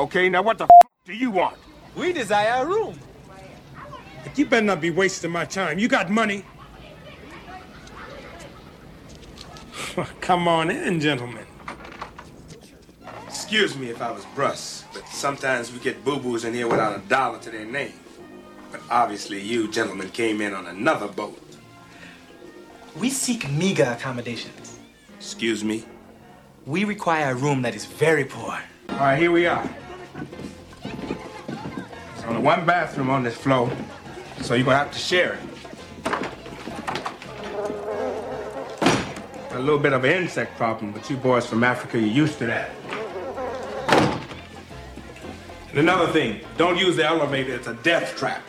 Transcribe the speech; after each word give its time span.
Okay, 0.00 0.30
now 0.30 0.40
what 0.40 0.56
the 0.56 0.64
f 0.64 0.70
do 1.04 1.12
you 1.12 1.30
want? 1.30 1.58
We 1.94 2.14
desire 2.14 2.62
a 2.62 2.66
room. 2.66 2.98
You 4.34 4.46
better 4.46 4.64
not 4.64 4.80
be 4.80 4.88
wasting 4.88 5.30
my 5.30 5.44
time. 5.44 5.78
You 5.78 5.88
got 5.88 6.08
money. 6.08 6.42
Come 10.22 10.48
on 10.48 10.70
in, 10.70 11.00
gentlemen. 11.00 11.44
Excuse 13.26 13.76
me 13.76 13.90
if 13.90 14.00
I 14.00 14.10
was 14.10 14.24
brusque, 14.34 14.86
but 14.94 15.06
sometimes 15.08 15.70
we 15.70 15.78
get 15.80 16.02
boo-boos 16.02 16.46
in 16.46 16.54
here 16.54 16.66
without 16.66 16.96
a 16.96 17.00
dollar 17.06 17.38
to 17.40 17.50
their 17.50 17.66
name. 17.66 17.92
But 18.72 18.80
obviously 18.88 19.38
you 19.38 19.70
gentlemen 19.70 20.08
came 20.08 20.40
in 20.40 20.54
on 20.54 20.66
another 20.66 21.08
boat. 21.08 21.38
We 22.98 23.10
seek 23.10 23.50
meager 23.50 23.84
accommodations. 23.84 24.78
Excuse 25.18 25.62
me? 25.62 25.84
We 26.64 26.84
require 26.84 27.32
a 27.32 27.34
room 27.34 27.60
that 27.60 27.74
is 27.74 27.84
very 27.84 28.24
poor. 28.24 28.58
All 28.88 28.96
right, 28.96 29.18
here 29.18 29.30
we 29.30 29.46
are. 29.46 29.68
Only 32.30 32.42
one 32.42 32.64
bathroom 32.64 33.10
on 33.10 33.24
this 33.24 33.34
floor, 33.34 33.68
so 34.40 34.54
you're 34.54 34.64
gonna 34.64 34.78
have 34.78 34.92
to 34.92 34.98
share 35.00 35.32
it. 35.32 35.40
A 39.50 39.58
little 39.58 39.80
bit 39.80 39.92
of 39.92 40.04
an 40.04 40.22
insect 40.22 40.56
problem, 40.56 40.92
but 40.92 41.10
you 41.10 41.16
boys 41.16 41.44
from 41.44 41.64
Africa, 41.64 41.98
you're 41.98 42.08
used 42.08 42.38
to 42.38 42.46
that. 42.46 42.70
And 45.70 45.80
another 45.80 46.06
thing, 46.12 46.38
don't 46.56 46.78
use 46.78 46.94
the 46.94 47.04
elevator, 47.04 47.52
it's 47.52 47.66
a 47.66 47.74
death 47.74 48.16
trap. 48.16 48.44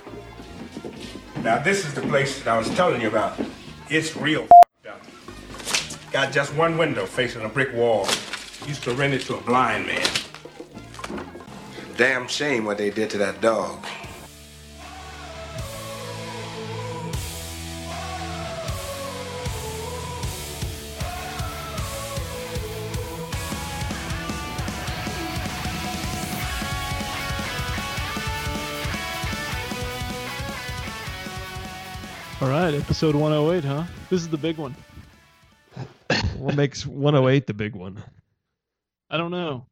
Now, 1.43 1.57
this 1.57 1.83
is 1.83 1.95
the 1.95 2.01
place 2.01 2.37
that 2.43 2.47
I 2.53 2.59
was 2.59 2.69
telling 2.75 3.01
you 3.01 3.07
about. 3.07 3.39
It's 3.89 4.15
real 4.15 4.47
up. 4.87 5.01
Got 6.11 6.31
just 6.31 6.53
one 6.53 6.77
window 6.77 7.07
facing 7.07 7.41
a 7.41 7.49
brick 7.49 7.73
wall. 7.73 8.05
Used 8.67 8.83
to 8.83 8.93
rent 8.93 9.15
it 9.15 9.21
to 9.21 9.37
a 9.37 9.41
blind 9.41 9.87
man. 9.87 10.07
Damn 11.97 12.27
shame 12.27 12.65
what 12.65 12.77
they 12.77 12.89
did 12.89 13.09
to 13.11 13.17
that 13.19 13.41
dog. 13.41 13.85
All 32.41 32.49
right, 32.49 32.73
episode 32.73 33.13
108, 33.13 33.63
huh? 33.63 33.83
This 34.09 34.21
is 34.21 34.29
the 34.29 34.37
big 34.37 34.57
one. 34.57 34.75
What 36.37 36.55
makes 36.55 36.87
108 36.87 37.45
the 37.45 37.53
big 37.53 37.75
one? 37.75 38.01
I 39.11 39.17
don't 39.17 39.29
know. 39.29 39.67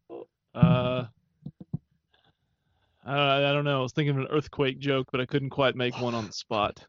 Uh, 0.54 1.06
I, 3.10 3.50
I 3.50 3.54
don't 3.54 3.64
know. 3.66 3.80
I 3.80 3.84
was 3.84 3.92
thinking 3.94 4.16
of 4.16 4.22
an 4.22 4.28
earthquake 4.32 4.80
joke, 4.80 5.08
but 5.12 5.20
I 5.22 5.26
couldn't 5.26 5.50
quite 5.50 5.76
make 5.76 5.98
one 6.00 6.14
on 6.16 6.26
the 6.26 6.32
spot. 6.34 6.86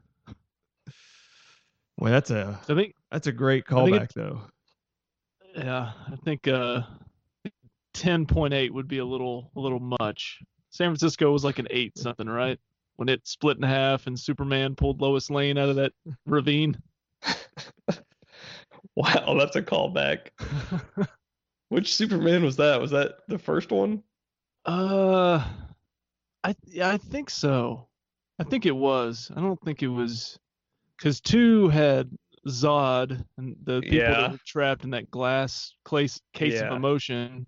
Well, 1.98 2.12
that's 2.12 2.30
a 2.30 2.58
I 2.68 2.74
think, 2.74 2.94
that's 3.10 3.26
a 3.26 3.32
great 3.32 3.64
callback 3.64 4.04
it- 4.04 4.12
though. 4.14 4.40
yeah, 5.54 5.92
I 6.10 6.16
think 6.24 6.48
uh, 6.48 6.82
10.8 7.94 8.70
would 8.70 8.88
be 8.88 8.98
a 8.98 9.04
little, 9.04 9.50
a 9.56 9.60
little 9.60 9.94
much. 10.00 10.40
San 10.70 10.88
Francisco 10.88 11.30
was 11.32 11.44
like 11.44 11.58
an 11.58 11.66
eight 11.70 11.98
something, 11.98 12.28
right? 12.28 12.58
When 12.96 13.08
it 13.08 13.26
split 13.26 13.56
in 13.56 13.62
half 13.62 14.06
and 14.06 14.18
Superman 14.18 14.74
pulled 14.76 15.00
Lois 15.00 15.30
Lane 15.30 15.58
out 15.58 15.68
of 15.68 15.76
that 15.76 15.92
ravine. 16.26 16.76
Wow, 18.96 19.36
that's 19.38 19.56
a 19.56 19.62
callback. 19.62 20.28
Which 21.68 21.94
Superman 21.94 22.42
was 22.42 22.56
that? 22.56 22.80
Was 22.80 22.90
that 22.90 23.18
the 23.28 23.38
first 23.38 23.70
one? 23.70 24.02
Uh, 24.66 25.42
I 26.44 26.54
yeah, 26.66 26.88
I 26.90 26.96
think 26.96 27.30
so. 27.30 27.86
I 28.38 28.44
think 28.44 28.66
it 28.66 28.74
was. 28.74 29.30
I 29.36 29.40
don't 29.40 29.60
think 29.62 29.82
it 29.82 29.88
was 29.88 30.38
because 30.96 31.20
two 31.20 31.68
had 31.68 32.10
Zod 32.48 33.22
and 33.36 33.56
the 33.64 33.80
people 33.82 33.98
Yeah. 33.98 34.10
that 34.22 34.32
were 34.32 34.38
trapped 34.46 34.84
in 34.84 34.90
that 34.90 35.10
glass 35.10 35.74
case 35.88 36.20
case 36.32 36.54
Yeah. 36.54 36.68
of 36.70 36.76
emotion. 36.76 37.46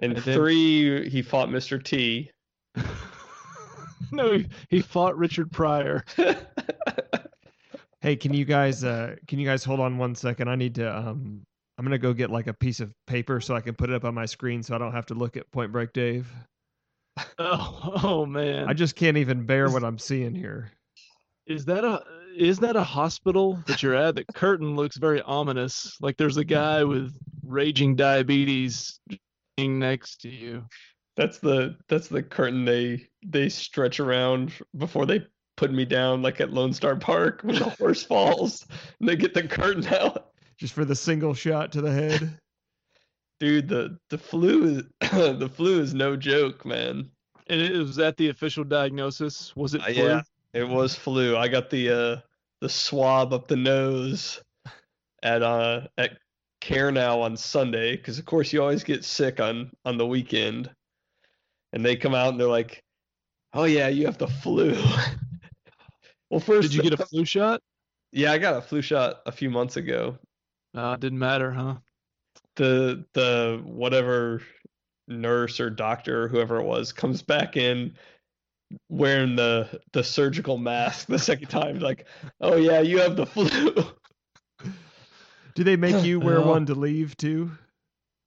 And, 0.00 0.12
And 0.12 0.22
then- 0.22 0.34
three, 0.36 1.08
he 1.10 1.22
fought 1.22 1.48
Mr. 1.48 1.82
T. 1.82 2.30
no, 4.12 4.38
he, 4.38 4.46
he 4.70 4.80
fought 4.80 5.16
Richard 5.18 5.50
Pryor. 5.50 6.04
Hey, 8.00 8.14
can 8.14 8.32
you 8.32 8.44
guys 8.44 8.84
uh 8.84 9.16
can 9.26 9.40
you 9.40 9.44
guys 9.46 9.64
hold 9.64 9.80
on 9.80 9.98
one 9.98 10.14
second? 10.14 10.48
I 10.48 10.54
need 10.54 10.76
to 10.76 10.96
um 10.96 11.42
I'm 11.76 11.84
gonna 11.84 11.98
go 11.98 12.12
get 12.12 12.30
like 12.30 12.46
a 12.46 12.52
piece 12.54 12.78
of 12.78 12.92
paper 13.08 13.40
so 13.40 13.56
I 13.56 13.60
can 13.60 13.74
put 13.74 13.90
it 13.90 13.94
up 13.96 14.04
on 14.04 14.14
my 14.14 14.24
screen 14.24 14.62
so 14.62 14.76
I 14.76 14.78
don't 14.78 14.92
have 14.92 15.06
to 15.06 15.14
look 15.14 15.36
at 15.36 15.50
Point 15.50 15.72
Break 15.72 15.92
Dave. 15.92 16.32
Oh, 17.38 18.00
oh 18.02 18.26
man. 18.26 18.68
I 18.68 18.72
just 18.72 18.96
can't 18.96 19.16
even 19.16 19.46
bear 19.46 19.70
what 19.70 19.84
I'm 19.84 19.98
seeing 19.98 20.34
here. 20.34 20.72
Is 21.46 21.64
that 21.66 21.84
a 21.84 22.02
is 22.36 22.58
that 22.58 22.76
a 22.76 22.82
hospital 22.82 23.62
that 23.66 23.82
you're 23.82 23.94
at? 23.94 24.14
The 24.14 24.24
curtain 24.34 24.76
looks 24.76 24.96
very 24.96 25.22
ominous. 25.22 25.96
Like 26.00 26.16
there's 26.16 26.36
a 26.36 26.44
guy 26.44 26.84
with 26.84 27.12
raging 27.44 27.96
diabetes 27.96 29.00
next 29.58 30.20
to 30.22 30.28
you. 30.28 30.64
That's 31.16 31.38
the 31.38 31.76
that's 31.88 32.08
the 32.08 32.22
curtain 32.22 32.64
they 32.64 33.08
they 33.26 33.48
stretch 33.48 33.98
around 33.98 34.52
before 34.76 35.06
they 35.06 35.26
put 35.56 35.72
me 35.72 35.84
down 35.84 36.22
like 36.22 36.40
at 36.40 36.52
Lone 36.52 36.72
Star 36.72 36.94
Park 36.94 37.40
when 37.42 37.56
the 37.56 37.70
horse 37.70 38.04
falls 38.04 38.66
and 39.00 39.08
they 39.08 39.16
get 39.16 39.34
the 39.34 39.42
curtain 39.42 39.86
out. 39.86 40.26
Just 40.58 40.74
for 40.74 40.84
the 40.84 40.94
single 40.94 41.34
shot 41.34 41.72
to 41.72 41.80
the 41.80 41.90
head. 41.90 42.38
Dude, 43.40 43.68
the 43.68 43.98
the 44.10 44.18
flu 44.18 44.64
is 44.64 44.82
the 45.38 45.48
flu 45.48 45.80
is 45.80 45.94
no 45.94 46.16
joke, 46.16 46.64
man. 46.64 47.10
And 47.46 47.60
it 47.60 47.76
was 47.76 47.96
that 47.96 48.16
the 48.16 48.28
official 48.28 48.64
diagnosis? 48.64 49.54
Was 49.56 49.74
it 49.74 49.80
Uh, 49.82 49.84
flu? 49.84 49.94
yeah, 49.94 50.22
it 50.52 50.68
was 50.68 50.94
flu. 50.94 51.36
I 51.36 51.48
got 51.48 51.70
the 51.70 51.90
uh 51.90 52.20
the 52.60 52.68
swab 52.68 53.32
up 53.32 53.46
the 53.48 53.56
nose 53.56 54.42
at 55.22 55.42
uh 55.42 55.86
at 55.96 56.18
Care 56.60 56.90
Now 56.90 57.20
on 57.20 57.36
Sunday 57.36 57.96
because 57.96 58.18
of 58.18 58.24
course 58.24 58.52
you 58.52 58.60
always 58.60 58.82
get 58.84 59.04
sick 59.04 59.38
on 59.40 59.70
on 59.84 59.96
the 59.96 60.06
weekend, 60.06 60.70
and 61.72 61.84
they 61.84 61.94
come 61.96 62.14
out 62.14 62.30
and 62.30 62.40
they're 62.40 62.48
like, 62.48 62.82
"Oh 63.54 63.64
yeah, 63.64 63.86
you 63.88 64.06
have 64.06 64.18
the 64.18 64.26
flu." 64.26 64.74
well, 66.30 66.40
first 66.40 66.70
Did 66.70 66.74
you 66.74 66.82
get 66.82 66.98
a 66.98 67.06
flu 67.06 67.24
shot? 67.24 67.62
Yeah, 68.10 68.32
I 68.32 68.38
got 68.38 68.56
a 68.56 68.62
flu 68.62 68.82
shot 68.82 69.20
a 69.26 69.32
few 69.32 69.48
months 69.50 69.76
ago. 69.76 70.18
Uh, 70.74 70.96
didn't 70.96 71.18
matter, 71.20 71.52
huh? 71.52 71.76
The 72.58 73.06
the 73.14 73.62
whatever 73.64 74.42
nurse 75.08 75.60
or 75.60 75.70
doctor 75.70 76.24
or 76.24 76.28
whoever 76.28 76.58
it 76.60 76.64
was 76.64 76.92
comes 76.92 77.22
back 77.22 77.56
in 77.56 77.96
wearing 78.90 79.36
the 79.36 79.80
the 79.92 80.04
surgical 80.04 80.58
mask 80.58 81.06
the 81.06 81.18
second 81.18 81.48
time 81.48 81.78
like 81.80 82.06
oh 82.42 82.56
yeah 82.56 82.80
you 82.80 82.98
have 82.98 83.16
the 83.16 83.24
flu 83.26 83.74
Do 85.54 85.64
they 85.64 85.76
make 85.76 86.04
you 86.04 86.20
wear 86.20 86.42
one 86.46 86.66
to 86.66 86.74
leave 86.74 87.16
too? 87.16 87.50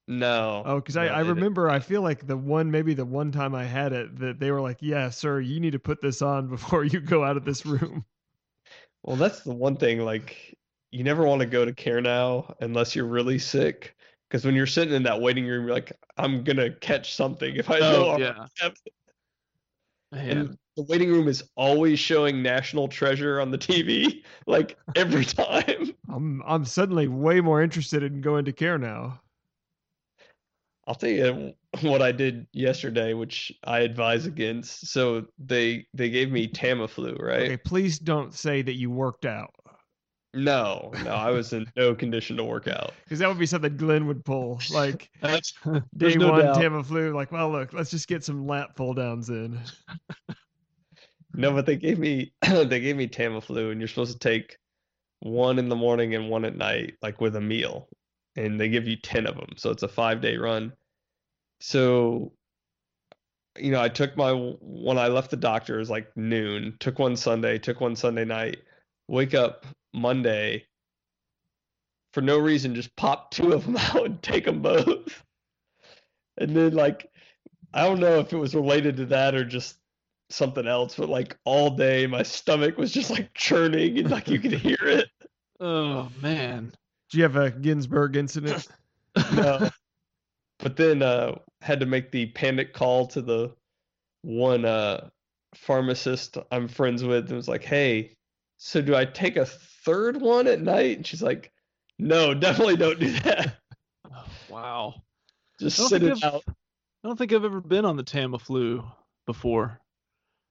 no 0.08 0.64
Oh, 0.66 0.76
because 0.76 0.98
I, 0.98 1.06
no, 1.06 1.14
I 1.14 1.20
didn't. 1.20 1.36
remember 1.36 1.70
I 1.70 1.80
feel 1.80 2.02
like 2.02 2.26
the 2.28 2.38
one 2.38 2.72
maybe 2.72 2.94
the 2.94 3.06
one 3.06 3.32
time 3.32 3.54
I 3.56 3.66
had 3.66 3.94
it 3.94 4.18
that 4.20 4.40
they 4.40 4.52
were 4.52 4.62
like, 4.62 4.78
Yeah, 4.82 5.10
sir, 5.10 5.40
you 5.40 5.60
need 5.60 5.72
to 5.72 5.80
put 5.80 6.02
this 6.02 6.22
on 6.22 6.48
before 6.48 6.84
you 6.86 7.00
go 7.02 7.24
out 7.24 7.38
of 7.38 7.46
this 7.46 7.66
room. 7.66 8.06
well 9.04 9.16
that's 9.16 9.42
the 9.42 9.54
one 9.54 9.76
thing 9.78 10.00
like 10.00 10.58
you 10.92 11.04
never 11.04 11.24
want 11.26 11.40
to 11.42 11.46
go 11.46 11.66
to 11.66 11.74
care 11.74 12.02
now 12.02 12.56
unless 12.62 12.96
you're 12.96 13.06
really 13.06 13.40
sick 13.40 13.96
because 14.32 14.46
when 14.46 14.56
you're 14.56 14.66
sitting 14.66 14.94
in 14.94 15.04
that 15.04 15.20
waiting 15.20 15.46
room 15.46 15.66
you're 15.66 15.76
like 15.76 15.92
i'm 16.18 16.44
gonna 16.44 16.70
catch 16.70 17.14
something 17.14 17.56
if 17.58 17.70
i 17.70 17.80
know 17.80 18.08
Oh 18.08 18.12
I'm 18.14 18.22
yeah. 18.22 18.48
and 20.14 20.58
the 20.76 20.84
waiting 20.84 21.12
room 21.12 21.28
is 21.28 21.44
always 21.56 22.00
showing 22.00 22.42
National 22.42 22.88
Treasure 22.88 23.40
on 23.40 23.52
the 23.52 23.58
TV, 23.58 24.24
like 24.48 24.78
every 24.96 25.26
time. 25.26 25.94
I'm 26.10 26.42
I'm 26.46 26.66
suddenly 26.66 27.08
way 27.08 27.40
more 27.40 27.62
interested 27.62 28.04
in 28.04 28.22
going 28.22 28.46
to 28.46 28.52
care 28.52 28.78
now. 28.78 29.22
I'll 30.88 30.96
tell 30.96 31.10
you 31.10 31.54
what 31.82 32.02
I 32.02 32.12
did 32.12 32.48
yesterday, 32.52 33.14
which 33.14 33.54
I 33.64 33.80
advise 33.80 34.26
against. 34.26 34.88
So 34.88 35.28
they 35.40 35.86
they 35.94 36.10
gave 36.10 36.32
me 36.32 36.48
Tamiflu, 36.48 37.22
right? 37.22 37.44
Okay, 37.44 37.58
please 37.58 38.00
don't 38.00 38.34
say 38.34 38.62
that 38.62 38.76
you 38.76 38.90
worked 38.90 39.26
out. 39.26 39.54
No, 40.34 40.94
no, 41.04 41.12
I 41.12 41.30
was 41.30 41.52
in 41.52 41.70
no 41.76 41.94
condition 41.94 42.38
to 42.38 42.44
work 42.44 42.68
out. 42.68 42.94
Because 43.04 43.20
that 43.20 43.28
would 43.28 43.40
be 43.40 43.46
something 43.46 43.76
Glenn 43.76 44.08
would 44.08 44.24
pull. 44.24 44.62
Like 44.72 45.10
That's 45.22 45.54
day 45.98 46.16
no 46.16 46.32
one 46.32 46.46
doubt. 46.46 46.58
Tamiflu, 46.58 47.14
like, 47.14 47.32
well 47.32 47.52
look, 47.52 47.74
let's 47.74 47.92
just 47.92 48.08
get 48.08 48.24
some 48.24 48.48
lap 48.48 48.76
pull 48.76 48.94
downs 48.94 49.30
in. 49.30 49.60
No, 51.34 51.52
but 51.52 51.66
they 51.66 51.76
gave 51.76 52.00
me 52.00 52.34
they 52.42 52.80
gave 52.80 52.96
me 52.96 53.08
Tamiflu, 53.08 53.72
and 53.72 53.82
you're 53.82 53.88
supposed 53.88 54.14
to 54.14 54.20
take 54.20 54.58
one 55.20 55.60
in 55.60 55.70
the 55.70 55.76
morning 55.76 56.16
and 56.16 56.30
one 56.30 56.46
at 56.46 56.58
night, 56.58 56.96
like 57.02 57.22
with 57.22 57.36
a 57.36 57.42
meal, 57.42 57.90
and 58.36 58.60
they 58.60 58.70
give 58.70 58.88
you 58.88 58.96
ten 58.96 59.28
of 59.28 59.36
them, 59.36 59.50
so 59.58 59.70
it's 59.70 59.84
a 59.84 59.88
five 59.88 60.22
day 60.22 60.38
run. 60.38 60.74
So, 61.60 62.34
you 63.58 63.72
know, 63.72 63.82
I 63.82 63.90
took 63.90 64.18
my 64.18 64.32
when 64.32 64.98
I 64.98 65.08
left 65.08 65.32
the 65.32 65.38
doctor 65.38 65.76
it 65.76 65.80
was 65.80 65.90
like 65.90 66.16
noon. 66.16 66.76
Took 66.80 67.00
one 67.00 67.16
Sunday, 67.16 67.60
took 67.60 67.82
one 67.82 67.96
Sunday 67.96 68.26
night. 68.26 68.58
Wake 69.12 69.34
up 69.34 69.66
Monday. 69.94 70.66
For 72.14 72.22
no 72.22 72.38
reason, 72.38 72.76
just 72.76 72.96
pop 72.96 73.30
two 73.32 73.52
of 73.52 73.66
them 73.66 73.76
out 73.78 74.06
and 74.06 74.24
take 74.24 74.46
them 74.46 74.62
both. 74.62 75.22
And 76.38 76.56
then 76.56 76.74
like 76.74 77.12
I 77.74 77.84
don't 77.84 78.00
know 78.00 78.20
if 78.20 78.32
it 78.32 78.38
was 78.38 78.56
related 78.56 78.96
to 78.98 79.06
that 79.08 79.36
or 79.36 79.44
just 79.44 79.78
something 80.30 80.66
else, 80.66 80.96
but 80.96 81.10
like 81.10 81.36
all 81.44 81.72
day 81.72 82.08
my 82.08 82.24
stomach 82.24 82.78
was 82.78 82.94
just 82.94 83.10
like 83.10 83.34
churning 83.34 84.00
and 84.00 84.10
like 84.10 84.30
you 84.30 84.40
could 84.40 84.54
hear 84.54 84.78
it. 84.82 85.10
Oh 85.60 86.10
man. 86.22 86.72
Do 87.10 87.18
you 87.18 87.24
have 87.24 87.36
a 87.36 87.52
Ginsburg 87.52 88.16
incident? 88.16 88.68
No. 89.34 89.70
but 90.60 90.78
then 90.78 91.02
uh 91.04 91.36
had 91.62 91.82
to 91.82 91.86
make 91.86 92.12
the 92.12 92.28
panic 92.28 92.74
call 92.74 93.08
to 93.08 93.22
the 93.22 93.54
one 94.22 94.64
uh 94.64 95.10
pharmacist 95.54 96.38
I'm 96.50 96.70
friends 96.70 97.04
with 97.04 97.28
and 97.28 97.36
was 97.36 97.50
like, 97.50 97.66
"Hey, 97.66 98.16
so 98.64 98.80
do 98.80 98.96
I 98.96 99.06
take 99.06 99.38
a 99.38 99.46
third 99.46 100.22
one 100.22 100.46
at 100.48 100.62
night?" 100.62 100.98
And 100.98 101.06
she's 101.08 101.24
like, 101.24 101.52
"No, 101.98 102.34
definitely 102.36 102.78
don't 102.78 103.00
do 103.00 103.12
that. 103.22 103.58
Oh, 104.14 104.26
wow. 104.50 104.94
Just 105.60 105.78
sit 105.90 106.04
it 106.04 106.12
I've- 106.12 106.26
out." 106.26 106.44
I 106.48 107.08
don't 107.08 107.18
think 107.18 107.34
I've 107.34 107.44
ever 107.44 107.62
been 107.62 107.84
on 107.86 107.98
the 107.98 108.04
Tamiflu 108.04 108.86
before. 109.26 109.82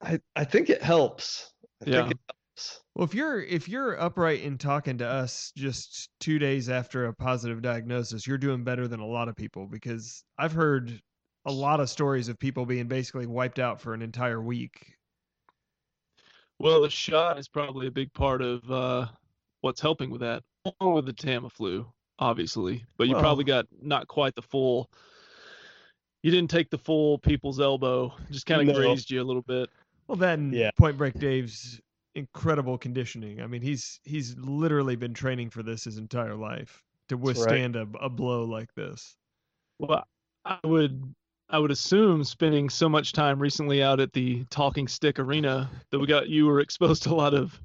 I 0.01 0.19
I 0.35 0.43
think 0.43 0.69
it 0.69 0.81
helps. 0.83 1.53
I 1.85 1.89
Yeah. 1.89 2.01
think 2.01 2.11
it 2.11 2.19
helps. 2.27 2.81
Well, 2.93 3.05
if 3.05 3.13
you're 3.13 3.41
if 3.41 3.69
you're 3.69 3.97
upright 3.97 4.41
in 4.41 4.57
talking 4.57 4.97
to 4.97 5.07
us 5.07 5.53
just 5.55 6.09
two 6.19 6.39
days 6.39 6.67
after 6.69 7.05
a 7.05 7.13
positive 7.13 7.61
diagnosis, 7.61 8.27
you're 8.27 8.37
doing 8.37 8.65
better 8.65 8.89
than 8.89 8.99
a 8.99 9.05
lot 9.07 9.29
of 9.29 9.37
people 9.37 9.65
because 9.65 10.25
I've 10.37 10.51
heard 10.51 11.01
a 11.45 11.51
lot 11.53 11.79
of 11.79 11.89
stories 11.89 12.27
of 12.27 12.37
people 12.37 12.65
being 12.65 12.89
basically 12.89 13.27
wiped 13.27 13.57
out 13.59 13.79
for 13.79 13.93
an 13.93 14.01
entire 14.01 14.41
week. 14.41 14.95
Well, 16.61 16.81
the 16.81 16.89
shot 16.89 17.37
is 17.39 17.47
probably 17.47 17.87
a 17.87 17.91
big 17.91 18.13
part 18.13 18.41
of 18.41 18.69
uh, 18.71 19.07
what's 19.61 19.81
helping 19.81 20.09
with 20.09 20.21
that, 20.21 20.43
along 20.79 20.95
with 20.95 21.05
the 21.05 21.13
Tamiflu, 21.13 21.85
obviously. 22.19 22.85
But 22.97 23.07
you 23.07 23.15
probably 23.15 23.43
got 23.43 23.65
not 23.81 24.07
quite 24.07 24.35
the 24.35 24.41
full. 24.41 24.89
You 26.23 26.29
didn't 26.29 26.51
take 26.51 26.69
the 26.69 26.77
full 26.77 27.17
people's 27.17 27.59
elbow; 27.59 28.13
just 28.31 28.45
kind 28.45 28.61
of 28.61 28.67
No. 28.67 28.79
grazed 28.79 29.09
you 29.09 29.21
a 29.21 29.23
little 29.23 29.41
bit. 29.41 29.69
Well, 30.07 30.17
then 30.17 30.51
Yeah. 30.53 30.71
Point 30.77 30.97
Break 30.97 31.15
Dave's 31.15 31.81
incredible 32.15 32.77
conditioning. 32.77 33.41
I 33.41 33.47
mean, 33.47 33.61
he's 33.61 33.99
he's 34.03 34.37
literally 34.37 34.95
been 34.95 35.13
training 35.13 35.49
for 35.49 35.63
this 35.63 35.85
his 35.85 35.97
entire 35.97 36.35
life 36.35 36.83
to 37.09 37.15
That's 37.17 37.39
right. 37.39 37.47
withstand 37.47 37.75
a, 37.75 37.87
a 37.99 38.09
blow 38.09 38.43
like 38.45 38.73
this. 38.75 39.15
Well, 39.79 40.05
I 40.45 40.59
would 40.63 41.15
I 41.51 41.59
would 41.59 41.71
assume 41.71 42.23
spending 42.23 42.69
so 42.69 42.87
much 42.87 43.11
time 43.11 43.37
recently 43.37 43.83
out 43.83 43.99
at 43.99 44.13
the 44.13 44.45
Talking 44.49 44.87
Stick 44.87 45.19
Arena 45.19 45.69
that 45.91 45.99
we 45.99 46.07
got 46.07 46.29
you 46.29 46.45
were 46.45 46.61
exposed 46.61 47.03
to 47.03 47.09
a 47.11 47.13
lot 47.13 47.33
of 47.33 47.59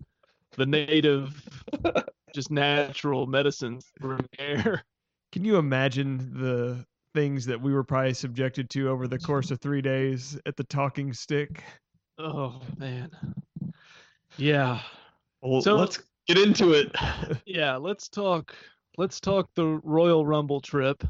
the 0.57 0.67
native, 0.67 1.49
just 2.35 2.51
natural 2.51 3.27
medicines 3.27 3.87
that 4.01 4.07
were 4.07 4.19
air. 4.39 4.83
Can 5.31 5.45
you 5.45 5.57
imagine 5.57 6.33
the 6.35 6.85
things 7.15 7.47
that 7.47 7.61
we 7.61 7.73
were 7.73 7.85
probably 7.85 8.13
subjected 8.15 8.69
to 8.71 8.89
over 8.89 9.07
the 9.07 9.19
course 9.21 9.51
of 9.53 9.61
three 9.61 9.81
days 9.83 10.37
at 10.47 10.57
the 10.57 10.65
Talking 10.65 11.13
Stick? 11.13 11.63
Oh 12.19 12.61
man. 12.79 13.11
Yeah. 14.37 14.81
Well, 15.43 15.63
So- 15.63 15.77
let's 15.77 16.01
get 16.27 16.39
into 16.39 16.73
it. 16.73 16.91
Yeah, 17.47 17.77
let's 17.77 18.09
talk 18.09 18.53
let's 18.99 19.21
talk 19.21 19.49
the 19.55 19.79
Royal 19.85 20.27
Rumble 20.27 20.61
trip. 20.61 21.05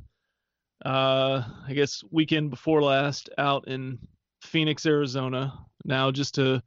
Uh 0.87 1.43
I 1.69 1.73
guess 1.75 2.03
weekend 2.13 2.51
before 2.51 2.81
last 2.83 3.29
out 3.39 3.67
in 3.67 3.99
Phoenix, 4.43 4.87
Arizona. 4.87 5.53
Now 5.85 6.11
just 6.13 6.35
to 6.37 6.63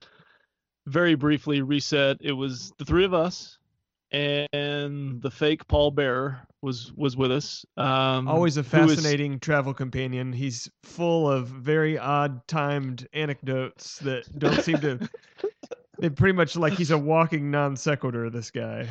very 0.88 1.16
briefly 1.16 1.62
reset, 1.62 2.18
it 2.19 2.33
was 2.33 2.74
the 2.77 2.86
three 2.86 3.06
of 3.06 3.13
us 3.13 3.57
and 4.12 5.21
the 5.21 5.30
fake 5.31 5.68
Paul 5.68 5.92
Bearer 5.92 6.42
was 6.62 6.92
was 6.98 7.16
with 7.16 7.31
us. 7.31 7.66
Um 7.77 8.27
Always 8.27 8.57
a 8.57 8.63
who 8.63 8.83
is- 8.83 8.95
fascinating 8.95 9.39
travel 9.39 9.74
companion. 9.74 10.33
He's 10.33 10.69
full 10.83 11.30
of 11.31 11.48
very 11.48 11.98
odd 11.98 12.45
timed 12.48 13.07
anecdotes 13.13 14.00
that 14.00 14.24
don't 14.38 14.62
seem 14.62 14.80
to. 14.81 15.00
They 16.01 16.10
pretty 16.10 16.31
much 16.38 16.56
like 16.56 16.74
he's 16.74 16.92
a 16.92 16.98
walking 16.98 17.51
non 17.51 17.75
sequitur. 17.75 18.30
This 18.30 18.51
guy. 18.51 18.88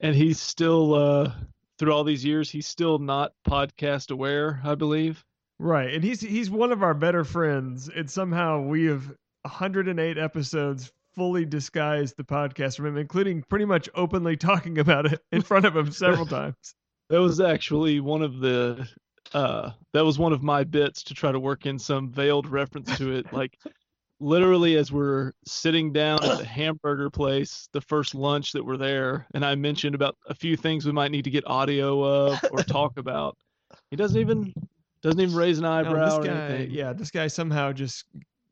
and 0.00 0.14
he's 0.14 0.38
still 0.38 0.92
uh 0.94 1.32
through 1.78 1.92
all 1.92 2.04
these 2.04 2.24
years 2.24 2.50
he's 2.50 2.66
still 2.66 2.98
not 2.98 3.32
podcast 3.46 4.10
aware, 4.10 4.60
I 4.64 4.74
believe. 4.74 5.24
Right, 5.58 5.92
and 5.94 6.04
he's 6.04 6.20
he's 6.20 6.50
one 6.50 6.72
of 6.72 6.82
our 6.82 6.94
better 6.94 7.24
friends, 7.24 7.88
and 7.88 8.10
somehow 8.10 8.60
we 8.60 8.84
have 8.86 9.06
108 9.42 10.18
episodes 10.18 10.92
fully 11.14 11.46
disguised 11.46 12.16
the 12.16 12.24
podcast 12.24 12.76
from 12.76 12.86
him, 12.86 12.98
including 12.98 13.42
pretty 13.48 13.64
much 13.64 13.88
openly 13.94 14.36
talking 14.36 14.78
about 14.78 15.06
it 15.06 15.22
in 15.32 15.42
front 15.42 15.64
of 15.64 15.76
him 15.76 15.90
several 15.90 16.26
times. 16.26 16.56
That 17.08 17.20
was 17.20 17.40
actually 17.40 18.00
one 18.00 18.22
of 18.22 18.38
the 18.40 18.86
uh 19.32 19.70
that 19.92 20.04
was 20.04 20.18
one 20.18 20.32
of 20.32 20.42
my 20.42 20.64
bits 20.64 21.02
to 21.04 21.14
try 21.14 21.32
to 21.32 21.40
work 21.40 21.66
in 21.66 21.78
some 21.78 22.10
veiled 22.10 22.46
reference 22.48 22.96
to 22.98 23.12
it. 23.12 23.32
Like 23.32 23.58
literally 24.20 24.76
as 24.76 24.90
we're 24.90 25.32
sitting 25.46 25.92
down 25.92 26.24
at 26.24 26.38
the 26.38 26.44
hamburger 26.44 27.10
place, 27.10 27.68
the 27.72 27.80
first 27.80 28.14
lunch 28.14 28.52
that 28.52 28.64
we're 28.64 28.76
there, 28.76 29.26
and 29.34 29.44
I 29.44 29.54
mentioned 29.54 29.94
about 29.94 30.16
a 30.26 30.34
few 30.34 30.56
things 30.56 30.86
we 30.86 30.92
might 30.92 31.10
need 31.10 31.24
to 31.24 31.30
get 31.30 31.46
audio 31.46 32.02
of 32.02 32.40
or 32.50 32.58
talk 32.62 32.96
about. 32.98 33.36
He 33.90 33.96
doesn't 33.96 34.20
even 34.20 34.52
doesn't 35.02 35.20
even 35.20 35.34
raise 35.34 35.58
an 35.58 35.64
No, 35.64 35.72
eyebrow 35.72 36.04
this 36.06 36.14
or 36.14 36.24
guy, 36.24 36.44
anything. 36.46 36.70
yeah, 36.74 36.92
this 36.92 37.10
guy 37.10 37.26
somehow 37.26 37.72
just 37.72 38.04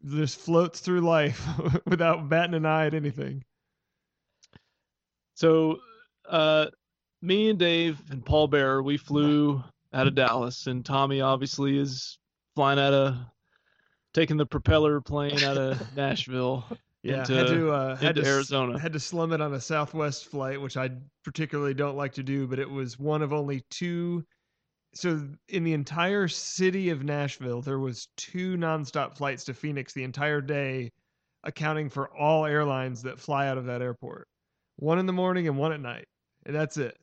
just 0.06 0.38
floats 0.38 0.80
through 0.80 1.00
life 1.00 1.46
without 1.86 2.28
batting 2.28 2.54
an 2.54 2.66
eye 2.66 2.86
at 2.86 2.94
anything. 2.94 3.42
So, 5.34 5.78
uh, 6.28 6.66
me 7.22 7.50
and 7.50 7.58
Dave 7.58 8.00
and 8.10 8.24
Paul 8.24 8.48
Bearer, 8.48 8.82
we 8.82 8.96
flew 8.96 9.62
out 9.92 10.06
of 10.06 10.14
Dallas, 10.14 10.66
and 10.66 10.84
Tommy 10.84 11.20
obviously 11.20 11.78
is 11.78 12.18
flying 12.54 12.78
out 12.78 12.92
of, 12.92 13.16
taking 14.14 14.36
the 14.36 14.46
propeller 14.46 15.00
plane 15.00 15.42
out 15.42 15.58
of 15.58 15.82
Nashville. 15.96 16.64
Yeah, 17.02 17.20
into, 17.20 17.34
had 17.34 17.46
to 17.48 17.70
uh, 17.70 17.96
had 17.96 18.14
to 18.14 18.24
Arizona. 18.24 18.78
had 18.78 18.94
to 18.94 19.00
slum 19.00 19.32
it 19.32 19.42
on 19.42 19.52
a 19.52 19.60
Southwest 19.60 20.26
flight, 20.26 20.58
which 20.58 20.78
I 20.78 20.90
particularly 21.22 21.74
don't 21.74 21.98
like 21.98 22.14
to 22.14 22.22
do, 22.22 22.46
but 22.46 22.58
it 22.58 22.70
was 22.70 22.98
one 22.98 23.20
of 23.20 23.34
only 23.34 23.62
two. 23.68 24.24
So 24.94 25.28
in 25.48 25.64
the 25.64 25.74
entire 25.74 26.28
city 26.28 26.88
of 26.88 27.04
Nashville, 27.04 27.60
there 27.60 27.80
was 27.80 28.08
two 28.16 28.56
nonstop 28.56 29.18
flights 29.18 29.44
to 29.44 29.54
Phoenix 29.54 29.92
the 29.92 30.04
entire 30.04 30.40
day, 30.40 30.92
accounting 31.42 31.90
for 31.90 32.08
all 32.16 32.46
airlines 32.46 33.02
that 33.02 33.20
fly 33.20 33.48
out 33.48 33.58
of 33.58 33.66
that 33.66 33.82
airport. 33.82 34.26
One 34.76 34.98
in 34.98 35.06
the 35.06 35.12
morning 35.12 35.46
and 35.46 35.58
one 35.58 35.72
at 35.72 35.80
night, 35.80 36.06
and 36.46 36.54
that's 36.54 36.78
it. 36.78 36.96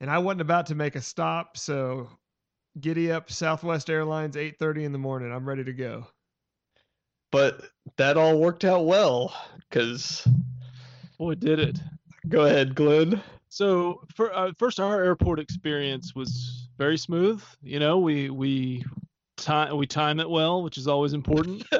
And 0.00 0.10
I 0.10 0.18
wasn't 0.18 0.42
about 0.42 0.66
to 0.66 0.74
make 0.74 0.96
a 0.96 1.00
stop, 1.00 1.56
so 1.56 2.10
giddy 2.80 3.10
up, 3.12 3.30
Southwest 3.30 3.90
Airlines, 3.90 4.36
eight 4.36 4.58
thirty 4.58 4.84
in 4.84 4.92
the 4.92 4.98
morning. 4.98 5.32
I'm 5.32 5.48
ready 5.48 5.64
to 5.64 5.72
go. 5.72 6.06
But 7.32 7.62
that 7.96 8.16
all 8.16 8.38
worked 8.38 8.64
out 8.64 8.86
well 8.86 9.34
because 9.68 10.26
Boy, 11.18 11.34
did 11.34 11.58
it! 11.58 11.78
go 12.28 12.44
ahead, 12.46 12.74
Glenn. 12.74 13.20
So, 13.48 14.02
for, 14.14 14.32
uh, 14.34 14.52
first, 14.58 14.78
our 14.80 15.02
airport 15.02 15.40
experience 15.40 16.14
was 16.14 16.68
very 16.78 16.98
smooth. 16.98 17.42
You 17.62 17.78
know, 17.80 17.98
we 17.98 18.30
we 18.30 18.84
time 19.36 19.76
we 19.76 19.86
time 19.86 20.20
it 20.20 20.28
well, 20.28 20.62
which 20.62 20.78
is 20.78 20.88
always 20.88 21.12
important. 21.12 21.64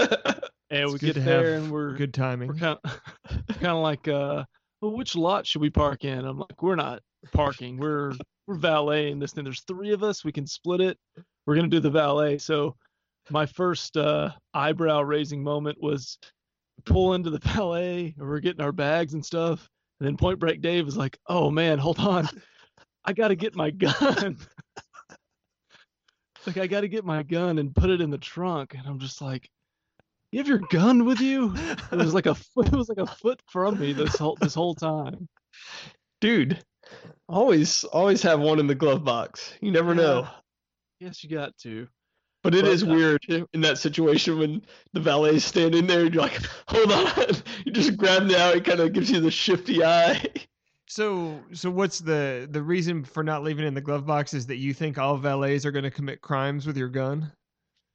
And 0.69 0.83
It's 0.83 0.93
we 0.95 0.99
get 0.99 1.25
there, 1.25 1.55
and 1.55 1.71
we're 1.71 1.93
Good 1.95 2.13
timing. 2.13 2.49
we're 2.49 2.55
kind 2.57 2.77
of 2.83 3.01
kind 3.49 3.67
of 3.67 3.83
like 3.85 4.09
uh 4.09 4.43
well 4.83 4.91
which 4.97 5.15
lot 5.15 5.47
should 5.47 5.61
we 5.63 5.71
park 5.71 6.05
in 6.05 6.25
i'm 6.25 6.41
like 6.41 6.61
we're 6.61 6.75
not 6.75 7.03
parking 7.33 7.77
we're 7.77 8.15
we're 8.47 8.55
valeting 8.57 9.19
this 9.19 9.33
thing. 9.33 9.45
There's 9.45 9.63
three 9.63 9.93
of 9.93 10.03
us. 10.03 10.25
We 10.25 10.33
can 10.33 10.47
split 10.47 10.81
it. 10.81 10.99
We're 11.47 11.57
gonna 11.57 11.69
do 11.69 11.81
the 11.81 11.91
valet. 11.91 12.39
So 12.39 12.77
my 13.31 13.47
first 13.47 13.97
uh 13.97 14.31
eyebrow 14.55 15.03
raising 15.03 15.43
moment 15.43 15.79
was 15.81 16.19
pull 16.85 17.15
into 17.15 17.31
the 17.31 17.39
valet 17.55 18.15
and 18.19 18.29
we're 18.29 18.41
getting 18.41 18.63
our 18.63 18.73
bags 18.73 19.15
and 19.15 19.25
stuff. 19.25 19.69
And 20.01 20.07
then 20.07 20.17
point 20.17 20.39
break 20.39 20.61
dave 20.61 20.87
is 20.87 20.97
like 20.97 21.19
oh 21.27 21.51
man 21.51 21.79
hold 21.79 21.99
on. 21.99 22.29
I 23.05 23.13
gotta 23.13 23.37
get 23.37 23.57
my 23.57 23.71
gun. 23.71 24.39
Like 26.47 26.59
i 26.59 26.69
gotta 26.69 26.87
get 26.87 27.05
my 27.05 27.25
gun 27.25 27.59
and 27.59 27.75
put 27.75 27.91
it 27.91 28.01
in 28.01 28.09
the 28.09 28.19
trunk. 28.19 28.75
And 28.75 28.87
i'm 28.87 29.01
just 29.01 29.21
like 29.21 29.51
you 30.31 30.39
have 30.39 30.49
your 30.49 30.61
gun 30.71 31.05
with 31.05 31.21
you? 31.21 31.55
It 31.91 31.97
was 31.97 32.15
like 32.15 32.27
a 32.27 32.35
foot, 32.35 32.69
it 32.69 32.73
was 32.77 32.89
like 32.89 32.99
a 32.99 33.07
foot 33.07 33.41
from 33.47 33.81
me 33.81 33.93
this 33.93 34.17
whole 34.17 34.37
this 34.41 34.55
whole 34.55 34.75
time. 34.75 35.29
Dude, 36.21 36.63
always 37.29 37.85
always 37.85 38.23
have 38.23 38.41
one 38.41 38.59
in 38.59 38.67
the 38.67 38.75
glove 38.75 39.05
box. 39.05 39.55
You 39.61 39.71
never 39.71 39.95
know. 39.95 40.29
Yes, 41.01 41.23
you 41.23 41.31
got 41.31 41.57
to. 41.59 41.89
But 42.43 42.55
it 42.55 42.63
But, 42.63 42.73
is 42.73 42.85
uh, 42.85 42.87
weird 42.87 43.25
in 43.53 43.61
that 43.63 43.79
situation 43.79 44.39
when 44.39 44.63
the 44.93 45.01
valet's 45.01 45.45
standing 45.45 45.87
there 45.87 46.05
and 46.05 46.15
you're 46.15 46.23
like, 46.23 46.41
hold 46.69 46.93
on. 46.93 47.13
You 47.65 47.73
just 47.73 47.97
grab 47.97 48.31
it 48.31 48.37
out, 48.37 48.55
it 48.55 48.65
kind 48.65 48.79
of 48.79 48.93
gives 48.93 49.11
you 49.11 49.19
the 49.21 49.31
shifty 49.31 49.83
eye. 49.83 50.25
So, 50.89 51.41
so 51.53 51.69
what's 51.69 51.99
the 51.99 52.47
the 52.49 52.63
reason 52.63 53.05
for 53.05 53.25
not 53.25 53.43
leaving 53.43 53.65
it 53.65 53.69
in 53.69 53.75
the 53.75 53.81
glove 53.81 54.07
box? 54.07 54.35
Is 54.35 54.47
that 54.47 54.57
you 54.57 54.73
think 54.73 54.99
all 54.99 55.17
valets 55.17 55.67
are 55.67 55.73
going 55.73 55.83
to 55.83 55.91
commit 55.91 56.21
crimes 56.21 56.67
with 56.67 56.77
your 56.77 56.89
gun? 56.89 57.33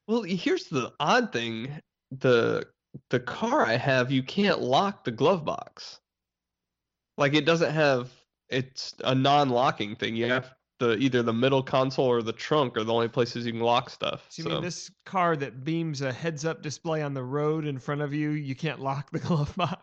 Well, 0.07 0.23
here's 0.23 0.65
the 0.65 0.91
odd 0.99 1.31
thing. 1.31 1.79
The 2.19 2.67
the 3.09 3.21
car 3.21 3.65
I 3.65 3.77
have, 3.77 4.11
you 4.11 4.23
can't 4.23 4.59
lock 4.59 5.05
the 5.05 5.11
glove 5.11 5.45
box. 5.45 6.01
Like 7.17 7.33
it 7.33 7.45
doesn't 7.45 7.71
have 7.73 8.11
it's 8.51 8.93
a 9.03 9.15
non-locking 9.15 9.95
thing. 9.95 10.15
You 10.15 10.27
have 10.27 10.53
the 10.79 10.97
either 10.97 11.23
the 11.23 11.33
middle 11.33 11.61
console 11.63 12.05
or 12.07 12.21
the 12.21 12.33
trunk 12.33 12.77
are 12.77 12.83
the 12.83 12.93
only 12.93 13.07
places 13.07 13.45
you 13.45 13.51
can 13.51 13.61
lock 13.61 13.89
stuff. 13.89 14.25
So 14.29 14.41
you 14.41 14.49
So, 14.49 14.53
mean 14.55 14.63
this 14.63 14.91
car 15.05 15.35
that 15.37 15.63
beams 15.63 16.01
a 16.01 16.11
heads-up 16.11 16.61
display 16.61 17.01
on 17.03 17.13
the 17.13 17.23
road 17.23 17.65
in 17.65 17.77
front 17.79 18.01
of 18.01 18.13
you, 18.13 18.31
you 18.31 18.55
can't 18.55 18.79
lock 18.79 19.11
the 19.11 19.19
glove 19.27 19.55
box? 19.55 19.81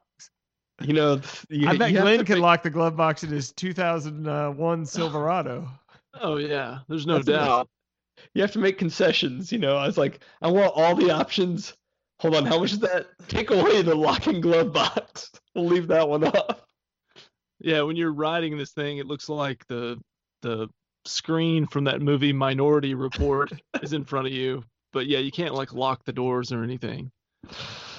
you 0.80 0.92
know, 0.92 1.20
you, 1.48 1.66
I 1.68 1.76
bet 1.76 1.90
you 1.90 2.00
Glenn 2.00 2.24
can 2.24 2.36
make- 2.36 2.42
lock 2.42 2.62
the 2.62 2.70
glove 2.70 2.96
box 2.96 3.24
in 3.24 3.30
his 3.30 3.50
2001 3.52 4.80
uh, 4.80 4.84
Silverado. 4.84 5.68
Oh 6.20 6.36
yeah, 6.36 6.78
there's 6.88 7.06
no 7.06 7.14
That's 7.14 7.26
the- 7.26 7.32
doubt. 7.32 7.68
You 8.34 8.42
have 8.42 8.50
to 8.52 8.58
make 8.58 8.78
concessions. 8.78 9.52
You 9.52 9.58
know, 9.58 9.76
I 9.76 9.86
was 9.86 9.96
like, 9.96 10.20
I 10.42 10.48
want 10.50 10.72
all 10.74 10.96
the 10.96 11.10
options. 11.12 11.74
Hold 12.20 12.34
on, 12.34 12.46
how 12.46 12.58
much 12.58 12.72
is 12.72 12.80
that? 12.80 13.06
Take 13.28 13.50
away 13.50 13.82
the 13.82 13.94
locking 13.94 14.40
glove 14.40 14.72
box. 14.72 15.30
We'll 15.54 15.66
leave 15.66 15.86
that 15.88 16.08
one 16.08 16.24
off. 16.24 16.66
Yeah, 17.60 17.82
when 17.82 17.96
you're 17.96 18.12
riding 18.12 18.56
this 18.56 18.72
thing, 18.72 18.98
it 18.98 19.06
looks 19.06 19.28
like 19.28 19.66
the 19.68 19.98
the 20.42 20.68
screen 21.04 21.66
from 21.66 21.84
that 21.84 22.00
movie 22.00 22.32
Minority 22.32 22.94
Report 22.94 23.50
is 23.82 23.92
in 23.92 24.04
front 24.04 24.26
of 24.26 24.32
you. 24.32 24.62
But 24.92 25.06
yeah, 25.06 25.18
you 25.18 25.30
can't 25.30 25.54
like 25.54 25.72
lock 25.72 26.04
the 26.04 26.12
doors 26.12 26.52
or 26.52 26.62
anything. 26.62 27.10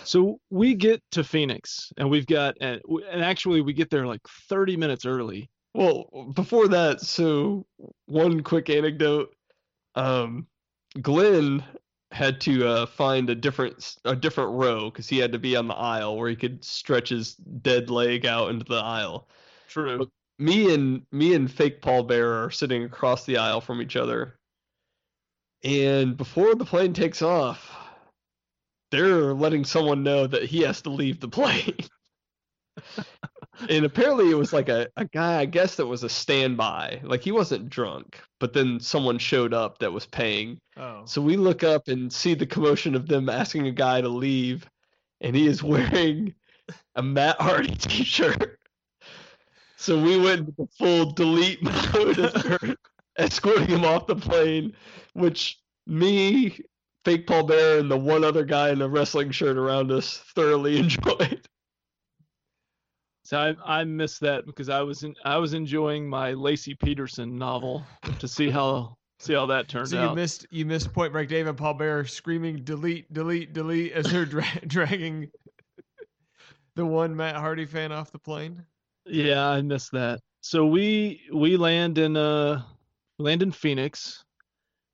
So 0.03 0.39
we 0.49 0.73
get 0.73 1.01
to 1.11 1.23
Phoenix, 1.23 1.91
and 1.97 2.09
we've 2.09 2.25
got 2.25 2.55
and, 2.61 2.81
and 3.11 3.23
actually 3.23 3.61
we 3.61 3.73
get 3.73 3.89
there 3.89 4.07
like 4.07 4.21
30 4.27 4.77
minutes 4.77 5.05
early. 5.05 5.49
Well, 5.75 6.31
before 6.33 6.67
that, 6.69 7.01
so 7.01 7.65
one 8.07 8.41
quick 8.41 8.69
anecdote. 8.69 9.35
Um, 9.95 10.47
Glenn 11.01 11.63
had 12.11 12.41
to 12.41 12.67
uh, 12.67 12.85
find 12.87 13.29
a 13.29 13.35
different 13.35 13.97
a 14.03 14.15
different 14.15 14.51
row 14.53 14.89
because 14.89 15.07
he 15.07 15.19
had 15.19 15.31
to 15.31 15.39
be 15.39 15.55
on 15.55 15.67
the 15.67 15.75
aisle 15.75 16.17
where 16.17 16.29
he 16.29 16.35
could 16.35 16.63
stretch 16.63 17.09
his 17.09 17.35
dead 17.35 17.89
leg 17.89 18.25
out 18.25 18.49
into 18.49 18.65
the 18.65 18.75
aisle. 18.75 19.29
True. 19.69 20.09
Me 20.37 20.73
and 20.73 21.05
me 21.11 21.35
and 21.35 21.51
fake 21.51 21.81
Paul 21.81 22.03
Bear 22.03 22.43
are 22.43 22.51
sitting 22.51 22.83
across 22.83 23.25
the 23.25 23.37
aisle 23.37 23.61
from 23.61 23.81
each 23.81 23.95
other. 23.95 24.35
And 25.63 26.17
before 26.17 26.55
the 26.55 26.65
plane 26.65 26.93
takes 26.93 27.21
off, 27.21 27.75
they're 28.91 29.33
letting 29.33 29.65
someone 29.65 30.03
know 30.03 30.25
that 30.25 30.43
he 30.43 30.61
has 30.61 30.81
to 30.83 30.89
leave 30.89 31.19
the 31.19 31.27
plane. 31.27 31.77
and 33.69 33.85
apparently 33.85 34.31
it 34.31 34.37
was 34.37 34.53
like 34.53 34.69
a, 34.69 34.87
a 34.95 35.05
guy, 35.05 35.39
I 35.39 35.45
guess 35.45 35.75
that 35.75 35.85
was 35.85 36.03
a 36.03 36.09
standby. 36.09 37.01
Like 37.03 37.21
he 37.21 37.31
wasn't 37.31 37.69
drunk, 37.69 38.19
but 38.39 38.53
then 38.53 38.79
someone 38.79 39.17
showed 39.17 39.53
up 39.53 39.79
that 39.79 39.91
was 39.91 40.05
paying. 40.05 40.59
Oh. 40.77 41.01
So 41.05 41.21
we 41.21 41.37
look 41.37 41.63
up 41.63 41.89
and 41.89 42.11
see 42.11 42.33
the 42.33 42.47
commotion 42.47 42.95
of 42.95 43.07
them 43.07 43.29
asking 43.29 43.67
a 43.67 43.71
guy 43.71 44.01
to 44.01 44.09
leave, 44.09 44.65
and 45.21 45.35
he 45.35 45.45
is 45.45 45.61
wearing 45.61 46.33
a 46.95 47.03
Matt 47.03 47.39
Hardy 47.41 47.75
t-shirt. 47.79 48.58
So 49.79 49.97
we 49.97 50.17
went 50.17 50.41
into 50.41 50.53
the 50.57 50.67
full 50.77 51.11
delete 51.13 51.63
mode 51.93 52.19
as 52.19 52.75
escorting 53.17 53.67
him 53.67 53.85
off 53.85 54.07
the 54.07 54.15
plane, 54.15 54.73
which 55.13 55.57
me, 55.87 56.59
fake 57.05 57.25
Paul 57.25 57.43
Bear, 57.43 57.79
and 57.79 57.89
the 57.89 57.97
one 57.97 58.25
other 58.25 58.43
guy 58.43 58.71
in 58.71 58.81
a 58.81 58.89
wrestling 58.89 59.31
shirt 59.31 59.55
around 59.55 59.89
us 59.89 60.21
thoroughly 60.35 60.77
enjoyed. 60.79 61.47
So 63.23 63.37
I 63.39 63.79
I 63.79 63.83
missed 63.85 64.19
that 64.19 64.45
because 64.45 64.67
I 64.67 64.81
was 64.81 65.03
in, 65.03 65.15
I 65.23 65.37
was 65.37 65.53
enjoying 65.53 66.09
my 66.09 66.33
Laci 66.33 66.77
Peterson 66.77 67.37
novel 67.37 67.85
to 68.19 68.27
see 68.27 68.49
how 68.49 68.97
see 69.19 69.33
how 69.33 69.45
that 69.45 69.69
turned 69.69 69.87
So 69.87 70.09
you 70.09 70.13
missed 70.13 70.45
you 70.51 70.65
missed 70.65 70.91
Point 70.91 71.13
Break 71.13 71.29
Dave 71.29 71.47
and 71.47 71.57
Paul 71.57 71.75
Bear 71.75 72.03
screaming 72.03 72.65
delete 72.65 73.13
delete 73.13 73.53
delete 73.53 73.93
as 73.93 74.11
they're 74.11 74.25
dra- 74.25 74.43
dragging 74.67 75.31
the 76.75 76.85
one 76.85 77.15
Matt 77.15 77.37
Hardy 77.37 77.65
fan 77.65 77.93
off 77.93 78.11
the 78.11 78.19
plane. 78.19 78.65
Yeah, 79.05 79.47
I 79.47 79.61
missed 79.61 79.91
that. 79.93 80.19
So 80.41 80.65
we 80.65 81.21
we 81.33 81.57
land 81.57 81.97
in 81.97 82.15
uh 82.15 82.63
land 83.17 83.43
in 83.43 83.51
Phoenix 83.51 84.23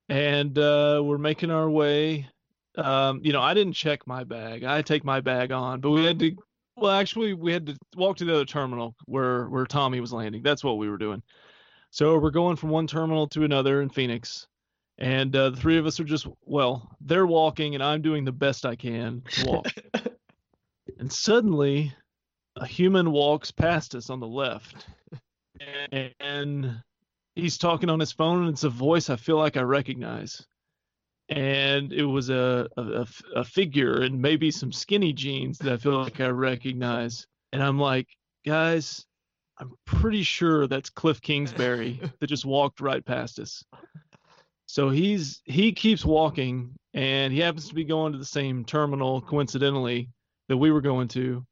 and 0.08 0.58
uh 0.58 1.00
we're 1.04 1.18
making 1.18 1.50
our 1.50 1.70
way. 1.70 2.28
Um, 2.76 3.20
you 3.22 3.32
know, 3.32 3.40
I 3.40 3.54
didn't 3.54 3.72
check 3.72 4.06
my 4.06 4.24
bag. 4.24 4.64
I 4.64 4.82
take 4.82 5.04
my 5.04 5.20
bag 5.20 5.52
on, 5.52 5.80
but 5.80 5.90
we 5.90 6.04
had 6.04 6.18
to 6.20 6.32
well 6.76 6.92
actually 6.92 7.34
we 7.34 7.52
had 7.52 7.66
to 7.66 7.76
walk 7.96 8.16
to 8.18 8.24
the 8.24 8.34
other 8.34 8.44
terminal 8.44 8.94
where 9.06 9.48
where 9.48 9.66
Tommy 9.66 10.00
was 10.00 10.12
landing. 10.12 10.42
That's 10.42 10.64
what 10.64 10.78
we 10.78 10.88
were 10.88 10.98
doing. 10.98 11.22
So 11.90 12.18
we're 12.18 12.30
going 12.30 12.56
from 12.56 12.70
one 12.70 12.86
terminal 12.86 13.28
to 13.28 13.44
another 13.44 13.80
in 13.80 13.88
Phoenix. 13.88 14.46
And 14.98 15.34
uh, 15.36 15.50
the 15.50 15.56
three 15.56 15.78
of 15.78 15.86
us 15.86 16.00
are 16.00 16.04
just 16.04 16.26
well, 16.42 16.90
they're 17.00 17.26
walking 17.26 17.74
and 17.74 17.82
I'm 17.82 18.02
doing 18.02 18.24
the 18.24 18.32
best 18.32 18.66
I 18.66 18.76
can 18.76 19.22
to 19.30 19.46
walk. 19.46 19.66
and 20.98 21.12
suddenly 21.12 21.94
a 22.56 22.66
human 22.66 23.12
walks 23.12 23.50
past 23.50 23.94
us 23.94 24.10
on 24.10 24.20
the 24.20 24.26
left. 24.26 24.86
And 26.20 26.82
he's 27.34 27.58
talking 27.58 27.90
on 27.90 28.00
his 28.00 28.12
phone 28.12 28.42
and 28.42 28.50
it's 28.50 28.64
a 28.64 28.70
voice 28.70 29.10
i 29.10 29.16
feel 29.16 29.36
like 29.36 29.56
i 29.56 29.62
recognize. 29.62 30.44
And 31.28 31.92
it 31.92 32.04
was 32.04 32.30
a 32.30 32.68
a 32.76 33.44
figure 33.44 34.02
and 34.02 34.20
maybe 34.20 34.50
some 34.50 34.72
skinny 34.72 35.12
jeans 35.12 35.58
that 35.58 35.72
i 35.72 35.76
feel 35.76 35.98
like 35.98 36.20
i 36.20 36.28
recognize. 36.28 37.26
And 37.52 37.62
i'm 37.62 37.78
like 37.78 38.08
guys 38.44 39.04
i'm 39.58 39.72
pretty 39.86 40.22
sure 40.22 40.66
that's 40.66 40.90
cliff 40.90 41.20
kingsbury 41.20 42.00
that 42.20 42.26
just 42.26 42.44
walked 42.44 42.80
right 42.80 43.04
past 43.04 43.38
us. 43.38 43.64
So 44.66 44.90
he's 44.90 45.40
he 45.44 45.72
keeps 45.72 46.04
walking 46.04 46.74
and 46.94 47.32
he 47.32 47.40
happens 47.40 47.68
to 47.68 47.74
be 47.74 47.84
going 47.84 48.12
to 48.12 48.18
the 48.18 48.24
same 48.24 48.64
terminal 48.64 49.20
coincidentally 49.20 50.10
that 50.48 50.56
we 50.56 50.70
were 50.70 50.80
going 50.80 51.08
to 51.08 51.44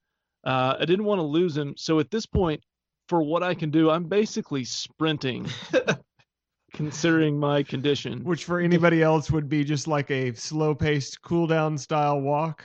uh, 0.44 0.76
I 0.78 0.84
didn't 0.84 1.04
want 1.04 1.18
to 1.18 1.24
lose 1.24 1.56
him. 1.56 1.74
So 1.76 1.98
at 2.00 2.10
this 2.10 2.26
point, 2.26 2.62
for 3.08 3.22
what 3.22 3.42
I 3.42 3.54
can 3.54 3.70
do, 3.70 3.90
I'm 3.90 4.04
basically 4.04 4.64
sprinting, 4.64 5.46
considering 6.72 7.38
my 7.38 7.62
condition. 7.62 8.24
Which 8.24 8.44
for 8.44 8.60
anybody 8.60 9.02
else 9.02 9.30
would 9.30 9.48
be 9.48 9.64
just 9.64 9.86
like 9.86 10.10
a 10.10 10.34
slow 10.34 10.74
paced 10.74 11.22
cool 11.22 11.46
down 11.46 11.78
style 11.78 12.20
walk. 12.20 12.62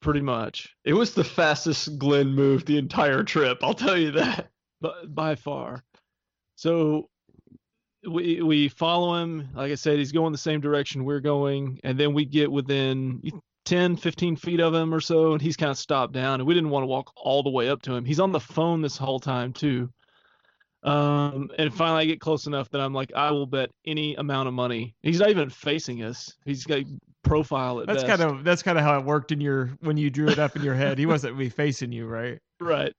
Pretty 0.00 0.20
much, 0.20 0.74
It 0.84 0.92
was 0.92 1.14
the 1.14 1.24
fastest 1.24 1.98
Glenn 1.98 2.28
moved 2.34 2.66
the 2.66 2.76
entire 2.76 3.22
trip, 3.22 3.60
I'll 3.62 3.72
tell 3.72 3.96
you 3.96 4.10
that. 4.10 4.50
but 4.82 5.14
by 5.14 5.34
far. 5.34 5.82
So 6.56 7.08
we 8.06 8.42
we 8.42 8.68
follow 8.68 9.14
him. 9.22 9.48
Like 9.54 9.72
I 9.72 9.76
said, 9.76 9.96
he's 9.98 10.12
going 10.12 10.32
the 10.32 10.36
same 10.36 10.60
direction 10.60 11.04
we're 11.06 11.20
going, 11.20 11.80
and 11.84 11.98
then 11.98 12.12
we 12.12 12.26
get 12.26 12.52
within 12.52 13.22
10, 13.64 13.96
15 13.96 14.36
feet 14.36 14.60
of 14.60 14.74
him 14.74 14.92
or 14.92 15.00
so, 15.00 15.32
and 15.32 15.40
he's 15.42 15.56
kind 15.56 15.70
of 15.70 15.78
stopped 15.78 16.12
down, 16.12 16.40
and 16.40 16.46
we 16.46 16.54
didn't 16.54 16.70
want 16.70 16.82
to 16.82 16.88
walk 16.88 17.12
all 17.16 17.42
the 17.42 17.50
way 17.50 17.68
up 17.68 17.82
to 17.82 17.94
him. 17.94 18.04
He's 18.04 18.20
on 18.20 18.32
the 18.32 18.40
phone 18.40 18.82
this 18.82 18.96
whole 18.96 19.20
time 19.20 19.52
too. 19.52 19.90
Um, 20.82 21.50
and 21.58 21.72
finally, 21.72 22.02
I 22.02 22.04
get 22.04 22.20
close 22.20 22.46
enough 22.46 22.68
that 22.70 22.80
I'm 22.80 22.92
like, 22.92 23.10
I 23.14 23.30
will 23.30 23.46
bet 23.46 23.70
any 23.86 24.16
amount 24.16 24.48
of 24.48 24.54
money. 24.54 24.94
He's 25.02 25.18
not 25.18 25.30
even 25.30 25.48
facing 25.48 26.02
us. 26.02 26.34
He's 26.44 26.64
got 26.64 26.82
profile 27.22 27.80
at 27.80 27.86
That's 27.86 28.02
best. 28.04 28.18
kind 28.18 28.30
of 28.30 28.44
that's 28.44 28.62
kind 28.62 28.76
of 28.76 28.84
how 28.84 28.98
it 28.98 29.04
worked 29.06 29.32
in 29.32 29.40
your 29.40 29.70
when 29.80 29.96
you 29.96 30.10
drew 30.10 30.28
it 30.28 30.38
up 30.38 30.56
in 30.56 30.62
your 30.62 30.74
head. 30.74 30.98
He 30.98 31.06
wasn't 31.06 31.36
really 31.36 31.48
facing 31.48 31.90
you, 31.90 32.06
right? 32.06 32.38
Right. 32.60 32.92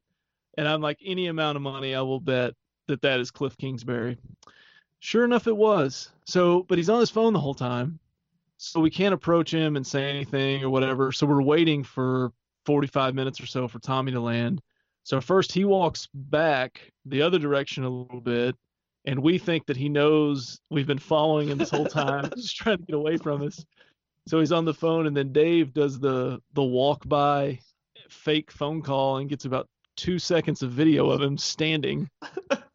And 0.58 0.68
I'm 0.68 0.82
like, 0.82 0.98
any 1.06 1.28
amount 1.28 1.58
of 1.58 1.62
money, 1.62 1.94
I 1.94 2.02
will 2.02 2.20
bet 2.20 2.54
that 2.88 3.02
that 3.02 3.20
is 3.20 3.30
Cliff 3.30 3.56
Kingsbury. 3.58 4.18
Sure 5.00 5.24
enough, 5.24 5.46
it 5.46 5.56
was. 5.56 6.10
So, 6.26 6.64
but 6.64 6.80
he's 6.80 6.90
on 6.90 7.00
his 7.00 7.12
phone 7.12 7.34
the 7.34 7.40
whole 7.40 7.54
time. 7.54 8.00
So 8.58 8.80
we 8.80 8.90
can't 8.90 9.14
approach 9.14 9.54
him 9.54 9.76
and 9.76 9.86
say 9.86 10.10
anything 10.10 10.64
or 10.64 10.70
whatever. 10.70 11.12
So 11.12 11.26
we're 11.28 11.42
waiting 11.42 11.84
for 11.84 12.32
45 12.66 13.14
minutes 13.16 13.40
or 13.40 13.46
so 13.46 13.68
for 13.68 13.80
Tommy 13.80 14.12
to 14.12 14.20
land. 14.20 14.62
So 15.04 15.22
first 15.22 15.52
he 15.52 15.66
walks 15.66 16.08
back 16.14 16.92
the 17.06 17.22
other 17.22 17.38
direction 17.38 17.84
a 17.84 17.90
little 17.90 18.22
bit. 18.22 18.56
And 19.08 19.20
we 19.20 19.38
think 19.38 19.68
that 19.68 19.78
he 19.78 19.88
knows 19.88 20.60
we've 20.72 20.88
been 20.88 20.98
following 20.98 21.50
him 21.50 21.60
this 21.60 21.70
whole 21.70 21.86
time, 21.86 22.30
just 22.36 22.56
trying 22.56 22.80
to 22.80 22.84
get 22.84 22.96
away 22.96 23.18
from 23.18 23.44
us. 23.44 23.64
So 24.28 24.40
he's 24.40 24.52
on 24.52 24.66
the 24.66 24.74
phone, 24.74 25.06
and 25.06 25.16
then 25.16 25.32
Dave 25.32 25.72
does 25.72 26.00
the 26.00 26.42
the 26.54 26.64
walk 26.64 27.08
by 27.08 27.60
fake 28.10 28.52
phone 28.52 28.82
call 28.82 29.18
and 29.18 29.30
gets 29.30 29.46
about 29.46 29.68
two 29.96 30.18
seconds 30.18 30.64
of 30.64 30.72
video 30.72 31.12
of 31.12 31.22
him 31.22 31.38
standing. 31.38 32.10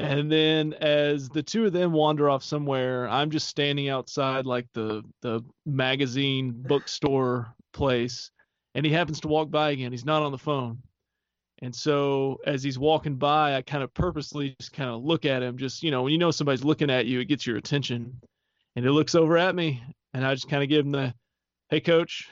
and 0.00 0.30
then 0.30 0.72
as 0.74 1.28
the 1.28 1.42
two 1.42 1.66
of 1.66 1.72
them 1.72 1.92
wander 1.92 2.28
off 2.30 2.42
somewhere, 2.42 3.08
I'm 3.08 3.30
just 3.30 3.48
standing 3.48 3.88
outside 3.88 4.46
like 4.46 4.66
the 4.72 5.02
the 5.22 5.42
magazine 5.66 6.52
bookstore 6.52 7.54
place, 7.72 8.30
and 8.74 8.84
he 8.84 8.92
happens 8.92 9.20
to 9.20 9.28
walk 9.28 9.50
by 9.50 9.70
again. 9.70 9.92
He's 9.92 10.04
not 10.04 10.22
on 10.22 10.32
the 10.32 10.38
phone. 10.38 10.82
And 11.62 11.74
so 11.74 12.38
as 12.46 12.62
he's 12.62 12.78
walking 12.78 13.16
by, 13.16 13.56
I 13.56 13.62
kind 13.62 13.84
of 13.84 13.92
purposely 13.92 14.56
just 14.58 14.72
kind 14.72 14.88
of 14.88 15.04
look 15.04 15.26
at 15.26 15.42
him, 15.42 15.58
just 15.58 15.82
you 15.82 15.90
know, 15.90 16.02
when 16.02 16.12
you 16.12 16.18
know 16.18 16.30
somebody's 16.30 16.64
looking 16.64 16.90
at 16.90 17.06
you, 17.06 17.20
it 17.20 17.26
gets 17.26 17.46
your 17.46 17.56
attention. 17.56 18.18
And 18.76 18.84
he 18.84 18.90
looks 18.90 19.14
over 19.14 19.36
at 19.36 19.54
me, 19.54 19.82
and 20.14 20.24
I 20.24 20.34
just 20.34 20.48
kind 20.48 20.62
of 20.62 20.68
give 20.68 20.86
him 20.86 20.92
the, 20.92 21.14
"Hey, 21.68 21.80
coach, 21.80 22.28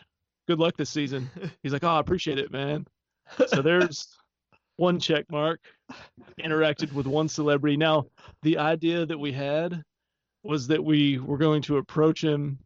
good 0.47 0.59
luck 0.59 0.77
this 0.77 0.91
season." 0.91 1.31
He's 1.63 1.73
like, 1.73 1.85
"Oh, 1.85 1.89
I 1.89 2.01
appreciate 2.01 2.39
it, 2.39 2.51
man." 2.51 2.87
So 3.49 3.63
there's 3.63 4.18
one 4.79 4.99
check 4.99 5.27
mark. 5.31 5.61
Interacted 6.41 6.93
with 6.93 7.07
one 7.07 7.29
celebrity. 7.29 7.77
Now, 7.77 8.07
the 8.43 8.57
idea 8.59 9.05
that 9.05 9.19
we 9.19 9.33
had 9.33 9.83
was 10.43 10.67
that 10.69 10.83
we 10.83 11.19
were 11.19 11.37
going 11.37 11.61
to 11.63 11.77
approach 11.77 12.23
him 12.23 12.59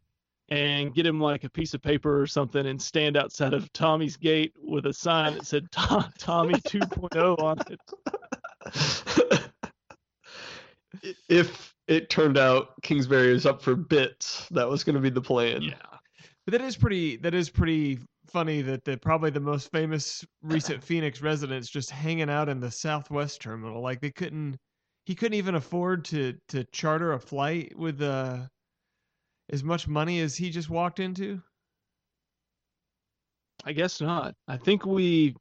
and 0.49 0.93
get 0.93 1.05
him 1.05 1.19
like 1.19 1.43
a 1.43 1.49
piece 1.49 1.73
of 1.73 1.81
paper 1.81 2.21
or 2.21 2.27
something 2.27 2.67
and 2.67 2.81
stand 2.81 3.17
outside 3.17 3.53
of 3.53 3.71
Tommy's 3.73 4.15
gate 4.15 4.53
with 4.61 4.85
a 4.85 4.93
sign 4.93 5.33
that 5.33 5.45
said 5.45 5.71
Tom, 5.71 6.05
Tommy 6.19 6.53
2.0 6.67 7.39
on 7.41 7.57
it. 7.71 7.79
if 11.29 11.73
it 11.87 12.09
turned 12.09 12.37
out 12.37 12.81
Kingsbury 12.83 13.33
is 13.33 13.45
up 13.45 13.61
for 13.61 13.75
bits. 13.75 14.47
That 14.51 14.69
was 14.69 14.83
going 14.83 14.95
to 14.95 15.01
be 15.01 15.09
the 15.09 15.21
plan. 15.21 15.63
Yeah. 15.63 15.73
But 16.45 16.51
that 16.51 16.61
is 16.61 16.77
pretty. 16.77 17.17
That 17.17 17.33
is 17.33 17.49
pretty 17.49 17.99
funny 18.33 18.61
that 18.63 18.83
the 18.83 18.97
probably 18.97 19.29
the 19.29 19.39
most 19.39 19.71
famous 19.71 20.25
recent 20.41 20.83
Phoenix 20.83 21.21
residents 21.21 21.69
just 21.69 21.91
hanging 21.91 22.29
out 22.29 22.49
in 22.49 22.59
the 22.59 22.71
Southwest 22.71 23.41
terminal. 23.41 23.81
Like 23.81 24.01
they 24.01 24.11
couldn't. 24.11 24.57
He 25.05 25.15
couldn't 25.15 25.37
even 25.37 25.55
afford 25.55 26.03
to 26.05 26.33
to 26.49 26.63
charter 26.65 27.13
a 27.13 27.19
flight 27.19 27.77
with 27.77 28.01
uh 28.01 28.39
as 29.49 29.63
much 29.63 29.87
money 29.87 30.19
as 30.19 30.35
he 30.35 30.49
just 30.49 30.69
walked 30.69 30.99
into. 30.99 31.41
I 33.65 33.71
guess 33.73 34.01
not. 34.01 34.33
I 34.47 34.57
think 34.57 34.85
we 34.85 35.35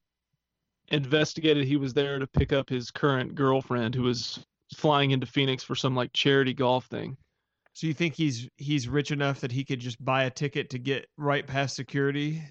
investigated 0.89 1.65
he 1.65 1.77
was 1.77 1.95
there 1.95 2.19
to 2.19 2.27
pick 2.27 2.53
up 2.53 2.69
his 2.69 2.91
current 2.91 3.35
girlfriend 3.35 3.95
who 3.95 4.03
was 4.03 4.45
flying 4.75 5.11
into 5.11 5.27
Phoenix 5.27 5.65
for 5.65 5.75
some 5.75 5.95
like 5.95 6.13
charity 6.13 6.53
golf 6.53 6.87
thing. 6.87 7.17
So 7.73 7.87
you 7.87 7.95
think 7.95 8.15
he's 8.15 8.49
he's 8.57 8.89
rich 8.89 9.11
enough 9.11 9.41
that 9.41 9.53
he 9.53 9.65
could 9.65 9.81
just 9.81 10.05
buy 10.05 10.25
a 10.25 10.31
ticket 10.31 10.69
to 10.71 10.79
get 10.79 11.07
right 11.17 11.47
past 11.47 11.75
security, 11.75 12.43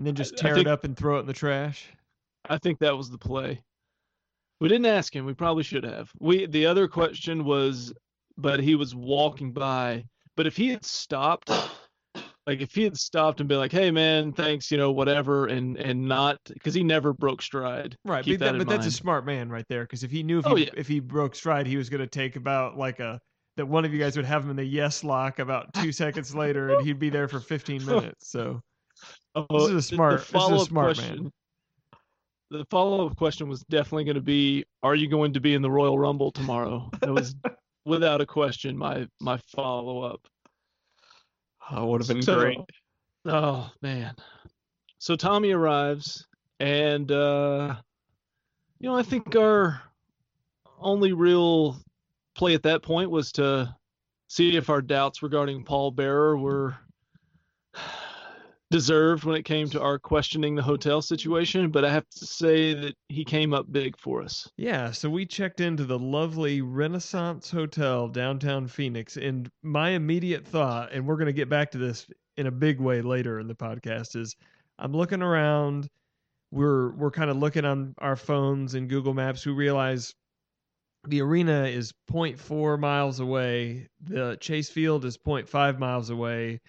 and 0.00 0.06
then 0.06 0.14
just 0.14 0.38
tear 0.38 0.54
think- 0.54 0.66
it 0.66 0.70
up 0.70 0.84
and 0.84 0.96
throw 0.96 1.18
it 1.18 1.20
in 1.20 1.26
the 1.26 1.34
trash? 1.34 1.86
I 2.48 2.56
think 2.56 2.78
that 2.78 2.96
was 2.96 3.10
the 3.10 3.18
play. 3.18 3.60
We 4.62 4.68
didn't 4.68 4.86
ask 4.86 5.14
him. 5.14 5.26
We 5.26 5.34
probably 5.34 5.62
should 5.62 5.84
have. 5.84 6.10
We 6.18 6.46
the 6.46 6.64
other 6.64 6.88
question 6.88 7.44
was, 7.44 7.92
but 8.38 8.60
he 8.60 8.76
was 8.76 8.94
walking 8.94 9.52
by. 9.52 10.04
But 10.36 10.46
if 10.46 10.56
he 10.56 10.68
had 10.68 10.86
stopped, 10.86 11.50
like 12.46 12.62
if 12.62 12.74
he 12.74 12.82
had 12.82 12.96
stopped 12.96 13.40
and 13.40 13.48
been 13.48 13.58
like, 13.58 13.72
"Hey 13.72 13.90
man, 13.90 14.32
thanks, 14.32 14.70
you 14.70 14.78
know, 14.78 14.90
whatever," 14.90 15.46
and 15.48 15.76
and 15.76 16.08
not 16.08 16.38
because 16.48 16.72
he 16.72 16.82
never 16.82 17.12
broke 17.12 17.42
stride. 17.42 17.94
Right, 18.06 18.24
Keep 18.24 18.38
but, 18.38 18.44
that 18.46 18.52
that, 18.52 18.58
but 18.64 18.68
that's 18.68 18.86
a 18.86 18.90
smart 18.90 19.26
man 19.26 19.50
right 19.50 19.66
there. 19.68 19.82
Because 19.84 20.02
if 20.02 20.10
he 20.10 20.22
knew 20.22 20.38
if 20.38 20.46
Oh, 20.46 20.54
he 20.54 20.64
yeah. 20.64 20.70
if 20.78 20.88
he 20.88 20.98
broke 21.00 21.34
stride, 21.34 21.66
he 21.66 21.76
was 21.76 21.90
going 21.90 22.00
to 22.00 22.06
take 22.06 22.36
about 22.36 22.78
like 22.78 23.00
a 23.00 23.20
that 23.58 23.66
one 23.66 23.84
of 23.84 23.92
you 23.92 23.98
guys 23.98 24.16
would 24.16 24.24
have 24.24 24.44
him 24.44 24.50
in 24.50 24.56
the 24.56 24.64
yes 24.64 25.04
lock 25.04 25.40
about 25.40 25.74
two 25.74 25.92
seconds 25.92 26.34
later, 26.34 26.70
and 26.70 26.86
he'd 26.86 26.98
be 26.98 27.10
there 27.10 27.28
for 27.28 27.38
fifteen 27.40 27.84
minutes. 27.86 28.30
So 28.30 28.60
Oh, 29.34 29.46
This 29.50 29.62
is 29.62 29.70
a 29.70 29.74
the- 29.74 29.82
smart- 29.82 30.12
The 30.12 30.16
this 30.18 30.26
is 30.28 30.30
a 30.34 30.38
follow-up 30.38 30.68
smart 30.68 30.96
man. 30.98 31.32
The 32.50 32.64
follow-up 32.70 33.16
question 33.16 33.48
was 33.48 33.62
definitely 33.70 34.04
going 34.04 34.16
to 34.16 34.20
be, 34.20 34.64
"Are 34.82 34.96
you 34.96 35.06
going 35.08 35.32
to 35.34 35.40
be 35.40 35.54
in 35.54 35.62
the 35.62 35.70
Royal 35.70 35.96
Rumble 35.98 36.32
tomorrow?" 36.32 36.90
That 37.00 37.12
was 37.12 37.34
without 37.84 38.20
a 38.20 38.26
question 38.26 38.76
my 38.76 39.06
my 39.20 39.38
follow-up. 39.54 40.26
Oh, 41.70 41.86
would 41.86 42.00
have 42.00 42.08
been 42.08 42.22
So- 42.22 42.40
great. 42.40 42.58
Oh 43.26 43.70
man. 43.82 44.16
So 44.98 45.14
Tommy 45.14 45.52
arrives 45.52 46.26
and 46.58 47.10
uh 47.12 47.76
you 48.80 48.88
know, 48.88 48.96
I 48.96 49.02
think 49.02 49.36
our 49.36 49.80
only 50.80 51.12
real 51.12 51.76
play 52.34 52.54
at 52.54 52.62
that 52.62 52.82
point 52.82 53.10
was 53.10 53.30
to 53.32 53.74
see 54.28 54.56
if 54.56 54.70
our 54.70 54.80
doubts 54.82 55.22
regarding 55.22 55.64
Paul 55.64 55.90
Bearer 55.90 56.36
were 56.38 56.76
deserved 58.70 59.24
when 59.24 59.36
it 59.36 59.44
came 59.44 59.68
to 59.68 59.80
our 59.80 59.98
questioning 59.98 60.54
the 60.54 60.62
hotel 60.62 61.02
situation, 61.02 61.70
but 61.70 61.84
I 61.84 61.92
have 61.92 62.08
to 62.08 62.26
say 62.26 62.72
that 62.74 62.94
he 63.08 63.24
came 63.24 63.52
up 63.52 63.70
big 63.72 63.98
for 63.98 64.22
us. 64.22 64.48
yeah, 64.56 64.92
so 64.92 65.10
we 65.10 65.26
checked 65.26 65.60
into 65.60 65.84
the 65.84 65.98
lovely 65.98 66.60
Renaissance 66.60 67.50
Hotel 67.50 68.08
downtown 68.08 68.68
Phoenix, 68.68 69.16
and 69.16 69.50
my 69.62 69.90
immediate 69.90 70.46
thought, 70.46 70.92
and 70.92 71.06
we're 71.06 71.16
going 71.16 71.26
to 71.26 71.32
get 71.32 71.48
back 71.48 71.72
to 71.72 71.78
this 71.78 72.06
in 72.36 72.46
a 72.46 72.50
big 72.50 72.80
way 72.80 73.02
later 73.02 73.40
in 73.40 73.48
the 73.48 73.54
podcast, 73.54 74.16
is 74.16 74.36
I'm 74.78 74.92
looking 74.92 75.22
around. 75.22 75.88
We're 76.52 76.90
we're 76.92 77.10
kind 77.10 77.30
of 77.30 77.36
looking 77.36 77.64
on 77.64 77.94
our 77.98 78.16
phones 78.16 78.74
and 78.74 78.88
Google 78.88 79.14
Maps. 79.14 79.46
We 79.46 79.52
realize 79.52 80.14
the 81.06 81.22
arena 81.22 81.64
is 81.64 81.92
0.4 82.10 82.78
miles 82.78 83.20
away. 83.20 83.88
The 84.02 84.36
Chase 84.40 84.68
Field 84.68 85.04
is 85.04 85.16
0.5 85.16 85.78
miles 85.78 86.10
away. 86.10 86.60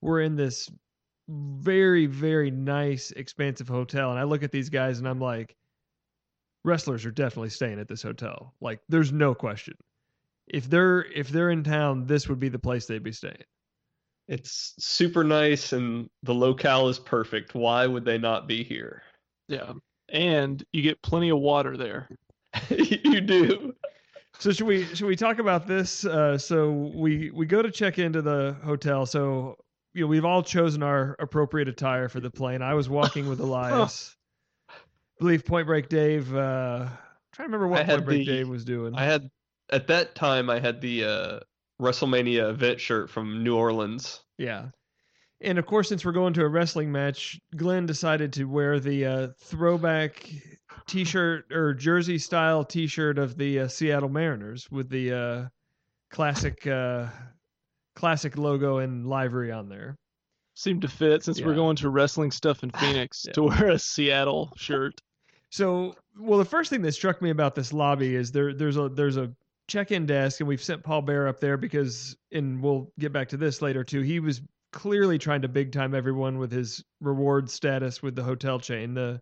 We're 0.00 0.20
in 0.20 0.36
this 0.36 0.68
very 1.32 2.06
very 2.06 2.50
nice 2.50 3.10
expansive 3.12 3.68
hotel 3.68 4.10
and 4.10 4.18
I 4.18 4.24
look 4.24 4.42
at 4.42 4.52
these 4.52 4.68
guys 4.68 4.98
and 4.98 5.08
I'm 5.08 5.20
like 5.20 5.56
wrestlers 6.64 7.04
are 7.04 7.10
definitely 7.10 7.50
staying 7.50 7.80
at 7.80 7.88
this 7.88 8.02
hotel. 8.02 8.54
Like 8.60 8.80
there's 8.88 9.12
no 9.12 9.34
question. 9.34 9.74
If 10.46 10.68
they're 10.68 11.04
if 11.12 11.28
they're 11.28 11.50
in 11.50 11.64
town, 11.64 12.06
this 12.06 12.28
would 12.28 12.40
be 12.40 12.48
the 12.48 12.58
place 12.58 12.86
they'd 12.86 13.02
be 13.02 13.12
staying. 13.12 13.44
It's 14.28 14.74
super 14.78 15.24
nice 15.24 15.72
and 15.72 16.08
the 16.22 16.34
locale 16.34 16.88
is 16.88 16.98
perfect. 16.98 17.54
Why 17.54 17.86
would 17.86 18.04
they 18.04 18.18
not 18.18 18.46
be 18.46 18.62
here? 18.62 19.02
Yeah. 19.48 19.72
And 20.08 20.64
you 20.72 20.82
get 20.82 21.02
plenty 21.02 21.30
of 21.30 21.38
water 21.38 21.76
there. 21.76 22.08
you 22.70 23.20
do. 23.20 23.74
So 24.38 24.52
should 24.52 24.66
we 24.66 24.84
should 24.94 25.06
we 25.06 25.16
talk 25.16 25.38
about 25.38 25.66
this? 25.66 26.04
Uh, 26.04 26.38
so 26.38 26.70
we 26.94 27.30
we 27.30 27.46
go 27.46 27.62
to 27.62 27.70
check 27.70 27.98
into 27.98 28.22
the 28.22 28.56
hotel. 28.64 29.06
So 29.06 29.56
you 29.94 30.02
know 30.02 30.06
we've 30.06 30.24
all 30.24 30.42
chosen 30.42 30.82
our 30.82 31.16
appropriate 31.18 31.68
attire 31.68 32.08
for 32.08 32.20
the 32.20 32.30
plane. 32.30 32.62
I 32.62 32.74
was 32.74 32.88
walking 32.88 33.28
with 33.28 33.40
Elias. 33.40 34.16
I 34.70 34.74
believe 35.18 35.44
Point 35.44 35.66
Break 35.66 35.88
Dave. 35.88 36.34
Uh, 36.34 36.86
trying 37.32 37.48
to 37.48 37.56
remember 37.56 37.68
what 37.68 37.86
Point 37.86 38.04
Break 38.04 38.26
the- 38.26 38.32
Dave 38.32 38.48
was 38.48 38.64
doing. 38.64 38.94
I 38.94 39.04
had 39.04 39.30
at 39.70 39.86
that 39.88 40.14
time 40.14 40.50
I 40.50 40.60
had 40.60 40.80
the 40.80 41.04
uh, 41.04 41.40
WrestleMania 41.80 42.50
event 42.50 42.80
shirt 42.80 43.10
from 43.10 43.42
New 43.42 43.56
Orleans. 43.56 44.20
Yeah. 44.38 44.66
And 45.40 45.58
of 45.58 45.66
course, 45.66 45.88
since 45.88 46.04
we're 46.04 46.12
going 46.12 46.34
to 46.34 46.42
a 46.42 46.48
wrestling 46.48 46.92
match, 46.92 47.40
Glenn 47.56 47.84
decided 47.84 48.32
to 48.34 48.44
wear 48.44 48.78
the 48.78 49.04
uh, 49.04 49.28
throwback 49.40 50.30
T-shirt 50.86 51.52
or 51.52 51.74
jersey 51.74 52.18
style 52.18 52.64
T-shirt 52.64 53.18
of 53.18 53.36
the 53.36 53.60
uh, 53.60 53.68
Seattle 53.68 54.08
Mariners 54.08 54.70
with 54.70 54.88
the 54.88 55.12
uh, 55.12 55.48
classic 56.10 56.64
uh, 56.68 57.06
classic 58.02 58.36
logo 58.36 58.78
and 58.78 59.06
livery 59.06 59.52
on 59.52 59.68
there. 59.68 59.94
Seemed 60.56 60.82
to 60.82 60.88
fit 60.88 61.22
since 61.22 61.40
we're 61.40 61.54
going 61.54 61.76
to 61.76 61.88
wrestling 61.88 62.32
stuff 62.32 62.64
in 62.64 62.70
Phoenix 62.80 63.24
Yeah. 63.28 63.32
to 63.34 63.42
wear 63.44 63.70
a 63.70 63.78
Seattle 63.78 64.52
shirt. 64.56 65.00
So, 65.50 65.94
well, 66.18 66.40
the 66.40 66.44
first 66.44 66.68
thing 66.68 66.82
that 66.82 66.92
struck 66.92 67.22
me 67.22 67.30
about 67.30 67.54
this 67.54 67.72
lobby 67.72 68.16
is 68.16 68.32
there 68.32 68.52
there's 68.54 68.76
a 68.76 68.88
there's 68.88 69.16
a 69.18 69.32
check-in 69.68 70.06
desk, 70.06 70.40
and 70.40 70.48
we've 70.48 70.62
sent 70.62 70.82
Paul 70.82 71.02
Bear 71.02 71.28
up 71.28 71.38
there 71.38 71.56
because, 71.56 72.16
and 72.32 72.60
we'll 72.60 72.90
get 72.98 73.12
back 73.12 73.28
to 73.28 73.36
this 73.36 73.62
later 73.62 73.84
too. 73.84 74.00
He 74.00 74.18
was 74.18 74.42
clearly 74.72 75.16
trying 75.16 75.42
to 75.42 75.48
big 75.48 75.70
time 75.70 75.94
everyone 75.94 76.38
with 76.38 76.50
his 76.50 76.82
reward 77.00 77.48
status 77.48 78.02
with 78.02 78.16
the 78.16 78.24
hotel 78.24 78.58
chain. 78.58 78.94
The 78.94 79.20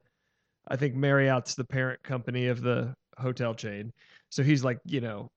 I 0.68 0.76
think 0.76 0.94
Marriott's 0.94 1.54
the 1.54 1.64
parent 1.64 2.02
company 2.02 2.46
of 2.46 2.62
the 2.62 2.94
hotel 3.18 3.54
chain, 3.54 3.92
so 4.30 4.42
he's 4.42 4.64
like, 4.64 4.78
you 4.86 5.02
know, 5.02 5.28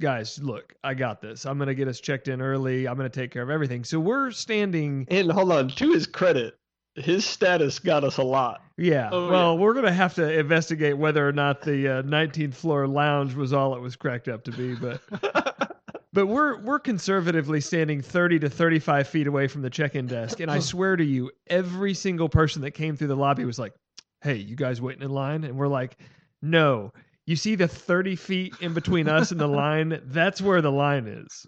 guys, 0.00 0.38
look, 0.42 0.74
I 0.82 0.94
got 0.94 1.20
this. 1.20 1.46
I'm 1.46 1.58
gonna 1.58 1.74
get 1.74 1.88
us 1.88 2.00
checked 2.00 2.28
in 2.28 2.40
early. 2.40 2.86
I'm 2.86 2.96
gonna 2.96 3.08
take 3.08 3.30
care 3.30 3.42
of 3.42 3.50
everything. 3.50 3.84
So 3.84 4.00
we're 4.00 4.30
standing. 4.30 5.06
And 5.10 5.30
hold 5.30 5.52
on, 5.52 5.68
to 5.68 5.92
his 5.92 6.06
credit, 6.06 6.56
his 6.94 7.24
status 7.24 7.78
got 7.78 8.04
us 8.04 8.18
a 8.18 8.22
lot. 8.22 8.62
Yeah. 8.76 9.10
Oh, 9.12 9.30
well, 9.30 9.58
we're 9.58 9.74
gonna 9.74 9.92
have 9.92 10.14
to 10.14 10.38
investigate 10.38 10.96
whether 10.96 11.26
or 11.26 11.32
not 11.32 11.62
the 11.62 11.88
uh, 11.88 12.02
19th 12.02 12.54
floor 12.54 12.86
lounge 12.86 13.34
was 13.34 13.52
all 13.52 13.74
it 13.74 13.80
was 13.80 13.96
cracked 13.96 14.28
up 14.28 14.44
to 14.44 14.52
be, 14.52 14.74
but 14.74 15.00
but 16.12 16.26
we're 16.26 16.58
we're 16.60 16.78
conservatively 16.78 17.60
standing 17.60 18.00
30 18.00 18.40
to 18.40 18.50
35 18.50 19.08
feet 19.08 19.26
away 19.26 19.48
from 19.48 19.62
the 19.62 19.70
check-in 19.70 20.06
desk, 20.06 20.40
and 20.40 20.50
I 20.50 20.58
swear 20.60 20.96
to 20.96 21.04
you, 21.04 21.30
every 21.48 21.94
single 21.94 22.28
person 22.28 22.62
that 22.62 22.72
came 22.72 22.96
through 22.96 23.08
the 23.08 23.16
lobby 23.16 23.44
was 23.44 23.58
like, 23.58 23.74
"Hey, 24.22 24.36
you 24.36 24.56
guys 24.56 24.80
waiting 24.80 25.02
in 25.02 25.10
line?" 25.10 25.44
And 25.44 25.56
we're 25.56 25.68
like, 25.68 25.96
"No." 26.42 26.92
You 27.26 27.36
see 27.36 27.54
the 27.54 27.68
30 27.68 28.16
feet 28.16 28.54
in 28.60 28.74
between 28.74 29.08
us 29.08 29.30
and 29.30 29.40
the 29.40 29.46
line? 29.62 30.00
That's 30.04 30.42
where 30.42 30.60
the 30.60 30.72
line 30.72 31.06
is. 31.06 31.46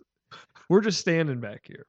We're 0.68 0.80
just 0.80 1.00
standing 1.00 1.40
back 1.40 1.62
here. 1.64 1.86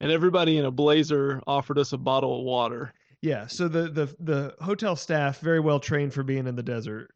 And 0.00 0.10
everybody 0.10 0.58
in 0.58 0.64
a 0.64 0.70
blazer 0.70 1.42
offered 1.46 1.78
us 1.78 1.92
a 1.92 1.98
bottle 1.98 2.38
of 2.38 2.44
water. 2.44 2.92
Yeah, 3.22 3.46
so 3.48 3.68
the 3.68 3.90
the 3.90 4.14
the 4.20 4.54
hotel 4.60 4.96
staff 4.96 5.40
very 5.40 5.60
well 5.60 5.78
trained 5.78 6.14
for 6.14 6.22
being 6.22 6.46
in 6.46 6.56
the 6.56 6.62
desert, 6.62 7.10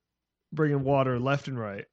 bringing 0.53 0.85
water 0.85 1.19
left 1.19 1.49
and 1.49 1.59
right. 1.59 1.87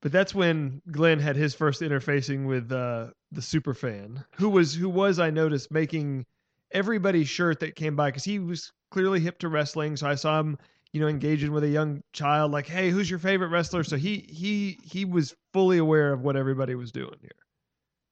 But 0.00 0.10
that's 0.12 0.34
when 0.34 0.82
Glenn 0.90 1.20
had 1.20 1.36
his 1.36 1.54
first 1.54 1.80
interfacing 1.80 2.46
with 2.46 2.72
uh, 2.72 3.08
the 3.30 3.42
super 3.42 3.74
fan, 3.74 4.24
who 4.36 4.48
was 4.48 4.74
who 4.74 4.88
was 4.88 5.20
I 5.20 5.30
noticed 5.30 5.70
making 5.70 6.26
everybody's 6.72 7.28
shirt 7.28 7.60
that 7.60 7.76
came 7.76 7.94
by 7.94 8.08
because 8.08 8.24
he 8.24 8.38
was 8.38 8.72
clearly 8.90 9.20
hip 9.20 9.38
to 9.38 9.48
wrestling. 9.48 9.96
So 9.96 10.08
I 10.08 10.14
saw 10.14 10.40
him, 10.40 10.58
you 10.92 11.00
know, 11.00 11.08
engaging 11.08 11.52
with 11.52 11.64
a 11.64 11.68
young 11.68 12.02
child, 12.12 12.52
like, 12.52 12.66
"Hey, 12.66 12.90
who's 12.90 13.10
your 13.10 13.18
favorite 13.18 13.48
wrestler?" 13.48 13.84
So 13.84 13.96
he 13.96 14.26
he 14.28 14.78
he 14.82 15.04
was 15.04 15.34
fully 15.52 15.78
aware 15.78 16.12
of 16.12 16.22
what 16.22 16.36
everybody 16.36 16.74
was 16.74 16.92
doing 16.92 17.16
here, 17.20 17.30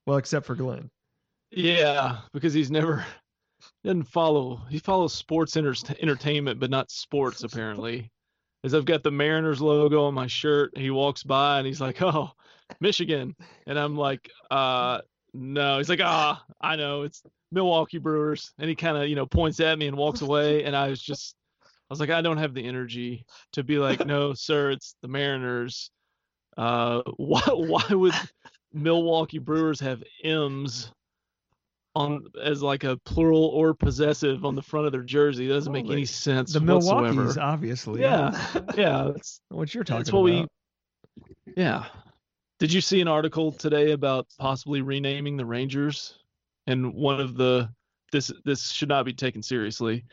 well, 0.05 0.17
except 0.17 0.45
for 0.45 0.55
Glenn. 0.55 0.89
Yeah, 1.51 2.19
because 2.33 2.53
he's 2.53 2.71
never 2.71 3.05
doesn't 3.83 4.03
follow. 4.03 4.61
He 4.69 4.79
follows 4.79 5.13
sports 5.13 5.55
enter- 5.57 5.73
entertainment, 5.99 6.59
but 6.59 6.69
not 6.69 6.91
sports 6.91 7.43
apparently. 7.43 8.11
As 8.63 8.73
I've 8.73 8.85
got 8.85 9.03
the 9.03 9.11
Mariners 9.11 9.61
logo 9.61 10.03
on 10.05 10.13
my 10.13 10.27
shirt, 10.27 10.77
he 10.77 10.89
walks 10.89 11.23
by 11.23 11.59
and 11.59 11.67
he's 11.67 11.81
like, 11.81 12.01
"Oh, 12.01 12.31
Michigan," 12.79 13.35
and 13.65 13.79
I'm 13.79 13.95
like, 13.95 14.29
"Uh, 14.51 15.01
no." 15.33 15.77
He's 15.77 15.89
like, 15.89 16.01
"Ah, 16.01 16.43
I 16.59 16.75
know 16.75 17.03
it's 17.03 17.21
Milwaukee 17.51 17.99
Brewers," 17.99 18.51
and 18.57 18.67
he 18.69 18.75
kind 18.75 18.97
of 18.97 19.07
you 19.07 19.15
know 19.15 19.25
points 19.25 19.59
at 19.59 19.77
me 19.79 19.87
and 19.87 19.95
walks 19.97 20.21
away, 20.21 20.63
and 20.63 20.75
I 20.75 20.89
was 20.89 21.01
just, 21.01 21.35
was 21.89 21.99
like, 21.99 22.09
I 22.09 22.21
don't 22.21 22.37
have 22.37 22.53
the 22.53 22.65
energy 22.65 23.25
to 23.53 23.63
be 23.63 23.77
like, 23.79 24.05
"No, 24.05 24.33
sir, 24.35 24.71
it's 24.71 24.95
the 25.01 25.07
Mariners." 25.07 25.91
Uh, 26.57 27.01
why 27.17 27.41
why 27.47 27.85
would 27.91 28.13
Milwaukee 28.73 29.39
Brewers 29.39 29.79
have 29.79 30.03
M's 30.23 30.91
on 31.95 32.23
as 32.43 32.61
like 32.61 32.83
a 32.83 32.97
plural 32.97 33.45
or 33.45 33.73
possessive 33.73 34.45
on 34.45 34.53
the 34.55 34.61
front 34.61 34.85
of 34.85 34.91
their 34.91 35.03
jersey? 35.03 35.45
It 35.45 35.53
doesn't 35.53 35.71
make 35.73 35.89
any 35.89 36.05
sense 36.05 36.53
The 36.53 36.59
whatsoever. 36.59 37.13
Milwaukee's 37.13 37.37
obviously. 37.37 38.01
Yeah, 38.01 38.31
yeah, 38.75 39.11
that's, 39.13 39.41
What 39.49 39.73
you're 39.73 39.83
talking 39.83 39.99
that's 39.99 40.11
what 40.11 40.29
about. 40.29 40.49
we. 41.45 41.53
Yeah. 41.55 41.85
Did 42.59 42.73
you 42.73 42.81
see 42.81 43.01
an 43.01 43.07
article 43.07 43.51
today 43.51 43.91
about 43.91 44.27
possibly 44.39 44.81
renaming 44.81 45.37
the 45.37 45.45
Rangers? 45.45 46.15
And 46.65 46.93
one 46.93 47.19
of 47.19 47.35
the 47.37 47.69
this 48.11 48.31
this 48.45 48.69
should 48.71 48.89
not 48.89 49.05
be 49.05 49.13
taken 49.13 49.41
seriously, 49.41 50.05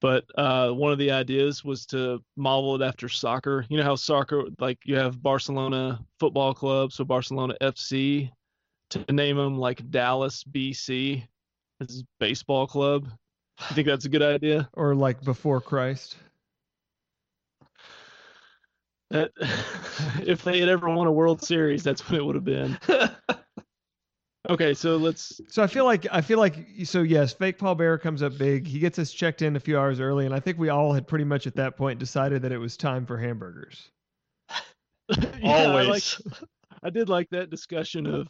but 0.00 0.24
uh, 0.36 0.70
one 0.70 0.92
of 0.92 0.98
the 0.98 1.10
ideas 1.10 1.64
was 1.64 1.86
to 1.86 2.22
model 2.36 2.80
it 2.80 2.86
after 2.86 3.08
soccer. 3.08 3.64
You 3.68 3.78
know 3.78 3.84
how 3.84 3.96
soccer, 3.96 4.44
like 4.58 4.78
you 4.84 4.96
have 4.96 5.22
Barcelona 5.22 6.04
Football 6.20 6.54
Club, 6.54 6.92
so 6.92 7.04
Barcelona 7.04 7.54
FC, 7.60 8.30
to 8.90 9.12
name 9.12 9.36
them 9.36 9.58
like 9.58 9.90
Dallas 9.90 10.44
BC, 10.44 11.26
as 11.80 12.04
baseball 12.20 12.66
club. 12.66 13.08
You 13.70 13.74
think 13.74 13.88
that's 13.88 14.04
a 14.04 14.08
good 14.08 14.22
idea? 14.22 14.68
Or 14.74 14.94
like 14.94 15.22
before 15.22 15.60
Christ. 15.60 16.16
That, 19.10 19.30
if 20.24 20.44
they 20.44 20.60
had 20.60 20.68
ever 20.68 20.88
won 20.88 21.06
a 21.06 21.12
World 21.12 21.42
Series, 21.42 21.82
that's 21.82 22.08
what 22.08 22.18
it 22.18 22.24
would 22.24 22.34
have 22.34 22.44
been. 22.44 22.78
Okay, 24.50 24.72
so 24.72 24.96
let's. 24.96 25.40
So 25.48 25.62
I 25.62 25.66
feel 25.66 25.84
like 25.84 26.06
I 26.10 26.20
feel 26.22 26.38
like 26.38 26.56
so 26.84 27.02
yes, 27.02 27.32
fake 27.34 27.58
Paul 27.58 27.74
Bear 27.74 27.98
comes 27.98 28.22
up 28.22 28.38
big. 28.38 28.66
He 28.66 28.78
gets 28.78 28.98
us 28.98 29.10
checked 29.12 29.42
in 29.42 29.56
a 29.56 29.60
few 29.60 29.78
hours 29.78 30.00
early, 30.00 30.24
and 30.24 30.34
I 30.34 30.40
think 30.40 30.58
we 30.58 30.70
all 30.70 30.92
had 30.92 31.06
pretty 31.06 31.24
much 31.24 31.46
at 31.46 31.54
that 31.56 31.76
point 31.76 31.98
decided 31.98 32.40
that 32.42 32.52
it 32.52 32.58
was 32.58 32.76
time 32.76 33.04
for 33.06 33.18
hamburgers. 33.18 33.90
Yeah, 35.10 35.50
I 35.50 35.66
like- 35.72 35.86
Always. 35.86 36.20
I 36.82 36.90
did 36.90 37.08
like 37.08 37.28
that 37.30 37.50
discussion 37.50 38.06
of, 38.06 38.28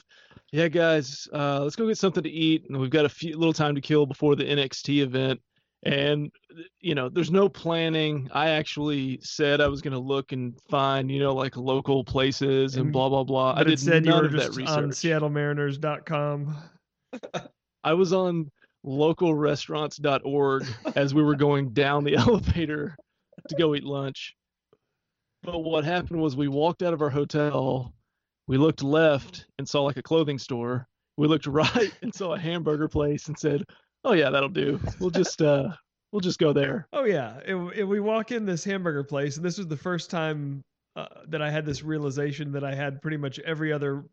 yeah, 0.53 0.69
guys, 0.69 1.29
uh, 1.35 1.61
let's 1.63 1.77
go 1.77 1.87
get 1.87 1.99
something 1.99 2.23
to 2.23 2.31
eat, 2.31 2.65
and 2.69 2.79
we've 2.79 2.89
got 2.89 3.05
a 3.05 3.09
few 3.09 3.37
little 3.37 3.53
time 3.53 3.75
to 3.75 3.81
kill 3.83 4.07
before 4.07 4.37
the 4.37 4.45
NXT 4.45 5.03
event. 5.03 5.39
And 5.85 6.31
uh, 6.51 6.63
you 6.81 6.95
know, 6.95 7.09
there's 7.09 7.31
no 7.31 7.49
planning. 7.49 8.29
I 8.33 8.51
actually 8.51 9.21
said 9.23 9.61
I 9.61 9.69
was 9.69 9.81
gonna 9.81 9.99
look 9.99 10.33
and 10.33 10.59
find, 10.69 11.11
you 11.11 11.21
know, 11.21 11.35
like 11.35 11.57
local 11.57 12.03
places 12.05 12.75
and 12.77 12.87
And- 12.87 12.93
blah 12.93 13.09
blah 13.09 13.25
blah. 13.25 13.55
I 13.57 13.65
did 13.65 13.79
said 13.79 14.05
you 14.05 14.11
none 14.11 14.21
were 14.21 14.27
of 14.27 14.33
that 14.33 14.53
just 14.53 14.69
on 14.77 14.89
research. 14.89 15.21
SeattleMariners.com. 15.23 16.57
I 17.85 17.93
was 17.93 18.13
on 18.13 18.51
localrestaurants.org 18.85 20.67
as 20.97 21.15
we 21.15 21.23
were 21.23 21.37
going 21.37 21.71
down 21.71 22.05
the 22.05 22.17
elevator 22.17 22.97
to 23.49 23.57
go 23.57 23.75
eat 23.75 23.85
lunch. 23.85 24.35
But 25.43 25.61
what 25.61 25.85
happened 25.85 26.21
was 26.21 26.37
we 26.37 26.49
walked 26.49 26.83
out 26.83 26.93
of 26.93 27.01
our 27.03 27.11
hotel, 27.11 27.95
we 28.49 28.59
looked 28.59 28.83
left 28.83 29.47
and 29.59 29.69
saw 29.69 29.83
like 29.83 29.97
a 29.97 30.03
clothing 30.03 30.39
store. 30.39 30.89
We 31.17 31.29
looked 31.29 31.47
right 31.49 31.93
and 32.03 32.13
saw 32.15 32.35
a 32.35 32.39
hamburger 32.39 32.89
place 32.89 33.29
and 33.29 33.39
said, 33.39 33.65
"Oh 34.09 34.15
yeah, 34.15 34.31
that'll 34.31 34.49
do. 34.49 34.81
We'll 35.01 35.11
just 35.11 35.43
uh 35.43 35.69
we'll 36.13 36.21
just 36.21 36.39
go 36.39 36.53
there." 36.55 36.89
Oh 36.95 37.05
yeah, 37.05 37.39
it, 37.45 37.55
it- 37.77 37.85
we 37.85 38.01
walk 38.01 38.33
in 38.33 38.47
this 38.47 38.65
hamburger 38.65 39.05
place, 39.05 39.37
and 39.37 39.45
this 39.45 39.59
was 39.59 39.67
the 39.67 39.77
first 39.77 40.11
time 40.11 40.63
uh, 40.97 41.07
that 41.29 41.43
I 41.43 41.51
had 41.51 41.67
this 41.67 41.83
realization 41.83 42.53
that 42.53 42.65
I 42.65 42.75
had 42.75 43.03
pretty 43.03 43.19
much 43.19 43.39
every 43.41 43.73
other 43.73 44.05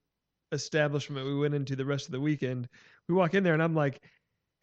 establishment 0.52 1.26
we 1.26 1.36
went 1.38 1.56
into 1.56 1.76
the 1.76 1.86
rest 1.86 2.06
of 2.08 2.12
the 2.12 2.20
weekend. 2.20 2.68
We 3.08 3.16
walk 3.16 3.34
in 3.36 3.44
there, 3.44 3.54
and 3.54 3.64
I'm 3.64 3.74
like, 3.74 4.04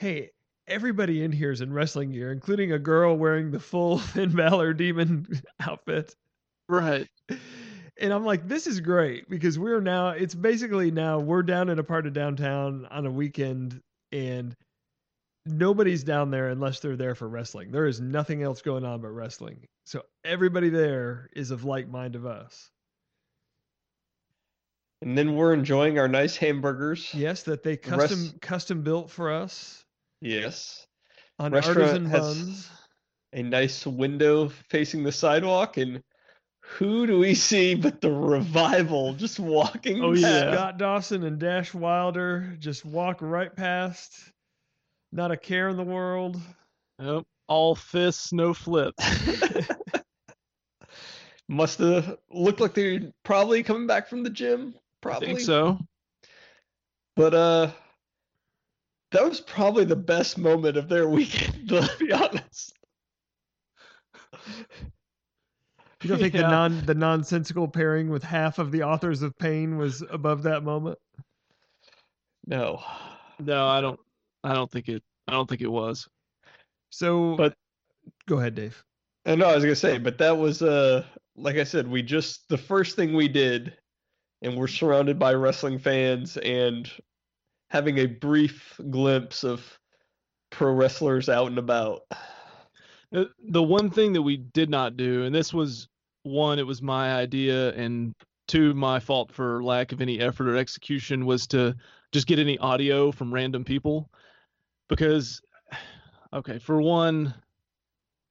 "Hey, 0.01 0.31
everybody 0.68 1.25
in 1.25 1.33
here 1.33 1.51
is 1.51 1.62
in 1.62 1.73
wrestling 1.73 2.12
gear, 2.12 2.31
including 2.31 2.73
a 2.73 2.79
girl 2.79 3.16
wearing 3.16 3.51
the 3.51 3.61
full 3.61 3.99
Finn 4.12 4.37
Balor 4.37 4.75
demon 4.75 5.27
outfit." 5.61 6.14
Right. 6.68 7.09
And 8.01 8.12
I'm 8.12 8.25
like, 8.27 8.47
"This 8.47 8.66
is 8.66 8.81
great 8.81 9.31
because 9.31 9.59
we're 9.59 9.81
now. 9.81 10.11
It's 10.11 10.35
basically 10.35 10.90
now 10.90 11.21
we're 11.21 11.42
down 11.42 11.71
in 11.71 11.79
a 11.79 11.85
part 11.85 12.07
of 12.07 12.12
downtown 12.12 12.87
on 12.90 13.07
a 13.07 13.11
weekend, 13.11 13.81
and." 14.12 14.55
Nobody's 15.46 16.05
down 16.05 16.31
there 16.31 16.48
unless 16.48 16.81
they're 16.81 16.96
there 16.96 17.14
for 17.14 17.28
wrestling. 17.28 17.70
There 17.70 17.87
is 17.87 18.00
nothing 18.00 18.42
else 18.42 18.62
going 18.62 18.85
on 18.85 19.00
but 19.00 19.09
wrestling. 19.09 19.66
So 19.85 20.02
everybody 20.24 20.68
there 20.68 21.28
is 21.35 21.50
of 21.50 21.64
like 21.64 21.88
mind 21.88 22.14
of 22.16 22.26
us. 22.26 22.70
And 25.00 25.18
then 25.18 25.35
we're 25.35 25.52
enjoying 25.52 25.98
our 25.98 26.07
nice 26.09 26.37
hamburgers. 26.37 27.12
Yes, 27.12 27.42
that 27.44 27.62
they 27.64 27.76
The 27.76 27.90
rest- 27.96 28.11
custom 28.12 28.38
custom 28.40 28.83
built 28.83 29.11
for 29.11 29.33
us 29.33 29.85
Yes. 30.20 30.87
on 31.40 31.52
Restaurant 31.52 31.78
artisan 31.78 32.11
buns. 32.11 32.70
A 33.33 33.42
nice 33.42 33.85
window 33.87 34.48
facing 34.68 35.02
the 35.02 35.11
sidewalk, 35.11 35.76
and 35.78 36.02
who 36.61 37.07
do 37.07 37.18
we 37.18 37.35
see 37.35 37.74
but 37.74 38.00
the 38.00 38.12
revival 38.12 39.14
just 39.14 39.40
walking 39.40 40.05
Oh, 40.05 40.11
past? 40.12 40.20
yeah. 40.22 40.52
Scott 40.55 40.78
Dawson 40.78 41.24
and 41.24 41.38
Dash 41.40 41.74
Wilder 41.74 42.55
just 42.61 42.85
walk 42.85 43.20
right 43.22 43.55
past. 43.57 44.32
Not 45.12 45.31
a 45.31 45.37
care 45.37 45.68
in 45.68 45.77
the 45.77 45.85
world. 45.85 46.40
Yep. 46.98 47.25
All 47.46 47.75
fists, 47.75 48.33
no 48.33 48.55
flips. 48.55 49.05
Must 51.48 51.79
have 51.81 52.16
looked 52.31 52.61
like 52.61 52.72
they're 52.72 53.12
probably 53.25 53.62
coming 53.62 53.87
back 53.87 54.09
from 54.09 54.22
the 54.22 54.31
gym. 54.31 54.75
I 54.75 54.79
Probably. 55.03 55.27
think 55.27 55.40
so. 55.40 55.79
But 57.14 57.35
uh 57.35 57.70
that 59.11 59.29
was 59.29 59.40
probably 59.42 59.85
the 59.85 59.96
best 59.96 60.38
moment 60.38 60.79
of 60.79 60.88
their 60.88 61.07
weekend, 61.09 61.68
to 61.68 61.90
be 61.98 62.11
honest. 62.12 62.72
You 66.03 66.09
don't 66.09 66.18
think 66.18 66.33
the 66.33 66.42
non 66.42 66.81
the 66.87 66.94
nonsensical 66.94 67.68
pairing 67.68 68.09
with 68.09 68.22
half 68.22 68.59
of 68.59 68.72
the 68.72 68.83
authors 68.85 69.20
of 69.22 69.37
pain 69.38 69.77
was 69.77 70.03
above 70.11 70.44
that 70.44 70.64
moment? 70.64 70.98
No. 72.46 72.83
No, 73.38 73.66
I 73.66 73.81
don't 73.81 74.01
I 74.44 74.55
don't 74.55 74.70
think 74.70 74.88
it 74.88 75.02
I 75.28 75.33
don't 75.33 75.48
think 75.48 75.61
it 75.61 75.70
was. 75.70 76.09
So 76.90 77.37
But- 77.37 77.55
go 78.26 78.38
ahead, 78.38 78.55
Dave. 78.55 78.83
I 79.24 79.37
know 79.37 79.46
I 79.46 79.55
was 79.55 79.64
gonna 79.64 79.76
say, 79.76 79.98
but 79.98 80.18
that 80.18 80.37
was 80.37 80.62
uh 80.62 81.05
like 81.37 81.57
I 81.57 81.64
said, 81.64 81.88
we 81.88 82.02
just 82.02 82.48
the 82.48 82.59
first 82.59 82.96
thing 82.96 83.14
we 83.14 83.28
did, 83.28 83.76
and 84.42 84.57
we're 84.57 84.66
surrounded 84.66 85.18
by 85.18 85.33
wrestling 85.35 85.78
fans 85.78 86.37
and 86.38 86.90
having 87.70 87.98
a 87.98 88.07
brief 88.07 88.78
glimpse 88.90 89.44
of 89.44 89.78
pro 90.50 90.72
wrestlers 90.72 91.28
out 91.28 91.46
and 91.46 91.59
about. 91.59 92.02
The, 93.11 93.31
the 93.48 93.62
one 93.62 93.90
thing 93.90 94.12
that 94.14 94.22
we 94.22 94.37
did 94.38 94.68
not 94.70 94.96
do, 94.96 95.24
and 95.24 95.35
this 95.35 95.52
was 95.55 95.88
one, 96.22 96.59
it 96.59 96.66
was 96.66 96.83
my 96.83 97.14
idea, 97.14 97.72
and 97.74 98.14
two, 98.48 98.74
my 98.74 99.00
fault 99.00 99.33
for 99.33 99.62
lack 99.62 99.92
of 99.92 100.00
any 100.00 100.20
effort 100.20 100.48
or 100.48 100.57
execution, 100.57 101.24
was 101.26 101.46
to 101.48 101.74
just 102.12 102.26
get 102.26 102.38
any 102.38 102.59
audio 102.59 103.12
from 103.12 103.33
random 103.33 103.64
people. 103.64 104.11
Because, 104.96 105.40
okay, 106.33 106.59
for 106.59 106.81
one, 106.81 107.35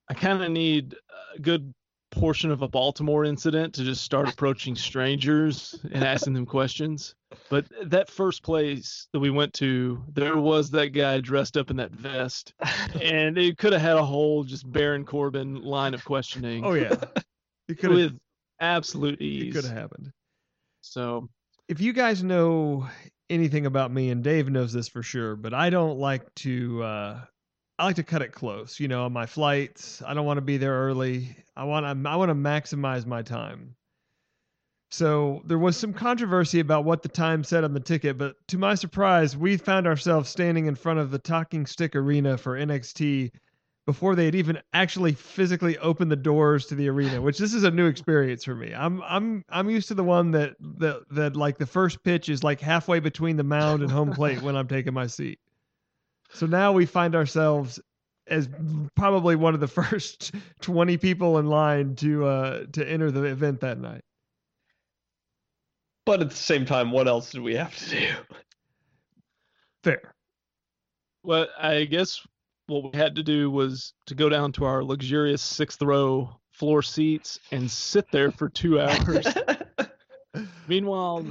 I 0.09 0.13
kind 0.13 0.43
of 0.43 0.51
need 0.51 0.95
a 1.35 1.39
good 1.39 1.73
portion 2.11 2.51
of 2.51 2.61
a 2.61 2.67
Baltimore 2.67 3.25
incident 3.25 3.73
to 3.73 3.83
just 3.83 4.03
start 4.03 4.27
approaching 4.29 4.75
strangers 4.75 5.79
and 5.91 6.03
asking 6.03 6.33
them 6.33 6.45
questions. 6.45 7.15
But 7.49 7.65
that 7.85 8.09
first 8.09 8.43
place 8.43 9.07
that 9.13 9.19
we 9.19 9.29
went 9.29 9.53
to, 9.55 10.03
there 10.13 10.37
was 10.37 10.69
that 10.71 10.89
guy 10.89 11.21
dressed 11.21 11.55
up 11.57 11.71
in 11.71 11.77
that 11.77 11.91
vest 11.91 12.53
and 13.01 13.37
it 13.37 13.57
could 13.57 13.71
have 13.71 13.81
had 13.81 13.95
a 13.95 14.03
whole 14.03 14.43
just 14.43 14.69
Baron 14.69 15.05
Corbin 15.05 15.61
line 15.61 15.93
of 15.93 16.03
questioning 16.03 16.65
Oh 16.65 16.73
yeah. 16.73 16.95
It 17.69 17.79
could 17.79 17.91
with 17.91 18.19
absolute 18.59 19.21
ease. 19.21 19.55
it 19.55 19.57
could 19.57 19.69
have 19.69 19.77
happened. 19.77 20.11
So 20.81 21.29
if 21.69 21.79
you 21.79 21.93
guys 21.93 22.21
know 22.21 22.89
anything 23.31 23.65
about 23.65 23.91
me 23.91 24.11
and 24.11 24.23
Dave 24.23 24.49
knows 24.49 24.73
this 24.73 24.87
for 24.87 25.01
sure, 25.01 25.35
but 25.35 25.53
I 25.53 25.69
don't 25.69 25.97
like 25.97 26.33
to 26.35 26.83
uh 26.83 27.21
I 27.79 27.85
like 27.85 27.95
to 27.95 28.03
cut 28.03 28.21
it 28.21 28.31
close, 28.31 28.79
you 28.79 28.87
know, 28.87 29.05
on 29.05 29.13
my 29.13 29.25
flights. 29.25 30.03
I 30.05 30.13
don't 30.13 30.25
want 30.25 30.37
to 30.37 30.41
be 30.41 30.57
there 30.57 30.73
early. 30.73 31.35
I 31.55 31.63
want 31.63 31.85
to 31.85 32.09
I 32.09 32.15
want 32.15 32.29
to 32.29 32.35
maximize 32.35 33.05
my 33.07 33.23
time. 33.23 33.75
So 34.91 35.41
there 35.45 35.57
was 35.57 35.77
some 35.77 35.93
controversy 35.93 36.59
about 36.59 36.83
what 36.83 37.01
the 37.01 37.09
time 37.09 37.45
said 37.45 37.63
on 37.63 37.73
the 37.73 37.79
ticket, 37.79 38.17
but 38.17 38.35
to 38.49 38.57
my 38.57 38.75
surprise, 38.75 39.37
we 39.37 39.55
found 39.55 39.87
ourselves 39.87 40.29
standing 40.29 40.65
in 40.65 40.75
front 40.75 40.99
of 40.99 41.11
the 41.11 41.17
Talking 41.17 41.65
Stick 41.65 41.95
Arena 41.95 42.37
for 42.37 42.57
NXT 42.59 43.31
before 43.85 44.15
they 44.15 44.25
had 44.25 44.35
even 44.35 44.59
actually 44.73 45.13
physically 45.13 45.77
opened 45.79 46.11
the 46.11 46.15
doors 46.15 46.67
to 46.67 46.75
the 46.75 46.87
arena, 46.87 47.21
which 47.21 47.37
this 47.37 47.53
is 47.53 47.63
a 47.63 47.71
new 47.71 47.87
experience 47.87 48.43
for 48.43 48.55
me. 48.55 48.73
I'm 48.73 49.01
I'm 49.03 49.43
I'm 49.49 49.69
used 49.69 49.87
to 49.87 49.95
the 49.95 50.03
one 50.03 50.31
that 50.31 50.55
that 50.59 51.03
that 51.11 51.35
like 51.35 51.57
the 51.57 51.65
first 51.65 52.03
pitch 52.03 52.29
is 52.29 52.43
like 52.43 52.61
halfway 52.61 52.99
between 52.99 53.37
the 53.37 53.43
mound 53.43 53.81
and 53.81 53.91
home 53.91 54.11
plate 54.13 54.41
when 54.41 54.55
I'm 54.55 54.67
taking 54.67 54.93
my 54.93 55.07
seat. 55.07 55.39
So 56.33 56.45
now 56.45 56.71
we 56.71 56.85
find 56.85 57.15
ourselves 57.15 57.79
as 58.27 58.47
probably 58.95 59.35
one 59.35 59.53
of 59.53 59.59
the 59.59 59.67
first 59.81 60.33
20 60.61 60.97
people 60.97 61.39
in 61.39 61.47
line 61.47 61.95
to 61.95 62.25
uh 62.25 62.65
to 62.73 62.87
enter 62.87 63.09
the 63.09 63.23
event 63.23 63.61
that 63.61 63.79
night. 63.79 64.03
But 66.05 66.21
at 66.21 66.29
the 66.29 66.35
same 66.35 66.65
time, 66.65 66.91
what 66.91 67.07
else 67.07 67.31
did 67.31 67.41
we 67.41 67.55
have 67.55 67.75
to 67.75 67.89
do? 67.89 68.07
Fair. 69.83 70.13
well, 71.23 71.47
I 71.59 71.85
guess 71.85 72.25
what 72.71 72.93
we 72.93 72.97
had 72.97 73.15
to 73.15 73.23
do 73.23 73.51
was 73.51 73.93
to 74.07 74.15
go 74.15 74.29
down 74.29 74.51
to 74.53 74.65
our 74.65 74.83
luxurious 74.83 75.41
sixth 75.41 75.81
row 75.81 76.29
floor 76.51 76.81
seats 76.81 77.39
and 77.51 77.69
sit 77.69 78.05
there 78.11 78.31
for 78.31 78.49
two 78.49 78.79
hours 78.79 79.27
Meanwhile, 80.67 81.25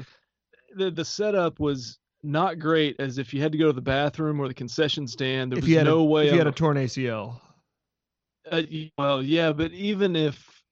the 0.76 0.90
the 0.90 1.04
setup 1.04 1.60
was 1.60 1.98
not 2.22 2.58
great. 2.58 2.96
As 2.98 3.18
if 3.18 3.32
you 3.32 3.40
had 3.40 3.52
to 3.52 3.58
go 3.58 3.66
to 3.66 3.72
the 3.72 3.80
bathroom 3.80 4.40
or 4.40 4.48
the 4.48 4.54
concession 4.54 5.06
stand, 5.06 5.52
there 5.52 5.58
if 5.58 5.64
was 5.64 5.84
no 5.84 6.00
a, 6.00 6.04
way. 6.04 6.26
if 6.26 6.32
you 6.32 6.38
had 6.38 6.46
a 6.46 6.52
torn 6.52 6.76
ACL. 6.76 7.40
Uh, 8.50 8.62
well, 8.98 9.22
yeah, 9.22 9.52
but 9.52 9.72
even 9.72 10.16
if 10.16 10.62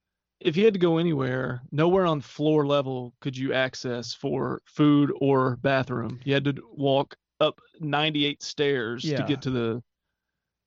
if 0.40 0.56
you 0.56 0.64
had 0.64 0.74
to 0.74 0.80
go 0.80 0.98
anywhere, 0.98 1.62
nowhere 1.72 2.06
on 2.06 2.20
floor 2.20 2.66
level 2.66 3.14
could 3.20 3.36
you 3.36 3.52
access 3.52 4.14
for 4.14 4.60
food 4.66 5.12
or 5.20 5.56
bathroom. 5.56 6.20
You 6.24 6.34
had 6.34 6.44
to 6.44 6.54
walk 6.72 7.16
up 7.40 7.60
98 7.80 8.42
stairs 8.42 9.02
to 9.02 9.24
get 9.26 9.42
to 9.42 9.50
the. 9.50 9.82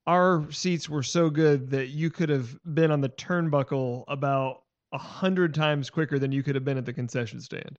Our 0.08 0.52
seats 0.52 0.90
were 0.90 1.04
so 1.04 1.30
good 1.30 1.70
that 1.72 1.90
you 1.90 2.10
could 2.10 2.30
have 2.30 2.58
been 2.74 2.92
on 2.92 3.02
the 3.02 3.10
turnbuckle 3.10 4.04
about 4.08 4.64
a 4.94 4.98
hundred 4.98 5.54
times 5.54 5.90
quicker 5.90 6.18
than 6.20 6.32
you 6.32 6.44
could 6.44 6.56
have 6.56 6.66
been 6.66 6.78
at 6.78 6.86
the 6.86 6.94
concession 6.94 7.40
stand. 7.40 7.78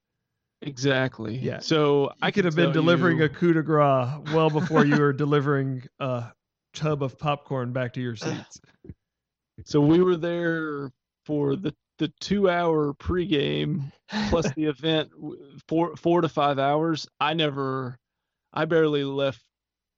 Exactly. 0.62 1.36
Yeah. 1.36 1.58
So 1.58 2.12
I 2.22 2.28
I 2.28 2.30
could 2.30 2.44
have 2.44 2.54
been 2.54 2.72
delivering 2.72 3.18
you- 3.18 3.24
a 3.24 3.28
coup 3.28 3.52
de 3.52 3.62
grace 3.62 4.08
well 4.32 4.48
before 4.50 4.84
you 4.84 4.96
were 4.96 5.12
delivering 5.12 5.82
a 5.98 6.26
tub 6.72 7.02
of 7.02 7.18
popcorn 7.18 7.72
back 7.72 7.92
to 7.94 8.00
your 8.00 8.14
seats. 8.16 8.60
So 9.64 9.80
we 9.80 10.00
were 10.02 10.16
there 10.16 10.90
for 11.26 11.56
the 11.56 11.74
the 11.98 12.08
two 12.20 12.48
hour 12.48 12.94
pregame 12.94 13.92
plus 14.30 14.50
the 14.56 14.64
event 14.64 15.10
four 15.68 15.96
four 15.96 16.20
to 16.20 16.28
five 16.28 16.58
hours. 16.60 17.06
I 17.20 17.34
never, 17.34 17.98
I 18.52 18.64
barely 18.64 19.04
left 19.04 19.42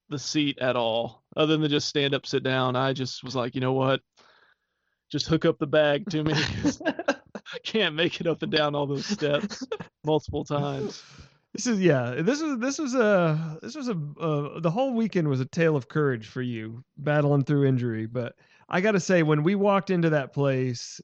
the 0.09 0.19
seat 0.19 0.57
at 0.59 0.75
all, 0.75 1.23
other 1.35 1.57
than 1.57 1.69
just 1.69 1.87
stand 1.87 2.13
up, 2.13 2.25
sit 2.25 2.43
down. 2.43 2.75
I 2.75 2.93
just 2.93 3.23
was 3.23 3.35
like, 3.35 3.55
you 3.55 3.61
know 3.61 3.73
what, 3.73 4.01
just 5.11 5.27
hook 5.27 5.45
up 5.45 5.59
the 5.59 5.67
bag 5.67 6.09
to 6.11 6.23
me. 6.23 6.33
I 7.53 7.59
can't 7.63 7.95
make 7.95 8.19
it 8.19 8.27
up 8.27 8.41
and 8.41 8.51
down 8.51 8.75
all 8.75 8.87
those 8.87 9.05
steps 9.05 9.65
multiple 10.03 10.43
times. 10.43 11.03
This 11.53 11.67
is 11.67 11.79
yeah. 11.79 12.15
This 12.19 12.41
was 12.41 12.59
this 12.59 12.79
was 12.79 12.95
a 12.95 13.57
this 13.61 13.75
was 13.75 13.87
a 13.87 13.97
uh, 14.19 14.59
the 14.59 14.71
whole 14.71 14.93
weekend 14.93 15.27
was 15.27 15.39
a 15.39 15.45
tale 15.45 15.75
of 15.75 15.87
courage 15.87 16.27
for 16.27 16.41
you 16.41 16.83
battling 16.97 17.43
through 17.43 17.65
injury. 17.65 18.07
But 18.07 18.35
I 18.67 18.81
got 18.81 18.91
to 18.91 18.99
say, 18.99 19.23
when 19.23 19.41
we 19.41 19.55
walked 19.55 19.89
into 19.89 20.09
that 20.09 20.33
place, 20.33 20.99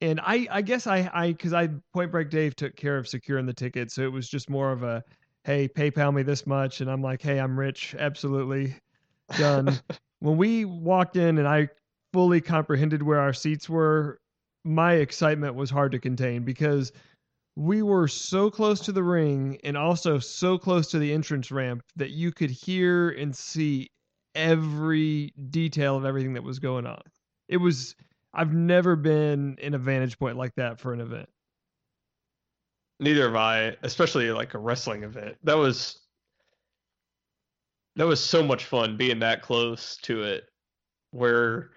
and 0.00 0.18
I 0.22 0.46
I 0.50 0.62
guess 0.62 0.86
I 0.86 1.10
I 1.12 1.32
because 1.32 1.52
I 1.52 1.68
Point 1.92 2.10
Break 2.10 2.30
Dave 2.30 2.56
took 2.56 2.74
care 2.74 2.96
of 2.96 3.06
securing 3.06 3.44
the 3.44 3.52
ticket, 3.52 3.90
so 3.90 4.02
it 4.02 4.12
was 4.12 4.30
just 4.30 4.48
more 4.48 4.72
of 4.72 4.82
a 4.82 5.04
hey 5.44 5.68
PayPal 5.68 6.14
me 6.14 6.22
this 6.22 6.46
much, 6.46 6.80
and 6.80 6.90
I'm 6.90 7.02
like 7.02 7.20
hey 7.20 7.38
I'm 7.38 7.58
rich, 7.58 7.94
absolutely 7.98 8.74
done. 9.36 9.80
when 10.20 10.36
we 10.36 10.64
walked 10.64 11.16
in 11.16 11.38
and 11.38 11.48
I 11.48 11.68
fully 12.12 12.40
comprehended 12.40 13.02
where 13.02 13.18
our 13.18 13.32
seats 13.32 13.68
were, 13.68 14.20
my 14.64 14.94
excitement 14.94 15.54
was 15.54 15.70
hard 15.70 15.92
to 15.92 15.98
contain 15.98 16.44
because 16.44 16.92
we 17.56 17.82
were 17.82 18.08
so 18.08 18.50
close 18.50 18.80
to 18.80 18.92
the 18.92 19.02
ring 19.02 19.58
and 19.64 19.76
also 19.76 20.18
so 20.18 20.56
close 20.56 20.90
to 20.90 20.98
the 20.98 21.12
entrance 21.12 21.50
ramp 21.50 21.82
that 21.96 22.10
you 22.10 22.32
could 22.32 22.50
hear 22.50 23.10
and 23.10 23.34
see 23.36 23.90
every 24.34 25.32
detail 25.50 25.96
of 25.96 26.04
everything 26.04 26.32
that 26.34 26.42
was 26.42 26.58
going 26.58 26.86
on. 26.86 27.02
It 27.48 27.58
was 27.58 27.94
I've 28.34 28.54
never 28.54 28.96
been 28.96 29.56
in 29.60 29.74
a 29.74 29.78
vantage 29.78 30.18
point 30.18 30.38
like 30.38 30.54
that 30.54 30.80
for 30.80 30.92
an 30.94 31.00
event. 31.00 31.28
Neither 32.98 33.24
have 33.24 33.36
I, 33.36 33.76
especially 33.82 34.30
like 34.30 34.54
a 34.54 34.58
wrestling 34.58 35.02
event. 35.02 35.36
That 35.42 35.58
was 35.58 36.01
that 37.96 38.06
was 38.06 38.20
so 38.22 38.42
much 38.42 38.64
fun 38.64 38.96
being 38.96 39.18
that 39.20 39.42
close 39.42 39.96
to 40.02 40.22
it. 40.22 40.44
Where, 41.10 41.70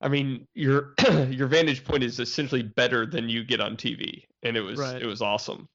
I 0.00 0.08
mean, 0.08 0.46
your 0.54 0.94
your 1.28 1.46
vantage 1.48 1.84
point 1.84 2.02
is 2.02 2.18
essentially 2.20 2.62
better 2.62 3.06
than 3.06 3.28
you 3.28 3.44
get 3.44 3.60
on 3.60 3.76
TV, 3.76 4.22
and 4.42 4.56
it 4.56 4.62
was 4.62 4.78
Right. 4.78 5.00
it 5.02 5.06
was 5.06 5.20
awesome. 5.22 5.66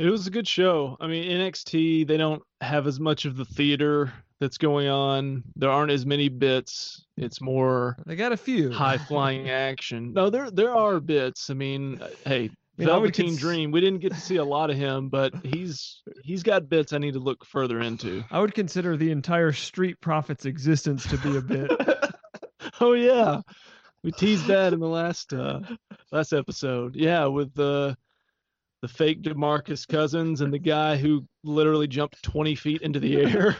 It 0.00 0.10
was 0.10 0.26
a 0.26 0.30
good 0.30 0.48
show. 0.48 0.96
I 1.00 1.06
mean, 1.06 1.24
NXT 1.30 2.06
they 2.08 2.16
don't 2.16 2.42
have 2.60 2.86
as 2.88 2.98
much 2.98 3.24
of 3.26 3.36
the 3.36 3.44
theater 3.44 4.12
that's 4.40 4.58
going 4.58 4.88
on. 4.88 5.44
There 5.54 5.70
aren't 5.70 5.92
as 5.92 6.04
many 6.04 6.28
bits. 6.28 7.04
It's 7.16 7.40
more 7.40 7.96
They 8.04 8.16
got 8.16 8.32
a 8.32 8.36
few 8.36 8.72
high 8.72 8.98
flying 8.98 9.48
action. 9.68 10.12
No, 10.12 10.28
there 10.30 10.50
there 10.50 10.74
are 10.74 10.98
bits. 10.98 11.48
I 11.50 11.54
mean, 11.54 12.02
uh, 12.02 12.08
hey, 12.26 12.50
mean, 12.78 12.88
I 12.88 12.92
Velveteen 12.92 13.26
cons- 13.28 13.38
Dream. 13.40 13.70
We 13.70 13.80
didn't 13.80 14.00
get 14.00 14.12
to 14.14 14.20
see 14.20 14.36
a 14.36 14.44
lot 14.44 14.70
of 14.70 14.76
him, 14.76 15.08
but 15.08 15.34
he's 15.44 16.02
he's 16.22 16.42
got 16.42 16.68
bits 16.68 16.92
I 16.92 16.98
need 16.98 17.14
to 17.14 17.20
look 17.20 17.44
further 17.44 17.80
into. 17.80 18.24
I 18.30 18.40
would 18.40 18.54
consider 18.54 18.96
the 18.96 19.10
entire 19.10 19.52
Street 19.52 20.00
Profits 20.00 20.44
existence 20.44 21.06
to 21.08 21.18
be 21.18 21.36
a 21.36 21.40
bit. 21.40 21.70
Oh 22.80 22.94
yeah, 22.94 23.42
we 24.02 24.10
teased 24.10 24.46
that 24.46 24.72
in 24.72 24.80
the 24.80 24.88
last 24.88 25.32
uh 25.32 25.60
last 26.10 26.32
episode. 26.32 26.96
Yeah, 26.96 27.26
with 27.26 27.54
the 27.54 27.96
the 28.82 28.88
fake 28.88 29.22
Demarcus 29.22 29.86
Cousins 29.86 30.40
and 30.40 30.52
the 30.52 30.58
guy 30.58 30.96
who 30.96 31.24
literally 31.44 31.86
jumped 31.86 32.22
20 32.22 32.54
feet 32.54 32.82
into 32.82 33.00
the 33.00 33.16
air. 33.22 33.56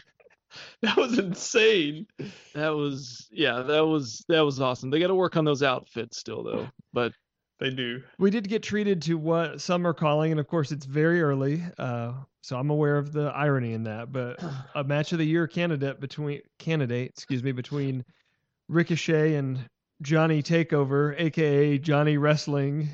that 0.81 0.97
was 0.97 1.17
insane. 1.19 2.07
That 2.55 2.75
was 2.75 3.27
yeah, 3.31 3.61
that 3.61 3.85
was 3.85 4.25
that 4.27 4.41
was 4.41 4.59
awesome. 4.59 4.89
They 4.89 4.99
got 4.99 5.07
to 5.07 5.15
work 5.15 5.37
on 5.37 5.45
those 5.45 5.63
outfits 5.63 6.17
still 6.17 6.43
though. 6.43 6.67
But 6.91 7.13
They 7.59 7.69
do. 7.69 8.03
we 8.19 8.31
did 8.31 8.49
get 8.49 8.63
treated 8.63 9.01
to 9.03 9.13
what 9.15 9.61
some 9.61 9.87
are 9.87 9.93
calling, 9.93 10.31
and 10.31 10.39
of 10.39 10.47
course 10.47 10.71
it's 10.71 10.85
very 10.85 11.21
early, 11.21 11.63
uh, 11.77 12.13
so 12.43 12.57
I'm 12.57 12.69
aware 12.69 12.97
of 12.97 13.13
the 13.13 13.27
irony 13.27 13.73
in 13.73 13.83
that. 13.83 14.11
But 14.11 14.43
a 14.75 14.83
match 14.83 15.13
of 15.13 15.19
the 15.19 15.25
year 15.25 15.47
candidate 15.47 15.99
between 15.99 16.41
candidate, 16.59 17.11
excuse 17.11 17.43
me, 17.43 17.53
between 17.53 18.03
Ricochet 18.67 19.35
and 19.35 19.59
Johnny 20.01 20.43
Takeover, 20.43 21.15
aka 21.17 21.77
Johnny 21.77 22.17
Wrestling, 22.17 22.89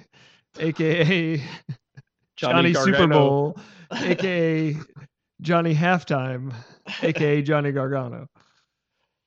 aka 0.60 1.42
Johnny, 2.36 2.74
Super 2.74 3.08
Bowl, 3.08 3.58
aka 3.92 4.78
Johnny 5.42 5.74
Halftime, 5.74 6.54
aka 7.02 7.42
Johnny 7.42 7.72
Gargano. 7.72 8.28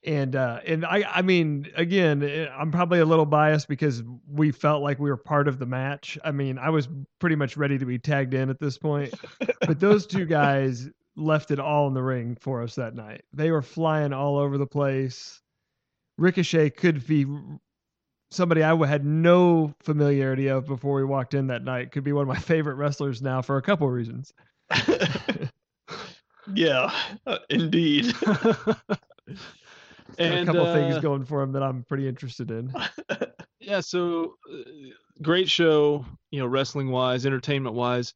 And 0.07 0.37
uh 0.37 0.61
and 0.67 0.85
I 0.85 1.05
I 1.09 1.23
mean 1.23 1.71
again 1.77 2.23
eh, 2.23 2.47
I'm 2.55 2.71
probably 2.71 2.99
a 2.99 3.07
little 3.07 3.25
biased 3.25 3.69
because 3.69 4.03
we 4.29 4.53
felt 4.53 4.83
like 4.83 4.99
we 4.99 5.09
were 5.09 5.17
part 5.17 5.49
of 5.49 5.59
the 5.59 5.67
match. 5.67 6.19
I 6.25 6.31
mean 6.31 6.59
I 6.59 6.71
was 6.71 6.89
pretty 7.21 7.37
much 7.37 7.57
ready 7.57 7.79
to 7.79 7.87
be 7.87 7.99
tagged 7.99 8.35
in 8.35 8.51
at 8.51 8.61
this 8.61 8.77
point, 8.77 9.15
but 9.61 9.81
those 9.81 10.07
two 10.07 10.25
guys 10.27 10.91
left 11.17 11.51
it 11.51 11.59
all 11.59 11.89
in 11.89 11.95
the 11.95 12.03
ring 12.03 12.37
for 12.41 12.63
us 12.63 12.75
that 12.75 12.95
night. 12.95 13.23
They 13.33 13.51
were 13.51 13.63
flying 13.63 14.13
all 14.13 14.37
over 14.37 14.59
the 14.59 14.67
place. 14.67 15.41
Ricochet 16.19 16.71
could 16.71 17.07
be 17.07 17.27
somebody 18.31 18.63
I 18.63 18.75
had 18.87 19.05
no 19.05 19.75
familiarity 19.81 20.49
of 20.49 20.67
before 20.67 20.97
we 20.97 21.05
walked 21.05 21.35
in 21.35 21.47
that 21.49 21.65
night. 21.65 21.93
Could 21.93 22.05
be 22.05 22.13
one 22.13 22.23
of 22.23 22.29
my 22.29 22.39
favorite 22.41 22.75
wrestlers 22.75 23.23
now 23.23 23.43
for 23.43 23.57
a 23.57 23.63
couple 23.63 23.87
of 23.87 23.93
reasons. 23.93 24.33
yeah, 26.55 26.93
uh, 27.27 27.39
indeed. 27.49 28.15
Got 30.19 30.33
a 30.33 30.47
couple 30.47 30.67
uh, 30.67 30.75
things 30.75 30.99
going 31.01 31.25
for 31.25 31.43
him 31.43 31.53
that 31.53 31.63
I'm 31.63 31.83
pretty 31.83 32.09
interested 32.09 32.51
in. 32.51 32.73
yeah, 33.61 33.81
so 33.81 34.37
uh, 34.53 34.91
great 35.23 35.49
show, 35.49 36.05
you 36.31 36.41
know, 36.41 36.47
wrestling 36.47 36.91
wise, 36.91 37.27
entertainment 37.27 37.75
wise. 37.75 38.15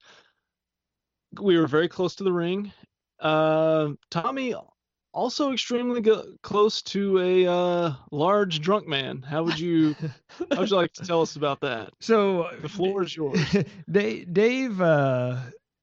We 1.40 1.58
were 1.58 1.66
very 1.66 1.88
close 1.88 2.14
to 2.16 2.24
the 2.24 2.32
ring. 2.32 2.72
Uh, 3.20 3.90
Tommy 4.10 4.54
also 5.12 5.52
extremely 5.52 6.00
go- 6.00 6.34
close 6.42 6.82
to 6.82 7.18
a 7.18 7.46
uh, 7.46 7.92
large 8.12 8.60
drunk 8.60 8.86
man. 8.86 9.22
How 9.22 9.42
would 9.42 9.58
you 9.58 9.94
how 10.52 10.60
would 10.60 10.70
you 10.70 10.76
like 10.76 10.92
to 10.94 11.04
tell 11.04 11.22
us 11.22 11.36
about 11.36 11.60
that? 11.60 11.90
So 12.00 12.50
The 12.62 12.68
floor 12.68 13.02
is 13.02 13.16
yours. 13.16 13.40
Dave, 13.90 14.32
Dave, 14.32 14.80
uh, 14.80 15.36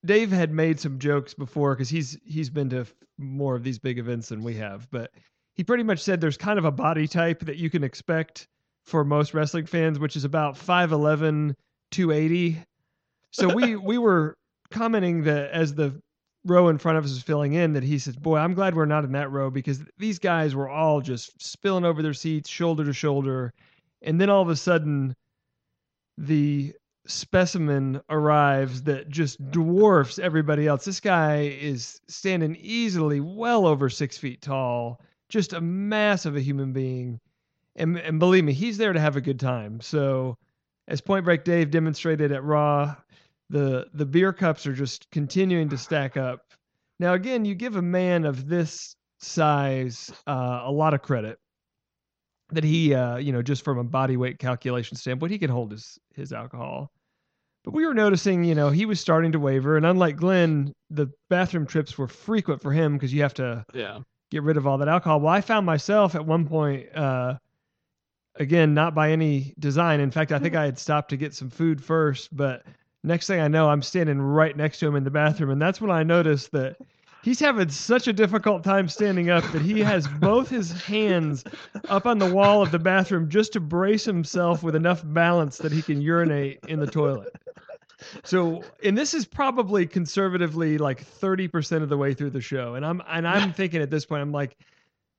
Dave 0.05 0.31
had 0.31 0.51
made 0.51 0.79
some 0.79 0.99
jokes 0.99 1.33
before 1.33 1.75
because 1.75 1.89
he's 1.89 2.17
he's 2.25 2.49
been 2.49 2.69
to 2.69 2.85
more 3.17 3.55
of 3.55 3.63
these 3.63 3.79
big 3.79 3.99
events 3.99 4.29
than 4.29 4.43
we 4.43 4.55
have, 4.55 4.89
but 4.91 5.11
he 5.55 5.63
pretty 5.63 5.83
much 5.83 5.99
said 5.99 6.21
there's 6.21 6.37
kind 6.37 6.59
of 6.59 6.65
a 6.65 6.71
body 6.71 7.07
type 7.07 7.39
that 7.45 7.57
you 7.57 7.69
can 7.69 7.83
expect 7.83 8.47
for 8.85 9.03
most 9.03 9.33
wrestling 9.33 9.65
fans, 9.65 9.97
which 9.97 10.15
is 10.15 10.23
about 10.23 10.55
5'11", 10.55 11.55
280. 11.91 12.61
So 13.31 13.53
we 13.53 13.75
we 13.91 13.97
were 13.97 14.35
commenting 14.71 15.23
that 15.23 15.51
as 15.51 15.73
the 15.73 15.99
row 16.45 16.67
in 16.67 16.77
front 16.77 16.97
of 16.97 17.05
us 17.05 17.11
was 17.11 17.23
filling 17.23 17.53
in, 17.53 17.73
that 17.73 17.83
he 17.83 17.97
says, 17.97 18.15
"Boy, 18.15 18.37
I'm 18.37 18.53
glad 18.53 18.75
we're 18.75 18.85
not 18.85 19.05
in 19.05 19.13
that 19.13 19.31
row 19.31 19.49
because 19.49 19.83
these 19.97 20.19
guys 20.19 20.55
were 20.55 20.69
all 20.69 21.01
just 21.01 21.41
spilling 21.41 21.85
over 21.85 22.01
their 22.01 22.13
seats, 22.13 22.49
shoulder 22.49 22.85
to 22.85 22.93
shoulder." 22.93 23.53
And 24.01 24.21
then 24.21 24.29
all 24.29 24.41
of 24.41 24.49
a 24.49 24.55
sudden, 24.55 25.15
the 26.17 26.73
specimen 27.07 28.01
arrives 28.09 28.83
that 28.83 29.09
just 29.09 29.51
dwarfs 29.51 30.19
everybody 30.19 30.67
else. 30.67 30.85
This 30.85 30.99
guy 30.99 31.55
is 31.59 31.99
standing 32.07 32.55
easily 32.59 33.19
well 33.19 33.65
over 33.65 33.89
six 33.89 34.17
feet 34.17 34.41
tall, 34.41 34.99
just 35.35 35.51
a 35.51 35.59
mass 35.59 36.25
of 36.25 36.37
a 36.37 36.39
human 36.39 36.71
being. 36.71 37.19
And, 37.75 37.97
and 37.97 38.19
believe 38.19 38.45
me, 38.45 38.53
he's 38.53 38.77
there 38.77 38.93
to 38.93 38.99
have 39.01 39.17
a 39.17 39.21
good 39.21 39.37
time. 39.37 39.81
So, 39.81 40.37
as 40.87 41.01
Point 41.01 41.25
Break 41.25 41.43
Dave 41.43 41.71
demonstrated 41.71 42.31
at 42.31 42.41
Raw, 42.41 42.95
the 43.49 43.87
the 43.93 44.05
beer 44.05 44.31
cups 44.31 44.65
are 44.65 44.73
just 44.73 45.11
continuing 45.11 45.67
to 45.69 45.77
stack 45.77 46.15
up. 46.15 46.39
Now, 46.99 47.15
again, 47.15 47.43
you 47.43 47.53
give 47.53 47.75
a 47.75 47.81
man 47.81 48.23
of 48.23 48.47
this 48.47 48.95
size 49.19 50.09
uh, 50.25 50.61
a 50.63 50.71
lot 50.71 50.93
of 50.93 51.01
credit 51.01 51.37
that 52.51 52.63
he, 52.63 52.93
uh, 52.93 53.17
you 53.17 53.33
know, 53.33 53.41
just 53.41 53.65
from 53.65 53.77
a 53.77 53.83
body 53.83 54.15
weight 54.15 54.39
calculation 54.39 54.95
standpoint, 54.95 55.33
he 55.33 55.37
can 55.37 55.49
hold 55.49 55.71
his 55.71 55.99
his 56.13 56.31
alcohol. 56.31 56.91
But 57.65 57.73
we 57.73 57.85
were 57.85 57.93
noticing, 57.93 58.45
you 58.45 58.55
know, 58.55 58.69
he 58.69 58.85
was 58.85 59.01
starting 59.01 59.33
to 59.33 59.39
waver, 59.39 59.75
and 59.75 59.85
unlike 59.85 60.15
Glenn, 60.15 60.71
the 60.91 61.07
bathroom 61.29 61.65
trips 61.65 61.97
were 61.97 62.07
frequent 62.07 62.61
for 62.61 62.71
him 62.71 62.93
because 62.93 63.13
you 63.13 63.23
have 63.23 63.33
to 63.33 63.65
Yeah. 63.73 63.99
Get 64.35 64.43
rid 64.43 64.57
of 64.57 64.67
all 64.67 64.77
that 64.77 64.89
alcohol. 64.89 65.21
Well, 65.21 65.33
I 65.33 65.39
found 65.39 65.65
myself 65.65 66.13
at 66.13 66.25
one 66.25 66.45
point, 66.45 66.93
uh, 66.93 67.35
again, 68.35 68.73
not 68.73 68.93
by 68.93 69.11
any 69.11 69.53
design. 69.59 70.01
In 70.01 70.11
fact, 70.11 70.33
I 70.33 70.39
think 70.39 70.55
I 70.55 70.65
had 70.65 70.77
stopped 70.77 71.09
to 71.11 71.17
get 71.17 71.33
some 71.33 71.49
food 71.49 71.81
first, 71.81 72.35
but 72.35 72.63
next 73.01 73.27
thing 73.27 73.39
I 73.39 73.47
know, 73.47 73.69
I'm 73.69 73.81
standing 73.81 74.19
right 74.19 74.55
next 74.57 74.79
to 74.79 74.87
him 74.87 74.97
in 74.97 75.05
the 75.05 75.09
bathroom, 75.09 75.51
and 75.51 75.61
that's 75.61 75.79
when 75.79 75.89
I 75.89 76.03
noticed 76.03 76.51
that 76.51 76.75
he's 77.23 77.39
having 77.39 77.69
such 77.69 78.09
a 78.09 78.13
difficult 78.13 78.61
time 78.61 78.89
standing 78.89 79.29
up 79.29 79.49
that 79.53 79.61
he 79.61 79.79
has 79.79 80.05
both 80.19 80.49
his 80.49 80.73
hands 80.83 81.45
up 81.87 82.05
on 82.05 82.17
the 82.17 82.33
wall 82.33 82.61
of 82.61 82.71
the 82.71 82.79
bathroom 82.79 83.29
just 83.29 83.53
to 83.53 83.61
brace 83.61 84.03
himself 84.03 84.63
with 84.63 84.75
enough 84.75 85.01
balance 85.05 85.59
that 85.59 85.71
he 85.71 85.81
can 85.81 86.01
urinate 86.01 86.59
in 86.67 86.81
the 86.81 86.87
toilet. 86.87 87.33
So, 88.23 88.63
and 88.83 88.97
this 88.97 89.13
is 89.13 89.25
probably 89.25 89.85
conservatively 89.85 90.77
like 90.77 91.05
30% 91.05 91.81
of 91.81 91.89
the 91.89 91.97
way 91.97 92.13
through 92.13 92.31
the 92.31 92.41
show. 92.41 92.75
And 92.75 92.85
I'm 92.85 93.01
and 93.07 93.27
I'm 93.27 93.53
thinking 93.59 93.81
at 93.81 93.89
this 93.89 94.05
point 94.05 94.21
I'm 94.21 94.31
like 94.31 94.57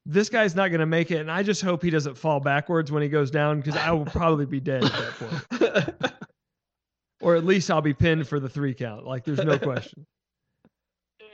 this 0.04 0.28
guy's 0.28 0.54
not 0.54 0.68
going 0.68 0.80
to 0.80 0.86
make 0.86 1.10
it 1.10 1.16
and 1.16 1.30
I 1.30 1.42
just 1.42 1.62
hope 1.62 1.82
he 1.82 1.90
doesn't 1.90 2.16
fall 2.16 2.38
backwards 2.38 2.92
when 2.92 3.02
he 3.02 3.08
goes 3.08 3.30
down 3.30 3.60
because 3.60 3.76
I 3.76 3.90
will 3.90 4.04
probably 4.04 4.46
be 4.46 4.60
dead 4.60 4.84
at 4.84 4.92
that 4.92 5.12
point. 5.50 6.12
Or 7.22 7.34
at 7.34 7.44
least 7.44 7.70
I'll 7.70 7.82
be 7.82 7.94
pinned 7.94 8.28
for 8.28 8.38
the 8.38 8.48
3 8.48 8.74
count. 8.74 9.04
Like 9.06 9.24
there's 9.24 9.42
no 9.42 9.58
question. 9.58 10.06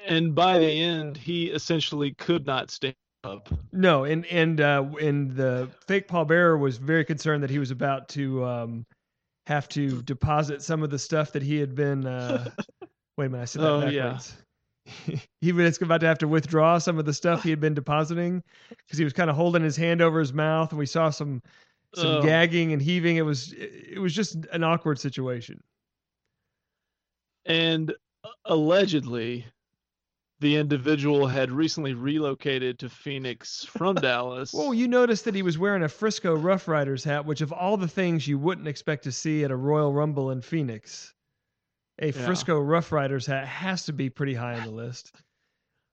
And 0.07 0.35
by 0.35 0.59
the 0.59 0.71
end, 0.71 1.17
he 1.17 1.47
essentially 1.47 2.13
could 2.13 2.47
not 2.47 2.71
stand 2.71 2.95
up. 3.25 3.49
No, 3.73 4.05
and 4.05 4.27
and 4.27 4.61
uh, 4.61 4.85
and 5.01 5.31
the 5.33 5.69
fake 5.87 6.09
Paul 6.09 6.25
Bearer 6.25 6.57
was 6.59 6.79
very 6.79 7.05
concerned 7.05 7.43
that 7.43 7.51
he 7.51 7.59
was 7.59 7.71
about 7.71 8.09
to 8.11 8.45
um, 8.45 8.87
have 9.47 9.69
to 9.71 10.03
deposit 10.03 10.63
some 10.63 10.83
of 10.83 10.91
the 10.91 10.99
stuff 10.99 11.33
that 11.33 11.43
he 11.43 11.59
had 11.59 11.75
been. 11.75 12.07
Uh, 12.07 12.51
wait 13.17 13.27
a 13.27 13.29
minute, 13.29 13.43
I 13.43 13.47
said 13.47 13.63
that 13.63 13.69
Oh, 13.69 13.87
yeah. 13.89 14.19
he 15.41 15.53
was 15.53 15.81
about 15.81 16.01
to 16.01 16.07
have 16.07 16.19
to 16.19 16.29
withdraw 16.29 16.79
some 16.79 16.99
of 16.99 17.05
the 17.05 17.13
stuff 17.13 17.43
he 17.43 17.51
had 17.51 17.61
been 17.61 17.75
depositing 17.75 18.43
because 18.71 18.99
he 18.99 19.05
was 19.05 19.13
kind 19.13 19.31
of 19.31 19.37
holding 19.37 19.63
his 19.63 19.77
hand 19.77 20.01
over 20.01 20.19
his 20.19 20.33
mouth, 20.33 20.71
and 20.71 20.79
we 20.79 20.87
saw 20.87 21.11
some 21.11 21.41
some 21.95 22.07
Oh. 22.17 22.23
gagging 22.23 22.73
and 22.73 22.81
heaving. 22.83 23.17
It 23.17 23.23
was 23.23 23.53
it 23.57 24.01
was 24.01 24.15
just 24.15 24.35
an 24.53 24.65
awkward 24.65 24.99
situation. 24.99 25.63
And 27.45 27.93
uh, 28.25 28.29
allegedly, 28.47 29.45
the 30.43 30.57
individual 30.57 31.27
had 31.27 31.51
recently 31.51 31.95
relocated 31.95 32.79
to 32.81 32.89
Phoenix 32.91 33.65
from 33.65 33.95
Dallas. 34.11 34.53
Well, 34.53 34.75
you 34.75 34.87
noticed 34.89 35.25
that 35.25 35.35
he 35.35 35.43
was 35.43 35.57
wearing 35.57 35.83
a 35.83 35.89
Frisco 35.89 36.35
Rough 36.35 36.69
Riders 36.69 37.03
hat, 37.05 37.25
which 37.25 37.41
of 37.41 37.53
all 37.53 37.77
the 37.79 37.89
things 37.89 38.29
you 38.29 38.39
wouldn't 38.39 38.69
expect 38.69 39.05
to 39.05 39.13
see 39.13 39.45
at 39.45 39.51
a 39.51 39.57
Royal 39.57 39.93
Rumble 39.93 40.31
in 40.33 40.43
Phoenix, 40.43 41.15
a 42.01 42.07
Yeah. 42.07 42.13
Frisco 42.27 42.59
Rough 42.59 42.93
Riders 42.93 43.25
hat 43.25 43.47
has 43.47 43.87
to 43.87 43.93
be 43.95 44.11
pretty 44.11 44.35
high 44.35 44.59
on 44.59 44.65
the 44.65 44.71
list. 44.71 45.15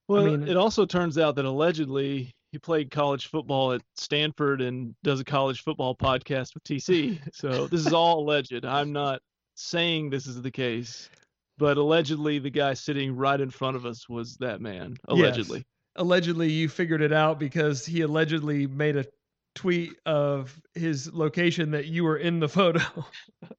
Well, 0.09 0.25
I 0.25 0.29
mean- 0.37 0.47
it 0.47 0.57
also 0.57 0.85
turns 0.85 1.17
out 1.17 1.35
that 1.35 1.45
allegedly 1.45 2.31
he 2.51 2.57
played 2.57 2.89
college 2.89 3.27
football 3.27 3.73
at 3.73 3.81
Stanford 3.95 4.61
and 4.61 4.95
does 5.03 5.19
a 5.19 5.23
college 5.23 5.61
football 5.63 5.95
podcast 5.95 6.55
with 6.55 6.63
TC. 6.63 7.19
So 7.31 7.67
this 7.67 7.85
is 7.85 7.93
all 7.93 8.19
alleged. 8.21 8.65
I'm 8.65 8.91
not 8.91 9.21
saying 9.53 10.09
this 10.09 10.25
is 10.25 10.41
the 10.41 10.49
case, 10.49 11.09
but 11.59 11.77
allegedly 11.77 12.39
the 12.39 12.49
guy 12.49 12.73
sitting 12.73 13.15
right 13.15 13.39
in 13.39 13.51
front 13.51 13.75
of 13.75 13.85
us 13.85 14.09
was 14.09 14.37
that 14.37 14.61
man. 14.61 14.95
Allegedly. 15.07 15.65
Allegedly, 15.97 16.49
you 16.49 16.69
figured 16.69 17.01
it 17.01 17.11
out 17.11 17.37
because 17.37 17.85
he 17.85 18.01
allegedly 18.01 18.65
made 18.65 18.95
a 18.95 19.05
tweet 19.53 19.93
of 20.05 20.57
his 20.73 21.13
location 21.13 21.71
that 21.71 21.85
you 21.85 22.05
were 22.05 22.17
in 22.17 22.39
the 22.39 22.49
photo. 22.49 22.81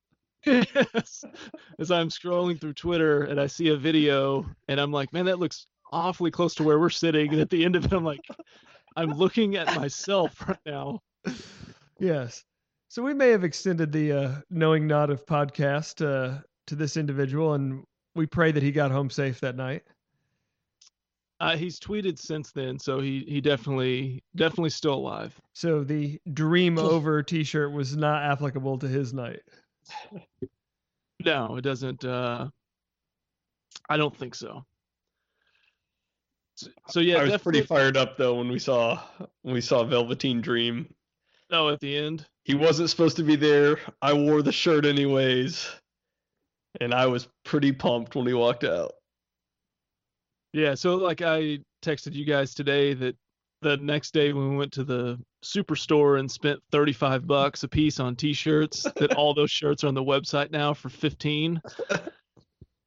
Yes. 0.46 1.22
As 1.78 1.90
I'm 1.90 2.08
scrolling 2.08 2.58
through 2.58 2.72
Twitter 2.72 3.24
and 3.24 3.38
I 3.38 3.46
see 3.46 3.68
a 3.68 3.76
video 3.76 4.46
and 4.68 4.80
I'm 4.80 4.90
like, 4.90 5.12
man, 5.12 5.26
that 5.26 5.38
looks 5.38 5.66
awfully 5.92 6.30
close 6.30 6.54
to 6.54 6.62
where 6.62 6.78
we're 6.78 6.88
sitting. 6.88 7.30
And 7.30 7.42
at 7.42 7.50
the 7.50 7.62
end 7.62 7.76
of 7.76 7.84
it, 7.84 7.92
I'm 7.92 8.06
like, 8.06 8.24
I'm 8.96 9.12
looking 9.12 9.56
at 9.56 9.76
myself 9.76 10.48
right 10.48 10.56
now. 10.64 11.00
yes. 11.98 12.42
So 12.88 13.02
we 13.02 13.12
may 13.12 13.28
have 13.28 13.44
extended 13.44 13.92
the 13.92 14.12
uh, 14.12 14.34
knowing 14.48 14.86
not 14.86 15.10
of 15.10 15.26
podcast 15.26 16.02
uh, 16.02 16.40
to 16.66 16.74
this 16.74 16.96
individual, 16.96 17.54
and 17.54 17.84
we 18.14 18.26
pray 18.26 18.52
that 18.52 18.62
he 18.62 18.72
got 18.72 18.90
home 18.90 19.10
safe 19.10 19.40
that 19.40 19.56
night. 19.56 19.82
Uh, 21.40 21.56
he's 21.56 21.80
tweeted 21.80 22.18
since 22.18 22.52
then, 22.52 22.78
so 22.78 23.00
he 23.00 23.24
he 23.26 23.40
definitely 23.40 24.22
definitely 24.36 24.70
still 24.70 24.94
alive. 24.94 25.34
So 25.54 25.82
the 25.82 26.20
dream 26.34 26.78
over 26.78 27.22
t-shirt 27.22 27.72
was 27.72 27.96
not 27.96 28.22
applicable 28.24 28.78
to 28.78 28.88
his 28.88 29.14
night. 29.14 29.40
No, 31.24 31.56
it 31.56 31.62
doesn't. 31.62 32.04
Uh, 32.04 32.48
I 33.88 33.96
don't 33.96 34.14
think 34.14 34.34
so. 34.34 34.64
So, 36.56 36.70
so 36.88 37.00
yeah, 37.00 37.16
I 37.16 37.22
was 37.22 37.38
pretty 37.38 37.60
definitely. 37.60 37.62
fired 37.62 37.96
up 37.96 38.18
though 38.18 38.34
when 38.34 38.50
we 38.50 38.58
saw 38.58 39.00
when 39.42 39.54
we 39.54 39.62
saw 39.62 39.82
Velveteen 39.82 40.42
Dream. 40.42 40.92
Oh, 41.50 41.70
at 41.70 41.80
the 41.80 41.96
end. 41.96 42.26
He 42.44 42.54
wasn't 42.54 42.90
supposed 42.90 43.16
to 43.16 43.22
be 43.22 43.36
there. 43.36 43.78
I 44.02 44.12
wore 44.12 44.42
the 44.42 44.52
shirt 44.52 44.84
anyways. 44.84 45.68
And 46.80 46.94
I 46.94 47.06
was 47.06 47.28
pretty 47.44 47.72
pumped 47.72 48.14
when 48.14 48.26
he 48.26 48.32
walked 48.32 48.64
out. 48.64 48.92
Yeah, 50.52 50.74
so 50.74 50.96
like 50.96 51.22
I 51.22 51.60
texted 51.82 52.14
you 52.14 52.24
guys 52.24 52.54
today 52.54 52.94
that 52.94 53.16
the 53.62 53.76
next 53.76 54.12
day 54.12 54.32
when 54.32 54.50
we 54.50 54.56
went 54.56 54.72
to 54.72 54.84
the 54.84 55.18
superstore 55.44 56.18
and 56.18 56.30
spent 56.30 56.60
35 56.72 57.26
bucks 57.26 57.62
a 57.62 57.68
piece 57.68 58.00
on 58.00 58.16
t-shirts 58.16 58.82
that 58.96 59.14
all 59.14 59.34
those 59.34 59.50
shirts 59.50 59.84
are 59.84 59.88
on 59.88 59.94
the 59.94 60.02
website 60.02 60.50
now 60.50 60.74
for 60.74 60.88
15 60.88 61.60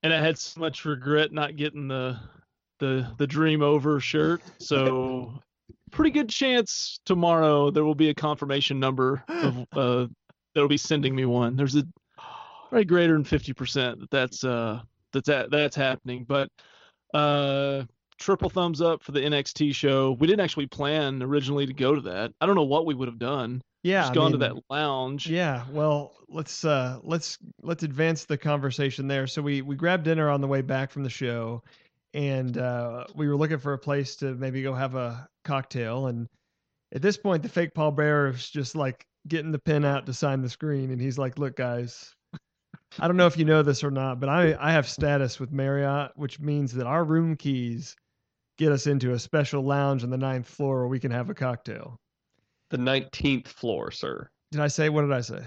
and 0.03 0.13
I 0.13 0.19
had 0.19 0.37
so 0.37 0.59
much 0.59 0.85
regret 0.85 1.31
not 1.31 1.55
getting 1.55 1.87
the 1.87 2.19
the 2.79 3.07
the 3.17 3.25
dream 3.25 3.61
over 3.61 3.99
shirt. 3.99 4.41
So 4.59 5.39
pretty 5.91 6.11
good 6.11 6.29
chance 6.29 6.99
tomorrow 7.05 7.71
there 7.71 7.85
will 7.85 7.95
be 7.95 8.09
a 8.09 8.15
confirmation 8.15 8.79
number 8.79 9.23
of 9.27 9.65
uh 9.71 10.07
that'll 10.53 10.69
be 10.69 10.77
sending 10.77 11.15
me 11.15 11.25
one. 11.25 11.55
There's 11.55 11.75
a 11.75 11.83
probably 12.73 12.85
greater 12.85 13.13
than 13.13 13.23
50% 13.23 13.99
that 13.99 14.09
that's 14.09 14.43
uh 14.43 14.81
that's 15.11 15.27
that 15.27 15.51
that's 15.51 15.75
happening 15.75 16.25
but 16.27 16.49
uh, 17.13 17.83
triple 18.17 18.49
thumbs 18.49 18.81
up 18.81 19.03
for 19.03 19.11
the 19.11 19.19
NXT 19.19 19.75
show. 19.75 20.13
We 20.13 20.25
didn't 20.25 20.39
actually 20.39 20.65
plan 20.65 21.21
originally 21.21 21.67
to 21.67 21.73
go 21.73 21.93
to 21.93 22.01
that. 22.01 22.31
I 22.41 22.47
don't 22.47 22.55
know 22.55 22.63
what 22.63 22.87
we 22.87 22.95
would 22.95 23.07
have 23.07 23.19
done. 23.19 23.61
Yeah, 23.83 24.01
Just 24.01 24.11
I 24.11 24.15
gone 24.15 24.31
to 24.31 24.37
that 24.39 24.55
lounge. 24.69 25.29
Yeah, 25.29 25.65
well, 25.69 26.15
let's 26.27 26.65
uh 26.65 26.99
let's 27.03 27.37
let's 27.61 27.83
advance 27.83 28.25
the 28.25 28.37
conversation 28.37 29.07
there. 29.07 29.27
So 29.27 29.43
we 29.43 29.61
we 29.61 29.75
grabbed 29.75 30.05
dinner 30.05 30.29
on 30.29 30.41
the 30.41 30.47
way 30.47 30.61
back 30.61 30.89
from 30.89 31.03
the 31.03 31.09
show 31.09 31.61
and 32.15 32.57
uh 32.57 33.05
we 33.13 33.27
were 33.27 33.35
looking 33.35 33.59
for 33.59 33.73
a 33.73 33.77
place 33.77 34.15
to 34.17 34.33
maybe 34.35 34.63
go 34.63 34.73
have 34.73 34.95
a 34.95 35.27
cocktail 35.43 36.07
and 36.07 36.27
at 36.95 37.01
this 37.01 37.17
point 37.17 37.43
the 37.43 37.49
fake 37.49 37.73
Paul 37.73 37.91
Bearer 37.91 38.29
is 38.29 38.49
just 38.49 38.75
like 38.75 39.05
getting 39.27 39.51
the 39.51 39.59
pen 39.59 39.83
out 39.83 40.05
to 40.05 40.13
sign 40.13 40.41
the 40.41 40.49
screen 40.49 40.91
and 40.91 41.01
he's 41.01 41.17
like, 41.17 41.37
"Look 41.37 41.57
guys, 41.57 42.15
I 42.99 43.07
don't 43.07 43.17
know 43.17 43.27
if 43.27 43.37
you 43.37 43.45
know 43.45 43.63
this 43.63 43.83
or 43.83 43.91
not, 43.91 44.19
but 44.19 44.29
I 44.29 44.55
I 44.59 44.71
have 44.71 44.87
status 44.87 45.39
with 45.39 45.51
Marriott, 45.51 46.11
which 46.15 46.39
means 46.39 46.73
that 46.73 46.87
our 46.87 47.03
room 47.03 47.35
keys 47.35 47.95
get 48.57 48.71
us 48.71 48.87
into 48.87 49.13
a 49.13 49.19
special 49.19 49.63
lounge 49.63 50.03
on 50.03 50.09
the 50.09 50.17
ninth 50.17 50.47
floor 50.47 50.79
where 50.79 50.87
we 50.87 50.99
can 50.99 51.11
have 51.11 51.29
a 51.29 51.33
cocktail." 51.33 51.99
The 52.69 52.77
19th 52.77 53.47
floor, 53.47 53.91
sir. 53.91 54.29
Did 54.51 54.61
I 54.61 54.67
say 54.67 54.89
what 54.89 55.01
did 55.01 55.11
I 55.11 55.21
say? 55.21 55.43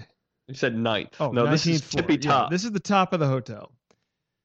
You 0.47 0.55
said 0.55 0.75
ninth. 0.77 1.15
Oh, 1.19 1.31
no, 1.31 1.49
this 1.49 1.67
is 1.67 1.81
floor. 1.81 2.01
tippy 2.01 2.13
Yeah, 2.15 2.31
top. 2.31 2.51
this 2.51 2.63
is 2.63 2.71
the 2.71 2.79
top 2.79 3.13
of 3.13 3.19
the 3.19 3.27
hotel. 3.27 3.71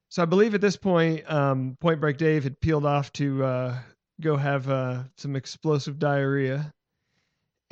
So 0.09 0.21
I 0.21 0.25
believe 0.25 0.53
at 0.53 0.61
this 0.61 0.75
point, 0.75 1.29
um, 1.31 1.77
Point 1.79 1.99
Break 1.99 2.17
Dave 2.17 2.43
had 2.43 2.59
peeled 2.59 2.85
off 2.85 3.11
to 3.13 3.43
uh, 3.43 3.77
go 4.21 4.35
have 4.35 4.69
uh, 4.69 5.03
some 5.17 5.35
explosive 5.35 5.97
diarrhea, 5.97 6.73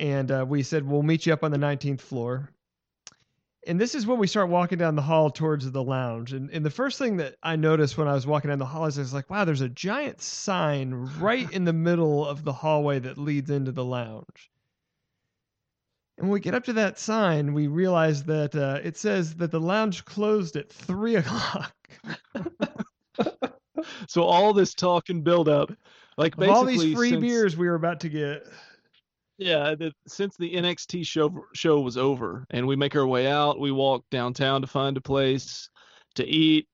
and 0.00 0.30
uh, 0.30 0.44
we 0.48 0.62
said 0.62 0.86
we'll 0.86 1.02
meet 1.02 1.26
you 1.26 1.32
up 1.32 1.44
on 1.44 1.50
the 1.50 1.58
19th 1.58 2.00
floor. 2.00 2.50
And 3.66 3.80
this 3.80 3.94
is 3.94 4.06
when 4.06 4.18
we 4.18 4.26
start 4.26 4.48
walking 4.48 4.78
down 4.78 4.96
the 4.96 5.02
hall 5.02 5.30
towards 5.30 5.70
the 5.70 5.82
lounge. 5.82 6.32
And, 6.32 6.50
and 6.50 6.66
the 6.66 6.70
first 6.70 6.98
thing 6.98 7.16
that 7.18 7.36
I 7.42 7.54
noticed 7.54 7.96
when 7.96 8.08
I 8.08 8.14
was 8.14 8.26
walking 8.26 8.48
down 8.48 8.58
the 8.58 8.66
hall 8.66 8.86
is 8.86 8.98
I 8.98 9.02
was 9.02 9.14
like, 9.14 9.30
wow, 9.30 9.44
there's 9.44 9.60
a 9.60 9.68
giant 9.68 10.20
sign 10.20 10.92
right 11.20 11.50
in 11.52 11.64
the 11.64 11.72
middle 11.72 12.26
of 12.26 12.42
the 12.42 12.52
hallway 12.52 12.98
that 12.98 13.18
leads 13.18 13.50
into 13.50 13.70
the 13.70 13.84
lounge. 13.84 14.50
And 16.18 16.26
when 16.26 16.32
we 16.32 16.40
get 16.40 16.54
up 16.54 16.64
to 16.64 16.72
that 16.74 16.98
sign, 16.98 17.54
we 17.54 17.68
realize 17.68 18.24
that 18.24 18.54
uh, 18.56 18.80
it 18.82 18.96
says 18.96 19.34
that 19.36 19.52
the 19.52 19.60
lounge 19.60 20.04
closed 20.04 20.56
at 20.56 20.72
three 20.72 21.16
o'clock. 21.16 21.74
So 24.08 24.22
all 24.22 24.52
this 24.52 24.74
talk 24.74 25.08
and 25.08 25.24
build 25.24 25.48
up, 25.48 25.72
like 26.16 26.38
all 26.38 26.64
these 26.64 26.94
free 26.94 27.10
since- 27.10 27.20
beers 27.20 27.56
we 27.56 27.66
were 27.66 27.74
about 27.74 28.00
to 28.00 28.08
get. 28.08 28.46
Yeah, 29.44 29.74
the, 29.74 29.92
since 30.06 30.36
the 30.36 30.54
NXT 30.54 31.06
show 31.06 31.44
show 31.54 31.80
was 31.80 31.96
over 31.96 32.46
and 32.50 32.66
we 32.66 32.76
make 32.76 32.96
our 32.96 33.06
way 33.06 33.26
out, 33.26 33.60
we 33.60 33.72
walk 33.72 34.04
downtown 34.10 34.60
to 34.62 34.66
find 34.66 34.96
a 34.96 35.00
place 35.00 35.68
to 36.14 36.26
eat. 36.26 36.66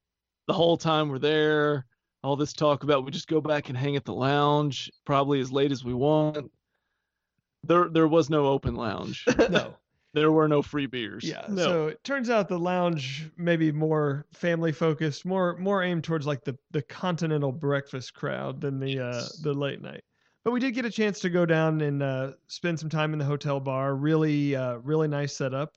The 0.46 0.54
whole 0.54 0.76
time 0.76 1.08
we're 1.08 1.18
there, 1.18 1.86
all 2.22 2.36
this 2.36 2.52
talk 2.52 2.82
about 2.82 3.04
we 3.04 3.10
just 3.10 3.28
go 3.28 3.40
back 3.40 3.68
and 3.68 3.78
hang 3.78 3.96
at 3.96 4.04
the 4.04 4.14
lounge 4.14 4.90
probably 5.04 5.40
as 5.40 5.52
late 5.52 5.72
as 5.72 5.84
we 5.84 5.94
want. 5.94 6.50
There 7.64 7.88
there 7.88 8.08
was 8.08 8.30
no 8.30 8.46
open 8.46 8.74
lounge. 8.74 9.24
No. 9.50 9.74
There 10.14 10.32
were 10.32 10.48
no 10.48 10.62
free 10.62 10.86
beers. 10.86 11.22
Yeah. 11.22 11.44
No. 11.48 11.62
So 11.62 11.86
it 11.88 12.02
turns 12.02 12.30
out 12.30 12.48
the 12.48 12.58
lounge 12.58 13.30
maybe 13.36 13.70
more 13.70 14.26
family 14.32 14.72
focused, 14.72 15.26
more 15.26 15.56
more 15.58 15.82
aimed 15.82 16.02
towards 16.02 16.26
like 16.26 16.44
the 16.44 16.56
the 16.70 16.82
continental 16.82 17.52
breakfast 17.52 18.14
crowd 18.14 18.60
than 18.60 18.80
the 18.80 18.98
uh 19.00 19.22
the 19.42 19.52
late 19.52 19.82
night. 19.82 20.02
But 20.44 20.52
we 20.52 20.60
did 20.60 20.72
get 20.74 20.84
a 20.84 20.90
chance 20.90 21.20
to 21.20 21.30
go 21.30 21.44
down 21.44 21.80
and 21.80 22.02
uh, 22.02 22.32
spend 22.46 22.80
some 22.80 22.88
time 22.88 23.12
in 23.12 23.18
the 23.18 23.24
hotel 23.24 23.60
bar. 23.60 23.94
Really, 23.94 24.56
uh, 24.56 24.76
really 24.76 25.08
nice 25.08 25.36
setup. 25.36 25.74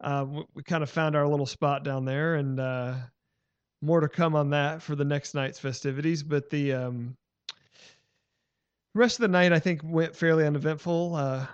Uh, 0.00 0.26
we, 0.28 0.44
we 0.54 0.62
kind 0.62 0.82
of 0.82 0.90
found 0.90 1.14
our 1.14 1.26
little 1.28 1.46
spot 1.46 1.84
down 1.84 2.04
there, 2.04 2.34
and 2.34 2.58
uh, 2.58 2.94
more 3.80 4.00
to 4.00 4.08
come 4.08 4.34
on 4.34 4.50
that 4.50 4.82
for 4.82 4.96
the 4.96 5.04
next 5.04 5.34
night's 5.34 5.58
festivities. 5.58 6.22
But 6.22 6.50
the 6.50 6.72
um, 6.72 7.16
rest 8.94 9.18
of 9.18 9.22
the 9.22 9.28
night, 9.28 9.52
I 9.52 9.58
think, 9.58 9.82
went 9.84 10.16
fairly 10.16 10.46
uneventful. 10.46 11.14
Uh, 11.14 11.46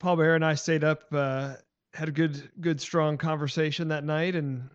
Paul 0.00 0.16
Bear 0.16 0.34
and 0.34 0.44
I 0.44 0.54
stayed 0.56 0.84
up, 0.84 1.04
uh, 1.12 1.54
had 1.94 2.08
a 2.08 2.12
good, 2.12 2.50
good, 2.60 2.80
strong 2.80 3.16
conversation 3.16 3.88
that 3.88 4.04
night, 4.04 4.34
and 4.34 4.68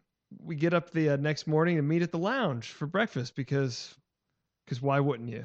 we 0.43 0.55
get 0.55 0.73
up 0.73 0.91
the 0.91 1.17
next 1.17 1.45
morning 1.45 1.77
and 1.77 1.87
meet 1.87 2.01
at 2.01 2.11
the 2.11 2.17
lounge 2.17 2.69
for 2.69 2.87
breakfast 2.87 3.35
because, 3.35 3.93
because 4.65 4.81
why 4.81 4.99
wouldn't 4.99 5.29
you? 5.29 5.43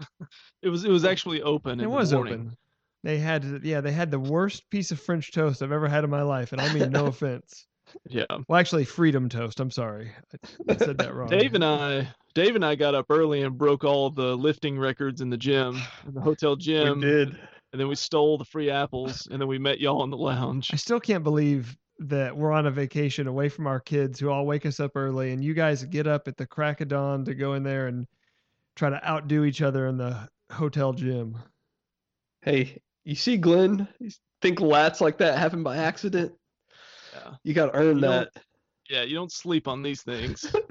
it 0.62 0.68
was 0.68 0.84
it 0.84 0.90
was 0.90 1.04
actually 1.04 1.42
open. 1.42 1.80
It 1.80 1.84
in 1.84 1.90
the 1.90 1.96
was 1.96 2.12
morning. 2.12 2.34
open. 2.34 2.56
They 3.04 3.18
had, 3.18 3.60
yeah, 3.62 3.80
they 3.80 3.92
had 3.92 4.10
the 4.10 4.18
worst 4.18 4.68
piece 4.70 4.90
of 4.90 5.00
French 5.00 5.30
toast 5.30 5.62
I've 5.62 5.70
ever 5.70 5.88
had 5.88 6.02
in 6.02 6.10
my 6.10 6.22
life, 6.22 6.52
and 6.52 6.60
I 6.60 6.72
mean 6.74 6.90
no 6.90 7.06
offense. 7.12 7.66
Yeah. 8.08 8.24
Well, 8.48 8.58
actually, 8.58 8.84
freedom 8.84 9.28
toast. 9.28 9.60
I'm 9.60 9.70
sorry, 9.70 10.10
I, 10.34 10.72
I 10.72 10.76
said 10.76 10.98
that 10.98 11.14
wrong. 11.14 11.28
Dave 11.28 11.54
and 11.54 11.64
I, 11.64 12.08
Dave 12.34 12.56
and 12.56 12.64
I 12.64 12.74
got 12.74 12.94
up 12.94 13.06
early 13.08 13.42
and 13.42 13.56
broke 13.56 13.84
all 13.84 14.10
the 14.10 14.36
lifting 14.36 14.78
records 14.78 15.20
in 15.20 15.30
the 15.30 15.36
gym, 15.36 15.80
in 16.06 16.14
the 16.14 16.20
hotel 16.20 16.56
gym, 16.56 16.96
we 17.00 17.06
did. 17.06 17.28
and 17.72 17.80
then 17.80 17.88
we 17.88 17.94
stole 17.94 18.36
the 18.36 18.44
free 18.44 18.68
apples, 18.68 19.28
and 19.30 19.40
then 19.40 19.48
we 19.48 19.58
met 19.58 19.80
y'all 19.80 20.02
in 20.04 20.10
the 20.10 20.16
lounge. 20.18 20.70
I 20.72 20.76
still 20.76 21.00
can't 21.00 21.24
believe 21.24 21.76
that 22.00 22.36
we're 22.36 22.52
on 22.52 22.66
a 22.66 22.70
vacation 22.70 23.26
away 23.26 23.48
from 23.48 23.66
our 23.66 23.80
kids 23.80 24.20
who 24.20 24.30
all 24.30 24.46
wake 24.46 24.64
us 24.66 24.78
up 24.78 24.92
early 24.94 25.32
and 25.32 25.42
you 25.42 25.52
guys 25.52 25.84
get 25.84 26.06
up 26.06 26.28
at 26.28 26.36
the 26.36 26.46
crack 26.46 26.80
of 26.80 26.86
dawn 26.88 27.24
to 27.24 27.34
go 27.34 27.54
in 27.54 27.64
there 27.64 27.88
and 27.88 28.06
try 28.78 28.90
to 28.90 29.08
outdo 29.08 29.44
each 29.44 29.60
other 29.60 29.86
in 29.86 29.98
the 29.98 30.28
hotel 30.52 30.92
gym. 30.92 31.36
Hey, 32.42 32.80
you 33.04 33.14
see 33.14 33.36
Glenn? 33.36 33.88
You 33.98 34.10
think 34.40 34.60
lats 34.60 35.00
like 35.00 35.18
that 35.18 35.36
happen 35.36 35.62
by 35.62 35.78
accident? 35.78 36.32
Yeah. 37.12 37.34
You 37.42 37.54
got 37.54 37.66
to 37.66 37.74
earn 37.74 37.96
You 37.96 38.02
that. 38.02 38.30
Yeah, 38.88 39.02
you 39.02 39.14
don't 39.14 39.32
sleep 39.32 39.68
on 39.68 39.82
these 39.82 40.02
things. 40.02 40.50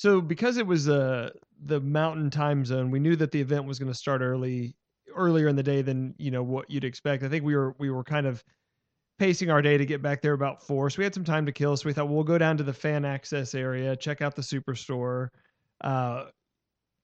So 0.00 0.22
because 0.22 0.56
it 0.56 0.66
was 0.66 0.88
uh 0.88 1.28
the 1.66 1.78
mountain 1.78 2.30
time 2.30 2.64
zone, 2.64 2.90
we 2.90 2.98
knew 2.98 3.16
that 3.16 3.32
the 3.32 3.40
event 3.42 3.66
was 3.66 3.78
going 3.78 3.92
to 3.92 3.98
start 3.98 4.22
early 4.22 4.74
earlier 5.14 5.46
in 5.46 5.56
the 5.56 5.62
day 5.62 5.82
than, 5.82 6.14
you 6.16 6.30
know, 6.30 6.42
what 6.42 6.70
you'd 6.70 6.84
expect. 6.84 7.22
I 7.22 7.28
think 7.28 7.44
we 7.44 7.54
were 7.54 7.74
we 7.78 7.90
were 7.90 8.02
kind 8.02 8.26
of 8.26 8.42
pacing 9.18 9.50
our 9.50 9.60
day 9.60 9.76
to 9.76 9.84
get 9.84 10.00
back 10.00 10.22
there 10.22 10.32
about 10.32 10.66
4. 10.66 10.88
So 10.88 10.96
we 10.96 11.04
had 11.04 11.12
some 11.12 11.22
time 11.22 11.44
to 11.44 11.52
kill, 11.52 11.76
so 11.76 11.86
we 11.86 11.92
thought 11.92 12.08
we'll 12.08 12.24
go 12.24 12.38
down 12.38 12.56
to 12.56 12.62
the 12.62 12.72
fan 12.72 13.04
access 13.04 13.54
area, 13.54 13.94
check 13.94 14.22
out 14.22 14.34
the 14.34 14.40
superstore. 14.40 15.28
Uh 15.82 16.28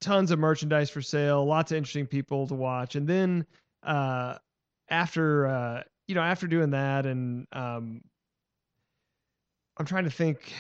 tons 0.00 0.30
of 0.30 0.38
merchandise 0.38 0.90
for 0.90 1.02
sale, 1.02 1.44
lots 1.44 1.72
of 1.72 1.78
interesting 1.78 2.06
people 2.06 2.46
to 2.48 2.54
watch. 2.54 2.94
And 2.96 3.06
then 3.08 3.46
uh 3.82 4.38
after 4.88 5.46
uh 5.46 5.82
you 6.06 6.14
know, 6.14 6.22
after 6.22 6.46
doing 6.46 6.70
that 6.70 7.06
and 7.06 7.46
um 7.52 8.02
I'm 9.78 9.86
trying 9.86 10.04
to 10.04 10.10
think 10.10 10.52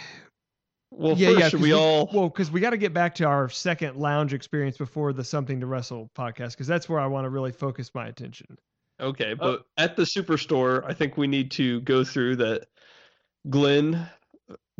Well, 0.90 1.16
yeah, 1.16 1.28
first, 1.28 1.38
yeah. 1.40 1.48
should 1.48 1.58
'cause 1.58 1.62
we 1.62 1.72
all? 1.72 2.10
Well, 2.12 2.28
because 2.28 2.50
we 2.50 2.60
got 2.60 2.70
to 2.70 2.76
get 2.76 2.92
back 2.92 3.14
to 3.16 3.24
our 3.24 3.48
second 3.48 3.96
lounge 3.96 4.34
experience 4.34 4.76
before 4.78 5.12
the 5.12 5.24
Something 5.24 5.60
to 5.60 5.66
Wrestle 5.66 6.10
podcast, 6.14 6.52
because 6.52 6.66
that's 6.66 6.88
where 6.88 7.00
I 7.00 7.06
want 7.06 7.24
to 7.24 7.30
really 7.30 7.52
focus 7.52 7.90
my 7.94 8.06
attention. 8.08 8.58
Okay, 9.00 9.32
Uh, 9.32 9.34
but 9.36 9.66
at 9.76 9.96
the 9.96 10.04
superstore, 10.04 10.82
I 10.86 10.94
think 10.94 11.16
we 11.16 11.26
need 11.26 11.50
to 11.52 11.80
go 11.82 12.04
through 12.04 12.36
that. 12.36 12.66
Glenn 13.50 14.08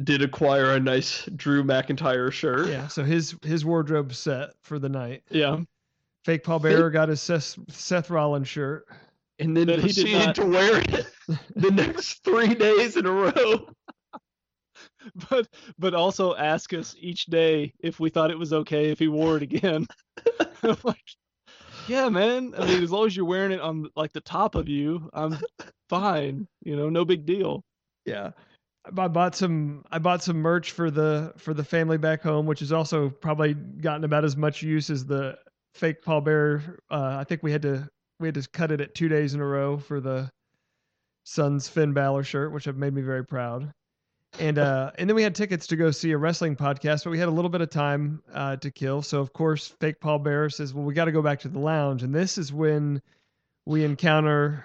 did 0.04 0.22
acquire 0.22 0.72
a 0.72 0.80
nice 0.80 1.24
Drew 1.36 1.62
McIntyre 1.64 2.30
shirt. 2.32 2.68
Yeah. 2.68 2.86
So 2.88 3.02
his 3.04 3.34
his 3.42 3.64
wardrobe 3.64 4.12
set 4.14 4.50
for 4.62 4.78
the 4.78 4.88
night. 4.88 5.22
yeah. 5.30 5.58
Fake 6.24 6.42
Paul 6.42 6.58
Bearer 6.58 6.90
got 6.90 7.08
his 7.08 7.20
Seth, 7.22 7.56
Seth 7.70 8.10
Rollins 8.10 8.48
shirt. 8.48 8.86
And 9.38 9.56
then 9.56 9.66
That 9.68 9.78
he 9.78 9.92
did 9.92 10.02
proceeded 10.06 10.26
not- 10.26 10.34
to 10.36 10.46
wear 10.46 10.78
it 10.80 11.06
the 11.54 11.70
next 11.70 12.24
three 12.24 12.54
days 12.54 12.96
in 12.96 13.06
a 13.06 13.12
row. 13.12 13.68
But 15.30 15.46
but 15.78 15.94
also 15.94 16.34
ask 16.34 16.74
us 16.74 16.96
each 16.98 17.26
day 17.26 17.72
if 17.78 18.00
we 18.00 18.10
thought 18.10 18.30
it 18.32 18.38
was 18.38 18.52
okay 18.52 18.90
if 18.90 18.98
he 18.98 19.06
wore 19.08 19.36
it 19.36 19.42
again. 19.42 19.86
Like, 20.82 21.04
yeah, 21.86 22.08
man. 22.08 22.52
I 22.58 22.66
mean, 22.66 22.82
as 22.82 22.90
long 22.90 23.06
as 23.06 23.14
you're 23.16 23.24
wearing 23.24 23.52
it 23.52 23.60
on 23.60 23.88
like 23.94 24.12
the 24.12 24.20
top 24.20 24.56
of 24.56 24.68
you, 24.68 25.08
I'm 25.12 25.38
fine. 25.88 26.48
You 26.64 26.74
know, 26.74 26.88
no 26.88 27.04
big 27.04 27.24
deal. 27.24 27.62
Yeah. 28.04 28.30
I 28.96 29.08
bought 29.08 29.34
some 29.34 29.84
I 29.90 29.98
bought 29.98 30.22
some 30.22 30.38
merch 30.38 30.72
for 30.72 30.90
the 30.90 31.32
for 31.36 31.54
the 31.54 31.64
family 31.64 31.98
back 31.98 32.22
home, 32.22 32.46
which 32.46 32.60
has 32.60 32.72
also 32.72 33.10
probably 33.10 33.54
gotten 33.54 34.04
about 34.04 34.24
as 34.24 34.36
much 34.36 34.62
use 34.62 34.90
as 34.90 35.04
the 35.04 35.38
fake 35.74 36.02
Paul 36.02 36.20
Bear. 36.20 36.78
Uh, 36.90 37.16
I 37.18 37.24
think 37.24 37.42
we 37.42 37.52
had 37.52 37.62
to 37.62 37.88
we 38.20 38.28
had 38.28 38.34
to 38.34 38.48
cut 38.48 38.70
it 38.70 38.80
at 38.80 38.94
two 38.94 39.08
days 39.08 39.34
in 39.34 39.40
a 39.40 39.46
row 39.46 39.78
for 39.78 40.00
the 40.00 40.30
sons 41.24 41.68
Finn 41.68 41.92
Balor 41.92 42.22
shirt, 42.22 42.52
which 42.52 42.64
have 42.64 42.76
made 42.76 42.94
me 42.94 43.02
very 43.02 43.24
proud. 43.24 43.72
And 44.38 44.58
uh, 44.58 44.92
and 44.98 45.08
then 45.08 45.14
we 45.14 45.22
had 45.22 45.34
tickets 45.34 45.66
to 45.68 45.76
go 45.76 45.90
see 45.90 46.12
a 46.12 46.18
wrestling 46.18 46.56
podcast, 46.56 47.04
but 47.04 47.10
we 47.10 47.18
had 47.18 47.28
a 47.28 47.32
little 47.32 47.50
bit 47.50 47.60
of 47.60 47.70
time 47.70 48.22
uh, 48.32 48.56
to 48.56 48.70
kill. 48.70 49.02
So 49.02 49.20
of 49.20 49.32
course, 49.32 49.68
fake 49.80 50.00
Paul 50.00 50.20
Bear 50.20 50.48
says, 50.50 50.72
"Well, 50.72 50.84
we 50.84 50.94
got 50.94 51.06
to 51.06 51.12
go 51.12 51.22
back 51.22 51.40
to 51.40 51.48
the 51.48 51.58
lounge," 51.58 52.02
and 52.02 52.14
this 52.14 52.38
is 52.38 52.52
when 52.52 53.02
we 53.66 53.84
encounter 53.84 54.64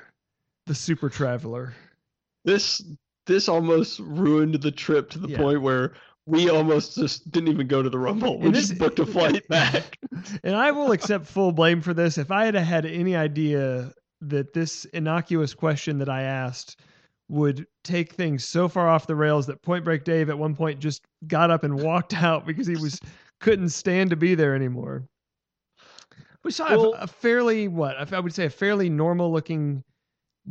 the 0.67 0.75
Super 0.75 1.09
Traveler. 1.09 1.73
This 2.45 2.81
this 3.31 3.47
almost 3.47 3.99
ruined 3.99 4.55
the 4.61 4.71
trip 4.71 5.09
to 5.11 5.19
the 5.19 5.29
Yeah. 5.29 5.37
point 5.37 5.61
where 5.61 5.93
we 6.25 6.49
almost 6.49 6.95
just 6.95 7.31
didn't 7.31 7.49
even 7.49 7.67
go 7.67 7.81
to 7.81 7.89
the 7.89 7.97
Rumble. 7.97 8.39
We 8.39 8.47
And 8.47 8.55
just 8.55 8.77
booked 8.77 8.99
a 8.99 9.05
flight 9.15 9.47
back. 9.47 9.97
and 10.43 10.55
I 10.55 10.71
will 10.71 10.91
accept 10.91 11.25
full 11.25 11.51
blame 11.51 11.81
for 11.81 11.93
this. 11.93 12.17
If 12.17 12.29
I 12.31 12.45
had 12.45 12.55
had 12.55 12.85
any 12.85 13.15
idea 13.15 13.91
that 14.21 14.53
this 14.53 14.85
innocuous 14.85 15.53
question 15.53 15.97
that 15.99 16.09
I 16.09 16.23
asked 16.23 16.79
would 17.29 17.65
take 17.83 18.13
things 18.13 18.43
so 18.45 18.67
far 18.67 18.87
off 18.89 19.07
the 19.07 19.15
rails 19.15 19.47
that 19.47 19.61
Point 19.63 19.85
Break 19.85 20.03
Dave 20.03 20.29
at 20.29 20.37
one 20.37 20.53
point 20.55 20.79
just 20.79 21.03
got 21.27 21.49
up 21.49 21.63
and 21.63 21.81
walked 21.81 22.13
out 22.21 22.45
because 22.45 22.67
he 22.67 22.75
was 22.75 22.99
couldn't 23.39 23.69
stand 23.69 24.09
to 24.11 24.15
be 24.15 24.35
there 24.35 24.53
anymore. 24.53 25.07
We 26.43 26.51
saw 26.51 26.67
a- 26.67 26.77
Well- 26.77 26.93
a 26.99 27.07
fairly 27.07 27.67
what 27.67 28.13
I 28.13 28.19
would 28.19 28.33
say 28.33 28.45
a 28.45 28.49
fairly 28.49 28.89
normal 28.89 29.31
looking 29.31 29.83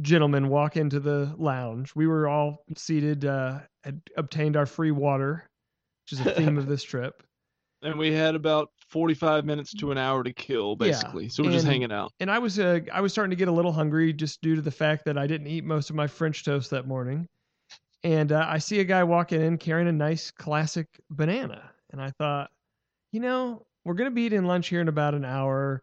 gentleman 0.01 0.49
walk 0.49 0.77
into 0.77 1.01
the 1.01 1.35
lounge. 1.37 1.95
We 1.95 2.07
were 2.07 2.29
all 2.29 2.65
seated, 2.77 3.25
uh, 3.25 3.61
had 3.85 4.01
obtained 4.17 4.57
our 4.57 4.67
free 4.67 4.91
water, 4.93 5.49
which 6.05 6.21
is 6.21 6.27
a 6.27 6.33
theme 6.35 6.59
of 6.59 6.67
this 6.67 6.83
trip. 6.83 7.23
And 7.83 7.99
we 7.99 8.13
had 8.13 8.35
about 8.35 8.69
45 8.91 9.47
minutes 9.47 9.73
to 9.77 9.91
an 9.91 9.97
hour 9.97 10.23
to 10.23 10.35
kill, 10.35 10.77
Yeah, 10.79 10.89
basically. 10.89 11.31
So 11.31 11.43
we're 11.43 11.53
just 11.53 11.65
hanging 11.67 11.91
out. 11.91 12.13
and 12.21 12.31
I 12.31 12.39
was 12.39 12.59
uh, 12.59 12.81
I 12.93 13.01
was 13.01 13.11
starting 13.11 13.31
to 13.31 13.37
get 13.37 13.49
a 13.49 13.53
little 13.53 13.73
hungry 13.73 14.13
just 14.13 14.43
due 14.43 14.55
to 14.55 14.61
the 14.61 14.71
fact 14.71 15.07
that 15.07 15.17
I 15.17 15.27
didn't 15.27 15.47
eat 15.47 15.65
most 15.65 15.89
of 15.89 15.97
my 15.97 16.07
French 16.07 16.45
toast 16.45 16.69
that 16.73 16.87
morning. 16.87 17.27
And 18.05 18.33
uh, 18.33 18.45
I 18.47 18.59
see 18.59 18.81
a 18.81 18.85
guy 18.85 19.03
walking 19.03 19.41
in 19.41 19.57
carrying 19.57 19.89
a 19.89 19.93
nice 19.93 20.31
classic 20.31 20.89
banana, 21.09 21.71
and 21.91 22.03
I 22.03 22.11
thought, 22.19 22.51
you 23.13 23.21
know, 23.21 23.65
we're 23.87 23.95
gonna 23.95 24.11
be 24.11 24.25
eating 24.25 24.45
lunch 24.45 24.69
here 24.69 24.83
in 24.83 24.89
about 24.89 25.15
an 25.15 25.25
hour. 25.25 25.83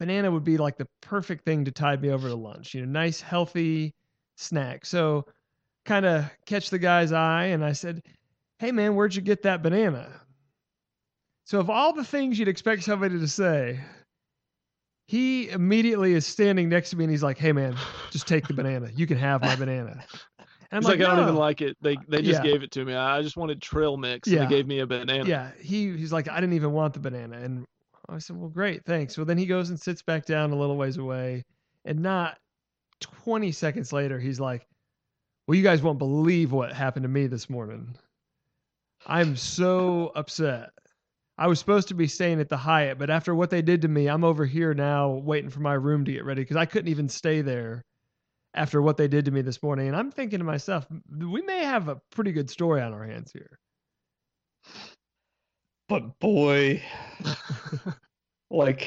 Banana 0.00 0.30
would 0.30 0.44
be 0.44 0.56
like 0.56 0.78
the 0.78 0.86
perfect 1.02 1.44
thing 1.44 1.66
to 1.66 1.70
tide 1.70 2.00
me 2.00 2.08
over 2.08 2.26
to 2.28 2.34
lunch. 2.34 2.72
You 2.74 2.80
know, 2.86 2.90
nice 2.90 3.20
healthy 3.20 3.94
snack. 4.36 4.86
So, 4.86 5.26
kind 5.84 6.06
of 6.06 6.24
catch 6.46 6.70
the 6.70 6.78
guy's 6.78 7.12
eye, 7.12 7.44
and 7.44 7.62
I 7.62 7.72
said, 7.72 8.00
"Hey 8.58 8.72
man, 8.72 8.94
where'd 8.94 9.14
you 9.14 9.20
get 9.20 9.42
that 9.42 9.62
banana?" 9.62 10.22
So, 11.44 11.60
of 11.60 11.68
all 11.68 11.92
the 11.92 12.04
things 12.04 12.38
you'd 12.38 12.48
expect 12.48 12.82
somebody 12.82 13.18
to 13.18 13.28
say, 13.28 13.78
he 15.06 15.50
immediately 15.50 16.14
is 16.14 16.26
standing 16.26 16.70
next 16.70 16.90
to 16.90 16.96
me 16.96 17.04
and 17.04 17.10
he's 17.10 17.22
like, 17.22 17.36
"Hey 17.36 17.52
man, 17.52 17.76
just 18.10 18.26
take 18.26 18.46
the 18.46 18.54
banana. 18.54 18.88
You 18.94 19.06
can 19.06 19.18
have 19.18 19.42
my 19.42 19.54
banana." 19.54 20.02
And 20.48 20.66
I'm 20.72 20.78
It's 20.78 20.88
like, 20.88 21.00
I 21.00 21.14
don't 21.14 21.20
even 21.20 21.34
like 21.34 21.60
it. 21.60 21.76
They 21.82 21.96
they 22.08 22.22
just 22.22 22.40
Yeah. 22.40 22.44
gave 22.44 22.62
it 22.62 22.70
to 22.70 22.86
me. 22.86 22.94
I 22.94 23.20
just 23.20 23.36
wanted 23.36 23.60
trail 23.60 23.98
mix. 23.98 24.28
And 24.28 24.36
Yeah. 24.36 24.44
they 24.44 24.54
gave 24.54 24.66
me 24.66 24.78
a 24.78 24.86
banana. 24.86 25.28
Yeah, 25.28 25.52
he 25.60 25.94
he's 25.94 26.12
like, 26.12 26.30
I 26.30 26.40
didn't 26.40 26.54
even 26.54 26.72
want 26.72 26.94
the 26.94 27.00
banana, 27.00 27.38
and 27.38 27.66
I 28.10 28.18
said, 28.18 28.36
well, 28.36 28.48
great, 28.48 28.84
thanks. 28.84 29.16
Well, 29.16 29.24
then 29.24 29.38
he 29.38 29.46
goes 29.46 29.70
and 29.70 29.80
sits 29.80 30.02
back 30.02 30.26
down 30.26 30.50
a 30.50 30.58
little 30.58 30.76
ways 30.76 30.96
away, 30.96 31.44
and 31.84 32.00
not 32.00 32.38
20 33.00 33.52
seconds 33.52 33.92
later, 33.92 34.18
he's 34.18 34.40
like, 34.40 34.66
well, 35.46 35.56
you 35.56 35.62
guys 35.62 35.82
won't 35.82 35.98
believe 35.98 36.52
what 36.52 36.72
happened 36.72 37.04
to 37.04 37.08
me 37.08 37.26
this 37.26 37.48
morning. 37.48 37.96
I'm 39.06 39.36
so 39.36 40.12
upset. 40.14 40.70
I 41.38 41.46
was 41.46 41.58
supposed 41.58 41.88
to 41.88 41.94
be 41.94 42.06
staying 42.06 42.40
at 42.40 42.48
the 42.48 42.56
Hyatt, 42.56 42.98
but 42.98 43.10
after 43.10 43.34
what 43.34 43.50
they 43.50 43.62
did 43.62 43.82
to 43.82 43.88
me, 43.88 44.08
I'm 44.08 44.24
over 44.24 44.44
here 44.44 44.74
now 44.74 45.10
waiting 45.10 45.48
for 45.50 45.60
my 45.60 45.74
room 45.74 46.04
to 46.04 46.12
get 46.12 46.24
ready 46.24 46.42
because 46.42 46.56
I 46.56 46.66
couldn't 46.66 46.90
even 46.90 47.08
stay 47.08 47.40
there 47.40 47.82
after 48.54 48.82
what 48.82 48.96
they 48.96 49.08
did 49.08 49.24
to 49.24 49.30
me 49.30 49.40
this 49.40 49.62
morning. 49.62 49.86
And 49.86 49.96
I'm 49.96 50.10
thinking 50.10 50.40
to 50.40 50.44
myself, 50.44 50.86
we 51.08 51.42
may 51.42 51.64
have 51.64 51.88
a 51.88 52.00
pretty 52.10 52.32
good 52.32 52.50
story 52.50 52.82
on 52.82 52.92
our 52.92 53.04
hands 53.04 53.32
here. 53.32 53.59
But 55.90 56.20
boy, 56.20 56.80
like 58.48 58.86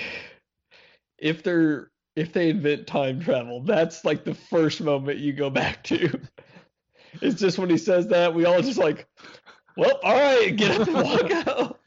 if 1.19 1.43
they're 1.43 1.91
if 2.15 2.31
they 2.31 2.49
invent 2.49 2.87
time 2.87 3.19
travel, 3.19 3.61
that's 3.61 4.05
like 4.05 4.23
the 4.23 4.33
first 4.33 4.79
moment 4.79 5.19
you 5.19 5.33
go 5.33 5.49
back 5.49 5.83
to. 5.83 6.17
It's 7.21 7.41
just 7.41 7.59
when 7.59 7.69
he 7.69 7.77
says 7.77 8.07
that, 8.07 8.33
we 8.33 8.45
all 8.45 8.61
just 8.61 8.79
like, 8.79 9.05
well, 9.75 9.99
all 10.01 10.13
right, 10.15 10.55
get 10.55 10.79
up 10.79 10.87
and 10.87 10.95
walk 10.95 11.31
out. 11.47 11.79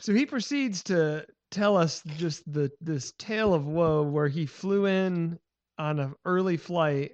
So 0.00 0.12
he 0.12 0.26
proceeds 0.26 0.82
to 0.84 1.24
tell 1.52 1.76
us 1.76 2.02
just 2.16 2.42
the 2.52 2.68
this 2.80 3.12
tale 3.16 3.54
of 3.54 3.68
woe 3.68 4.02
where 4.02 4.28
he 4.28 4.44
flew 4.44 4.86
in 4.86 5.38
on 5.78 6.00
an 6.00 6.14
early 6.24 6.56
flight, 6.56 7.12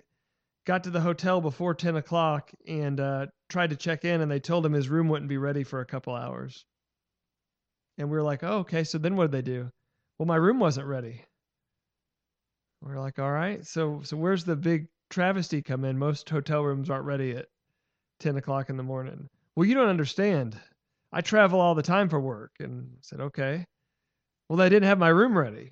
got 0.65 0.83
to 0.85 0.91
the 0.91 1.01
hotel 1.01 1.43
before 1.43 1.75
ten 1.75 1.97
o'clock, 1.97 2.51
and 2.67 2.99
uh, 3.01 3.27
tried 3.51 3.69
to 3.69 3.77
check 3.77 4.07
in, 4.07 4.23
and 4.23 4.31
they 4.31 4.41
told 4.41 4.65
him 4.65 4.73
his 4.73 4.89
room 4.89 5.11
wouldn't 5.11 5.29
be 5.29 5.37
ready 5.37 5.63
for 5.63 5.81
a 5.81 5.87
couple 5.87 6.15
hours. 6.15 6.65
And 8.01 8.09
we 8.09 8.17
were 8.17 8.23
like, 8.23 8.43
oh, 8.43 8.61
okay. 8.61 8.83
So 8.83 8.97
then 8.97 9.15
what 9.15 9.31
did 9.31 9.33
they 9.33 9.53
do? 9.53 9.71
Well, 10.19 10.27
my 10.27 10.37
room 10.37 10.59
wasn't 10.59 10.87
ready. 10.87 11.23
We 12.81 12.93
are 12.93 12.99
like, 12.99 13.19
all 13.19 13.31
right. 13.31 13.65
So 13.67 14.01
so 14.03 14.17
where's 14.17 14.43
the 14.43 14.57
big 14.57 14.89
travesty 15.11 15.61
come 15.61 15.85
in? 15.85 15.99
Most 15.99 16.29
hotel 16.31 16.63
rooms 16.63 16.89
aren't 16.89 17.05
ready 17.05 17.33
at 17.37 17.47
ten 18.19 18.39
o'clock 18.39 18.71
in 18.71 18.79
the 18.79 18.83
morning. 18.83 19.29
Well, 19.55 19.67
you 19.67 19.75
don't 19.75 19.91
understand. 19.91 20.59
I 21.13 21.21
travel 21.21 21.61
all 21.61 21.75
the 21.75 21.83
time 21.83 22.09
for 22.09 22.19
work. 22.19 22.53
And 22.59 22.89
I 22.95 22.99
said, 23.03 23.21
okay. 23.21 23.67
Well, 24.49 24.57
they 24.57 24.71
didn't 24.71 24.89
have 24.89 24.99
my 24.99 25.11
room 25.11 25.37
ready. 25.37 25.71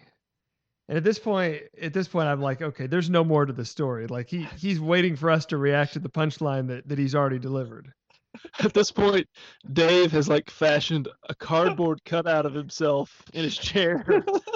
And 0.89 0.99
at 0.99 1.05
this 1.05 1.19
point, 1.19 1.63
at 1.81 1.95
this 1.95 2.09
point, 2.09 2.29
I'm 2.29 2.43
like, 2.43 2.61
okay, 2.61 2.87
there's 2.87 3.09
no 3.09 3.25
more 3.25 3.47
to 3.47 3.55
the 3.55 3.65
story. 3.65 4.07
Like 4.07 4.29
he 4.29 4.47
he's 4.59 4.81
waiting 4.81 5.17
for 5.17 5.31
us 5.31 5.47
to 5.47 5.57
react 5.57 5.95
to 5.95 5.99
the 5.99 6.11
punchline 6.11 6.69
that, 6.69 6.89
that 6.89 6.99
he's 6.99 7.15
already 7.15 7.39
delivered. 7.39 7.91
At 8.61 8.75
this 8.75 8.91
point, 8.91 9.27
Dave 9.73 10.13
has 10.13 10.29
like 10.29 10.51
fashioned 10.51 11.09
a 11.29 11.35
cardboard 11.35 12.01
cutout 12.05 12.47
of 12.47 12.55
himself 12.55 13.23
in 13.33 13.45
his 13.45 13.57
chair 13.57 14.05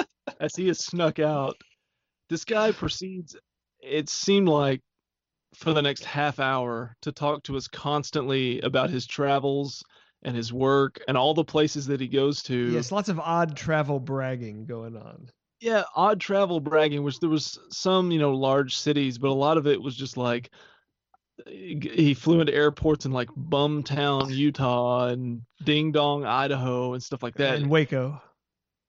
as 0.41 0.55
he 0.55 0.69
has 0.69 0.85
snuck 0.85 1.19
out. 1.19 1.57
This 2.29 2.45
guy 2.45 2.73
proceeds, 2.73 3.37
it 3.81 4.09
seemed 4.09 4.49
like, 4.49 4.81
for 5.55 5.75
the 5.75 5.83
next 5.83 6.05
half 6.05 6.41
hour 6.41 6.97
to 7.03 7.13
talk 7.13 7.43
to 7.43 7.57
us 7.57 7.69
constantly 7.69 8.61
about 8.63 8.89
his 8.89 9.07
travels 9.07 9.85
and 10.23 10.37
his 10.37 10.53
work 10.53 11.01
and 11.09 11.17
all 11.17 11.35
the 11.35 11.45
places 11.45 11.87
that 11.87 12.01
he 12.01 12.09
goes 12.09 12.43
to. 12.45 12.71
Yes, 12.71 12.93
lots 12.93 13.09
of 13.09 13.21
odd 13.21 13.57
travel 13.57 14.01
bragging 14.01 14.65
going 14.65 14.97
on. 14.97 15.29
Yeah, 15.61 15.85
odd 15.95 16.21
travel 16.21 16.59
bragging, 16.59 17.03
which 17.03 17.21
there 17.21 17.31
was 17.31 17.59
some, 17.71 18.11
you 18.11 18.19
know, 18.19 18.33
large 18.33 18.77
cities, 18.77 19.19
but 19.19 19.29
a 19.29 19.35
lot 19.35 19.59
of 19.59 19.67
it 19.67 19.81
was 19.81 19.95
just 19.95 20.17
like 20.17 20.51
he 21.47 22.15
flew 22.15 22.41
into 22.41 22.55
airports 22.55 23.05
in 23.07 23.13
like 23.13 23.29
Bumtown, 23.31 24.31
Utah, 24.35 25.09
and 25.09 25.43
Ding 25.65 25.93
Dong, 25.93 26.25
Idaho, 26.25 26.95
and 26.95 27.03
stuff 27.03 27.23
like 27.23 27.35
that. 27.37 27.57
And 27.57 27.71
Waco. 27.71 28.21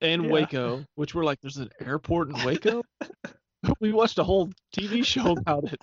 And 0.00 0.24
Yeah. 0.24 0.30
Waco, 0.30 0.84
which 0.96 1.14
we're 1.14 1.24
like, 1.24 1.40
there's 1.40 1.56
an 1.56 1.70
airport 1.80 2.30
in 2.30 2.44
Waco. 2.44 2.82
we 3.80 3.92
watched 3.92 4.18
a 4.18 4.24
whole 4.24 4.50
TV 4.76 5.04
show 5.04 5.32
about 5.32 5.72
it. 5.72 5.80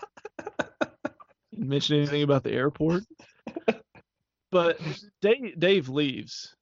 Didn't 1.52 1.70
mention 1.70 1.98
anything 1.98 2.24
about 2.24 2.44
the 2.44 2.52
airport. 2.52 3.04
But 4.52 4.80
Dave, 5.22 5.58
Dave 5.58 5.90
leaves. 5.90 6.54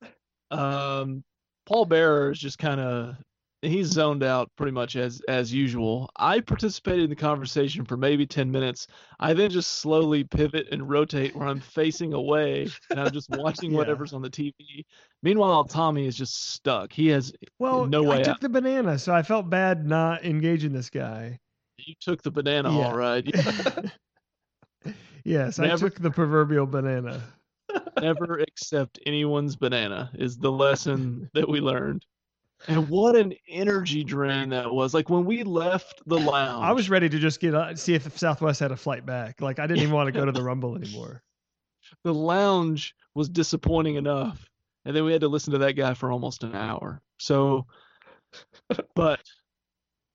Um, 0.52 1.24
Paul 1.66 1.86
Bearer 1.86 2.32
is 2.32 2.40
just 2.40 2.60
kind 2.60 2.80
of 2.80 3.16
he's 3.62 3.88
zoned 3.88 4.24
out 4.24 4.50
pretty 4.56 4.72
much 4.72 4.96
as 4.96 5.22
as 5.28 5.54
usual. 5.54 6.10
I 6.16 6.40
participated 6.40 7.04
in 7.04 7.10
the 7.10 7.16
conversation 7.16 7.84
for 7.86 7.98
maybe 7.98 8.26
10 8.26 8.50
minutes. 8.50 8.88
I 9.20 9.34
then 9.34 9.50
just 9.50 9.80
slowly 9.80 10.24
pivot 10.24 10.68
and 10.72 10.90
rotate 10.90 11.36
where 11.36 11.48
I'm 11.48 11.60
facing 11.60 12.14
away 12.14 12.68
and 12.90 13.00
I'm 13.00 13.12
just 13.12 13.30
watching 13.32 13.72
Yeah. 13.72 13.78
whatever's 13.80 14.14
on 14.14 14.22
the 14.22 14.30
TV. 14.30 14.86
Meanwhile, 15.24 15.66
Tommy 15.66 16.08
is 16.08 16.16
just 16.16 16.52
stuck. 16.54 16.94
He 16.94 17.08
has 17.08 17.34
Well, 17.60 17.86
no 17.86 18.04
way 18.04 18.20
I 18.20 18.24
took 18.24 18.36
out. 18.36 18.42
the 18.42 18.50
banana, 18.50 18.98
so 18.98 19.14
I 19.14 19.24
felt 19.24 19.50
bad 19.50 19.86
not 19.86 20.24
engaging 20.24 20.72
this 20.72 20.90
guy. 20.90 21.40
You 21.78 21.96
took 22.00 22.22
the 22.24 22.32
banana 22.32 22.72
Yeah. 22.78 22.86
all 22.88 22.96
right. 22.96 23.26
yes, 25.24 25.60
I 25.60 25.76
took 25.76 25.96
the 26.00 26.12
proverbial 26.12 26.66
banana. 26.66 27.22
Never 28.02 28.40
accept 28.40 29.00
anyone's 29.06 29.56
banana 29.56 30.10
is 30.16 30.38
the 30.38 30.52
lesson 30.52 31.30
that 31.34 31.48
we 31.48 31.60
learned. 31.60 32.06
And 32.68 32.90
what 32.90 33.16
an 33.16 33.34
energy 33.48 34.04
drain 34.04 34.50
that 34.50 34.74
was. 34.74 34.94
Like 34.94 35.10
when 35.10 35.26
we 35.26 35.44
left 35.44 36.02
the 36.06 36.20
lounge. 36.20 36.66
I 36.66 36.74
was 36.74 36.90
ready 36.90 37.08
to 37.08 37.18
just 37.18 37.40
get 37.40 37.56
uh, 37.56 37.76
see 37.76 37.94
if 37.94 38.18
Southwest 38.18 38.60
had 38.60 38.72
a 38.72 38.78
flight 38.78 39.06
back. 39.06 39.40
Like 39.42 39.60
I 39.60 39.68
didn't 39.68 39.84
even 39.84 39.96
want 39.96 40.08
to 40.08 40.12
go 40.12 40.26
to 40.26 40.32
the 40.32 40.44
Rumble 40.44 40.76
anymore. 40.76 41.24
the 42.04 42.14
lounge 42.14 42.96
was 43.16 43.30
disappointing 43.30 43.96
enough 43.96 44.50
and 44.86 44.96
then 44.96 45.04
we 45.04 45.12
had 45.12 45.22
to 45.22 45.28
listen 45.28 45.54
to 45.54 45.60
that 45.60 45.74
guy 45.74 45.94
for 45.94 46.12
almost 46.12 46.44
an 46.44 46.56
hour 46.56 47.02
so 47.18 47.66
but 48.96 49.22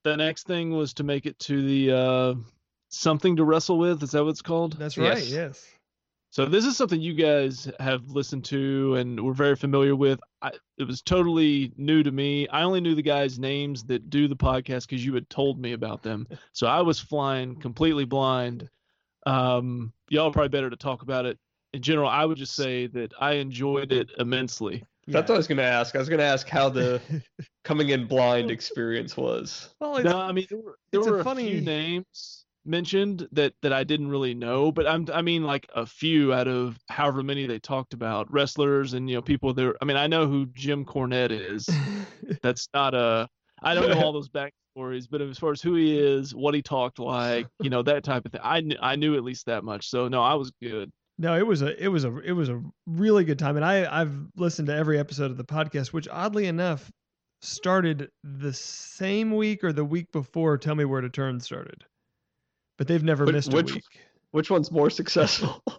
the 0.03 0.15
next 0.15 0.47
thing 0.47 0.71
was 0.71 0.93
to 0.93 1.03
make 1.03 1.25
it 1.25 1.37
to 1.39 1.65
the 1.65 1.95
uh 1.95 2.33
something 2.89 3.35
to 3.35 3.43
wrestle 3.43 3.77
with 3.77 4.01
is 4.03 4.11
that 4.11 4.23
what 4.23 4.29
it's 4.29 4.41
called 4.41 4.77
That's 4.77 4.97
right. 4.97 5.17
Yes. 5.17 5.29
Yes. 5.29 5.65
so 6.29 6.45
this 6.45 6.65
is 6.65 6.77
something 6.77 7.01
you 7.01 7.13
guys 7.13 7.69
have 7.79 8.07
listened 8.09 8.45
to 8.45 8.95
and 8.95 9.19
were 9.19 9.33
very 9.33 9.55
familiar 9.55 9.95
with 9.95 10.19
I, 10.45 10.51
it 10.77 10.83
was 10.85 11.01
totally 11.01 11.71
new 11.77 12.03
to 12.03 12.11
me. 12.11 12.47
I 12.49 12.61
only 12.61 12.79
knew 12.79 12.93
the 12.93 13.01
guys 13.01 13.39
names 13.39 13.83
that 13.85 14.09
do 14.11 14.27
the 14.27 14.35
podcast 14.35 14.87
because 14.87 15.03
you 15.03 15.13
had 15.15 15.27
told 15.29 15.59
me 15.59 15.73
about 15.73 16.03
them. 16.03 16.27
So 16.53 16.67
i 16.67 16.81
was 16.81 16.99
flying 16.99 17.55
completely 17.55 18.05
blind. 18.05 18.69
Um 19.25 19.91
y'all 20.09 20.27
are 20.27 20.31
probably 20.31 20.49
better 20.49 20.69
to 20.69 20.75
talk 20.75 21.01
about 21.01 21.25
it. 21.25 21.39
In 21.73 21.81
general 21.81 22.09
i 22.09 22.23
would 22.25 22.37
just 22.37 22.55
say 22.55 22.87
that 22.87 23.11
i 23.19 23.33
enjoyed 23.33 23.91
it 23.91 24.09
immensely. 24.19 24.83
That's 25.07 25.29
what 25.29 25.35
I 25.35 25.37
was 25.37 25.47
gonna 25.47 25.61
ask. 25.63 25.95
I 25.95 25.99
was 25.99 26.09
gonna 26.09 26.23
ask 26.23 26.47
how 26.47 26.69
the 26.69 27.01
coming 27.63 27.89
in 27.89 28.05
blind 28.07 28.51
experience 28.51 29.17
was. 29.17 29.69
well, 29.79 29.97
it's, 29.97 30.05
no 30.05 30.19
i 30.19 30.31
mean 30.31 30.45
there 30.49 30.59
were, 30.59 30.77
there 30.91 30.99
it's 31.01 31.07
a 31.07 31.11
were 31.11 31.19
a, 31.19 31.23
funny- 31.23 31.49
few 31.51 31.61
names 31.61 32.44
mentioned 32.65 33.27
that 33.31 33.53
that 33.61 33.71
i 33.73 33.83
didn't 33.83 34.09
really 34.09 34.33
know 34.33 34.71
but 34.71 34.87
i'm 34.87 35.07
i 35.13 35.21
mean 35.21 35.43
like 35.43 35.67
a 35.75 35.85
few 35.85 36.33
out 36.33 36.47
of 36.47 36.77
however 36.89 37.23
many 37.23 37.45
they 37.45 37.59
talked 37.59 37.93
about 37.93 38.31
wrestlers 38.31 38.93
and 38.93 39.09
you 39.09 39.15
know 39.15 39.21
people 39.21 39.53
there 39.53 39.75
i 39.81 39.85
mean 39.85 39.97
i 39.97 40.07
know 40.07 40.27
who 40.27 40.45
jim 40.47 40.85
cornette 40.85 41.31
is. 41.31 41.69
That's 42.41 42.67
not 42.73 42.93
a 42.93 43.27
i 43.61 43.73
don't 43.73 43.89
know 43.89 44.01
all 44.01 44.13
those 44.19 44.29
backstories 44.29 45.07
but 45.09 45.21
as 45.21 45.37
far 45.37 45.51
as 45.51 45.61
who 45.61 45.75
he 45.75 45.97
is 45.97 46.33
what 46.33 46.53
he 46.53 46.61
talked 46.61 46.99
like 46.99 47.47
you 47.61 47.69
know 47.69 47.83
that 47.83 48.03
type 48.03 48.25
of 48.25 48.31
thing 48.31 48.41
i 48.43 48.61
knew 48.61 48.77
i 48.81 48.95
knew 48.95 49.15
at 49.15 49.23
least 49.23 49.45
that 49.45 49.63
much. 49.63 49.89
So 49.89 50.07
no 50.07 50.21
i 50.21 50.33
was 50.33 50.51
good. 50.61 50.91
No, 51.17 51.37
it 51.37 51.47
was 51.47 51.61
a 51.61 51.81
it 51.81 51.87
was 51.87 52.03
a 52.03 52.17
it 52.19 52.33
was 52.33 52.49
a 52.49 52.61
really 52.85 53.23
good 53.23 53.39
time, 53.39 53.55
and 53.55 53.63
I 53.63 54.01
I've 54.01 54.13
listened 54.35 54.67
to 54.67 54.75
every 54.75 54.99
episode 54.99 55.31
of 55.31 55.37
the 55.37 55.45
podcast, 55.45 55.93
which 55.93 56.07
oddly 56.09 56.45
enough 56.47 56.91
started 57.41 58.09
the 58.23 58.51
same 58.51 59.33
week 59.35 59.63
or 59.63 59.71
the 59.71 59.85
week 59.85 60.11
before. 60.11 60.57
Tell 60.57 60.75
me 60.75 60.83
where 60.83 61.01
to 61.01 61.09
turn 61.09 61.39
started, 61.39 61.85
but 62.77 62.87
they've 62.87 63.03
never 63.03 63.25
Which- 63.25 63.33
missed 63.35 63.53
a 63.53 63.55
which- 63.55 63.73
week. 63.75 63.83
Which 64.31 64.49
one's 64.49 64.69
more 64.71 64.89
successful? 64.89 65.63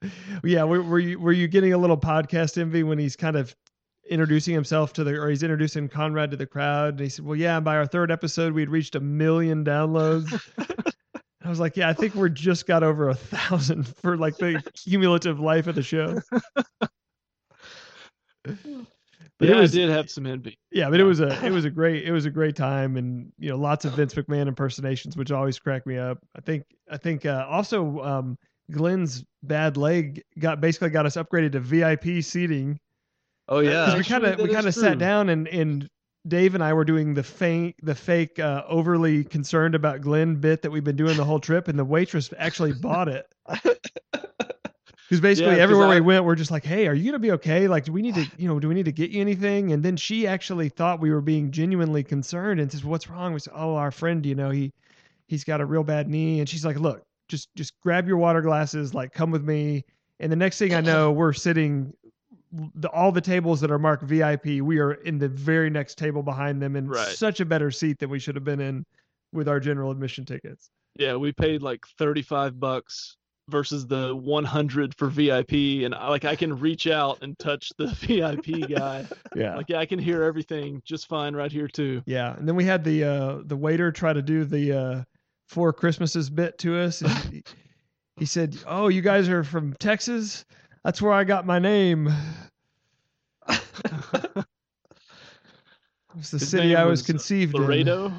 Yeah, 0.44 0.62
were, 0.62 0.80
were 0.80 1.00
you 1.00 1.18
were 1.18 1.32
you 1.32 1.48
getting 1.48 1.72
a 1.72 1.78
little 1.78 1.96
podcast 1.96 2.56
envy 2.56 2.84
when 2.84 2.98
he's 3.00 3.16
kind 3.16 3.34
of 3.34 3.56
introducing 4.08 4.54
himself 4.54 4.92
to 4.92 5.02
the 5.02 5.16
or 5.16 5.28
he's 5.28 5.42
introducing 5.42 5.88
Conrad 5.88 6.30
to 6.30 6.36
the 6.36 6.46
crowd, 6.46 6.90
and 6.94 7.00
he 7.00 7.08
said, 7.08 7.24
"Well, 7.24 7.34
yeah, 7.34 7.58
by 7.58 7.74
our 7.76 7.84
third 7.86 8.12
episode, 8.12 8.52
we'd 8.52 8.68
reached 8.68 8.94
a 8.94 9.00
million 9.00 9.64
downloads." 9.64 10.40
I 11.44 11.48
was 11.48 11.58
like, 11.58 11.76
"Yeah, 11.76 11.88
I 11.88 11.94
think 11.94 12.14
we're 12.14 12.28
just 12.28 12.66
got 12.68 12.84
over 12.84 13.08
a 13.08 13.14
thousand 13.16 13.88
for 13.88 14.16
like 14.16 14.36
the 14.36 14.62
cumulative 14.74 15.40
life 15.40 15.66
of 15.66 15.74
the 15.74 15.82
show." 15.82 16.20
But 19.38 19.48
yeah 19.48 19.56
it 19.56 19.60
was 19.60 19.72
i 19.72 19.78
did 19.78 19.90
have 19.90 20.10
some 20.10 20.26
envy 20.26 20.58
yeah, 20.70 20.90
but 20.90 21.00
it 21.00 21.04
was 21.04 21.20
a 21.20 21.44
it 21.44 21.50
was 21.50 21.64
a 21.64 21.70
great 21.70 22.04
it 22.04 22.12
was 22.12 22.26
a 22.26 22.30
great 22.30 22.56
time, 22.56 22.96
and 22.96 23.32
you 23.38 23.48
know 23.48 23.56
lots 23.56 23.84
of 23.84 23.94
Vince 23.94 24.14
McMahon 24.14 24.48
impersonations, 24.48 25.16
which 25.16 25.30
always 25.30 25.58
crack 25.58 25.86
me 25.86 25.96
up. 25.96 26.18
I 26.36 26.40
think 26.40 26.64
I 26.90 26.96
think 26.98 27.24
uh, 27.24 27.46
also 27.48 28.00
um, 28.00 28.36
Glenn's 28.70 29.24
bad 29.42 29.76
leg 29.76 30.22
got 30.38 30.60
basically 30.60 30.90
got 30.90 31.06
us 31.06 31.16
upgraded 31.16 31.52
to 31.52 31.60
VIP 31.60 32.22
seating 32.22 32.78
Oh 33.48 33.60
Yeah. 33.60 33.96
we 33.96 34.04
kind 34.04 34.24
of 34.24 34.38
we 34.38 34.48
kind 34.52 34.66
of 34.66 34.74
sat 34.74 34.98
down 34.98 35.30
and 35.30 35.48
and 35.48 35.88
Dave 36.26 36.54
and 36.54 36.62
I 36.62 36.74
were 36.74 36.84
doing 36.84 37.14
the 37.14 37.22
fake 37.22 37.76
the 37.82 37.94
fake 37.94 38.38
uh, 38.38 38.64
overly 38.68 39.24
concerned 39.24 39.74
about 39.74 40.02
Glenn 40.02 40.36
bit 40.36 40.62
that 40.62 40.70
we've 40.70 40.84
been 40.84 40.96
doing 40.96 41.16
the 41.16 41.24
whole 41.24 41.40
trip, 41.40 41.68
and 41.68 41.78
the 41.78 41.84
waitress 41.84 42.30
actually 42.36 42.72
bought 42.72 43.08
it. 43.08 43.26
Because 45.08 45.20
basically 45.22 45.56
Yeah, 45.56 45.62
everywhere 45.62 45.86
I- 45.86 45.94
we 45.94 46.00
went, 46.02 46.24
we're 46.26 46.34
just 46.34 46.50
like, 46.50 46.64
"Hey, 46.64 46.86
are 46.86 46.92
you 46.92 47.06
gonna 47.06 47.18
be 47.18 47.32
okay? 47.32 47.66
Like, 47.66 47.84
do 47.84 47.92
we 47.92 48.02
need 48.02 48.14
to, 48.14 48.26
you 48.38 48.46
know, 48.46 48.60
do 48.60 48.68
we 48.68 48.74
need 48.74 48.84
to 48.84 48.92
get 48.92 49.10
you 49.10 49.20
anything?" 49.22 49.72
And 49.72 49.82
then 49.82 49.96
she 49.96 50.26
actually 50.26 50.68
thought 50.68 51.00
we 51.00 51.10
were 51.10 51.22
being 51.22 51.50
genuinely 51.50 52.02
concerned 52.04 52.60
and 52.60 52.70
says, 52.70 52.84
"What's 52.84 53.08
wrong?" 53.08 53.32
We 53.32 53.40
said, 53.40 53.54
"Oh, 53.56 53.74
our 53.76 53.90
friend, 53.90 54.24
you 54.26 54.34
know, 54.34 54.50
he 54.50 54.72
he's 55.26 55.44
got 55.44 55.60
a 55.62 55.66
real 55.66 55.82
bad 55.82 56.08
knee." 56.08 56.40
And 56.40 56.48
she's 56.48 56.64
like, 56.64 56.78
"Look, 56.78 57.02
just 57.28 57.48
just 57.54 57.72
grab 57.80 58.06
your 58.06 58.18
water 58.18 58.42
glasses, 58.42 58.92
like, 58.92 59.12
come 59.12 59.30
with 59.30 59.44
me." 59.44 59.84
And 60.20 60.30
the 60.30 60.36
next 60.36 60.58
thing 60.58 60.74
I 60.74 60.80
know, 60.82 61.10
we're 61.10 61.32
sitting 61.32 61.94
the, 62.74 62.88
all 62.88 63.12
the 63.12 63.20
tables 63.20 63.60
that 63.60 63.70
are 63.70 63.78
marked 63.78 64.02
VIP. 64.02 64.60
We 64.62 64.78
are 64.78 64.92
in 64.94 65.18
the 65.18 65.28
very 65.28 65.70
next 65.70 65.96
table 65.96 66.22
behind 66.22 66.60
them, 66.62 66.76
in 66.76 66.88
Right. 66.88 67.06
such 67.08 67.40
a 67.40 67.44
better 67.46 67.70
seat 67.70 67.98
than 67.98 68.08
we 68.10 68.18
should 68.18 68.34
have 68.34 68.44
been 68.44 68.60
in 68.60 68.84
with 69.32 69.48
our 69.48 69.60
general 69.60 69.90
admission 69.90 70.24
tickets. 70.26 70.70
yeah 70.98 71.14
we 71.14 71.30
paid 71.30 71.62
like 71.62 71.86
35 71.98 72.58
bucks 72.58 73.17
versus 73.48 73.86
the 73.86 74.14
100 74.14 74.94
for 74.94 75.08
VIP, 75.08 75.84
and 75.84 75.94
I, 75.94 76.08
like 76.08 76.24
I 76.24 76.36
can 76.36 76.58
reach 76.58 76.86
out 76.86 77.18
and 77.22 77.38
touch 77.38 77.72
the 77.76 77.86
VIP 78.06 78.68
guy. 78.68 79.06
Yeah. 79.34 79.56
Like 79.56 79.68
yeah, 79.68 79.78
I 79.78 79.86
can 79.86 79.98
hear 79.98 80.22
everything 80.22 80.82
just 80.84 81.08
fine 81.08 81.34
right 81.34 81.50
here 81.50 81.68
too. 81.68 82.02
Yeah, 82.06 82.36
and 82.36 82.46
then 82.46 82.56
we 82.56 82.64
had 82.64 82.84
the 82.84 83.04
uh, 83.04 83.38
the 83.44 83.56
waiter 83.56 83.90
try 83.90 84.12
to 84.12 84.22
do 84.22 84.44
the 84.44 84.72
uh, 84.72 85.02
four 85.46 85.72
Christmases 85.72 86.30
bit 86.30 86.58
to 86.58 86.78
us. 86.78 87.02
and 87.02 87.10
he, 87.32 87.42
he 88.16 88.26
said, 88.26 88.56
"Oh, 88.66 88.88
you 88.88 89.02
guys 89.02 89.28
are 89.28 89.44
from 89.44 89.74
Texas? 89.74 90.44
That's 90.84 91.02
where 91.02 91.12
I 91.12 91.24
got 91.24 91.46
my 91.46 91.58
name. 91.58 92.12
It's 96.16 96.32
the 96.32 96.38
His 96.38 96.50
city 96.50 96.74
I 96.74 96.84
was 96.84 97.00
was 97.00 97.06
conceived 97.06 97.54
in." 97.54 97.62
Laredo. 97.62 98.12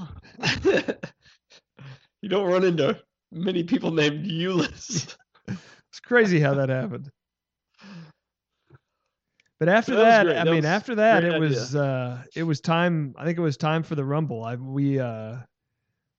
you 2.22 2.30
don't 2.30 2.50
run 2.50 2.64
into 2.64 2.98
many 3.32 3.64
people 3.64 3.92
named 3.92 4.26
Euless. 4.26 5.16
It's 5.92 6.00
crazy 6.00 6.40
how 6.40 6.54
that 6.54 6.70
happened. 6.70 7.10
But 9.60 9.70
after 9.70 9.96
That 9.96 10.26
that. 10.26 10.38
I 10.38 10.44
That 10.44 10.52
mean, 10.52 10.66
after 10.66 10.96
that, 10.96 11.24
it 11.24 11.40
was 11.40 11.76
uh, 11.76 12.24
it 12.36 12.44
was 12.44 12.62
time. 12.62 13.14
I 13.18 13.26
think 13.26 13.38
it 13.38 13.42
was 13.42 13.58
time 13.58 13.84
for 13.84 13.96
the 13.96 14.06
Rumble. 14.06 14.44
I 14.44 14.56
we 14.56 15.00
uh, 15.00 15.38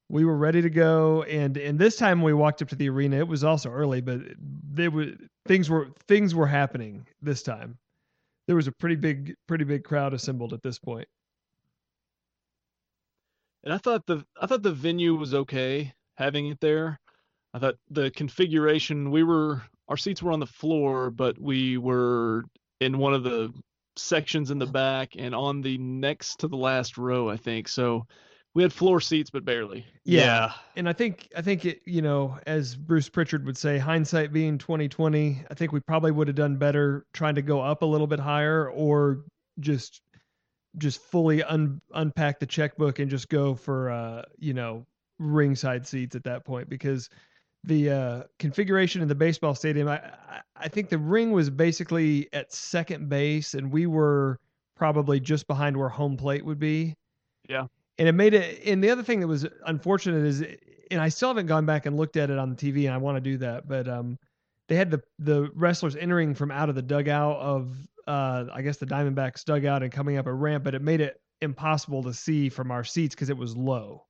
we 0.09 0.25
were 0.25 0.37
ready 0.37 0.61
to 0.61 0.71
go, 0.71 1.23
and 1.23 1.57
and 1.57 1.79
this 1.79 1.97
time 1.97 2.21
we 2.21 2.35
walked 2.35 2.63
up 2.63 2.69
to 2.69 2.77
the 2.77 2.89
arena. 2.91 3.17
It 3.19 3.29
was 3.29 3.45
also 3.45 3.71
early, 3.71 4.01
but 4.01 4.21
they 4.73 4.89
were 4.89 5.13
things 5.47 5.71
were 5.71 5.89
things 6.09 6.35
were 6.35 6.47
happening 6.47 7.07
this 7.23 7.43
time. 7.43 7.79
There 8.47 8.57
was 8.57 8.67
a 8.67 8.73
pretty 8.73 8.97
big 8.97 9.35
pretty 9.47 9.65
big 9.65 9.85
crowd 9.85 10.13
assembled 10.13 10.53
at 10.53 10.63
this 10.63 10.79
point. 10.79 11.09
And 13.65 13.73
I 13.73 13.79
thought 13.79 14.07
the 14.07 14.27
I 14.41 14.47
thought 14.47 14.63
the 14.63 14.73
venue 14.73 15.15
was 15.15 15.35
okay 15.35 15.95
having 16.21 16.49
it 16.49 16.61
there. 16.61 17.01
I 17.53 17.59
thought 17.59 17.77
the 17.91 18.11
configuration 18.13 19.11
we 19.11 19.25
were 19.25 19.63
our 19.89 19.97
seats 19.97 20.23
were 20.23 20.31
on 20.31 20.39
the 20.39 20.47
floor, 20.47 21.11
but 21.11 21.37
we 21.41 21.77
were 21.77 22.45
in 22.81 22.99
one 22.99 23.13
of 23.13 23.25
the 23.25 23.53
sections 23.97 24.51
in 24.51 24.59
the 24.59 24.67
back 24.67 25.15
and 25.19 25.35
on 25.35 25.61
the 25.63 25.77
next 25.79 26.41
to 26.41 26.49
the 26.49 26.57
last 26.57 26.97
row, 26.97 27.29
I 27.29 27.37
think. 27.37 27.67
So 27.67 28.07
we 28.55 28.63
had 28.63 28.73
floor 28.73 29.01
seats, 29.01 29.31
but 29.31 29.45
barely. 29.45 29.85
Yeah. 30.05 30.53
and 30.77 30.89
I 30.89 30.93
think 30.93 31.29
I 31.37 31.43
think 31.43 31.65
it, 31.65 31.81
you 31.85 32.03
know, 32.03 32.39
as 32.47 32.77
Bruce 32.77 33.09
Prichard 33.09 33.45
would 33.47 33.57
say, 33.57 33.79
hindsight 33.79 34.33
being 34.33 34.59
twenty 34.59 34.89
twenty, 34.89 35.45
I 35.51 35.55
think 35.55 35.73
we 35.73 35.81
probably 35.81 36.13
would 36.13 36.29
have 36.29 36.37
done 36.37 36.57
better 36.57 37.07
trying 37.13 37.35
to 37.37 37.43
go 37.43 37.61
up 37.61 37.83
a 37.83 37.87
little 37.87 38.07
bit 38.07 38.21
higher 38.21 38.71
or 38.71 39.25
just 39.59 40.01
just 40.79 41.01
fully 41.01 41.43
un, 41.43 41.81
unpack 41.95 42.39
the 42.39 42.47
checkbook 42.47 43.01
and 43.01 43.11
just 43.11 43.29
go 43.29 43.55
for 43.55 43.91
uh, 43.91 44.23
you 44.39 44.55
know, 44.55 44.87
ringside 45.21 45.87
seats 45.87 46.17
at 46.17 46.25
that 46.25 46.45
point 46.45 46.69
because 46.69 47.09
the 47.65 47.91
uh, 47.91 48.23
configuration 48.39 49.03
in 49.03 49.09
the 49.09 49.15
baseball 49.15 49.55
stadium, 49.55 49.87
I, 49.87 50.01
I 50.57 50.69
think 50.69 50.89
the 50.89 50.99
ring 50.99 51.31
was 51.31 51.51
basically 51.51 52.29
at 52.33 52.53
second 52.53 53.09
base 53.09 53.55
and 53.55 53.71
we 53.71 53.87
were 53.87 54.39
probably 54.77 55.21
just 55.21 55.47
behind 55.47 55.77
where 55.77 55.91
home 55.91 56.17
plate 56.17 56.45
would 56.45 56.59
be 56.59 56.95
Yeah. 57.49 57.67
and 57.99 58.09
it 58.09 58.13
made 58.13 58.33
it 58.33 58.63
and 58.67 58.83
the 58.83 58.89
other 58.89 59.03
thing 59.03 59.21
that 59.21 59.27
was 59.27 59.47
unfortunate 59.67 60.25
is 60.25 60.43
and 60.91 61.03
i 61.03 61.11
still 61.11 61.29
haven't 61.29 61.49
gone 61.49 61.67
back 61.67 61.85
and 61.85 61.99
looked 61.99 62.17
at 62.17 62.31
it 62.31 62.39
on 62.39 62.49
the 62.49 62.57
tv 62.57 62.87
and 62.87 62.95
i 62.95 62.97
want 62.97 63.15
to 63.17 63.21
do 63.21 63.37
that 63.37 63.69
but 63.69 63.87
um 63.87 64.19
they 64.69 64.77
had 64.77 64.91
the 64.91 65.03
the 65.19 65.51
wrestlers 65.55 65.97
entering 65.97 66.35
from 66.35 66.51
out 66.51 66.71
of 66.71 66.75
the 66.77 66.81
dugout 66.83 67.37
of 67.37 67.77
uh 68.07 68.47
i 68.55 68.63
guess 68.63 68.79
the 68.79 68.87
diamondbacks 68.87 69.45
dugout 69.45 69.83
and 69.83 69.93
coming 69.93 70.17
up 70.17 70.27
a 70.27 70.33
ramp 70.33 70.65
but 70.65 70.75
it 70.75 70.81
made 70.81 71.03
it 71.03 71.21
impossible 71.43 72.03
to 72.03 72.15
see 72.15 72.49
from 72.49 72.71
our 72.71 72.83
seats 72.83 73.15
because 73.15 73.29
it 73.29 73.37
was 73.37 73.55
low 73.55 74.07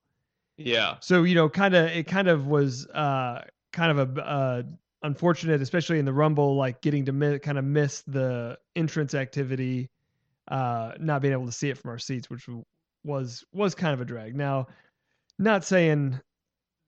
Yeah. 0.65 0.97
so 1.01 1.23
you 1.23 1.35
know 1.35 1.49
kind 1.49 1.75
of 1.75 1.87
it 1.87 2.07
kind 2.07 2.27
of 2.27 2.47
was 2.47 2.87
uh 2.87 3.43
kind 3.71 3.97
of 3.97 4.17
a 4.17 4.21
uh 4.21 4.63
unfortunate 5.03 5.61
especially 5.61 5.99
in 5.99 6.05
the 6.05 6.13
rumble 6.13 6.55
like 6.55 6.81
getting 6.81 7.05
to 7.05 7.11
mi- 7.11 7.39
kind 7.39 7.57
of 7.57 7.65
miss 7.65 8.01
the 8.03 8.57
entrance 8.75 9.13
activity 9.15 9.89
uh 10.49 10.91
not 10.99 11.21
being 11.21 11.33
able 11.33 11.45
to 11.45 11.51
see 11.51 11.69
it 11.69 11.77
from 11.77 11.89
our 11.91 11.97
seats 11.97 12.29
which 12.29 12.47
was 13.03 13.43
was 13.53 13.73
kind 13.73 13.93
of 13.93 14.01
a 14.01 14.05
drag 14.05 14.35
now 14.35 14.67
not 15.39 15.65
saying 15.65 16.19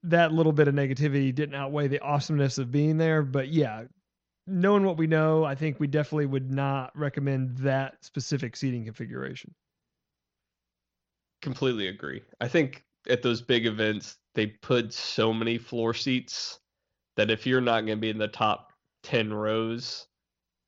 that 0.04 0.32
little 0.32 0.52
bit 0.52 0.68
of 0.68 0.76
negativity 0.76 1.34
didn't 1.34 1.56
outweigh 1.56 1.88
the 1.88 2.00
awesomeness 2.00 2.58
of 2.58 2.72
being 2.72 2.98
there 2.98 3.24
but 3.24 3.48
yeah 3.48 3.84
knowing 4.46 4.84
what 4.84 4.98
we 4.98 5.08
know 5.08 5.44
i 5.44 5.56
think 5.56 5.80
we 5.80 5.88
definitely 5.88 6.26
would 6.26 6.52
not 6.52 6.92
recommend 6.96 7.58
that 7.58 7.96
specific 8.02 8.56
seating 8.56 8.84
configuration 8.86 9.54
Completely 11.42 11.88
agree. 11.90 12.22
I 12.40 12.48
think 12.48 12.86
at 13.10 13.22
those 13.22 13.42
big 13.42 13.66
events, 13.66 14.18
they 14.36 14.48
put 14.48 14.94
so 14.94 15.34
many 15.34 15.58
floor 15.58 15.94
seats 15.94 16.60
that 17.18 17.30
if 17.30 17.46
you're 17.46 17.62
not 17.62 17.82
going 17.86 17.98
to 17.98 18.02
be 18.02 18.10
in 18.10 18.18
the 18.18 18.28
top 18.28 18.72
10 19.04 19.34
rows, 19.34 20.08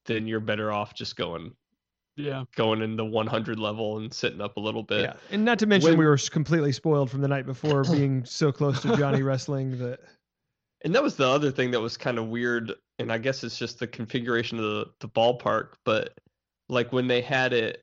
then 0.05 0.27
you're 0.27 0.39
better 0.39 0.71
off 0.71 0.93
just 0.93 1.15
going 1.15 1.51
Yeah. 2.17 2.43
going 2.55 2.81
in 2.81 2.95
the 2.95 3.05
100 3.05 3.57
level 3.59 3.97
and 3.97 4.13
sitting 4.13 4.41
up 4.41 4.57
a 4.57 4.59
little 4.59 4.83
bit. 4.83 5.01
yeah 5.01 5.13
and 5.31 5.43
not 5.43 5.57
to 5.59 5.65
mention 5.65 5.91
when- 5.91 5.97
we 5.99 6.05
were 6.05 6.17
completely 6.29 6.71
spoiled 6.71 7.09
from 7.09 7.21
the 7.21 7.27
night 7.27 7.45
before 7.45 7.83
being 7.91 8.23
so 8.25 8.51
close 8.51 8.81
to 8.81 8.95
johnny 8.97 9.23
wrestling 9.23 9.77
that 9.79 9.99
And 10.83 10.93
that 10.93 11.01
was 11.01 11.15
the 11.15 11.27
other 11.27 11.49
thing 11.49 11.71
that 11.71 11.79
was 11.81 11.97
kind 11.97 12.19
of 12.19 12.27
weird, 12.27 12.71
and 12.99 13.11
I 13.11 13.17
guess 13.17 13.43
it's 13.43 13.57
just 13.57 13.79
the 13.79 13.87
configuration 13.87 14.59
of 14.59 14.63
the, 14.65 14.85
the 14.99 15.09
ballpark. 15.09 15.69
But 15.83 16.13
like 16.69 16.93
when 16.93 17.07
they 17.07 17.21
had 17.21 17.53
it 17.53 17.81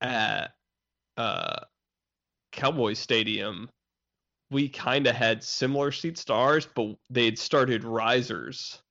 at 0.00 0.52
uh, 1.18 1.56
Cowboys 2.52 2.98
Stadium, 2.98 3.68
we 4.50 4.68
kind 4.68 5.06
of 5.06 5.14
had 5.14 5.42
similar 5.44 5.92
seats 5.92 6.24
to 6.26 6.32
ours, 6.32 6.66
but 6.74 6.96
they 7.08 7.24
had 7.26 7.38
started 7.38 7.84
risers, 7.84 8.82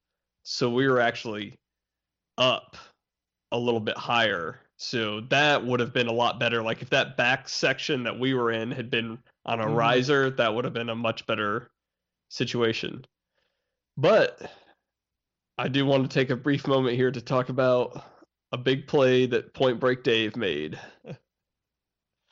so 0.44 0.70
we 0.70 0.88
were 0.88 1.00
actually 1.00 1.56
up 2.38 2.78
a 3.52 3.58
little 3.60 3.80
bit 3.80 3.98
higher. 3.98 4.60
So 4.78 5.22
that 5.30 5.66
would 5.66 5.82
have 5.82 5.92
been 5.92 6.08
a 6.08 6.14
lot 6.14 6.40
better. 6.40 6.64
Like 6.64 6.82
if 6.82 6.90
that 6.92 7.18
back 7.18 7.50
section 7.50 8.04
that 8.04 8.18
we 8.18 8.34
were 8.34 8.52
in 8.52 8.72
had 8.72 8.90
been 8.90 9.18
on 9.46 9.60
a 9.60 9.66
Mhm. 9.66 9.76
riser, 9.76 10.30
that 10.30 10.54
would 10.54 10.64
have 10.64 10.74
been 10.74 10.90
a 10.90 10.96
much 10.96 11.26
better 11.28 11.70
situation. 12.30 13.06
But 13.98 14.50
I 15.58 15.68
do 15.68 15.86
want 15.86 16.10
to 16.10 16.14
take 16.14 16.30
a 16.30 16.38
brief 16.38 16.66
moment 16.68 16.96
here 16.96 17.12
to 17.12 17.22
talk 17.22 17.50
about 17.50 18.02
a 18.54 18.58
big 18.58 18.88
play 18.88 19.26
that 19.26 19.54
Point 19.54 19.80
Break 19.80 20.04
Dave 20.04 20.38
made. 20.38 20.80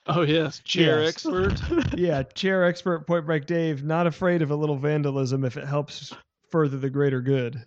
Oh 0.08 0.22
yes, 0.22 0.60
chair 0.60 1.02
Yes. 1.02 1.10
expert. 1.10 1.62
yeah 1.98 2.24
chair 2.24 2.64
expert 2.64 3.06
point 3.08 3.26
break 3.26 3.46
dave 3.46 3.84
not 3.84 4.08
afraid 4.08 4.42
of 4.42 4.52
a 4.52 4.56
little 4.56 4.78
vandalism 4.78 5.44
if 5.44 5.58
it 5.58 5.68
helps 5.68 6.14
further 6.50 6.78
the 6.78 6.90
greater 6.90 7.22
good 7.22 7.66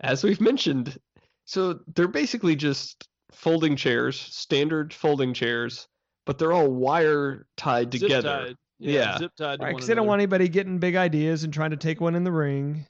As 0.00 0.24
we've 0.24 0.40
mentioned, 0.40 0.98
so 1.44 1.80
they're 1.94 2.08
basically 2.08 2.56
just 2.56 3.08
folding 3.32 3.76
chairs, 3.76 4.18
standard 4.20 4.92
folding 4.92 5.32
chairs, 5.34 5.86
but 6.26 6.38
they're 6.38 6.52
all 6.52 6.68
wire 6.70 7.46
tied 7.56 7.92
Zip 7.92 8.02
together. 8.02 8.46
tied. 8.46 8.56
Yeah. 8.78 9.16
Zip 9.18 9.32
tied. 9.38 9.60
to 9.60 9.64
right 9.64 9.74
because 9.74 9.86
they 9.86 9.94
don't 9.94 10.06
want 10.06 10.20
anybody 10.20 10.48
getting 10.48 10.78
big 10.78 10.96
ideas 10.96 11.44
and 11.44 11.52
trying 11.54 11.70
to 11.70 11.76
take 11.76 12.00
one 12.00 12.14
in 12.14 12.24
the 12.24 12.32
ring 12.32 12.86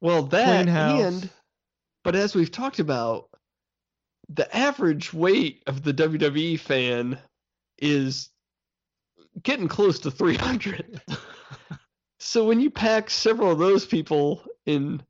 Well, 0.00 0.24
that 0.24 0.64
clean 0.64 0.68
and 0.68 1.30
but 2.04 2.14
as 2.16 2.34
we've 2.34 2.50
talked 2.50 2.78
about, 2.80 3.28
the 4.28 4.54
average 4.56 5.12
weight 5.14 5.62
of 5.66 5.82
the 5.82 5.92
WWE 5.94 6.58
fan 6.60 7.18
is 7.78 8.30
getting 9.42 9.68
close 9.68 9.98
to 10.00 10.10
300. 10.10 11.00
so 12.18 12.44
when 12.46 12.60
you 12.60 12.70
pack 12.70 13.10
several 13.10 13.50
of 13.52 13.58
those 13.58 13.84
people 13.86 14.42
in, 14.66 15.02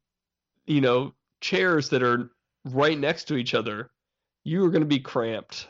you 0.66 0.80
know, 0.80 1.12
chairs 1.40 1.88
that 1.90 2.02
are 2.02 2.30
right 2.64 2.98
next 2.98 3.24
to 3.24 3.36
each 3.36 3.54
other, 3.54 3.90
you 4.44 4.64
are 4.64 4.70
going 4.70 4.82
to 4.82 4.86
be 4.86 4.98
cramped. 5.00 5.68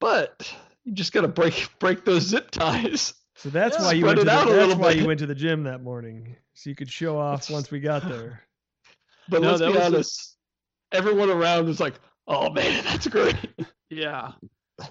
But 0.00 0.52
you 0.84 0.92
just 0.94 1.12
got 1.12 1.22
to 1.22 1.28
break 1.28 1.68
break 1.78 2.04
those 2.04 2.22
zip 2.22 2.50
ties. 2.50 3.14
so 3.36 3.50
that's 3.50 3.76
Yeah. 3.78 3.84
why 3.84 3.92
you 3.92 4.04
went 4.06 4.20
to 4.20 4.30
out 4.30 4.46
a 4.48 4.50
the, 4.50 4.56
that's 4.56 4.74
why 4.76 4.92
bit. 4.94 5.02
you 5.02 5.06
went 5.06 5.18
to 5.20 5.26
the 5.26 5.34
gym 5.34 5.64
that 5.64 5.82
morning 5.82 6.36
so 6.54 6.70
you 6.70 6.76
could 6.76 6.90
show 6.90 7.18
off 7.18 7.40
That's- 7.40 7.50
once 7.54 7.70
we 7.70 7.80
got 7.80 8.08
there 8.08 8.42
But 9.28 9.42
No, 9.42 9.48
let's 9.54 9.60
that 9.60 9.72
be 9.90 9.96
was 9.96 10.36
a- 10.92 10.96
everyone 10.96 11.30
around 11.30 11.66
was 11.66 11.80
like, 11.80 11.94
"Oh 12.26 12.50
man, 12.50 12.82
that's 12.84 13.06
great." 13.08 13.36
Yeah. 13.90 14.32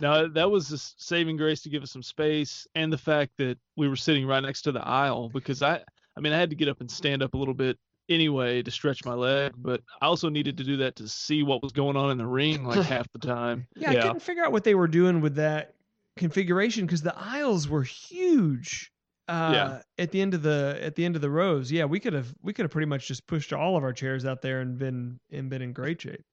No, 0.01 0.27
that 0.27 0.49
was 0.51 0.71
a 0.71 0.77
saving 0.77 1.37
grace 1.37 1.61
to 1.61 1.69
give 1.69 1.83
us 1.83 1.91
some 1.91 2.03
space, 2.03 2.67
and 2.75 2.91
the 2.91 2.97
fact 2.97 3.31
that 3.37 3.57
we 3.75 3.87
were 3.87 3.95
sitting 3.95 4.25
right 4.27 4.41
next 4.43 4.63
to 4.63 4.71
the 4.71 4.85
aisle 4.85 5.29
because 5.29 5.61
I, 5.61 5.81
I 6.15 6.19
mean, 6.19 6.33
I 6.33 6.37
had 6.37 6.49
to 6.49 6.55
get 6.55 6.67
up 6.67 6.81
and 6.81 6.89
stand 6.91 7.23
up 7.23 7.33
a 7.33 7.37
little 7.37 7.53
bit 7.53 7.77
anyway 8.09 8.61
to 8.63 8.71
stretch 8.71 9.03
my 9.05 9.13
leg, 9.13 9.53
but 9.57 9.81
I 10.01 10.05
also 10.05 10.29
needed 10.29 10.57
to 10.57 10.63
do 10.63 10.77
that 10.77 10.95
to 10.97 11.07
see 11.07 11.43
what 11.43 11.61
was 11.63 11.71
going 11.73 11.95
on 11.97 12.11
in 12.11 12.17
the 12.17 12.25
ring 12.27 12.63
like 12.65 12.85
half 12.85 13.11
the 13.11 13.19
time. 13.19 13.67
yeah, 13.75 13.91
i 13.91 13.95
couldn't 13.95 14.21
figure 14.21 14.43
out 14.45 14.51
what 14.53 14.63
they 14.63 14.75
were 14.75 14.87
doing 14.87 15.19
with 15.21 15.35
that 15.35 15.73
configuration 16.17 16.85
because 16.85 17.01
the 17.01 17.13
aisles 17.17 17.67
were 17.69 17.83
huge 17.83 18.91
uh 19.27 19.51
Yeah. 19.53 19.81
at 20.03 20.11
the 20.11 20.21
end 20.21 20.33
of 20.33 20.41
the 20.41 20.79
at 20.81 20.95
the 20.95 21.03
end 21.05 21.15
of 21.15 21.21
the 21.21 21.29
rows 21.29 21.71
yeah 21.71 21.85
we 21.85 21.99
could 21.99 22.13
have 22.13 22.33
we 22.41 22.53
could 22.53 22.63
have 22.63 22.71
pretty 22.71 22.87
much 22.87 23.07
just 23.07 23.27
pushed 23.27 23.51
all 23.53 23.75
of 23.77 23.83
our 23.83 23.93
chairs 23.93 24.25
out 24.25 24.41
there 24.41 24.61
and 24.61 24.77
been 24.79 25.19
and 25.31 25.49
been 25.49 25.61
in 25.61 25.73
great 25.73 26.01
shape 26.01 26.23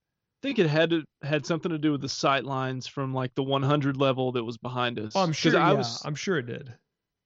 think 0.41 0.59
it 0.59 0.67
had 0.67 0.89
to 0.91 1.03
had 1.23 1.45
something 1.45 1.71
to 1.71 1.77
do 1.77 1.91
with 1.91 2.01
the 2.01 2.09
sight 2.09 2.45
lines 2.45 2.87
from 2.87 3.13
like 3.13 3.33
the 3.35 3.43
100 3.43 3.97
level 3.97 4.31
that 4.33 4.43
was 4.43 4.57
behind 4.57 4.99
us. 4.99 5.13
oh 5.15 5.21
I'm 5.21 5.33
sure 5.33 5.57
I 5.57 5.71
yeah 5.71 5.77
was 5.77 6.01
i'm 6.05 6.15
sure 6.15 6.37
it 6.37 6.45
did 6.45 6.73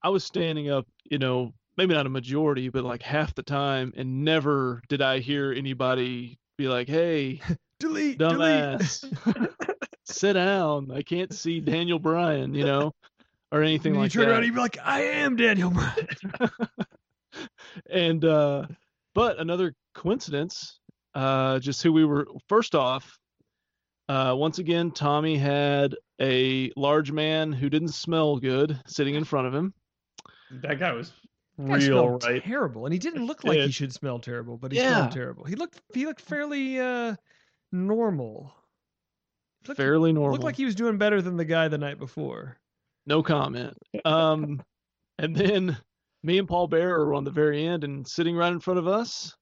I 0.02 0.10
was 0.10 0.24
standing 0.24 0.70
up, 0.70 0.88
you 1.04 1.18
know, 1.18 1.54
maybe 1.78 1.94
not 1.94 2.06
a 2.06 2.10
majority, 2.10 2.70
but 2.70 2.84
like 2.84 3.02
half 3.02 3.36
the 3.36 3.44
time, 3.44 3.94
and 3.98 4.24
never 4.24 4.82
did 4.88 5.02
I 5.02 5.20
hear 5.20 5.52
anybody 5.52 6.40
be 6.58 6.68
like, 6.70 6.88
"Hey, 6.88 7.42
delete, 7.80 8.18
dumbass, 8.18 9.02
delete. 9.02 9.50
sit 10.06 10.34
down. 10.34 10.92
I 10.92 11.02
can't 11.02 11.34
see 11.34 11.60
Daniel 11.60 12.00
Bryan," 12.00 12.54
you 12.54 12.64
know, 12.64 12.94
or 13.52 13.64
anything 13.64 13.94
like 13.96 14.12
that. 14.12 14.20
You 14.20 14.26
turn 14.26 14.30
around 14.30 14.38
and 14.38 14.46
you'd 14.48 14.56
be 14.56 14.62
like, 14.62 14.78
I 14.84 15.02
am 15.02 15.36
Daniel 15.36 15.72
Bryan. 15.72 16.08
and 17.90 18.26
uh 18.26 18.66
but 19.14 19.40
another 19.40 19.74
coincidence 19.94 20.79
uh 21.16 21.60
just 21.60 21.82
who 21.82 21.92
we 21.92 22.06
were 22.06 22.28
first 22.48 22.76
off 22.76 23.18
uh 24.10 24.34
once 24.38 24.60
again 24.60 24.92
tommy 24.92 25.38
had 25.38 25.96
a 26.22 26.72
large 26.76 27.12
man 27.12 27.52
who 27.52 27.70
didn't 27.70 27.90
smell 27.90 28.38
good 28.38 28.80
sitting 28.88 29.16
in 29.16 29.24
front 29.24 29.48
of 29.48 29.54
him 29.54 29.74
That 30.52 30.80
guy 30.80 30.92
was 30.94 31.12
Guy 31.58 31.66
real 31.76 31.82
smelled 31.82 32.24
right. 32.24 32.42
terrible, 32.44 32.86
and 32.86 32.94
he 32.94 33.00
didn't 33.00 33.26
look 33.26 33.44
like 33.44 33.60
he 33.60 33.72
should 33.72 33.92
smell 33.94 34.18
terrible, 34.20 34.56
but 34.58 34.72
he 34.72 34.78
Yeah. 34.78 34.96
smelled 35.00 35.12
terrible. 35.12 35.44
He 35.44 35.56
looked 35.56 35.82
he 35.94 36.06
looked 36.06 36.22
fairly 36.22 36.80
uh 36.80 37.16
normal. 37.74 38.54
Looked, 39.68 39.78
fairly 39.78 40.14
normal 40.14 40.32
looked 40.32 40.46
like 40.46 40.56
he 40.56 40.64
was 40.64 40.76
doing 40.76 40.98
better 40.98 41.22
than 41.22 41.36
the 41.36 41.44
guy 41.44 41.68
the 41.68 41.78
night 41.78 42.00
before. 42.00 42.58
no 43.06 43.22
comment 43.22 43.78
um 44.06 44.62
and 45.18 45.36
then 45.36 45.78
me 46.24 46.38
and 46.38 46.48
paul 46.48 46.68
Bear 46.68 47.00
were 47.00 47.14
on 47.14 47.26
the 47.26 47.32
very 47.32 47.66
end 47.66 47.84
and 47.84 48.08
sitting 48.08 48.38
right 48.38 48.54
in 48.54 48.60
front 48.62 48.80
of 48.80 48.88
us 48.88 49.36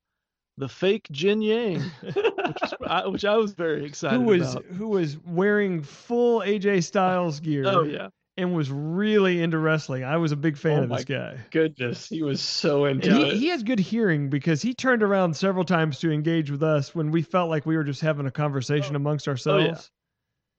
the 0.57 0.67
fake 0.67 1.07
Jian-Yang 1.11 1.81
which, 2.01 2.73
I, 2.85 3.07
which 3.07 3.25
I 3.25 3.37
was 3.37 3.53
very 3.53 3.85
excited 3.85 4.17
Who 4.17 4.25
was 4.25 4.53
about. 4.53 4.65
who 4.65 4.89
was 4.89 5.17
wearing 5.25 5.83
full 5.83 6.41
AJ 6.41 6.83
Styles 6.83 7.39
oh, 7.39 7.43
gear 7.43 7.63
oh 7.67 7.83
yeah 7.83 8.09
and 8.37 8.55
was 8.55 8.69
really 8.71 9.41
into 9.41 9.57
wrestling. 9.57 10.03
I 10.03 10.17
was 10.17 10.31
a 10.31 10.35
big 10.35 10.57
fan 10.57 10.79
Oh 10.79 10.83
of 10.83 10.89
this 10.89 11.05
guy. 11.05 11.37
Goodness, 11.49 12.07
he 12.07 12.21
was 12.21 12.39
so 12.39 12.85
into 12.85 13.09
And 13.09 13.19
it. 13.19 13.33
he, 13.33 13.39
he 13.39 13.47
has 13.47 13.63
good 13.63 13.79
hearing 13.79 14.29
because 14.29 14.61
he 14.61 14.73
turned 14.73 15.01
around 15.01 15.35
several 15.35 15.65
times 15.65 15.99
to 15.99 16.11
engage 16.11 16.51
with 16.51 16.61
us 16.61 16.93
when 16.93 17.09
we 17.09 17.23
felt 17.23 17.49
like 17.49 17.65
we 17.65 17.75
were 17.75 17.83
just 17.83 18.01
having 18.01 18.27
a 18.27 18.31
conversation 18.31 18.95
oh. 18.95 18.97
amongst 18.97 19.27
ourselves. 19.27 19.89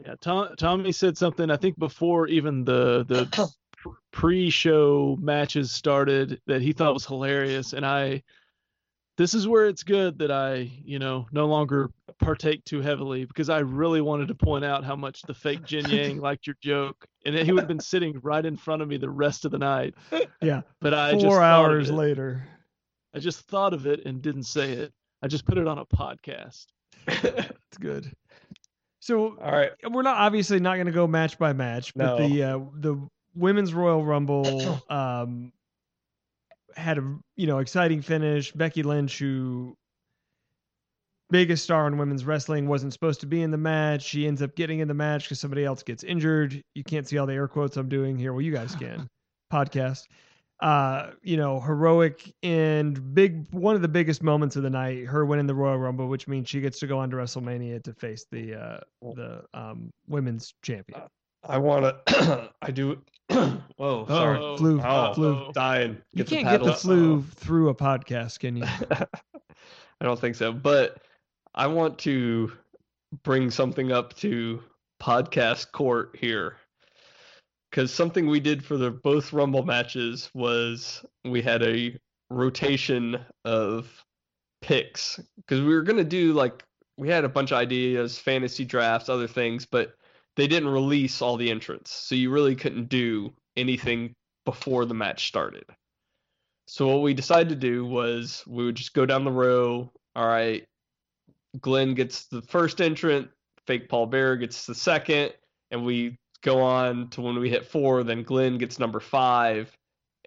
Oh 0.03 0.07
Yeah, 0.07 0.15
Tom, 0.21 0.49
Tommy 0.59 0.91
said 0.93 1.17
something 1.17 1.51
I 1.51 1.57
think 1.57 1.79
before 1.79 2.27
even 2.27 2.65
the 2.65 3.05
the 3.07 3.53
pre-show 4.13 5.17
matches 5.21 5.71
started 5.71 6.41
that 6.47 6.61
he 6.61 6.73
thought 6.73 6.95
was 6.95 7.07
hilarious, 7.07 7.73
and 7.73 7.87
I. 7.87 8.23
This 9.19 9.35
is 9.35 9.47
where 9.47 9.67
it's 9.67 9.83
good 9.83 10.19
that 10.21 10.31
I, 10.31 10.71
you 10.85 10.99
know, 10.99 11.27
no 11.33 11.47
longer 11.47 11.91
partake 12.21 12.65
too 12.65 12.81
heavily 12.81 13.25
because 13.27 13.51
I 13.51 13.59
really 13.59 14.01
wanted 14.01 14.29
to 14.29 14.35
point 14.35 14.65
out 14.65 14.85
how 14.85 14.95
much 14.97 15.23
the 15.23 15.35
fake 15.35 15.63
Jian-Yang 15.63 16.21
liked 16.23 16.47
your 16.47 16.57
joke, 16.63 17.05
and 17.27 17.35
he 17.35 17.51
would 17.53 17.61
have 17.63 17.69
been 17.69 17.81
sitting 17.81 18.19
right 18.23 18.47
in 18.47 18.57
front 18.57 18.81
of 18.81 18.89
me 18.89 18.97
the 18.97 19.11
rest 19.11 19.45
of 19.45 19.51
the 19.51 19.59
night. 19.59 19.95
Yeah. 20.41 20.63
But 20.81 20.95
I 20.95 21.13
just 21.13 21.25
Four 21.27 21.35
thought 21.37 21.61
of 21.65 21.67
hours 21.67 21.91
it. 21.91 21.95
later. 21.95 22.47
I 23.13 23.19
just 23.19 23.41
thought 23.49 23.75
of 23.75 23.87
it 23.87 24.07
and 24.07 24.23
didn't 24.23 24.45
say 24.45 24.71
it. 24.73 24.93
I 25.21 25.27
just 25.27 25.45
put 25.45 25.59
it 25.59 25.67
on 25.67 25.79
a 25.79 25.85
podcast. 25.85 26.67
It's 27.09 27.79
good. 27.79 28.11
So 29.01 29.37
All 29.43 29.53
right. 29.53 29.73
we're 29.91 30.03
not 30.03 30.17
obviously 30.19 30.61
not 30.61 30.75
going 30.77 30.87
to 30.87 30.93
go 30.93 31.07
match 31.07 31.39
by 31.39 31.53
match, 31.53 31.93
but 31.95 32.19
No. 32.19 32.29
the 32.29 32.43
uh, 32.43 32.59
the 32.75 33.09
women's 33.35 33.75
Royal 33.75 34.05
Rumble 34.05 34.81
um, 34.91 35.53
had 36.77 36.99
a 36.99 37.19
you 37.37 37.47
know 37.47 37.59
exciting 37.59 38.03
finish. 38.03 38.53
Becky 38.53 38.83
Lynch, 38.83 39.19
who 39.19 39.75
biggest 41.31 41.65
star 41.65 41.87
in 41.87 41.99
women's 41.99 42.25
wrestling, 42.25 42.69
wasn't 42.69 42.93
supposed 42.93 43.21
to 43.21 43.27
be 43.27 43.43
in 43.43 43.51
the 43.51 43.59
match. 43.59 44.03
She 44.03 44.27
ends 44.27 44.43
up 44.43 44.55
getting 44.55 44.81
in 44.81 44.89
the 44.89 44.95
match 44.95 45.25
because 45.25 45.41
somebody 45.41 45.65
else 45.65 45.83
gets 45.83 46.05
injured. 46.05 46.63
You 46.75 46.85
can't 46.85 47.07
see 47.07 47.19
all 47.19 47.27
the 47.27 47.35
air 47.35 47.49
quotes 47.49 47.77
I'm 47.77 47.89
doing 47.89 48.17
here. 48.19 48.33
Well, 48.33 48.43
you 48.43 48.53
guys 48.53 48.75
can. 48.75 49.09
Podcast. 49.53 50.05
Uh, 50.61 51.11
you 51.23 51.37
know, 51.37 51.61
heroic 51.61 52.35
and 52.43 53.15
big 53.15 53.47
one 53.53 53.77
of 53.77 53.83
the 53.83 53.89
biggest 53.89 54.25
moments 54.25 54.57
of 54.57 54.65
the 54.65 54.71
night, 54.71 55.07
her 55.07 55.25
winning 55.25 55.47
the 55.47 55.55
Royal 55.55 55.79
Rumble, 55.79 56.09
which 56.09 56.27
means 56.27 56.49
she 56.49 56.61
gets 56.61 56.81
to 56.81 56.89
go 56.89 56.99
on 56.99 57.11
to 57.11 57.17
WrestleMania 57.17 57.83
to 57.85 57.93
face 57.95 58.27
the 58.33 58.55
uh 58.55 58.81
the 59.15 59.45
um 59.55 59.91
women's 60.09 60.53
champion. 60.63 61.03
I 61.49 61.59
want 61.59 62.07
to. 62.07 62.51
I 62.63 62.71
do. 62.71 63.01
Whoa, 63.31 63.61
oh, 63.79 64.07
sorry. 64.07 64.39
Uh-oh. 64.39 64.57
flu, 64.57 64.81
Oh, 64.83 65.15
flu. 65.15 65.51
dying. 65.55 65.99
You 66.13 66.25
Get 66.25 66.27
the 66.29 66.37
can't 66.37 66.49
get 66.49 66.63
the 66.65 66.75
flu 66.75 67.23
through 67.23 67.69
a 67.71 67.75
podcast, 67.75 68.39
can 68.41 68.57
you? 68.57 68.65
I 68.91 70.05
don't 70.05 70.19
think 70.19 70.37
so. 70.37 70.53
But 70.53 70.99
I 71.55 71.67
want 71.67 71.99
to 72.01 72.53
bring 73.23 73.51
something 73.51 73.93
up 73.93 74.15
to 74.19 74.63
podcast 75.03 75.73
court 75.73 76.17
here. 76.19 76.57
Because 77.71 77.93
something 77.93 78.27
we 78.29 78.41
did 78.41 78.65
for 78.65 78.77
the 78.77 78.91
both 78.91 79.33
Rumble 79.33 79.63
matches 79.65 80.31
was 80.35 81.05
we 81.25 81.43
had 81.43 81.63
a 81.63 81.97
rotation 82.31 83.19
of 83.45 84.05
picks. 84.63 85.21
Because 85.37 85.61
we 85.61 85.75
were 85.75 85.83
going 85.83 85.99
to 85.99 86.05
do 86.05 86.33
like, 86.33 86.65
we 86.97 87.09
had 87.09 87.25
a 87.25 87.29
bunch 87.29 87.53
of 87.53 87.59
ideas, 87.59 88.19
fantasy 88.19 88.65
drafts, 88.65 89.09
other 89.09 89.29
things, 89.29 89.67
but 89.67 89.95
they 90.39 90.47
didn't 90.47 90.69
release 90.69 91.21
all 91.21 91.37
the 91.37 91.51
entrants. 91.51 91.93
So 91.93 92.15
you 92.15 92.31
really 92.31 92.55
couldn't 92.55 92.89
do 92.89 93.33
anything 93.57 94.15
before 94.45 94.85
the 94.85 94.95
match 94.95 95.27
started. 95.27 95.65
So 96.69 96.87
what 96.87 97.03
we 97.03 97.13
decided 97.13 97.49
to 97.49 97.57
do 97.57 97.85
was 97.85 98.45
we 98.47 98.65
would 98.65 98.77
just 98.77 98.95
go 98.95 99.05
down 99.05 99.25
the 99.25 99.33
row. 99.33 99.91
All 100.15 100.27
right, 100.27 100.65
Glenn 101.61 101.95
gets 101.95 102.27
the 102.27 102.41
first 102.43 102.81
entrant, 102.81 103.29
fake 103.67 103.89
Paul 103.89 104.07
Bearer 104.07 104.37
gets 104.37 104.65
the 104.65 104.77
second, 104.77 105.33
and 105.73 105.85
we 105.85 106.17
go 106.43 106.63
on 106.63 107.09
to 107.11 107.21
when 107.21 107.39
we 107.41 107.51
hit 107.51 107.67
four, 107.67 108.05
then 108.05 108.23
Glenn 108.23 108.59
gets 108.59 108.79
number 108.79 109.01
five, 109.01 109.77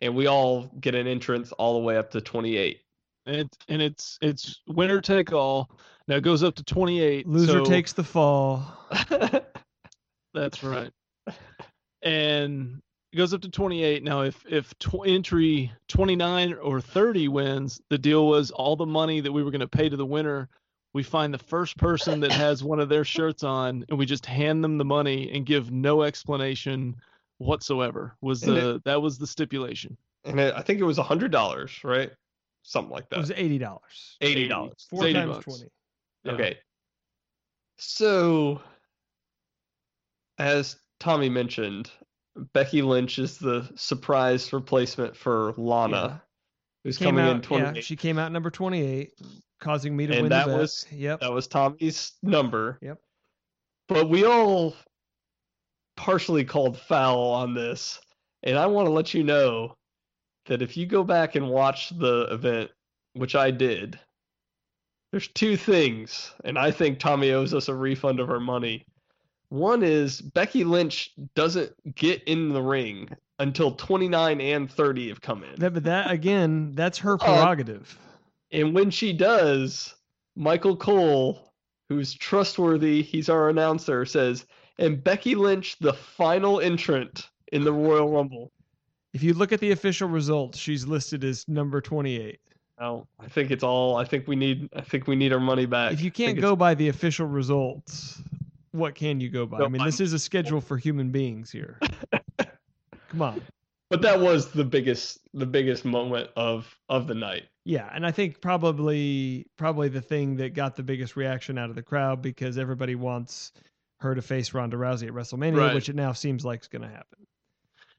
and 0.01 0.13
we 0.13 0.27
all 0.27 0.63
get 0.81 0.93
an 0.93 1.07
entrance 1.07 1.53
all 1.53 1.73
the 1.73 1.85
way 1.85 1.95
up 1.95 2.11
to 2.11 2.19
28. 2.19 2.81
And 3.27 3.35
it's, 3.35 3.57
and 3.69 3.81
it's 3.81 4.17
it's 4.21 4.61
winner 4.67 4.99
take 4.99 5.31
all. 5.31 5.71
Now 6.07 6.15
it 6.15 6.23
goes 6.23 6.43
up 6.43 6.55
to 6.55 6.63
28. 6.63 7.27
Loser 7.27 7.51
so- 7.51 7.65
takes 7.65 7.93
the 7.93 8.03
fall. 8.03 8.61
That's 10.33 10.63
right. 10.63 10.91
And 12.01 12.81
it 13.13 13.17
goes 13.17 13.33
up 13.33 13.41
to 13.41 13.49
28. 13.49 14.03
Now, 14.03 14.21
if 14.21 14.43
if 14.47 14.77
tw- 14.79 15.05
entry 15.05 15.71
29 15.87 16.53
or 16.55 16.81
30 16.81 17.27
wins, 17.27 17.81
the 17.89 17.97
deal 17.97 18.27
was 18.27 18.51
all 18.51 18.75
the 18.75 18.85
money 18.85 19.21
that 19.21 19.31
we 19.31 19.43
were 19.43 19.51
going 19.51 19.59
to 19.61 19.67
pay 19.67 19.89
to 19.89 19.97
the 19.97 20.05
winner. 20.05 20.49
We 20.93 21.03
find 21.03 21.33
the 21.33 21.37
first 21.37 21.77
person 21.77 22.19
that 22.21 22.31
has 22.33 22.63
one 22.63 22.79
of 22.79 22.89
their 22.89 23.05
shirts 23.05 23.43
on, 23.43 23.85
and 23.89 23.97
we 23.97 24.05
just 24.05 24.25
hand 24.25 24.63
them 24.63 24.77
the 24.77 24.83
money 24.85 25.31
and 25.31 25.45
give 25.45 25.71
no 25.71 26.01
explanation 26.03 26.95
whatsoever. 27.37 28.15
Was 28.21 28.43
And 28.43 28.57
it- 28.57 28.61
the 28.61 28.81
that 28.85 29.01
was 29.01 29.17
the 29.17 29.27
stipulation? 29.27 29.95
and 30.25 30.39
it, 30.39 30.53
I 30.55 30.61
think 30.61 30.79
it 30.79 30.83
was 30.83 30.97
a 30.97 31.03
hundred 31.03 31.31
dollars, 31.31 31.83
right? 31.83 32.11
Something 32.63 32.91
like 32.91 33.09
that. 33.09 33.17
It 33.17 33.19
was 33.21 33.31
eighty 33.31 33.57
dollars. 33.57 34.17
Eighty 34.21 34.47
dollars. 34.47 34.87
Four 34.89 35.05
80 35.05 35.13
times 35.13 35.31
bucks. 35.33 35.45
twenty. 35.45 35.71
Yeah. 36.23 36.31
Okay. 36.33 36.57
So, 37.77 38.61
as 40.41 40.75
Tommy 40.99 41.29
mentioned, 41.29 41.91
Becky 42.53 42.81
Lynch 42.81 43.19
is 43.19 43.37
the 43.37 43.69
surprise 43.75 44.51
replacement 44.51 45.15
for 45.15 45.53
Lana, 45.57 45.95
Yeah. 45.95 46.17
who's 46.83 46.97
Came 46.97 47.09
coming 47.15 47.25
out, 47.25 47.35
in 47.35 47.41
28. 47.41 47.75
yeah, 47.75 47.81
she 47.81 47.95
came 47.95 48.17
out 48.17 48.31
number 48.31 48.49
twenty-eight, 48.49 49.13
causing 49.59 49.95
me 49.95 50.07
to 50.07 50.13
And 50.13 50.21
win 50.23 50.29
that 50.31 50.47
the 50.47 50.51
bet. 50.53 50.59
was- 50.59 50.87
yep. 50.91 51.19
That 51.19 51.31
was 51.31 51.47
Tommy's 51.47 52.13
number. 52.23 52.79
Yep. 52.81 52.99
But 53.87 54.09
we 54.09 54.25
all 54.25 54.75
partially 55.97 56.43
called 56.45 56.77
foul 56.79 57.19
on 57.31 57.53
this. 57.53 57.99
And 58.43 58.57
I 58.57 58.65
want 58.65 58.87
to 58.87 58.91
let 58.91 59.13
you 59.13 59.23
know 59.23 59.77
that 60.47 60.61
if 60.63 60.75
you 60.75 60.87
go 60.87 61.03
back 61.03 61.35
and 61.35 61.49
watch 61.49 61.89
the 61.89 62.27
event, 62.31 62.71
which 63.13 63.35
I 63.35 63.51
did, 63.51 63.99
there's 65.11 65.27
two 65.27 65.55
things. 65.57 66.33
And 66.45 66.57
I 66.57 66.71
think 66.71 66.97
Tommy 66.99 67.31
owes 67.31 67.53
us 67.53 67.67
a 67.67 67.75
refund 67.75 68.19
of 68.19 68.31
our 68.31 68.39
money. 68.39 68.85
One 69.51 69.83
is 69.83 70.21
Becky 70.21 70.63
Lynch 70.63 71.11
doesn't 71.35 71.73
get 71.95 72.23
in 72.23 72.53
the 72.53 72.61
ring 72.61 73.09
until 73.37 73.73
29 73.73 74.39
and 74.39 74.71
30 74.71 75.09
have 75.09 75.19
come 75.19 75.43
in. 75.43 75.55
That, 75.59 75.73
but 75.73 75.83
that 75.83 76.09
again, 76.09 76.71
that's 76.73 76.97
her 76.99 77.15
Uh, 77.15 77.17
prerogative. 77.17 77.99
And 78.53 78.73
when 78.73 78.89
she 78.89 79.11
does, 79.11 79.93
Michael 80.37 80.77
Cole, 80.77 81.51
who's 81.89 82.13
trustworthy, 82.13 83.01
he's 83.01 83.27
our 83.27 83.49
announcer, 83.49 84.05
says, 84.05 84.45
and 84.77 85.03
Becky 85.03 85.35
Lynch, 85.35 85.77
the 85.79 85.91
final 85.93 86.61
entrant 86.61 87.27
in 87.51 87.65
the 87.65 87.73
Royal 87.73 88.09
Rumble. 88.09 88.53
if 89.13 89.21
you 89.21 89.33
look 89.33 89.51
at 89.51 89.59
the 89.59 89.71
official 89.71 90.07
results, 90.07 90.57
she's 90.57 90.87
listed 90.87 91.25
as 91.25 91.45
number 91.49 91.81
twenty-eight. 91.81 92.39
Now, 92.79 93.05
I 93.19 93.27
think 93.27 93.51
it's 93.51 93.63
all. 93.63 93.97
I 93.97 94.05
think 94.05 94.29
we 94.29 94.37
need. 94.37 94.69
I 94.73 94.79
think 94.79 95.07
we 95.07 95.17
need 95.17 95.33
our 95.33 95.39
money 95.41 95.65
back. 95.65 95.91
If 95.91 95.99
you 96.01 96.09
can't 96.11 96.39
go 96.39 96.55
by 96.55 96.73
the 96.73 96.87
official 96.87 97.27
results, 97.27 98.21
what 98.71 98.95
can 98.95 99.19
you 99.19 99.29
go 99.29 99.45
by? 99.45 99.59
Go 99.59 99.65
I 99.65 99.67
mean, 99.69 99.79
by- 99.79 99.85
this 99.85 99.99
is 99.99 100.13
a 100.13 100.19
schedule 100.19 100.61
for 100.61 100.77
human 100.77 101.11
beings 101.11 101.51
here. 101.51 101.79
Come 103.09 103.21
on. 103.21 103.41
but 103.89 104.01
that 104.03 104.19
was 104.19 104.51
the 104.51 104.63
biggest, 104.63 105.19
the 105.33 105.45
biggest 105.45 105.83
moment 105.85 106.29
of 106.35 106.73
of 106.89 107.07
the 107.07 107.15
night. 107.15 107.43
Yeah, 107.65 107.89
and 107.93 108.05
I 108.05 108.11
think 108.11 108.41
probably 108.41 109.45
probably 109.57 109.89
the 109.89 110.01
thing 110.01 110.37
that 110.37 110.53
got 110.53 110.75
the 110.75 110.83
biggest 110.83 111.15
reaction 111.15 111.57
out 111.57 111.69
of 111.69 111.75
the 111.75 111.83
crowd 111.83 112.21
because 112.21 112.57
everybody 112.57 112.95
wants 112.95 113.51
her 113.99 114.15
to 114.15 114.21
face 114.21 114.53
Ronda 114.53 114.77
Rousey 114.77 115.07
at 115.07 115.13
WrestleMania, 115.13 115.57
Right. 115.57 115.75
which 115.75 115.89
it 115.89 115.95
now 115.95 116.11
seems 116.13 116.43
like 116.43 116.61
is 116.61 116.67
going 116.67 116.81
to 116.81 116.87
happen. 116.87 117.27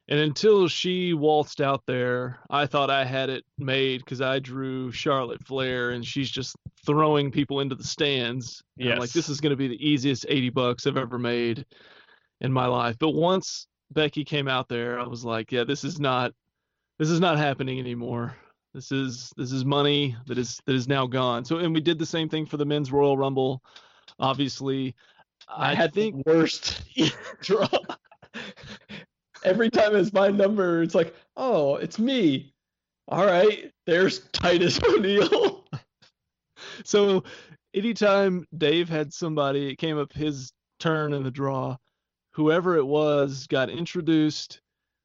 And 0.09 0.18
until 0.18 0.66
she 0.68 1.14
waltzed 1.14 1.61
out 1.61 1.82
there, 1.86 2.40
I 2.50 2.66
thought 2.66 2.90
I 2.90 3.05
had 3.05 3.30
it 3.30 3.44
made 3.57 4.00
because 4.00 4.20
I 4.20 4.40
drew 4.40 4.90
Charlotte 4.90 5.46
Flair 5.46 5.90
and 5.90 6.05
she's 6.05 6.30
just 6.30 6.57
throwing 6.84 7.30
people 7.30 7.61
into 7.61 7.76
the 7.76 7.84
stands. 7.84 8.62
And 8.78 8.92
I'm 8.94 8.98
like, 8.98 9.12
this 9.12 9.28
is 9.28 9.40
going 9.40 9.50
to 9.50 9.57
be 9.57 9.68
the 9.68 9.88
easiest 9.88 10.26
80 10.28 10.50
bucks 10.50 10.86
I've 10.86 10.96
ever 10.96 11.18
made 11.18 11.64
in 12.40 12.53
my 12.53 12.66
life. 12.66 12.96
But 12.98 13.11
once 13.11 13.68
Becky 13.92 14.24
came 14.24 14.48
out 14.48 14.68
there, 14.68 14.98
I 14.98 15.07
was 15.07 15.24
like, 15.24 15.53
yeah, 15.53 15.64
this 15.64 15.84
is 15.84 16.00
not 16.00 16.32
this 16.98 17.11
is 17.11 17.20
not 17.20 17.38
happening 17.38 17.78
anymore. 17.78 18.36
This 18.74 18.92
is 18.92 19.32
this 19.36 19.53
is 19.53 19.64
money 19.64 20.16
that 20.26 20.38
is 20.38 20.61
that 20.66 20.74
is 20.74 20.88
now 20.88 21.07
gone. 21.07 21.44
So 21.44 21.59
and 21.59 21.74
we 21.74 21.80
did 21.80 21.98
the 21.98 22.07
same 22.07 22.28
thing 22.28 22.46
for 22.46 22.57
the 22.57 22.64
men's 22.64 22.90
Royal 22.90 23.16
Rumble. 23.16 23.62
Obviously, 24.18 24.94
I 25.48 25.72
I 25.72 25.74
had 25.74 25.94
think 25.94 26.24
the 26.24 26.32
worst 26.32 26.82
draw. 27.40 27.68
Every 29.45 29.70
time 29.70 29.95
it's 29.97 30.12
my 30.12 30.28
number, 30.28 30.82
it's 30.82 30.95
like, 30.95 31.14
oh, 31.36 31.76
it's 31.76 31.99
me. 31.99 32.55
All 33.09 33.26
right, 33.26 33.70
there's 33.86 34.20
Titus 34.32 34.80
O'Neil. 34.88 35.64
so 36.84 37.24
anytime 37.74 38.47
Dave 38.57 38.88
had 38.88 39.12
somebody, 39.12 39.68
it 39.68 39.76
came 39.76 39.99
up 39.99 40.12
his 40.12 40.53
turn 40.78 41.12
in 41.12 41.22
the 41.22 41.30
draw, 41.30 41.76
whoever 42.32 42.76
it 42.76 42.86
was 42.86 43.47
got 43.49 43.68
introduced, 43.68 44.61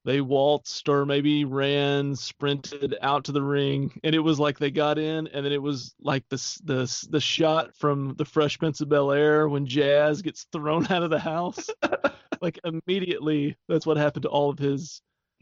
they 0.07 0.21
waltzed 0.21 0.87
or 0.87 1.05
maybe 1.05 1.43
ran, 1.43 2.15
sprinted 2.15 2.95
out 3.01 3.25
to 3.25 3.33
the 3.33 3.41
ring, 3.41 3.91
and 4.05 4.15
it 4.15 4.19
was 4.19 4.39
like 4.39 4.57
they 4.57 4.71
got 4.71 4.97
in, 4.97 5.27
and 5.27 5.45
then 5.45 5.51
it 5.51 5.61
was 5.61 5.93
like 5.99 6.23
the 6.29 6.37
the 6.63 7.07
the 7.09 7.19
shot 7.19 7.75
from 7.75 8.15
the 8.17 8.23
Fresh 8.23 8.57
Prince 8.57 8.79
of 8.79 8.87
Bel 8.87 9.11
Air 9.11 9.49
when 9.49 9.65
Jazz 9.65 10.21
gets 10.21 10.45
thrown 10.53 10.87
out 10.89 11.03
of 11.03 11.09
the 11.09 11.19
house. 11.19 11.69
like 12.41 12.57
immediately, 12.63 13.57
that's 13.67 13.85
what 13.85 13.97
happened 13.97 14.23
to 14.23 14.29
all 14.29 14.49
of 14.49 14.57
his 14.57 15.01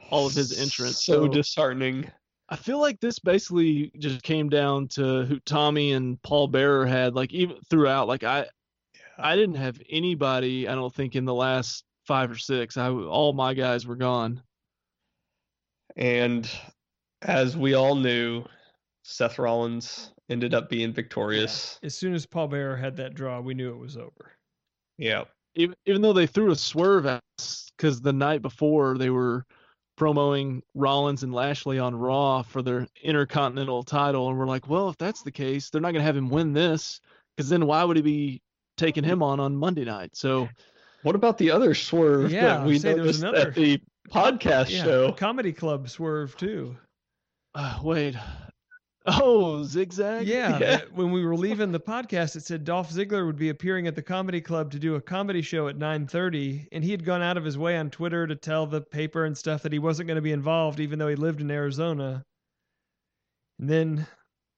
all 0.10 0.26
of 0.26 0.34
his 0.34 0.60
entrance. 0.60 1.06
So 1.06 1.26
So- 1.26 1.28
disheartening. 1.28 2.10
I 2.50 2.56
feel 2.56 2.80
like 2.80 3.00
this 3.00 3.20
basically 3.20 3.92
just 4.00 4.24
came 4.24 4.50
down 4.50 4.88
to 4.90 5.26
who 5.26 5.40
Tommy 5.42 5.92
and 5.94 6.20
Paul 6.24 6.48
Bearer 6.48 6.88
had, 6.88 7.14
like 7.14 7.34
even 7.34 7.58
throughout. 7.70 8.08
Like 8.08 8.24
I, 8.24 8.48
I 9.18 9.36
didn't 9.36 9.56
have 9.56 9.80
anybody. 9.92 10.68
I 10.68 10.74
don't 10.74 10.94
think 10.94 11.16
in 11.16 11.26
the 11.26 11.34
last 11.36 11.84
five 12.06 12.32
or 12.32 12.38
six. 12.38 12.78
I 12.78 12.90
all 12.90 13.34
my 13.34 13.54
guys 13.54 13.86
were 13.86 13.96
gone. 13.96 14.42
And 15.96 16.50
as 17.22 17.56
we 17.56 17.74
all 17.74 17.96
knew, 17.96 18.44
Seth 19.04 19.40
Rollins 19.40 20.12
ended 20.30 20.54
up 20.54 20.70
being 20.70 20.92
victorious. 20.92 21.80
As 21.84 21.96
soon 21.96 22.14
as 22.14 22.26
Paul 22.26 22.48
Bearer 22.48 22.76
had 22.76 22.98
that 22.98 23.14
draw, 23.14 23.40
we 23.40 23.54
knew 23.54 23.72
it 23.72 23.78
was 23.78 23.98
over. 23.98 24.32
Yeah. 24.98 25.26
Even 25.56 25.76
even 25.86 26.02
though 26.02 26.14
they 26.14 26.28
threw 26.28 26.52
a 26.52 26.56
swerve 26.56 27.06
at 27.06 27.22
us 27.40 27.72
because 27.78 28.02
the 28.02 28.12
night 28.12 28.42
before 28.42 28.98
they 28.98 29.10
were 29.10 29.46
promoting 29.96 30.62
Rollins 30.74 31.24
and 31.24 31.34
Lashley 31.34 31.80
on 31.80 31.96
Raw 31.96 32.42
for 32.42 32.62
their 32.62 32.88
Intercontinental 33.02 33.84
title, 33.84 34.28
and 34.28 34.38
we're 34.38 34.48
like, 34.48 34.68
well, 34.68 34.90
if 34.90 34.98
that's 34.98 35.22
the 35.22 35.32
case, 35.32 35.70
they're 35.70 35.80
not 35.80 35.92
gonna 35.94 36.04
have 36.04 36.18
him 36.18 36.30
win 36.30 36.52
this 36.52 37.00
because 37.38 37.48
then 37.50 37.66
why 37.66 37.84
would 37.86 37.96
he 37.96 38.02
be 38.04 38.42
taking 38.76 39.04
him 39.06 39.24
on 39.24 39.40
on 39.40 39.56
Monday 39.56 39.86
night? 39.86 40.10
So 40.16 40.50
What 41.04 41.16
about 41.16 41.38
the 41.38 41.52
other 41.52 41.74
swerve 41.74 42.32
Yeah, 42.32 42.58
that 42.58 42.66
we 42.66 42.78
say 42.80 42.90
there 42.90 42.98
noticed 42.98 43.20
another- 43.22 43.48
at 43.50 43.56
the 43.56 43.80
podcast 44.10 44.70
yeah, 44.70 44.84
show? 44.84 45.12
Comedy 45.12 45.52
Club 45.54 45.90
swerve 45.90 46.36
too. 46.38 46.76
uh, 47.56 47.80
wait, 47.84 48.16
oh 49.06 49.64
zigzag. 49.64 50.28
Yeah, 50.28 50.58
Yeah. 50.62 50.82
when 50.94 51.12
we 51.12 51.24
were 51.26 51.36
leaving 51.36 51.72
the 51.72 51.80
podcast, 51.80 52.36
it 52.36 52.44
said 52.44 52.64
Dolph 52.66 52.92
Ziggler 52.92 53.26
would 53.26 53.38
be 53.38 53.50
appearing 53.50 53.88
at 53.88 53.96
the 53.96 54.02
Comedy 54.02 54.42
Club 54.42 54.72
to 54.72 54.80
do 54.80 54.96
a 54.96 55.02
comedy 55.02 55.42
show 55.42 55.68
at 55.68 55.78
9:30, 55.78 56.68
and 56.72 56.84
he 56.84 56.92
had 56.92 57.06
gone 57.06 57.22
out 57.22 57.38
of 57.38 57.44
his 57.46 57.58
way 57.58 57.78
on 57.78 57.90
Twitter 57.90 58.26
to 58.28 58.36
tell 58.36 58.66
the 58.66 58.82
paper 58.82 59.26
and 59.26 59.38
stuff 59.38 59.62
that 59.64 59.74
he 59.74 59.80
wasn't 59.80 60.08
going 60.08 60.16
to 60.16 60.22
be 60.22 60.32
involved, 60.32 60.80
even 60.80 61.00
though 61.00 61.08
he 61.08 61.16
lived 61.16 61.42
in 61.42 61.52
Arizona. 61.52 62.24
And 63.60 63.70
then, 63.70 64.08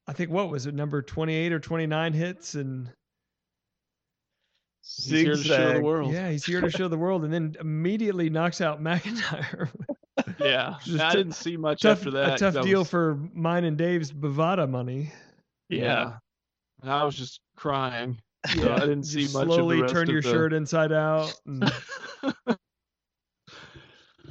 I 0.07 0.13
think 0.13 0.31
what 0.31 0.49
was 0.49 0.65
it, 0.65 0.73
number 0.73 1.01
28 1.03 1.53
or 1.53 1.59
29 1.59 2.13
hits, 2.13 2.55
and 2.55 2.89
He's 4.95 5.05
here 5.21 5.35
to 5.35 5.43
show 5.43 5.73
the 5.73 5.81
world. 5.81 6.13
yeah, 6.13 6.29
he's 6.31 6.45
here 6.45 6.61
to 6.61 6.69
show 6.69 6.87
the 6.87 6.97
world, 6.97 7.23
and 7.25 7.33
then 7.33 7.55
immediately 7.59 8.29
knocks 8.29 8.61
out 8.61 8.81
McIntyre. 8.83 9.69
Yeah, 10.39 10.75
Just 10.83 11.15
didn't 11.15 11.33
see 11.33 11.57
much 11.57 11.81
tough, 11.81 11.99
after 11.99 12.11
that. 12.11 12.41
a 12.41 12.51
tough 12.51 12.63
deal 12.65 12.79
was- 12.79 12.89
for 12.89 13.19
mine 13.33 13.63
and 13.65 13.77
Dave's 13.77 14.11
Bovada 14.11 14.69
money. 14.69 15.11
yeah. 15.69 16.13
I 16.83 17.03
was 17.03 17.15
just 17.15 17.41
crying. 17.55 18.17
So 18.47 18.63
Yeah, 18.63 18.75
I 18.75 18.79
didn't 18.81 19.03
see 19.05 19.21
You 19.23 19.33
much. 19.33 19.41
of 19.43 19.47
the 19.49 19.53
slowly 19.55 19.81
turned 19.87 20.09
of 20.09 20.13
your 20.13 20.21
the- 20.21 20.29
shirt 20.29 20.53
inside 20.53 20.91
out. 20.91 21.33
And, 21.45 21.71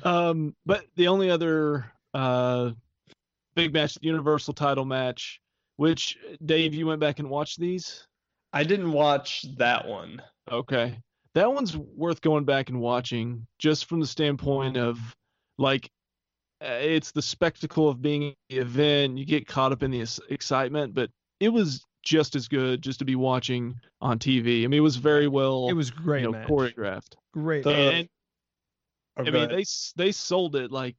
um, 0.04 0.54
but 0.64 0.84
the 0.96 1.08
only 1.08 1.28
other 1.30 1.90
uh, 2.14 2.70
big 3.54 3.72
match, 3.72 3.94
the 3.94 4.06
Universal 4.06 4.54
Title 4.54 4.84
match, 4.84 5.40
which 5.76 6.16
Dave, 6.44 6.72
you 6.74 6.86
went 6.86 7.00
back 7.00 7.18
and 7.18 7.28
watched 7.28 7.58
these. 7.58 8.06
I 8.56 8.64
didn't 8.64 8.92
watch 8.92 9.44
that 9.58 9.86
one. 9.86 10.22
Okay. 10.50 10.98
That 11.34 11.52
one's 11.52 11.76
worth 11.76 12.22
going 12.22 12.44
back 12.44 12.70
and 12.70 12.80
watching 12.80 13.46
just 13.58 13.84
from 13.84 14.00
the 14.00 14.06
standpoint 14.06 14.78
of 14.78 14.98
like 15.58 15.90
uh, 16.64 16.68
it's 16.80 17.12
the 17.12 17.20
spectacle 17.20 17.88
of 17.90 18.00
being 18.00 18.30
at 18.30 18.34
the 18.48 18.58
event. 18.58 19.18
You 19.18 19.26
get 19.26 19.46
caught 19.46 19.72
up 19.72 19.82
in 19.82 19.90
the 19.90 20.06
excitement, 20.30 20.94
but 20.94 21.10
it 21.38 21.50
was 21.50 21.84
just 22.02 22.34
as 22.34 22.48
good 22.48 22.80
just 22.80 22.98
to 23.00 23.04
be 23.04 23.14
watching 23.14 23.74
on 24.00 24.18
TV. 24.18 24.64
I 24.64 24.68
mean, 24.68 24.78
it 24.78 24.80
was 24.80 24.96
very 24.96 25.28
well 25.28 25.68
it 25.68 25.74
was 25.74 25.90
great, 25.90 26.22
you 26.22 26.32
know, 26.32 26.46
choreographed. 26.46 27.14
Great. 27.34 27.64
The- 27.64 27.74
and 27.74 28.08
Oh, 29.18 29.22
I 29.22 29.24
mean, 29.24 29.34
ahead. 29.34 29.50
they 29.50 29.64
they 29.96 30.12
sold 30.12 30.56
it 30.56 30.70
like 30.70 30.94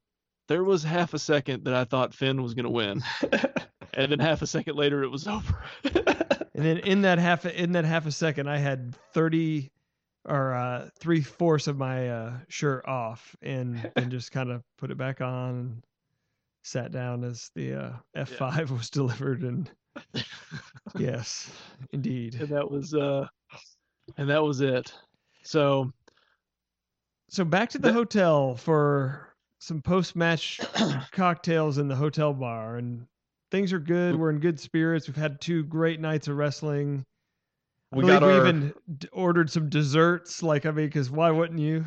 there 0.47 0.63
was 0.63 0.83
half 0.83 1.13
a 1.15 1.19
second 1.19 1.65
that 1.65 1.73
I 1.73 1.83
thought 1.85 2.13
Finn 2.13 2.41
was 2.43 2.53
going 2.53 2.65
to 2.65 2.71
win, 2.71 3.03
and 3.97 4.09
then 4.11 4.19
half 4.19 4.41
a 4.41 4.47
second 4.47 4.75
later 4.77 5.03
it 5.03 5.09
was 5.09 5.27
over. 5.27 5.61
And 6.55 6.65
then 6.65 6.77
in 6.79 7.01
that 7.03 7.19
half 7.19 7.45
in 7.45 7.73
that 7.73 7.85
half 7.85 8.07
a 8.07 8.11
second, 8.11 8.49
I 8.49 8.57
had 8.57 8.95
thirty 9.13 9.69
or 10.25 10.55
uh, 10.55 10.89
three 10.97 11.21
fourths 11.21 11.67
of 11.67 11.77
my 11.77 12.09
uh, 12.09 12.33
shirt 12.47 12.83
off, 12.87 13.35
and 13.43 13.91
and 13.95 14.09
just 14.09 14.31
kind 14.31 14.49
of 14.49 14.63
put 14.79 14.89
it 14.89 14.97
back 14.97 15.21
on 15.21 15.49
and 15.51 15.83
sat 16.63 16.91
down 16.91 17.23
as 17.23 17.51
the 17.53 17.75
uh, 17.75 17.91
F 18.15 18.29
five 18.29 18.71
was 18.71 18.89
delivered. 18.89 19.43
And 19.43 19.69
yes, 20.97 21.51
indeed. 21.91 22.33
and 22.41 22.49
that 22.49 22.71
was 22.71 22.95
uh, 22.95 23.27
and 24.17 24.27
that 24.27 24.41
was 24.41 24.61
it. 24.61 24.91
So 25.43 25.91
So 27.29 27.45
back 27.45 27.69
to 27.69 27.77
the 27.77 27.89
That- 27.89 27.93
hotel 27.93 28.55
for 28.55 29.35
some 29.59 29.79
post 29.79 30.15
match 30.15 30.59
cocktails 31.11 31.77
in 31.77 31.87
the 31.87 31.95
hotel 31.95 32.33
bar, 32.33 32.77
and 32.77 33.05
things 33.51 33.73
are 33.73 33.79
good. 33.79 34.15
We're 34.15 34.29
in 34.29 34.39
good 34.39 34.59
spirits. 34.59 35.07
We've 35.07 35.15
had 35.15 35.41
two 35.41 35.63
great 35.63 35.99
nights 35.99 36.27
of 36.27 36.37
wrestling. 36.37 37.05
We 37.91 38.05
got 38.05 38.21
we 38.21 38.35
even 38.35 38.73
d- 38.97 39.07
ordered 39.13 39.49
some 39.49 39.69
desserts. 39.69 40.43
Like 40.43 40.65
I 40.65 40.71
mean, 40.71 40.87
because 40.87 41.09
why 41.09 41.31
wouldn't 41.31 41.59
you? 41.59 41.85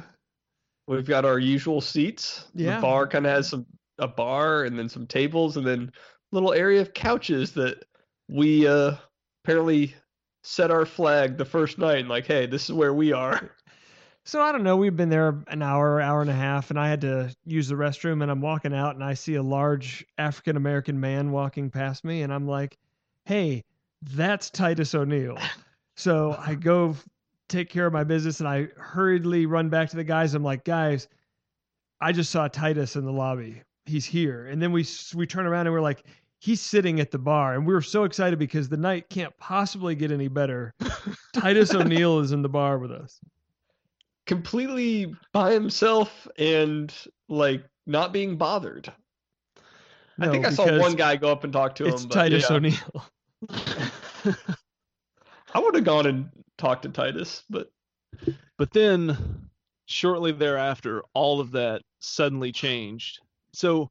we've 0.87 1.07
got 1.07 1.25
our 1.25 1.39
usual 1.39 1.81
seats. 1.81 2.47
Yeah. 2.53 2.77
The 2.77 2.83
bar 2.83 3.07
kind 3.07 3.25
of 3.25 3.33
has 3.33 3.49
some 3.49 3.65
a 3.99 4.09
bar 4.09 4.65
and 4.65 4.79
then 4.79 4.89
some 4.89 5.07
tables 5.07 5.57
and 5.57 5.67
then 5.67 5.93
little 6.33 6.53
area 6.53 6.81
of 6.81 6.95
couches 6.95 7.53
that 7.53 7.85
we 8.29 8.67
uh 8.67 8.97
apparently 9.45 9.95
set 10.43 10.71
our 10.71 10.87
flag 10.87 11.37
the 11.37 11.45
first 11.45 11.79
night 11.79 11.99
and 11.99 12.09
like, 12.09 12.27
hey, 12.27 12.47
this 12.47 12.65
is 12.65 12.73
where 12.73 12.95
we 12.95 13.13
are. 13.13 13.51
So 14.25 14.43
I 14.43 14.53
don't 14.53 14.63
know. 14.63 14.77
We've 14.77 14.97
been 14.97 15.09
there 15.09 15.43
an 15.49 15.63
hour, 15.63 16.01
hour 16.01 16.21
and 16.21 16.31
a 16.31 16.35
half, 16.35 16.71
and 16.71 16.79
I 16.79 16.89
had 16.89 17.01
to 17.01 17.35
use 17.45 17.69
the 17.69 17.75
restroom. 17.75 18.23
And 18.23 18.31
I'm 18.31 18.41
walking 18.41 18.75
out, 18.75 18.95
and 18.95 19.03
I 19.03 19.15
see 19.15 19.35
a 19.37 19.43
large 19.43 20.05
African 20.19 20.57
American 20.57 21.01
man 21.01 21.31
walking 21.33 21.71
past 21.71 22.05
me, 22.05 22.23
and 22.23 22.33
I'm 22.33 22.47
like, 22.47 22.77
"Hey, 23.25 23.65
that's 24.03 24.51
Titus 24.51 24.95
O'Neil." 24.95 25.39
So 25.97 26.35
I 26.39 26.55
go 26.55 26.97
take 27.49 27.69
care 27.69 27.87
of 27.87 27.93
my 27.93 28.05
business, 28.05 28.41
and 28.41 28.49
I 28.49 28.69
hurriedly 28.77 29.45
run 29.47 29.69
back 29.69 29.91
to 29.91 29.97
the 29.97 30.05
guys. 30.05 30.35
I'm 30.35 30.45
like, 30.45 30.65
"Guys, 30.65 31.09
I 32.01 32.13
just 32.13 32.31
saw 32.31 32.49
Titus 32.49 32.97
in 32.97 33.05
the 33.05 33.13
lobby. 33.13 33.63
He's 33.87 34.05
here." 34.07 34.47
And 34.47 34.63
then 34.63 34.73
we 34.73 34.87
we 35.15 35.27
turn 35.27 35.47
around 35.47 35.67
and 35.67 35.75
we're 35.75 35.81
like, 35.81 36.05
"He's 36.39 36.61
sitting 36.61 37.01
at 37.01 37.11
the 37.11 37.19
bar," 37.19 37.55
and 37.55 37.67
we 37.67 37.75
were 37.75 37.83
so 37.83 38.05
excited 38.05 38.39
because 38.39 38.69
the 38.69 38.77
night 38.77 39.11
can't 39.11 39.37
possibly 39.39 39.95
get 39.95 40.13
any 40.13 40.29
better. 40.29 40.73
Titus 41.35 41.75
O'Neil 41.75 42.21
is 42.21 42.33
in 42.33 42.43
the 42.43 42.49
bar 42.49 42.79
with 42.79 42.93
us. 42.93 43.19
Completely 44.31 45.13
by 45.33 45.53
himself 45.53 46.29
and 46.39 46.95
like 47.29 47.65
not 47.85 48.13
being 48.13 48.37
bothered. 48.37 48.93
I 50.21 50.29
think 50.29 50.47
I 50.47 50.51
saw 50.51 50.79
one 50.79 50.95
guy 50.95 51.17
go 51.17 51.33
up 51.33 51.43
and 51.43 51.53
talk 51.53 51.75
to 51.75 51.87
It's 51.87 52.03
him. 52.05 52.09
but 52.11 52.15
Titus 52.15 52.47
yeah. 52.49 52.55
O'Neil. 52.57 53.05
I 55.53 55.59
would 55.59 55.75
have 55.75 55.83
gone 55.83 56.07
and 56.07 56.31
talked 56.59 56.85
to 56.85 56.91
Titus, 56.91 57.43
but 57.51 57.73
But 58.57 58.73
then, 58.73 59.49
shortly 59.87 60.31
thereafter, 60.31 61.03
all 61.13 61.41
of 61.41 61.51
that 61.51 61.83
suddenly 61.99 62.53
changed. 62.53 63.19
So, 63.53 63.91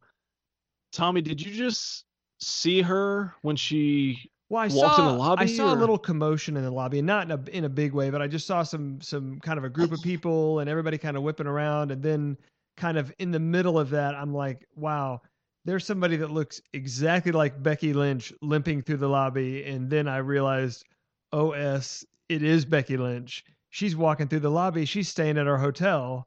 Tommy, 0.94 1.20
did 1.20 1.42
you 1.46 1.52
just 1.52 2.06
see 2.40 2.82
her 2.82 3.34
when 3.42 3.58
she? 3.58 4.32
Well, 4.50 4.64
I 4.64 4.68
Walked 4.68 4.95
saw 4.95 5.10
in 5.10 5.14
the 5.16 5.20
lobby, 5.20 5.43
I 5.43 5.45
saw 5.45 5.72
or- 5.72 5.78
a 5.78 5.80
little 5.80 5.97
commotion 5.97 6.58
in 6.58 6.64
the 6.64 6.72
lobby, 6.72 7.00
and 7.00 7.08
not 7.08 7.30
in 7.30 7.32
a 7.32 7.50
in 7.52 7.66
a 7.66 7.70
big 7.70 7.93
way, 7.93 8.10
but 8.10 8.22
I 8.22 8.28
just 8.28 8.47
saw 8.47 8.64
some 8.64 9.00
some 9.02 9.39
kind 9.39 9.58
of 9.58 9.64
a 9.64 9.70
group 9.70 9.91
of 9.91 10.02
people 10.02 10.60
and 10.60 10.70
everybody 10.70 10.97
kind 10.97 11.16
of 11.16 11.24
whipping 11.24 11.47
around, 11.47 11.91
and 11.91 12.02
then 12.02 12.38
kind 12.76 12.97
of 12.97 13.14
in 13.20 13.32
the 13.32 13.39
middle 13.39 13.78
of 13.78 13.91
that, 13.91 14.16
I'm 14.16 14.34
like, 14.34 14.66
wow, 14.76 15.22
there's 15.66 15.86
somebody 15.86 16.16
that 16.18 16.32
looks 16.32 16.62
exactly 16.74 17.32
like 17.32 17.62
Becky 17.62 17.93
Lynch 17.93 18.34
limping 18.41 18.82
through 18.82 18.97
the 18.97 19.10
lobby. 19.10 19.66
And 19.66 19.89
then 19.89 20.08
I 20.08 20.18
realized, 20.18 20.86
OS, 21.32 22.06
it 22.30 22.41
is 22.41 22.66
Becky 22.66 22.97
Lynch. 22.97 23.43
She's 23.70 23.95
walking 23.95 24.28
through 24.28 24.39
the 24.39 24.50
lobby. 24.50 24.86
She's 24.86 25.10
staying 25.10 25.38
at 25.38 25.47
our 25.47 25.58
hotel. 25.58 26.26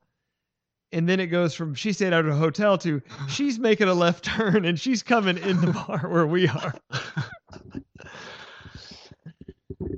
And 0.92 1.08
then 1.08 1.18
it 1.20 1.28
goes 1.28 1.54
from 1.54 1.74
she 1.74 1.92
stayed 1.94 2.12
at 2.12 2.26
a 2.26 2.34
hotel 2.34 2.76
to 2.78 3.00
she's 3.28 3.58
making 3.58 3.88
a 3.88 3.94
left 3.94 4.24
turn 4.36 4.64
and 4.64 4.78
she's 4.78 5.02
coming 5.02 5.38
in 5.38 5.60
the 5.60 5.72
bar 5.72 6.06
where 6.08 6.26
we 6.26 6.46
are. 6.48 6.74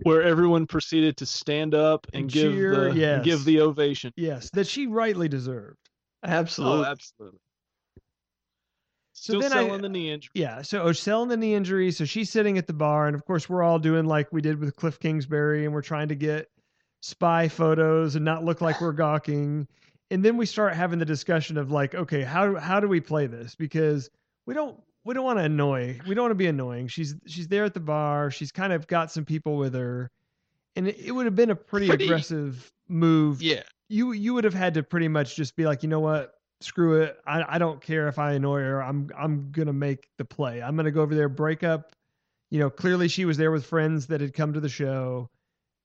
Where 0.02 0.22
everyone 0.22 0.66
proceeded 0.66 1.16
to 1.18 1.26
stand 1.26 1.74
up 1.74 2.06
and, 2.12 2.22
And 2.22 2.32
give 2.32 2.52
cheer, 2.52 2.90
the 2.90 2.98
yes. 2.98 3.24
give 3.24 3.44
the 3.44 3.60
ovation. 3.60 4.12
Yes, 4.16 4.50
that 4.50 4.66
she 4.66 4.86
rightly 4.86 5.28
deserved. 5.28 5.78
Absolutely. 6.22 6.86
Oh, 6.86 6.90
absolutely. 6.90 7.38
So 9.12 9.32
Still 9.38 9.40
then 9.42 9.52
I- 9.52 9.66
selling 9.66 9.82
the 9.82 9.88
knee 9.88 10.10
injury. 10.10 10.30
Yeah, 10.34 10.62
so 10.62 10.82
oh, 10.82 10.92
selling 10.92 11.28
the 11.28 11.36
knee 11.36 11.54
injury. 11.54 11.90
So 11.90 12.04
she's 12.04 12.30
sitting 12.30 12.58
at 12.58 12.66
the 12.66 12.72
bar, 12.72 13.06
and 13.06 13.14
of 13.14 13.24
course 13.24 13.48
we're 13.48 13.62
all 13.62 13.78
doing 13.78 14.06
like 14.06 14.32
we 14.32 14.40
did 14.40 14.58
with 14.58 14.74
Cliff 14.76 14.98
Kingsbury, 14.98 15.64
and 15.64 15.72
we're 15.74 15.82
trying 15.82 16.08
to 16.08 16.14
get 16.14 16.48
spy 17.00 17.48
photos 17.48 18.16
and 18.16 18.24
not 18.24 18.44
look 18.44 18.60
like 18.60 18.80
we're 18.80 18.92
gawking. 18.92 19.68
And 20.10 20.24
then 20.24 20.36
we 20.36 20.46
start 20.46 20.74
having 20.74 20.98
the 20.98 21.04
discussion 21.04 21.56
of 21.56 21.70
like, 21.70 21.94
okay, 21.94 22.22
how 22.22 22.56
how 22.56 22.80
do 22.80 22.88
we 22.88 23.00
play 23.00 23.26
this? 23.26 23.54
Because 23.54 24.10
we 24.46 24.54
don't 24.54 24.78
we 25.04 25.14
don't 25.14 25.24
want 25.24 25.38
to 25.38 25.44
annoy. 25.44 26.00
We 26.06 26.14
don't 26.14 26.22
want 26.24 26.30
to 26.32 26.36
be 26.36 26.46
annoying. 26.46 26.88
She's 26.88 27.14
she's 27.26 27.48
there 27.48 27.64
at 27.64 27.74
the 27.74 27.80
bar. 27.80 28.30
She's 28.30 28.50
kind 28.52 28.72
of 28.72 28.86
got 28.86 29.10
some 29.12 29.24
people 29.24 29.56
with 29.56 29.74
her, 29.74 30.10
and 30.76 30.88
it, 30.88 30.98
it 30.98 31.12
would 31.12 31.26
have 31.26 31.34
been 31.36 31.50
a 31.50 31.56
pretty, 31.56 31.88
Pretty- 31.88 32.04
aggressive 32.06 32.70
move 32.88 33.40
Yeah. 33.42 33.62
you 33.88 34.12
you 34.12 34.34
would 34.34 34.44
have 34.44 34.54
had 34.54 34.74
to 34.74 34.82
pretty 34.82 35.08
much 35.08 35.36
just 35.36 35.56
be 35.56 35.64
like, 35.64 35.82
you 35.82 35.88
know 35.88 36.00
what, 36.00 36.34
screw 36.60 37.00
it. 37.02 37.18
I, 37.26 37.44
I 37.56 37.58
don't 37.58 37.80
care 37.80 38.08
if 38.08 38.18
I 38.18 38.32
annoy 38.32 38.60
her. 38.60 38.82
I'm 38.82 39.10
I'm 39.18 39.50
gonna 39.52 39.72
make 39.72 40.08
the 40.18 40.24
play. 40.24 40.62
I'm 40.62 40.76
gonna 40.76 40.90
go 40.90 41.02
over 41.02 41.14
there, 41.14 41.28
break 41.28 41.62
up. 41.62 41.92
You 42.50 42.58
know, 42.60 42.70
clearly 42.70 43.08
she 43.08 43.24
was 43.24 43.36
there 43.36 43.50
with 43.50 43.66
friends 43.66 44.06
that 44.08 44.20
had 44.20 44.32
come 44.34 44.52
to 44.52 44.60
the 44.60 44.68
show. 44.68 45.28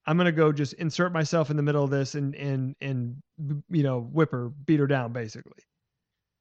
I'm 0.06 0.18
gonna 0.18 0.32
go 0.32 0.52
just 0.52 0.74
insert 0.74 1.12
myself 1.14 1.50
in 1.50 1.58
the 1.58 1.64
middle 1.64 1.84
of 1.84 1.90
this 1.90 2.16
and 2.16 2.36
and 2.36 2.76
and 2.82 3.22
you 3.70 3.84
know 3.84 4.02
whip 4.02 4.32
her, 4.32 4.50
beat 4.50 4.80
her 4.80 4.88
down, 4.88 5.12
basically. 5.14 5.64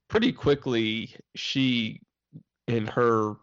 Pretty 0.07 0.31
quickly, 0.31 1.15
she 1.35 2.01
in 2.69 2.87
her 2.87 3.35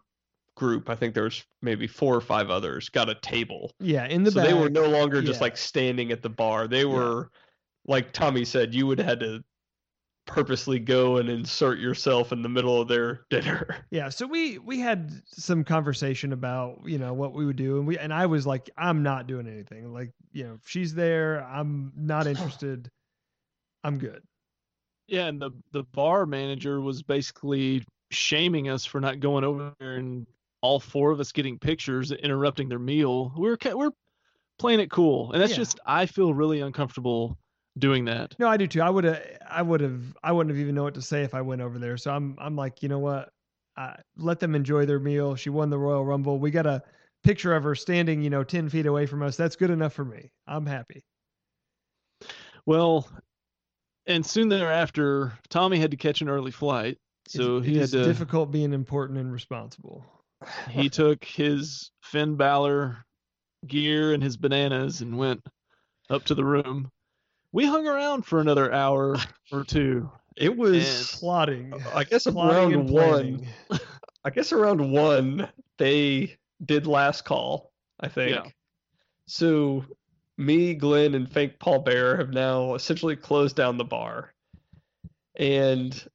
group, 0.55 0.89
I 0.89 0.95
think 0.95 1.13
there 1.13 1.23
was 1.23 1.45
maybe 1.61 1.87
four 1.87 2.15
or 2.15 2.21
five 2.21 2.49
others, 2.49 2.89
got 2.89 3.09
a 3.09 3.15
table. 3.15 3.71
Yeah, 3.79 4.05
in 4.07 4.23
the 4.23 4.31
so 4.31 4.41
back. 4.41 4.47
they 4.47 4.53
were 4.53 4.69
no 4.69 4.87
longer 4.87 5.21
just 5.21 5.39
yeah. 5.39 5.45
like 5.45 5.57
standing 5.57 6.11
at 6.11 6.21
the 6.21 6.29
bar. 6.29 6.67
They 6.67 6.85
were, 6.85 7.31
like 7.85 8.11
Tommy 8.11 8.43
said, 8.43 8.73
you 8.73 8.87
would 8.87 8.99
have 8.99 9.07
had 9.07 9.19
to 9.21 9.43
purposely 10.25 10.77
go 10.77 11.17
and 11.17 11.29
insert 11.29 11.79
yourself 11.79 12.33
in 12.33 12.41
the 12.41 12.49
middle 12.49 12.81
of 12.81 12.87
their 12.87 13.21
dinner. 13.29 13.85
Yeah, 13.91 14.09
so 14.09 14.27
we 14.27 14.57
we 14.57 14.79
had 14.79 15.21
some 15.25 15.63
conversation 15.63 16.33
about 16.33 16.79
you 16.85 16.97
know 16.97 17.13
what 17.13 17.33
we 17.33 17.45
would 17.45 17.55
do, 17.55 17.77
and 17.77 17.87
we 17.87 17.97
and 17.97 18.13
I 18.13 18.25
was 18.25 18.45
like, 18.45 18.69
I'm 18.77 19.03
not 19.03 19.27
doing 19.27 19.47
anything. 19.47 19.93
Like 19.93 20.11
you 20.33 20.43
know, 20.43 20.55
if 20.55 20.69
she's 20.69 20.93
there, 20.93 21.43
I'm 21.43 21.93
not 21.95 22.27
interested. 22.27 22.91
I'm 23.83 23.97
good. 23.97 24.21
Yeah, 25.07 25.27
and 25.27 25.41
the 25.41 25.51
the 25.71 25.83
bar 25.83 26.25
manager 26.25 26.81
was 26.81 27.01
basically 27.01 27.83
shaming 28.11 28.69
us 28.69 28.85
for 28.85 28.99
not 28.99 29.19
going 29.19 29.43
over 29.43 29.73
there 29.79 29.95
and 29.95 30.25
all 30.61 30.79
four 30.79 31.11
of 31.11 31.19
us 31.19 31.31
getting 31.31 31.59
pictures, 31.59 32.11
interrupting 32.11 32.69
their 32.69 32.79
meal. 32.79 33.31
We're 33.35 33.57
we're 33.73 33.91
playing 34.57 34.79
it 34.79 34.89
cool, 34.89 35.31
and 35.31 35.41
that's 35.41 35.51
Yeah. 35.51 35.57
just 35.57 35.79
I 35.85 36.05
feel 36.05 36.33
really 36.33 36.61
uncomfortable 36.61 37.37
doing 37.77 38.05
that. 38.05 38.33
No, 38.39 38.47
I 38.47 38.57
do 38.57 38.65
too. 38.65 38.81
I 38.81 38.89
would 38.89 39.03
have, 39.03 39.23
I 39.47 39.61
would 39.61 39.81
have, 39.81 40.01
I 40.23 40.31
wouldn't 40.31 40.55
have 40.55 40.59
even 40.59 40.73
know 40.73 40.83
what 40.83 40.95
to 40.95 41.01
say 41.01 41.21
if 41.21 41.35
I 41.35 41.41
went 41.41 41.61
over 41.61 41.77
there. 41.77 41.95
So 41.97 42.11
I'm, 42.11 42.35
I'm 42.39 42.55
like, 42.55 42.81
you 42.81 42.89
know 42.89 42.97
what? 42.99 43.29
Uh, 43.75 43.93
let 44.17 44.39
them 44.39 44.55
enjoy 44.55 44.87
their 44.87 44.99
meal. 44.99 45.35
She 45.35 45.51
won 45.51 45.69
the 45.69 45.77
Royal 45.77 46.03
Rumble. 46.03 46.39
We 46.39 46.49
got 46.49 46.65
a 46.65 46.81
picture 47.23 47.55
of 47.55 47.63
her 47.63 47.75
standing, 47.75 48.23
you 48.23 48.31
know, 48.31 48.43
ten 48.43 48.67
feet 48.69 48.87
away 48.87 49.05
from 49.05 49.21
us. 49.21 49.37
That's 49.37 49.55
good 49.55 49.69
enough 49.69 49.93
for 49.93 50.05
me. 50.05 50.31
I'm 50.47 50.65
happy. 50.65 51.03
Well, 52.65 53.07
and 54.07 54.25
soon 54.25 54.49
thereafter, 54.49 55.33
Tommy 55.49 55.77
had 55.77 55.91
to 55.91 55.97
catch 55.97 56.21
an 56.21 56.29
early 56.29 56.51
flight, 56.51 56.97
so 57.27 57.57
It's- 57.57 57.65
he 57.65 57.77
had 57.77 57.89
to. 57.89 58.03
difficult 58.05 58.51
being 58.51 58.73
important 58.73 59.19
and 59.19 59.31
responsible. 59.31 60.05
he 60.69 60.89
took 60.89 61.23
his 61.23 61.91
Finn 62.01 62.35
Balor 62.35 62.97
gear 63.65 64.13
and 64.13 64.21
his 64.23 64.37
bananas 64.37 65.01
and 65.01 65.17
went 65.17 65.45
up 66.09 66.23
to 66.25 66.35
the 66.35 66.43
room. 66.45 66.91
We 67.51 67.65
hung 67.65 67.87
around 67.87 68.23
for 68.25 68.39
another 68.39 68.71
hour 68.71 69.17
or 69.51 69.63
two. 69.63 70.09
It 70.35 70.55
was, 70.55 71.15
Plotting. 71.19 71.73
I 71.93 72.03
guess, 72.03 72.25
Plotting 72.25 72.73
around 72.75 72.89
one. 72.89 73.47
I 74.23 74.29
guess 74.29 74.51
around 74.51 74.91
one, 74.91 75.49
they 75.77 76.37
did 76.63 76.85
last 76.85 77.23
call, 77.25 77.71
I 77.99 78.07
think. 78.09 78.35
Yeah. 78.35 78.51
So 79.25 79.85
me, 80.37 80.75
Glenn, 80.75 81.15
and 81.15 81.31
fake 81.31 81.59
Paul 81.59 81.79
Bearer 81.79 82.17
have 82.17 82.29
now 82.29 82.75
essentially 82.75 83.15
closed 83.15 83.55
down 83.55 83.77
the 83.77 83.83
bar. 83.85 84.33
And 85.35 86.07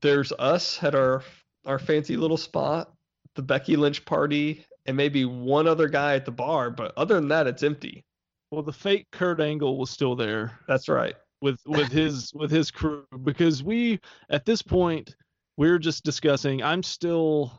there's 0.00 0.32
us 0.32 0.82
at 0.82 0.94
our 0.94 1.22
our 1.66 1.78
fancy 1.78 2.16
little 2.16 2.36
spot, 2.36 2.92
the 3.34 3.42
Becky 3.42 3.76
Lynch 3.76 4.04
party, 4.04 4.64
and 4.86 4.96
maybe 4.96 5.24
one 5.24 5.66
other 5.66 5.88
guy 5.88 6.14
at 6.14 6.24
the 6.24 6.30
bar, 6.30 6.70
but 6.70 6.92
other 6.96 7.16
than 7.16 7.28
that 7.28 7.46
it's 7.46 7.62
empty. 7.62 8.04
Well, 8.50 8.62
the 8.62 8.72
fake 8.72 9.06
Kurt 9.12 9.40
Angle 9.40 9.78
was 9.78 9.90
still 9.90 10.16
there 10.16 10.58
That's 10.66 10.88
right. 10.88 11.14
with 11.40 11.60
with 11.66 11.92
his 11.92 12.32
with 12.34 12.50
his 12.50 12.70
crew 12.70 13.06
because 13.22 13.62
we 13.62 14.00
at 14.30 14.44
this 14.44 14.62
point 14.62 15.14
we're 15.56 15.78
just 15.78 16.04
discussing. 16.04 16.62
I'm 16.62 16.82
still. 16.82 17.52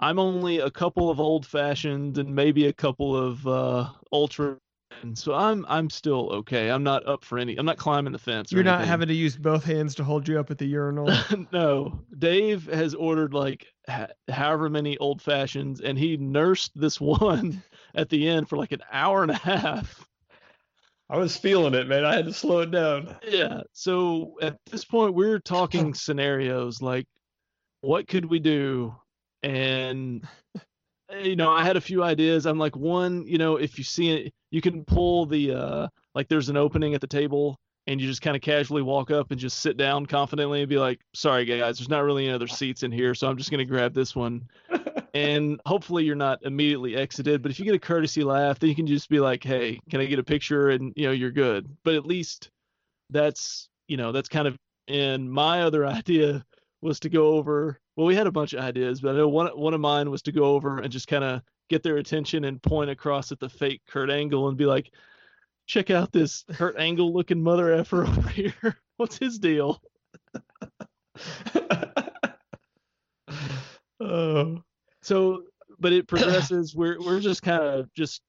I'm 0.00 0.18
only 0.18 0.58
a 0.58 0.70
couple 0.70 1.10
of 1.10 1.20
old 1.20 1.46
fashioned 1.46 2.18
and 2.18 2.34
maybe 2.34 2.66
a 2.66 2.72
couple 2.72 3.16
of 3.16 3.46
uh, 3.46 3.88
ultra, 4.12 4.58
and 5.02 5.16
so 5.16 5.34
I'm 5.34 5.64
I'm 5.68 5.90
still 5.90 6.30
okay. 6.32 6.70
I'm 6.70 6.82
not 6.82 7.06
up 7.06 7.24
for 7.24 7.38
any. 7.38 7.56
I'm 7.56 7.66
not 7.66 7.78
climbing 7.78 8.12
the 8.12 8.18
fence. 8.18 8.52
You're 8.52 8.62
not 8.62 8.76
anything. 8.76 8.88
having 8.88 9.08
to 9.08 9.14
use 9.14 9.36
both 9.36 9.64
hands 9.64 9.94
to 9.96 10.04
hold 10.04 10.28
you 10.28 10.38
up 10.38 10.50
at 10.50 10.58
the 10.58 10.66
urinal. 10.66 11.12
no, 11.52 12.00
Dave 12.18 12.66
has 12.72 12.94
ordered 12.94 13.34
like 13.34 13.66
ha- 13.88 14.08
however 14.28 14.68
many 14.68 14.96
old 14.98 15.22
fashions, 15.22 15.80
and 15.80 15.98
he 15.98 16.16
nursed 16.16 16.72
this 16.74 17.00
one 17.00 17.62
at 17.94 18.08
the 18.08 18.28
end 18.28 18.48
for 18.48 18.56
like 18.56 18.72
an 18.72 18.82
hour 18.90 19.22
and 19.22 19.30
a 19.30 19.36
half. 19.36 20.06
I 21.12 21.18
was 21.18 21.36
feeling 21.36 21.74
it, 21.74 21.88
man. 21.88 22.06
I 22.06 22.14
had 22.14 22.24
to 22.24 22.32
slow 22.32 22.60
it 22.60 22.70
down. 22.70 23.14
Yeah. 23.28 23.62
So 23.72 24.36
at 24.40 24.56
this 24.70 24.84
point, 24.84 25.14
we're 25.14 25.40
talking 25.40 25.92
scenarios 25.94 26.80
like, 26.80 27.06
what 27.82 28.08
could 28.08 28.24
we 28.24 28.38
do? 28.38 28.94
And 29.42 30.26
you 31.22 31.36
know, 31.36 31.50
I 31.50 31.64
had 31.64 31.76
a 31.76 31.80
few 31.80 32.02
ideas. 32.02 32.46
I'm 32.46 32.58
like, 32.58 32.76
one, 32.76 33.26
you 33.26 33.38
know, 33.38 33.56
if 33.56 33.78
you 33.78 33.84
see 33.84 34.10
it, 34.10 34.32
you 34.50 34.60
can 34.60 34.84
pull 34.84 35.26
the 35.26 35.52
uh, 35.52 35.88
like 36.14 36.28
there's 36.28 36.48
an 36.48 36.56
opening 36.56 36.94
at 36.94 37.00
the 37.00 37.06
table. 37.06 37.58
And 37.88 38.00
you 38.00 38.06
just 38.06 38.22
kind 38.22 38.36
of 38.36 38.42
casually 38.42 38.80
walk 38.80 39.10
up 39.10 39.32
and 39.32 39.40
just 39.40 39.58
sit 39.58 39.76
down 39.76 40.06
confidently 40.06 40.60
and 40.60 40.68
be 40.68 40.78
like, 40.78 41.00
"Sorry, 41.14 41.44
guys, 41.44 41.78
there's 41.78 41.88
not 41.88 42.04
really 42.04 42.26
any 42.26 42.32
other 42.32 42.46
seats 42.46 42.84
in 42.84 42.92
here, 42.92 43.12
so 43.12 43.28
I'm 43.28 43.36
just 43.36 43.50
gonna 43.50 43.64
grab 43.64 43.92
this 43.92 44.14
one." 44.14 44.48
and 45.14 45.60
hopefully 45.66 46.04
you're 46.04 46.14
not 46.14 46.38
immediately 46.42 46.96
exited 46.96 47.42
but 47.42 47.50
if 47.50 47.58
you 47.58 47.64
get 47.64 47.74
a 47.74 47.78
courtesy 47.78 48.24
laugh 48.24 48.58
then 48.58 48.68
you 48.68 48.74
can 48.74 48.86
just 48.86 49.08
be 49.08 49.20
like 49.20 49.44
hey 49.44 49.78
can 49.90 50.00
i 50.00 50.04
get 50.04 50.18
a 50.18 50.24
picture 50.24 50.70
and 50.70 50.92
you 50.96 51.06
know 51.06 51.12
you're 51.12 51.30
good 51.30 51.68
but 51.84 51.94
at 51.94 52.06
least 52.06 52.50
that's 53.10 53.68
you 53.88 53.96
know 53.96 54.12
that's 54.12 54.28
kind 54.28 54.48
of 54.48 54.56
and 54.88 55.30
my 55.30 55.62
other 55.62 55.86
idea 55.86 56.44
was 56.82 57.00
to 57.00 57.08
go 57.08 57.28
over 57.28 57.80
well 57.96 58.06
we 58.06 58.14
had 58.14 58.26
a 58.26 58.32
bunch 58.32 58.52
of 58.52 58.60
ideas 58.60 59.00
but 59.00 59.14
i 59.14 59.18
know 59.18 59.28
one 59.28 59.46
one 59.48 59.74
of 59.74 59.80
mine 59.80 60.10
was 60.10 60.22
to 60.22 60.32
go 60.32 60.44
over 60.44 60.78
and 60.78 60.92
just 60.92 61.08
kind 61.08 61.24
of 61.24 61.40
get 61.70 61.82
their 61.82 61.96
attention 61.96 62.44
and 62.44 62.62
point 62.62 62.90
across 62.90 63.32
at 63.32 63.40
the 63.40 63.48
fake 63.48 63.80
kurt 63.88 64.10
angle 64.10 64.48
and 64.48 64.58
be 64.58 64.66
like 64.66 64.90
check 65.66 65.90
out 65.90 66.12
this 66.12 66.44
kurt 66.52 66.78
angle 66.78 67.12
looking 67.12 67.42
mother 67.42 67.72
effer 67.72 68.06
over 68.06 68.28
here. 68.28 68.76
What's 68.96 69.18
his 69.18 69.38
deal? 69.38 69.80
Oh. 74.04 74.60
so 75.00 75.44
but 75.78 75.92
it 75.92 76.08
progresses. 76.08 76.74
We're 76.74 76.98
we're 77.00 77.20
just 77.20 77.42
kind 77.42 77.62
of 77.62 77.92
just 77.94 78.20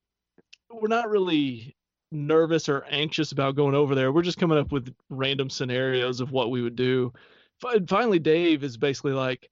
we're 0.71 0.87
not 0.87 1.09
really 1.09 1.75
nervous 2.11 2.69
or 2.69 2.85
anxious 2.89 3.31
about 3.31 3.55
going 3.55 3.73
over 3.73 3.95
there. 3.95 4.11
We're 4.11 4.21
just 4.21 4.37
coming 4.37 4.59
up 4.59 4.71
with 4.71 4.93
random 5.09 5.49
scenarios 5.49 6.21
of 6.21 6.31
what 6.31 6.51
we 6.51 6.61
would 6.61 6.75
do 6.75 7.11
Fi- 7.63 7.85
finally 7.87 8.19
dave 8.19 8.63
is 8.63 8.77
basically 8.77 9.13
like 9.13 9.49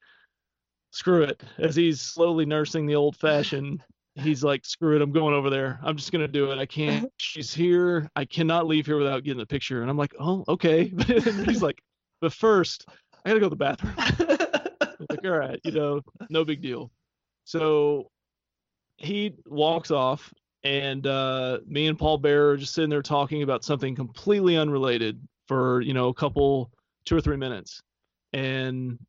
screw 0.91 1.23
it 1.23 1.41
as 1.57 1.75
he's 1.75 2.01
slowly 2.01 2.45
nursing 2.45 2.85
the 2.85 2.95
old 2.95 3.15
fashioned 3.15 3.81
he's 4.15 4.43
like 4.43 4.65
screw 4.65 4.95
it 4.95 5.01
i'm 5.01 5.11
going 5.11 5.33
over 5.33 5.49
there. 5.49 5.79
I'm 5.83 5.95
just 5.95 6.11
going 6.11 6.21
to 6.21 6.27
do 6.27 6.51
it. 6.51 6.59
I 6.59 6.65
can't. 6.65 7.09
She's 7.17 7.53
here. 7.53 8.09
I 8.13 8.25
cannot 8.25 8.67
leave 8.67 8.85
here 8.85 8.97
without 8.97 9.23
getting 9.23 9.41
a 9.41 9.45
picture. 9.45 9.81
And 9.81 9.89
i'm 9.89 9.97
like 9.97 10.13
oh 10.19 10.43
okay. 10.47 10.93
And 11.07 11.47
he's 11.47 11.63
like 11.63 11.81
but 12.19 12.33
first 12.33 12.85
i 13.23 13.29
gotta 13.29 13.39
go 13.39 13.47
to 13.47 13.49
the 13.49 13.55
bathroom. 13.55 13.95
Like, 15.09 15.25
all 15.25 15.31
right, 15.31 15.59
you 15.63 15.71
know, 15.71 16.01
no 16.29 16.45
big 16.45 16.61
deal. 16.61 16.91
So 17.45 18.09
he 18.97 19.33
walks 19.45 19.91
off, 19.91 20.33
and 20.63 21.05
uh, 21.07 21.59
me 21.65 21.87
and 21.87 21.97
Paul 21.97 22.17
Bearer 22.17 22.51
are 22.51 22.57
just 22.57 22.73
sitting 22.73 22.89
there 22.89 23.01
talking 23.01 23.43
about 23.43 23.63
something 23.63 23.95
completely 23.95 24.57
unrelated 24.57 25.19
for 25.47 25.81
you 25.81 25.93
know 25.93 26.09
a 26.09 26.13
couple, 26.13 26.71
two 27.05 27.15
or 27.15 27.21
three 27.21 27.37
minutes, 27.37 27.81
and 28.33 28.99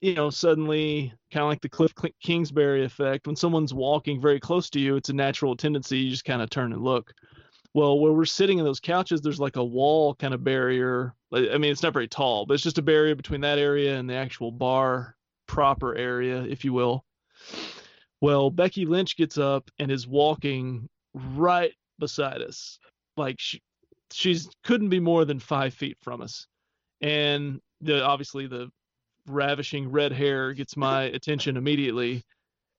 you 0.00 0.14
know 0.14 0.30
suddenly 0.30 1.12
kind 1.32 1.42
of 1.42 1.48
like 1.48 1.60
the 1.60 1.68
Kliff 1.68 1.92
Kingsbury 2.22 2.84
effect 2.84 3.26
when 3.26 3.36
someone's 3.36 3.74
walking 3.74 4.20
very 4.20 4.40
close 4.40 4.70
to 4.70 4.80
you, 4.80 4.96
it's 4.96 5.08
a 5.08 5.14
natural 5.14 5.56
tendency 5.56 5.98
you 5.98 6.10
just 6.10 6.24
kind 6.24 6.42
of 6.42 6.50
turn 6.50 6.72
and 6.72 6.82
look. 6.82 7.12
Well, 7.74 7.98
where 7.98 8.12
we're 8.12 8.26
sitting 8.26 8.58
in 8.58 8.64
those 8.64 8.80
couches, 8.80 9.22
there's 9.22 9.40
like 9.40 9.56
a 9.56 9.64
wall 9.64 10.14
kind 10.14 10.34
of 10.34 10.44
barrier. 10.44 11.14
I 11.32 11.56
mean, 11.56 11.72
it's 11.72 11.82
not 11.82 11.94
very 11.94 12.08
tall, 12.08 12.44
but 12.44 12.54
it's 12.54 12.62
just 12.62 12.76
a 12.76 12.82
barrier 12.82 13.14
between 13.14 13.40
that 13.42 13.58
area 13.58 13.98
and 13.98 14.08
the 14.08 14.14
actual 14.14 14.52
bar 14.52 15.16
proper 15.46 15.94
area, 15.94 16.42
if 16.42 16.64
you 16.64 16.74
will. 16.74 17.04
Well, 18.20 18.50
Becky 18.50 18.84
Lynch 18.84 19.16
gets 19.16 19.38
up 19.38 19.70
and 19.78 19.90
is 19.90 20.06
walking 20.06 20.88
right 21.14 21.72
beside 21.98 22.42
us. 22.42 22.78
Like 23.16 23.36
she, 23.38 23.60
she's 24.12 24.48
couldn't 24.64 24.90
be 24.90 25.00
more 25.00 25.24
than 25.24 25.40
five 25.40 25.74
feet 25.74 25.96
from 26.02 26.20
us. 26.20 26.46
And 27.00 27.60
the 27.82 28.04
obviously 28.04 28.46
the 28.46 28.70
ravishing 29.26 29.90
red 29.90 30.12
hair 30.12 30.52
gets 30.52 30.76
my 30.76 31.04
attention 31.04 31.56
immediately. 31.56 32.22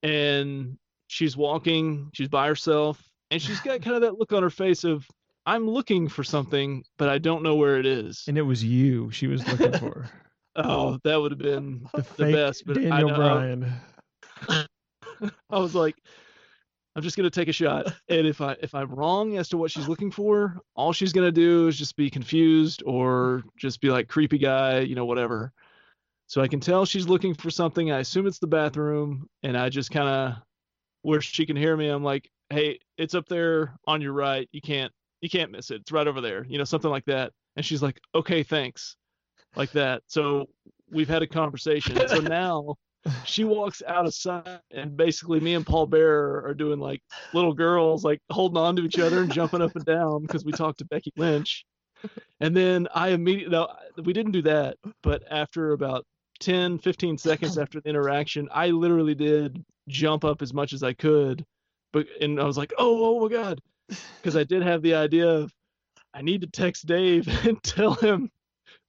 And 0.02 0.78
she's 1.08 1.38
walking, 1.38 2.10
she's 2.14 2.28
by 2.28 2.48
herself, 2.48 3.02
and 3.32 3.42
she's 3.42 3.60
got 3.62 3.82
kind 3.82 3.96
of 3.96 4.02
that 4.02 4.20
look 4.20 4.34
on 4.34 4.44
her 4.44 4.50
face 4.50 4.84
of 4.84 5.06
I'm 5.46 5.68
looking 5.70 6.08
for 6.08 6.24
something, 6.24 6.84
but 6.98 7.10
I 7.10 7.18
don't 7.18 7.44
know 7.44 7.56
where 7.56 7.78
it 7.78 7.86
is. 7.86 8.24
And 8.28 8.38
it 8.38 8.44
was 8.44 8.64
you 8.64 9.12
she 9.12 9.28
was 9.28 9.46
looking 9.48 9.78
for. 9.80 10.10
Oh, 10.56 11.00
that 11.04 11.20
would 11.20 11.32
have 11.32 11.40
been 11.40 11.88
The 11.96 12.06
the 12.16 12.32
best. 12.32 12.68
But 12.68 12.76
Daniel 12.76 13.10
know, 13.10 13.16
Bryan. 13.16 13.74
I 15.50 15.58
was 15.58 15.74
like, 15.74 15.96
I'm 16.96 17.02
just 17.02 17.18
gonna 17.18 17.30
take 17.30 17.48
a 17.48 17.54
shot, 17.54 17.92
and 18.08 18.28
if 18.28 18.40
I 18.40 18.56
if 18.62 18.76
I'm 18.76 18.90
wrong 18.92 19.38
as 19.38 19.50
to 19.50 19.58
what 19.58 19.72
she's 19.72 19.88
looking 19.88 20.12
for, 20.12 20.60
all 20.76 20.94
she's 20.94 21.12
gonna 21.12 21.32
do 21.32 21.68
is 21.68 21.78
just 21.78 21.96
be 21.96 22.10
confused 22.10 22.84
or 22.86 23.44
just 23.58 23.82
be 23.82 23.90
like 23.90 24.08
creepy 24.08 24.38
guy, 24.38 24.80
you 24.80 24.94
know, 24.94 25.06
whatever. 25.06 25.52
So 26.28 26.42
I 26.42 26.48
can 26.48 26.60
tell 26.60 26.86
she's 26.86 27.08
looking 27.08 27.34
for 27.34 27.50
something. 27.50 27.92
I 27.92 28.00
assume 28.00 28.28
it's 28.28 28.40
the 28.40 28.48
bathroom, 28.48 29.28
and 29.42 29.58
I 29.58 29.70
just 29.70 29.92
kind 29.92 30.08
of 30.08 30.36
where 31.02 31.22
she 31.22 31.46
can 31.46 31.56
hear 31.56 31.76
me. 31.76 31.90
I'm 31.90 32.04
like, 32.04 32.30
hey, 32.50 32.80
it's 32.98 33.16
up 33.16 33.28
there 33.28 33.76
on 33.88 34.02
your 34.02 34.14
right. 34.14 34.48
You 34.52 34.62
can't 34.62 34.92
you 35.22 35.30
can't 35.30 35.52
miss 35.52 35.72
it. 35.72 35.82
It's 35.82 35.92
right 35.92 36.08
over 36.08 36.22
there. 36.22 36.46
You 36.46 36.58
know, 36.58 36.64
something 36.64 36.92
like 36.92 37.06
that. 37.06 37.32
And 37.56 37.66
she's 37.66 37.82
like, 37.82 38.00
okay, 38.14 38.44
thanks, 38.44 38.98
like 39.56 39.72
that. 39.72 40.04
So 40.08 40.50
we've 40.92 41.10
had 41.10 41.24
a 41.24 41.28
conversation. 41.28 41.96
So 42.08 42.18
now 42.20 42.76
she 43.26 43.44
walks 43.44 43.82
out 43.88 44.06
of 44.06 44.14
sight 44.14 44.60
and 44.72 44.96
basically 44.96 45.40
me 45.40 45.56
and 45.56 45.66
paul 45.66 45.86
bearer 45.86 46.44
are 46.46 46.54
doing 46.54 46.80
like 46.80 47.02
little 47.34 47.54
girls 47.54 48.04
like 48.04 48.20
holding 48.30 48.58
on 48.58 48.76
to 48.76 48.84
each 48.84 49.00
other 49.00 49.22
and 49.22 49.32
jumping 49.32 49.62
up 49.62 49.76
and 49.76 49.86
down 49.86 50.22
because 50.22 50.46
we 50.46 50.52
talked 50.52 50.80
to 50.80 50.86
becky 50.86 51.12
lynch. 51.18 51.66
And 52.40 52.56
then 52.56 52.88
i 52.94 53.10
immediately 53.10 53.52
no 53.52 53.68
we 54.04 54.14
didn't 54.14 54.34
do 54.34 54.42
that 54.44 54.78
but 55.02 55.24
after 55.30 55.72
about 55.72 56.06
10 56.40 56.80
15 56.80 57.18
seconds 57.18 57.58
after 57.58 57.80
the 57.80 57.90
interaction 57.90 58.50
i 58.52 58.68
literally 58.68 59.16
did 59.16 59.64
jump 59.88 60.26
up 60.26 60.42
as 60.42 60.54
much 60.54 60.74
as 60.74 60.84
i 60.84 60.92
could 60.92 61.46
but 61.94 62.06
and 62.20 62.40
i 62.40 62.44
was 62.44 62.58
like 62.58 62.74
oh 62.78 63.06
oh 63.06 63.22
my 63.22 63.34
god. 63.34 63.62
Because 64.18 64.36
i 64.36 64.44
did 64.44 64.64
have 64.64 64.82
the 64.82 64.96
idea 64.96 65.28
of 65.28 65.54
i 66.14 66.22
need 66.22 66.42
to 66.42 66.48
text 66.48 66.86
dave 66.86 67.28
and 67.48 67.62
tell 67.64 67.94
him 67.94 68.30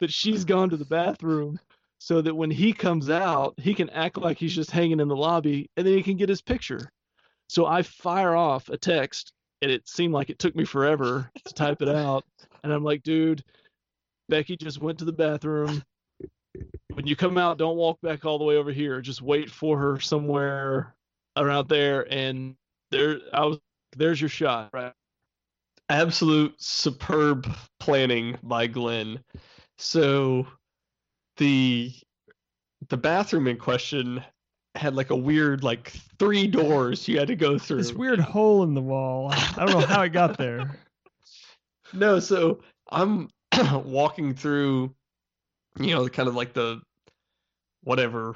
that 0.00 0.12
she's 0.12 0.44
gone 0.44 0.70
to 0.70 0.76
the 0.76 0.84
bathroom 0.84 1.58
so 2.04 2.20
that 2.20 2.34
when 2.36 2.50
he 2.50 2.70
comes 2.70 3.08
out, 3.08 3.54
he 3.56 3.72
can 3.72 3.88
act 3.88 4.18
like 4.18 4.36
he's 4.36 4.54
just 4.54 4.70
hanging 4.70 5.00
in 5.00 5.08
the 5.08 5.16
lobby 5.16 5.70
and 5.78 5.86
then 5.86 5.94
he 5.94 6.02
can 6.02 6.18
get 6.18 6.28
his 6.28 6.42
picture. 6.42 6.90
So 7.48 7.64
I 7.64 7.80
fire 7.80 8.36
off 8.36 8.68
a 8.68 8.76
text 8.76 9.32
and 9.62 9.70
it 9.70 9.88
seemed 9.88 10.12
like 10.12 10.28
it 10.28 10.38
took 10.38 10.54
me 10.54 10.66
forever 10.66 11.30
to 11.46 11.54
type 11.54 11.80
it 11.80 11.88
out. 11.88 12.22
And 12.62 12.74
I'm 12.74 12.84
like, 12.84 13.02
dude, 13.04 13.42
Becky 14.28 14.54
just 14.54 14.82
went 14.82 14.98
to 14.98 15.06
the 15.06 15.14
bathroom. 15.14 15.82
When 16.92 17.06
you 17.06 17.16
come 17.16 17.38
out, 17.38 17.56
don't 17.56 17.78
walk 17.78 17.98
back 18.02 18.26
all 18.26 18.36
the 18.36 18.44
way 18.44 18.58
over 18.58 18.70
here. 18.70 19.00
Just 19.00 19.22
wait 19.22 19.50
for 19.50 19.78
her 19.78 19.98
somewhere 19.98 20.94
around 21.38 21.70
there. 21.70 22.06
And 22.12 22.54
there, 22.90 23.16
I 23.32 23.46
was, 23.46 23.58
there's 23.96 24.20
your 24.20 24.28
shot, 24.28 24.68
right? 24.74 24.92
absolute 25.88 26.54
superb 26.60 27.50
planning 27.80 28.36
by 28.42 28.66
Glenn. 28.66 29.20
So 29.78 30.46
the 31.36 31.92
the 32.88 32.96
bathroom 32.96 33.46
in 33.46 33.56
question 33.56 34.22
had 34.74 34.94
like 34.94 35.10
a 35.10 35.16
weird 35.16 35.62
like 35.62 35.92
three 36.18 36.46
doors 36.46 37.06
you 37.06 37.18
had 37.18 37.28
to 37.28 37.36
go 37.36 37.58
through. 37.58 37.78
This 37.78 37.92
weird 37.92 38.20
hole 38.20 38.62
in 38.64 38.74
the 38.74 38.82
wall. 38.82 39.30
I 39.32 39.64
don't 39.66 39.80
know 39.80 39.86
how 39.86 40.02
it 40.02 40.10
got 40.10 40.38
there. 40.38 40.78
No, 41.92 42.18
so 42.18 42.60
I'm 42.90 43.28
walking 43.84 44.34
through, 44.34 44.92
you 45.78 45.94
know, 45.94 46.08
kind 46.08 46.28
of 46.28 46.34
like 46.34 46.52
the 46.52 46.80
whatever 47.84 48.34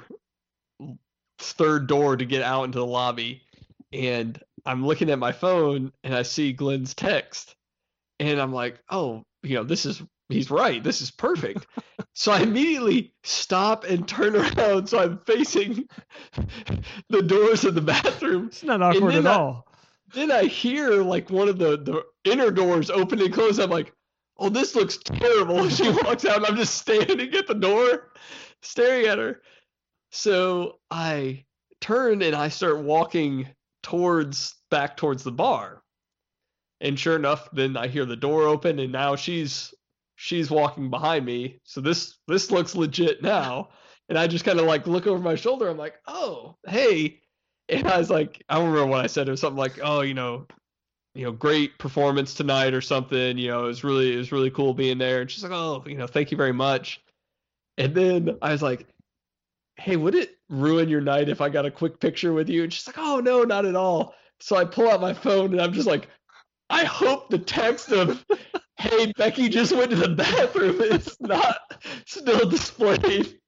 third 1.39 1.87
door 1.87 2.15
to 2.15 2.25
get 2.25 2.41
out 2.41 2.63
into 2.63 2.77
the 2.77 2.85
lobby, 2.85 3.41
and 3.91 4.41
I'm 4.65 4.85
looking 4.85 5.09
at 5.09 5.19
my 5.19 5.33
phone 5.33 5.91
and 6.05 6.15
I 6.15 6.21
see 6.21 6.53
Glenn's 6.53 6.93
text, 6.93 7.53
and 8.21 8.39
I'm 8.39 8.53
like, 8.53 8.79
oh, 8.89 9.23
you 9.43 9.55
know, 9.55 9.65
this 9.65 9.85
is 9.85 10.01
he's 10.29 10.49
right. 10.51 10.81
This 10.83 11.01
is 11.01 11.11
perfect. 11.11 11.67
so 12.13 12.31
I 12.31 12.41
immediately 12.41 13.13
stop 13.23 13.83
and 13.83 14.07
turn 14.07 14.35
around 14.35 14.87
so 14.87 14.99
I'm 14.99 15.19
facing 15.25 15.87
the 17.09 17.21
doors 17.21 17.65
of 17.65 17.75
the 17.75 17.81
bathroom 17.81 18.47
It's 18.47 18.63
not 18.63 18.81
awkward 18.81 19.15
at 19.15 19.27
I- 19.27 19.33
all. 19.33 19.67
then 20.13 20.31
I 20.31 20.45
hear 20.45 21.01
like 21.03 21.29
one 21.29 21.49
of 21.49 21.57
the 21.59 21.77
the 21.77 22.05
inner 22.31 22.51
doors 22.51 22.89
open 22.89 23.21
and 23.21 23.33
close. 23.33 23.59
I'm 23.59 23.69
like, 23.69 23.93
oh, 24.37 24.49
this 24.49 24.75
looks 24.75 24.97
terrible. 24.97 25.69
She 25.69 25.89
walks 25.89 26.25
out, 26.25 26.37
and 26.37 26.45
I'm 26.45 26.55
just 26.55 26.77
standing 26.77 27.33
at 27.35 27.47
the 27.47 27.53
door, 27.55 28.11
staring 28.61 29.07
at 29.07 29.17
her. 29.17 29.41
So 30.11 30.79
I 30.89 31.45
turn 31.81 32.21
and 32.21 32.35
I 32.35 32.49
start 32.49 32.79
walking 32.79 33.47
towards 33.83 34.55
back 34.71 34.97
towards 34.97 35.23
the 35.23 35.31
bar. 35.31 35.81
And 36.81 36.97
sure 36.99 37.15
enough, 37.15 37.49
then 37.51 37.75
I 37.77 37.87
hear 37.87 38.05
the 38.05 38.15
door 38.15 38.43
open, 38.43 38.79
and 38.79 38.91
now 38.91 39.15
she's 39.15 39.73
she's 40.21 40.51
walking 40.51 40.89
behind 40.89 41.25
me. 41.25 41.57
So 41.63 41.79
this 41.79 42.17
this 42.27 42.51
looks 42.51 42.75
legit 42.75 43.23
now. 43.23 43.69
And 44.09 44.17
I 44.17 44.27
just 44.27 44.43
kind 44.43 44.59
of 44.59 44.65
like 44.65 44.85
look 44.85 45.07
over 45.07 45.23
my 45.23 45.35
shoulder. 45.35 45.69
I'm 45.69 45.77
like, 45.77 45.95
oh, 46.07 46.57
hey. 46.67 47.21
And 47.69 47.87
I 47.87 47.97
was 47.97 48.09
like, 48.09 48.43
I 48.49 48.55
don't 48.55 48.69
remember 48.69 48.87
what 48.87 49.03
I 49.03 49.07
said. 49.07 49.27
It 49.27 49.31
was 49.31 49.39
something 49.39 49.57
like, 49.57 49.79
oh, 49.81 50.01
you 50.01 50.13
know, 50.13 50.45
you 51.15 51.23
know, 51.23 51.31
great 51.31 51.77
performance 51.77 52.33
tonight 52.33 52.73
or 52.73 52.81
something. 52.81 53.37
You 53.37 53.47
know, 53.47 53.63
it 53.63 53.67
was 53.67 53.83
really, 53.83 54.13
it 54.13 54.17
was 54.17 54.31
really 54.33 54.49
cool 54.49 54.73
being 54.73 54.97
there. 54.97 55.21
And 55.21 55.31
she's 55.31 55.43
like, 55.43 55.53
oh, 55.53 55.83
you 55.87 55.95
know, 55.95 56.07
thank 56.07 56.31
you 56.31 56.37
very 56.37 56.51
much. 56.51 57.01
And 57.77 57.95
then 57.95 58.37
I 58.41 58.51
was 58.51 58.61
like, 58.61 58.87
hey, 59.77 59.95
would 59.95 60.15
it 60.15 60.37
ruin 60.49 60.89
your 60.89 61.01
night 61.01 61.29
if 61.29 61.39
I 61.39 61.47
got 61.47 61.65
a 61.65 61.71
quick 61.71 61.99
picture 62.01 62.33
with 62.33 62.49
you? 62.49 62.63
And 62.63 62.73
she's 62.73 62.87
like, 62.87 62.97
oh, 62.97 63.21
no, 63.21 63.43
not 63.43 63.65
at 63.65 63.75
all. 63.75 64.15
So 64.41 64.57
I 64.57 64.65
pull 64.65 64.89
out 64.89 64.99
my 64.99 65.13
phone 65.13 65.53
and 65.53 65.61
I'm 65.61 65.71
just 65.71 65.87
like, 65.87 66.09
I 66.69 66.83
hope 66.83 67.29
the 67.29 67.39
text 67.39 67.91
of, 67.91 68.25
hey, 68.79 69.11
Becky 69.17 69.49
just 69.49 69.75
went 69.75 69.91
to 69.91 69.97
the 69.97 70.09
bathroom 70.09 70.77
It's 70.79 71.19
not 71.19 71.57
still 72.05 72.49
displayed. 72.49 73.39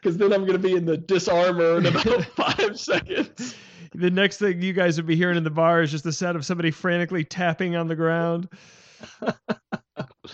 Because 0.00 0.16
then 0.16 0.32
I'm 0.32 0.40
going 0.40 0.52
to 0.52 0.58
be 0.58 0.74
in 0.74 0.84
the 0.84 0.98
disarmor 0.98 1.78
in 1.78 1.86
about 1.86 2.24
five 2.36 2.78
seconds. 2.78 3.54
The 3.94 4.10
next 4.10 4.38
thing 4.38 4.62
you 4.62 4.72
guys 4.72 4.96
would 4.96 5.06
be 5.06 5.16
hearing 5.16 5.36
in 5.36 5.44
the 5.44 5.50
bar 5.50 5.82
is 5.82 5.90
just 5.90 6.02
the 6.02 6.12
sound 6.12 6.36
of 6.36 6.44
somebody 6.44 6.70
frantically 6.70 7.24
tapping 7.24 7.76
on 7.76 7.86
the 7.86 7.94
ground. 7.94 8.48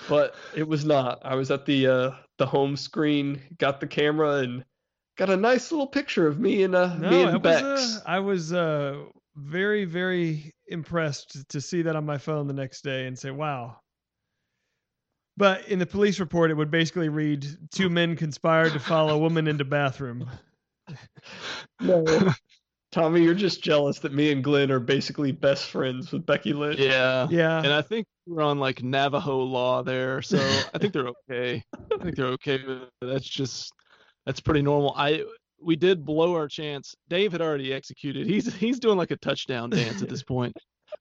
but 0.08 0.34
it 0.54 0.66
was 0.66 0.84
not. 0.84 1.20
I 1.22 1.34
was 1.34 1.50
at 1.50 1.66
the 1.66 1.86
uh, 1.86 2.10
the 2.38 2.46
home 2.46 2.76
screen, 2.76 3.40
got 3.58 3.80
the 3.80 3.86
camera, 3.86 4.36
and 4.36 4.64
got 5.18 5.28
a 5.28 5.36
nice 5.36 5.70
little 5.70 5.86
picture 5.86 6.26
of 6.26 6.38
me 6.38 6.62
and 6.62 6.74
uh, 6.74 6.96
No, 6.96 7.10
me 7.10 7.22
and 7.24 7.44
was, 7.44 7.62
uh, 7.62 8.00
I 8.06 8.20
was 8.20 8.52
uh, 8.52 9.04
very, 9.36 9.84
very 9.84 10.54
impressed 10.68 11.48
to 11.50 11.60
see 11.60 11.82
that 11.82 11.96
on 11.96 12.06
my 12.06 12.16
phone 12.16 12.46
the 12.46 12.54
next 12.54 12.82
day 12.82 13.06
and 13.06 13.18
say, 13.18 13.30
"Wow." 13.30 13.80
But 15.38 15.68
in 15.68 15.78
the 15.78 15.86
police 15.86 16.18
report, 16.18 16.50
it 16.50 16.54
would 16.54 16.70
basically 16.70 17.08
read: 17.08 17.46
two 17.70 17.88
men 17.88 18.16
conspired 18.16 18.72
to 18.72 18.80
follow 18.80 19.14
a 19.14 19.18
woman 19.18 19.46
into 19.46 19.64
bathroom. 19.64 20.28
no, 21.80 22.04
Tommy, 22.90 23.22
you're 23.22 23.34
just 23.34 23.62
jealous 23.62 24.00
that 24.00 24.12
me 24.12 24.32
and 24.32 24.42
Glenn 24.42 24.72
are 24.72 24.80
basically 24.80 25.30
best 25.30 25.66
friends 25.66 26.10
with 26.10 26.26
Becky 26.26 26.52
Lynch. 26.52 26.80
Yeah. 26.80 27.28
Yeah, 27.30 27.58
And 27.58 27.72
I 27.72 27.82
think 27.82 28.06
we're 28.26 28.42
on 28.42 28.58
like 28.58 28.82
Navajo 28.82 29.38
law 29.38 29.82
there, 29.82 30.22
so 30.22 30.38
I 30.74 30.78
think 30.78 30.92
they're 30.92 31.08
okay. 31.30 31.62
I 31.92 32.02
think 32.02 32.16
they're 32.16 32.26
okay. 32.26 32.58
That's 33.00 33.28
just 33.28 33.72
that's 34.26 34.40
pretty 34.40 34.62
normal. 34.62 34.92
I 34.96 35.24
we 35.62 35.76
did 35.76 36.04
blow 36.04 36.34
our 36.34 36.48
chance. 36.48 36.96
Dave 37.08 37.30
had 37.30 37.42
already 37.42 37.72
executed. 37.72 38.26
He's 38.26 38.52
he's 38.54 38.80
doing 38.80 38.98
like 38.98 39.12
a 39.12 39.16
touchdown 39.16 39.70
dance 39.70 40.02
at 40.02 40.08
this 40.08 40.24
point. 40.24 40.56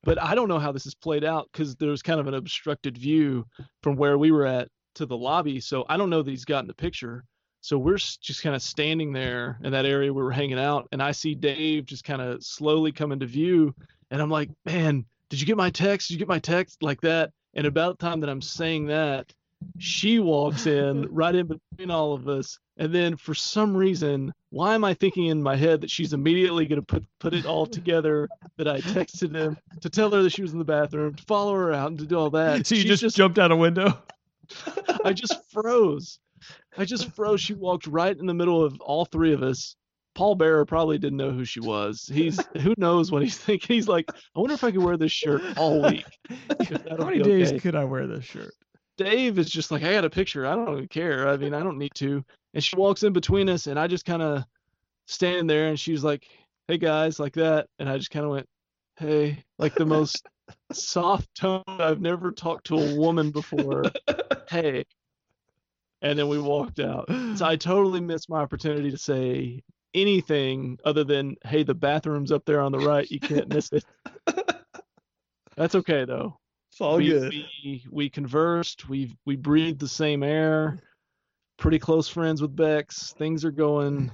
But 0.08 0.24
I 0.24 0.36
don't 0.36 0.48
know 0.48 0.58
how 0.58 0.72
this 0.72 0.86
is 0.86 0.96
played 0.96 1.26
out 1.26 1.50
because 1.52 1.76
there's 1.76 2.02
kind 2.02 2.22
of 2.22 2.28
an 2.28 2.34
obstructed 2.34 2.98
view 2.98 3.46
from 3.84 3.98
where 3.98 4.18
we 4.18 4.32
were 4.32 4.46
at 4.46 4.70
to 4.96 5.06
the 5.06 5.18
lobby. 5.18 5.60
So 5.60 5.86
I 5.90 5.98
don't 5.98 6.10
know 6.10 6.22
that 6.22 6.32
he's 6.32 6.46
gotten 6.46 6.66
the 6.66 6.74
picture. 6.74 7.26
So 7.60 7.78
we're 7.78 7.98
just 7.98 8.42
kind 8.42 8.56
of 8.56 8.62
standing 8.62 9.12
there 9.12 9.60
in 9.66 9.74
that 9.74 9.86
area 9.86 10.14
where 10.14 10.24
we're 10.24 10.32
hanging 10.32 10.60
out, 10.60 10.88
and 10.94 11.04
I 11.04 11.12
see 11.12 11.36
Dave 11.36 11.86
just 11.86 12.06
kind 12.06 12.22
of 12.22 12.42
slowly 12.42 12.94
come 12.94 13.12
into 13.12 13.26
view, 13.26 13.76
and 14.10 14.22
I'm 14.22 14.30
like, 14.30 14.50
man, 14.64 15.04
did 15.30 15.42
you 15.42 15.46
get 15.46 15.58
my 15.58 15.72
text? 15.72 16.08
Did 16.08 16.14
you 16.14 16.20
get 16.20 16.30
my 16.30 16.40
text 16.40 16.82
like 16.82 17.02
that? 17.02 17.32
And 17.56 17.68
about 17.68 18.00
the 18.00 18.06
time 18.06 18.22
that 18.22 18.30
I'm 18.30 18.42
saying 18.42 18.86
that, 18.86 19.34
She 19.78 20.20
walks 20.20 20.68
in 20.68 21.06
right 21.12 21.36
in 21.36 21.48
between 21.48 21.92
all 21.92 22.14
of 22.14 22.30
us, 22.30 22.58
and 22.78 22.96
then 22.96 23.18
for 23.18 23.34
some 23.34 23.76
reason, 23.76 24.32
why 24.50 24.76
am 24.76 24.84
I 24.84 24.94
thinking 24.94 25.26
in 25.26 25.44
my 25.44 25.56
head 25.56 25.82
that 25.82 25.92
she's 25.92 26.14
immediately 26.14 26.66
going 26.66 26.82
to 26.82 26.86
put 26.86 27.04
put 27.20 27.34
it 27.34 27.46
all 27.46 27.66
together? 27.66 28.30
That 28.58 28.68
I 28.68 28.82
texted 28.82 29.36
him 29.36 29.58
to 29.82 29.90
tell 29.90 30.12
her 30.12 30.24
that 30.24 30.32
she 30.32 30.42
was 30.42 30.54
in 30.54 30.60
the 30.60 30.66
bathroom, 30.66 31.16
to 31.16 31.24
follow 31.24 31.54
her 31.54 31.74
out, 31.74 31.90
and 31.90 32.00
to 32.00 32.06
do 32.06 32.18
all 32.18 32.30
that. 32.32 32.66
So 32.66 32.76
you 32.76 32.82
She's 32.82 33.02
just, 33.02 33.16
jumped 33.16 33.40
out 33.40 33.52
a 33.52 33.56
window. 33.56 33.98
I 35.04 35.14
just 35.14 35.36
froze. 35.52 36.20
I 36.78 36.86
just 36.86 37.12
froze. 37.12 37.42
She 37.42 37.54
walked 37.54 37.88
right 37.88 38.18
in 38.18 38.26
the 38.26 38.34
middle 38.34 38.64
of 38.64 38.80
all 38.82 39.06
three 39.06 39.34
of 39.34 39.44
us. 39.44 39.76
Paul 40.16 40.34
Bearer 40.34 40.66
probably 40.66 40.98
didn't 40.98 41.18
know 41.18 41.30
who 41.30 41.46
she 41.46 41.60
was. 41.60 42.10
He's 42.12 42.40
who 42.62 42.74
knows 42.78 43.12
what 43.12 43.22
he's 43.22 43.38
thinking. 43.38 43.76
He's 43.76 43.88
like, 43.88 44.06
I 44.10 44.40
wonder 44.40 44.56
if 44.56 44.64
I 44.64 44.72
could 44.72 44.82
wear 44.82 44.98
this 44.98 45.12
shirt 45.12 45.44
all 45.58 45.84
week. 45.84 46.06
How 46.90 47.06
many 47.06 47.20
be 47.20 47.24
days 47.24 47.62
could 47.62 47.76
I 47.76 47.84
wear 47.84 48.08
this 48.08 48.26
shirt? 48.26 48.54
Dave 48.98 49.38
is 49.40 49.50
just 49.50 49.72
like, 49.72 49.84
I 49.84 49.94
got 49.94 50.06
a 50.06 50.10
picture. 50.10 50.46
I 50.46 50.56
don't 50.56 50.74
even 50.74 50.88
care. 50.88 51.28
I 51.28 51.38
mean, 51.38 51.54
I 51.54 51.62
don't 51.62 51.78
need 51.78 51.94
to. 51.96 52.24
And 52.54 52.64
she 52.64 52.76
walks 52.76 53.04
in 53.04 53.14
between 53.14 53.50
us, 53.50 53.68
and 53.68 53.80
I 53.80 53.88
just 53.88 54.06
kind 54.06 54.22
of 54.22 54.44
stand 55.08 55.50
there, 55.50 55.68
and 55.68 55.80
she's 55.80 56.04
like, 56.04 56.28
Hey 56.68 56.78
guys, 56.78 57.20
like 57.20 57.34
that, 57.34 57.68
and 57.80 57.88
I 57.88 57.98
just 57.98 58.12
kind 58.12 58.26
of 58.26 58.32
went, 58.32 58.48
Hey, 58.98 59.44
like 59.58 59.76
the 59.76 59.86
most 59.86 60.28
soft 60.74 61.34
tone 61.36 61.64
I've 61.68 62.02
never 62.02 62.32
talked 62.32 62.68
to 62.68 62.78
a 62.78 62.96
woman 62.96 63.32
before. 63.32 63.84
Hey. 64.50 64.86
And 66.02 66.18
then 66.18 66.30
we 66.30 66.40
walked 66.40 66.80
out. 66.80 67.10
So 67.36 67.46
I 67.46 67.58
totally 67.58 68.00
missed 68.00 68.30
my 68.30 68.40
opportunity 68.40 68.92
to 68.92 68.98
say 68.98 69.62
anything 69.94 70.80
other 70.86 71.04
than, 71.04 71.36
"Hey, 71.44 71.64
the 71.64 71.74
bathroom's 71.74 72.32
up 72.32 72.46
there 72.46 72.62
on 72.62 72.72
the 72.72 72.80
right. 72.80 73.12
You 73.12 73.20
can't 73.20 73.50
miss 73.50 73.70
it." 73.74 73.84
That's 75.58 75.76
okay 75.76 76.06
though. 76.06 76.40
It's 76.78 76.82
all 76.84 76.98
we, 76.98 77.08
good. 77.10 77.34
we 77.64 77.84
we 77.90 78.08
conversed. 78.08 78.88
We 78.88 79.18
we 79.26 79.36
breathed 79.36 79.80
the 79.80 79.88
same 79.88 80.22
air. 80.22 80.78
Pretty 81.58 81.80
close 81.80 82.08
friends 82.08 82.40
with 82.40 82.56
Bex. 82.56 83.14
Things 83.18 83.44
are 83.44 83.50
going. 83.50 84.12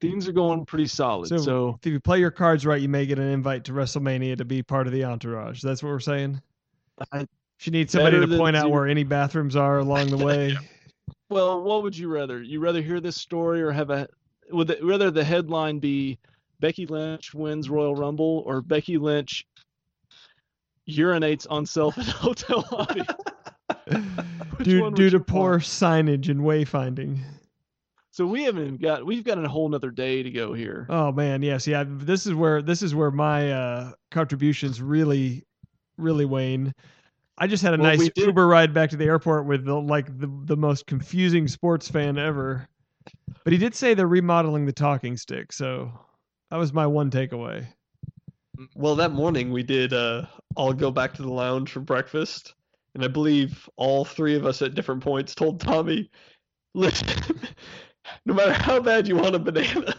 Things 0.00 0.26
are 0.26 0.32
going 0.32 0.64
pretty 0.64 0.88
solid. 0.88 1.28
So- 1.28 1.36
So, 1.38 1.78
If 1.84 1.86
you 1.92 2.00
play 2.00 2.18
your 2.18 2.32
cards 2.32 2.66
right, 2.66 2.80
you 2.80 2.88
may 2.88 3.06
get 3.06 3.20
an 3.20 3.28
invite 3.28 3.62
to 3.66 3.72
WrestleMania 3.72 4.36
to 4.38 4.44
be 4.44 4.60
part 4.60 4.88
of 4.88 4.92
the 4.92 5.04
entourage. 5.04 5.62
That's 5.62 5.84
what 5.84 5.90
we're 5.90 6.00
saying. 6.00 6.42
I- 7.12 7.26
If 7.60 7.66
you 7.66 7.70
need 7.70 7.90
somebody 7.92 8.18
to 8.18 8.36
point 8.36 8.56
out 8.56 8.62
zero- 8.62 8.72
where 8.72 8.86
any 8.88 9.04
bathrooms 9.04 9.54
are 9.54 9.78
along 9.78 10.08
the 10.08 10.16
way, 10.16 10.56
well, 11.30 11.62
what 11.62 11.84
would 11.84 11.96
you 11.96 12.08
rather? 12.08 12.42
You 12.42 12.58
rather 12.58 12.82
hear 12.82 12.98
this 12.98 13.16
story 13.16 13.62
or 13.62 13.70
have 13.70 13.90
a 13.90 14.08
would 14.50 14.70
it, 14.70 14.82
rather 14.82 15.12
the 15.12 15.22
headline 15.22 15.78
be 15.78 16.18
Becky 16.58 16.86
Lynch 16.86 17.34
wins 17.34 17.70
Royal 17.70 17.94
Rumble 17.94 18.42
or 18.46 18.62
Becky 18.62 18.98
Lynch 18.98 19.46
urinates 20.96 21.46
on 21.50 21.66
self 21.66 21.96
in 21.98 22.04
hotel 22.06 22.66
lobby? 22.72 23.02
Due, 24.62 24.90
due 24.90 25.10
to 25.10 25.20
poor 25.20 25.52
want? 25.52 25.62
signage 25.62 26.28
and 26.28 26.40
wayfinding. 26.40 27.20
So 28.10 28.26
we 28.26 28.42
haven't 28.44 28.80
got 28.80 29.06
we've 29.06 29.24
got 29.24 29.42
a 29.42 29.48
whole 29.48 29.68
nother 29.68 29.90
day 29.90 30.22
to 30.22 30.30
go 30.30 30.52
here. 30.52 30.86
Oh 30.88 31.12
man, 31.12 31.42
yes, 31.42 31.66
yeah. 31.66 31.84
This 31.86 32.26
is 32.26 32.34
where 32.34 32.60
this 32.60 32.82
is 32.82 32.94
where 32.94 33.10
my 33.10 33.52
uh, 33.52 33.92
contributions 34.10 34.82
really, 34.82 35.46
really 35.96 36.24
wane. 36.24 36.74
I 37.38 37.46
just 37.46 37.62
had 37.62 37.72
a 37.74 37.78
Well, 37.78 37.96
nice 37.96 38.10
Uber 38.16 38.46
ride 38.46 38.74
back 38.74 38.90
to 38.90 38.96
the 38.96 39.06
airport 39.06 39.46
with 39.46 39.64
the, 39.64 39.80
like 39.80 40.06
the 40.18 40.26
the 40.44 40.56
most 40.56 40.86
confusing 40.86 41.48
sports 41.48 41.88
fan 41.88 42.18
ever. 42.18 42.68
But 43.44 43.52
he 43.52 43.58
did 43.58 43.74
say 43.74 43.94
they're 43.94 44.06
remodeling 44.06 44.66
the 44.66 44.72
talking 44.72 45.16
stick, 45.16 45.52
so 45.52 45.90
that 46.50 46.56
was 46.56 46.72
my 46.72 46.86
one 46.86 47.10
takeaway. 47.10 47.66
Well, 48.74 48.96
that 48.96 49.12
morning 49.12 49.52
we 49.52 49.62
did 49.62 49.92
uh 49.92 50.26
all 50.56 50.72
go 50.72 50.90
back 50.90 51.14
to 51.14 51.22
the 51.22 51.32
lounge 51.32 51.70
for 51.70 51.80
breakfast, 51.80 52.54
and 52.94 53.04
I 53.04 53.08
believe 53.08 53.68
all 53.76 54.04
three 54.04 54.34
of 54.34 54.44
us 54.46 54.62
at 54.62 54.74
different 54.74 55.02
points 55.02 55.34
told 55.34 55.60
Tommy, 55.60 56.10
"Listen, 56.74 57.08
no 58.26 58.34
matter 58.34 58.52
how 58.52 58.80
bad 58.80 59.08
you 59.08 59.16
want 59.16 59.34
a 59.34 59.38
banana, 59.38 59.94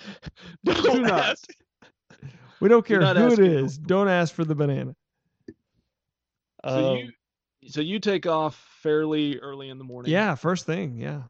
don't 0.64 0.96
Do 0.96 1.02
not. 1.02 1.30
ask." 1.30 1.50
We 2.60 2.68
don't 2.68 2.84
care 2.84 3.00
not 3.00 3.16
who 3.16 3.26
it 3.26 3.62
asking. 3.62 3.86
Don't 3.86 4.08
ask 4.08 4.34
for 4.34 4.44
the 4.44 4.54
banana. 4.54 4.94
So 6.66 6.76
Um, 6.78 6.96
you 6.96 7.12
so 7.68 7.80
you 7.80 7.98
take 8.00 8.26
off 8.26 8.56
fairly 8.82 9.38
early 9.38 9.68
in 9.68 9.78
the 9.78 9.84
morning. 9.84 10.12
Yeah, 10.12 10.34
first 10.34 10.66
thing. 10.66 10.96
Yeah. 10.98 11.22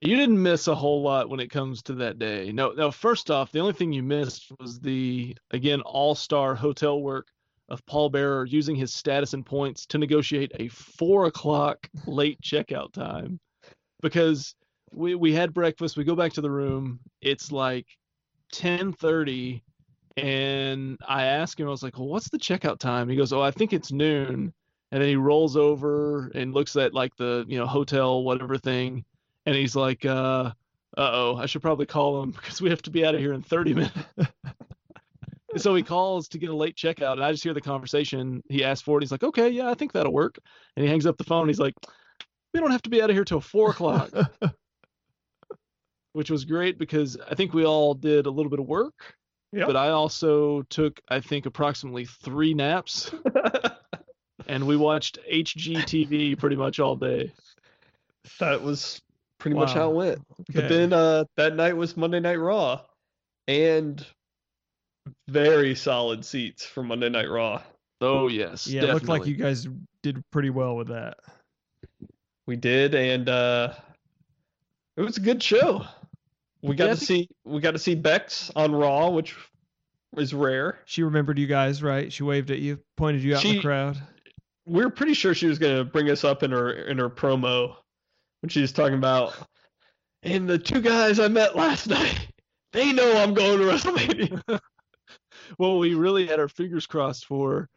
You 0.00 0.16
didn't 0.16 0.42
miss 0.42 0.68
a 0.68 0.74
whole 0.74 1.02
lot 1.02 1.30
when 1.30 1.40
it 1.40 1.50
comes 1.50 1.82
to 1.84 1.94
that 1.94 2.18
day. 2.18 2.52
No, 2.52 2.72
no. 2.72 2.90
First 2.90 3.30
off, 3.30 3.50
the 3.50 3.60
only 3.60 3.72
thing 3.72 3.92
you 3.92 4.02
missed 4.02 4.52
was 4.60 4.78
the 4.78 5.36
again 5.52 5.80
all-star 5.82 6.54
hotel 6.54 7.00
work 7.00 7.28
of 7.68 7.84
Paul 7.86 8.10
Bearer 8.10 8.44
using 8.44 8.76
his 8.76 8.92
status 8.92 9.32
and 9.32 9.44
points 9.44 9.86
to 9.86 9.98
negotiate 9.98 10.52
a 10.56 10.68
four 10.68 11.26
o'clock 11.26 11.88
late 12.06 12.40
checkout 12.42 12.92
time, 12.92 13.40
because 14.02 14.54
we 14.92 15.14
we 15.14 15.32
had 15.32 15.54
breakfast. 15.54 15.96
We 15.96 16.04
go 16.04 16.14
back 16.14 16.34
to 16.34 16.42
the 16.42 16.50
room. 16.50 17.00
It's 17.22 17.50
like 17.50 17.86
ten 18.52 18.92
thirty, 18.92 19.64
and 20.18 20.98
I 21.08 21.24
asked 21.24 21.58
him. 21.58 21.68
I 21.68 21.70
was 21.70 21.82
like, 21.82 21.98
"Well, 21.98 22.08
what's 22.08 22.28
the 22.28 22.38
checkout 22.38 22.78
time?" 22.78 23.08
He 23.08 23.16
goes, 23.16 23.32
"Oh, 23.32 23.40
I 23.40 23.50
think 23.50 23.72
it's 23.72 23.92
noon." 23.92 24.52
And 24.92 25.02
then 25.02 25.08
he 25.08 25.16
rolls 25.16 25.56
over 25.56 26.28
and 26.34 26.54
looks 26.54 26.76
at 26.76 26.94
like 26.94 27.16
the 27.16 27.46
you 27.48 27.58
know 27.58 27.66
hotel 27.66 28.22
whatever 28.22 28.58
thing 28.58 29.04
and 29.46 29.54
he's 29.54 29.76
like, 29.76 30.04
uh, 30.04 30.50
uh-oh, 30.96 31.36
I 31.36 31.46
should 31.46 31.62
probably 31.62 31.86
call 31.86 32.22
him 32.22 32.30
because 32.32 32.60
we 32.60 32.70
have 32.70 32.82
to 32.82 32.90
be 32.90 33.04
out 33.04 33.14
of 33.14 33.20
here 33.20 33.32
in 33.32 33.42
30 33.42 33.74
minutes. 33.74 33.98
so 35.56 35.74
he 35.74 35.82
calls 35.82 36.28
to 36.28 36.38
get 36.38 36.50
a 36.50 36.56
late 36.56 36.76
checkout, 36.76 37.12
and 37.12 37.24
I 37.24 37.32
just 37.32 37.44
hear 37.44 37.54
the 37.54 37.60
conversation. 37.60 38.42
He 38.48 38.64
asks 38.64 38.82
for 38.82 38.98
it. 38.98 39.02
He's 39.02 39.12
like, 39.12 39.22
okay, 39.22 39.48
yeah, 39.48 39.70
I 39.70 39.74
think 39.74 39.92
that'll 39.92 40.12
work. 40.12 40.38
And 40.76 40.84
he 40.84 40.90
hangs 40.90 41.06
up 41.06 41.16
the 41.16 41.24
phone. 41.24 41.46
He's 41.48 41.60
like, 41.60 41.74
we 42.52 42.60
don't 42.60 42.72
have 42.72 42.82
to 42.82 42.90
be 42.90 43.00
out 43.02 43.10
of 43.10 43.16
here 43.16 43.24
till 43.24 43.40
four 43.40 43.70
o'clock, 43.70 44.10
which 46.12 46.30
was 46.30 46.44
great 46.44 46.78
because 46.78 47.16
I 47.30 47.34
think 47.34 47.52
we 47.54 47.64
all 47.64 47.94
did 47.94 48.26
a 48.26 48.30
little 48.30 48.50
bit 48.50 48.60
of 48.60 48.66
work. 48.66 48.94
Yep. 49.52 49.68
But 49.68 49.76
I 49.76 49.90
also 49.90 50.62
took, 50.62 51.00
I 51.08 51.20
think, 51.20 51.46
approximately 51.46 52.04
three 52.04 52.52
naps, 52.52 53.10
and 54.46 54.66
we 54.66 54.76
watched 54.76 55.18
HGTV 55.32 56.36
pretty 56.36 56.56
much 56.56 56.80
all 56.80 56.96
day. 56.96 57.32
that 58.40 58.60
was 58.60 59.00
pretty 59.38 59.56
much 59.56 59.72
how 59.72 59.90
it 59.90 59.94
Wow. 59.94 59.98
went. 59.98 60.18
But 60.54 60.68
then 60.68 60.92
uh, 60.92 61.24
that 61.36 61.54
night 61.56 61.76
was 61.76 61.96
Monday 61.96 62.20
Night 62.20 62.38
Raw, 62.40 62.80
and 63.48 64.04
very 65.28 65.74
solid 65.74 66.24
seats 66.24 66.64
for 66.64 66.82
Monday 66.82 67.08
Night 67.08 67.28
Raw. 67.30 67.62
Oh 68.00 68.28
yes, 68.28 68.66
yeah, 68.66 68.84
it 68.84 68.92
looked 68.94 69.08
like 69.08 69.26
you 69.26 69.34
guys 69.36 69.66
did 70.02 70.22
pretty 70.30 70.50
well 70.50 70.76
with 70.76 70.88
that. 70.88 71.18
We 72.46 72.56
did, 72.56 72.94
and 72.94 73.28
uh, 73.28 73.72
it 74.96 75.00
was 75.02 75.16
a 75.16 75.20
good 75.20 75.42
show. 75.42 75.84
We 76.62 76.74
got 76.74 76.86
Yeah, 76.86 76.90
to 76.94 76.96
think- 76.96 77.06
see 77.06 77.28
we 77.44 77.60
got 77.60 77.72
to 77.72 77.78
see 77.78 77.94
Bex 77.94 78.50
on 78.56 78.74
Raw, 78.74 79.10
which 79.10 79.34
is 80.16 80.34
rare. 80.34 80.78
She 80.86 81.02
remembered 81.02 81.38
you 81.38 81.46
guys, 81.46 81.82
right? 81.82 82.12
She 82.12 82.22
waved 82.22 82.50
at 82.50 82.58
you, 82.58 82.78
pointed 82.96 83.22
you 83.22 83.36
out 83.36 83.44
in 83.44 83.56
the 83.56 83.60
crowd. 83.62 83.98
We're 84.66 84.90
pretty 84.90 85.14
sure 85.14 85.32
she 85.34 85.46
was 85.46 85.58
gonna 85.58 85.84
bring 85.84 86.10
us 86.10 86.24
up 86.24 86.42
in 86.42 86.50
her 86.50 86.72
in 86.72 86.98
her 86.98 87.08
promo 87.10 87.76
when 88.46 88.50
she 88.50 88.60
was 88.60 88.70
talking 88.70 88.94
about. 88.94 89.34
And 90.22 90.48
the 90.48 90.56
two 90.56 90.80
guys 90.80 91.18
I 91.18 91.26
met 91.26 91.56
last 91.56 91.88
night, 91.88 92.28
they 92.72 92.92
know 92.92 93.16
I'm 93.16 93.34
going 93.34 93.58
to 93.58 93.64
WrestleMania. 93.64 94.60
what 95.56 95.70
we 95.78 95.94
really 95.94 96.28
had 96.28 96.38
our 96.38 96.46
fingers 96.46 96.86
crossed 96.86 97.26
for 97.26 97.68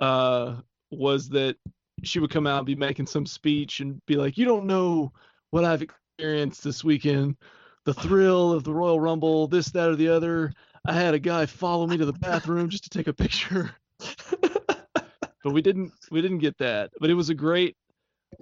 uh, 0.00 0.56
was 0.90 1.28
that 1.28 1.56
she 2.02 2.18
would 2.18 2.30
come 2.30 2.44
out 2.44 2.58
and 2.58 2.66
be 2.66 2.74
making 2.74 3.06
some 3.06 3.24
speech 3.24 3.78
and 3.78 4.04
be 4.06 4.16
like, 4.16 4.36
"You 4.36 4.46
don't 4.46 4.66
know 4.66 5.12
what 5.50 5.64
I've 5.64 5.82
experienced 5.82 6.64
this 6.64 6.82
weekend. 6.82 7.36
The 7.84 7.94
thrill 7.94 8.50
of 8.50 8.64
the 8.64 8.74
Royal 8.74 8.98
Rumble, 8.98 9.46
this, 9.46 9.70
that, 9.70 9.90
or 9.90 9.94
the 9.94 10.08
other. 10.08 10.52
I 10.84 10.92
had 10.92 11.14
a 11.14 11.20
guy 11.20 11.46
follow 11.46 11.86
me 11.86 11.98
to 11.98 12.04
the 12.04 12.12
bathroom 12.12 12.68
just 12.68 12.82
to 12.84 12.90
take 12.90 13.06
a 13.06 13.12
picture." 13.12 13.70
but 14.40 15.52
we 15.52 15.62
didn't 15.62 15.92
we 16.10 16.20
didn't 16.20 16.38
get 16.38 16.58
that. 16.58 16.90
But 16.98 17.10
it 17.10 17.14
was 17.14 17.30
a 17.30 17.34
great 17.34 17.76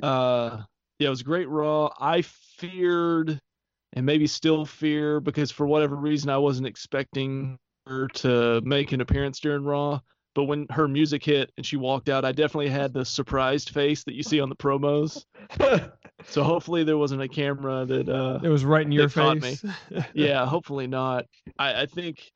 uh 0.02 0.62
yeah, 0.99 1.07
it 1.09 1.11
was 1.11 1.23
great 1.23 1.49
Raw. 1.49 1.91
I 1.99 2.23
feared 2.23 3.41
and 3.93 4.07
maybe 4.07 4.27
still 4.27 4.65
fear 4.66 5.21
because 5.21 5.51
for 5.51 5.66
whatever 5.66 5.97
reason 5.97 6.31
I 6.31 6.39
wasn't 6.39 6.66
expecting 6.66 7.59
her 7.87 8.09
to 8.09 8.61
make 8.65 8.93
an 8.93 9.01
appearance 9.01 9.41
during 9.41 9.65
Raw. 9.65 10.01
But 10.35 10.45
when 10.45 10.66
her 10.71 10.89
music 10.89 11.25
hit 11.25 11.53
and 11.57 11.65
she 11.65 11.77
walked 11.77 12.09
out, 12.09 12.25
I 12.25 12.33
definitely 12.33 12.69
had 12.69 12.93
the 12.93 13.05
surprised 13.05 13.71
face 13.71 14.03
that 14.03 14.15
you 14.15 14.25
see 14.25 14.41
on 14.41 14.49
the 14.49 14.57
promos. 14.57 15.25
So 16.27 16.43
hopefully 16.43 16.85
there 16.85 16.97
wasn't 16.97 17.21
a 17.21 17.29
camera 17.29 17.85
that 17.85 18.09
uh 18.09 18.39
It 18.43 18.49
was 18.49 18.65
right 18.65 18.87
in 18.87 18.93
your 18.93 19.11
caught 19.11 19.37
me. 19.37 19.57
face. 19.57 19.65
yeah, 20.15 20.47
hopefully 20.47 20.87
not. 20.87 21.27
I, 21.59 21.83
I 21.83 21.87
think 21.87 22.33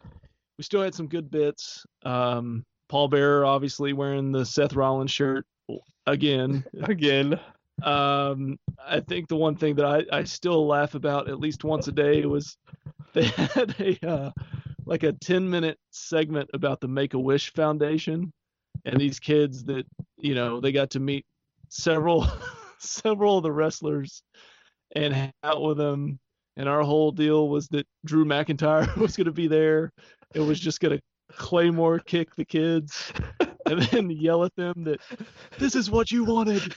we 0.59 0.65
still 0.65 0.83
had 0.83 0.95
some 0.95 1.07
good 1.07 1.31
bits. 1.31 1.87
Um 2.05 2.67
Paul 2.91 3.09
Bearer 3.09 3.47
obviously 3.47 3.95
wearing 3.95 4.31
the 4.31 4.45
Seth 4.45 4.75
Rollins 4.75 5.11
shirt 5.11 5.47
again. 6.07 6.65
Again, 6.83 7.41
Um, 7.83 8.59
I 8.85 9.01
think 9.01 9.29
the 9.29 9.37
one 9.37 9.57
thing 9.57 9.77
that 9.77 9.85
I, 9.85 10.05
I 10.13 10.25
still 10.25 10.67
laugh 10.67 10.95
about 10.95 11.29
at 11.29 11.39
least 11.39 11.65
once 11.65 11.89
a 11.89 11.93
day 11.93 12.25
was 12.25 12.57
they 13.15 13.25
had 13.25 13.75
a 13.79 14.07
uh, 14.07 14.31
like 14.87 15.03
a 15.03 15.13
10 15.13 15.49
minute 15.49 15.79
segment 15.91 16.51
about 16.55 16.81
the 16.81 16.89
Make 16.89 17.15
a 17.15 17.19
Wish 17.19 17.53
Foundation 17.53 18.33
and 18.85 19.01
these 19.01 19.19
kids 19.19 19.65
that 19.65 19.87
you 20.17 20.35
know 20.35 20.61
they 20.61 20.73
got 20.73 20.91
to 20.91 21.01
meet 21.01 21.27
several 21.69 22.27
several 22.79 23.39
of 23.39 23.43
the 23.43 23.53
wrestlers 23.53 24.23
and 24.95 25.13
hang 25.13 25.33
out 25.43 25.63
with 25.63 25.77
them. 25.77 26.19
And 26.57 26.69
our 26.69 26.83
whole 26.83 27.13
deal 27.13 27.49
was 27.49 27.69
that 27.69 27.87
Drew 28.05 28.25
McIntyre 28.25 28.95
was 28.97 29.17
going 29.17 29.27
to 29.27 29.33
be 29.33 29.47
there. 29.47 29.93
It 30.35 30.41
was 30.41 30.59
just 30.59 30.81
going 30.81 30.97
to 30.97 31.03
claymore 31.37 31.99
kick 31.99 32.35
the 32.35 32.45
kids 32.45 33.13
and 33.67 33.83
then 33.83 34.11
yell 34.11 34.45
at 34.45 34.57
them 34.57 34.73
that 34.85 34.99
this 35.59 35.75
is 35.77 35.91
what 35.91 36.11
you 36.11 36.25
wanted. 36.25 36.75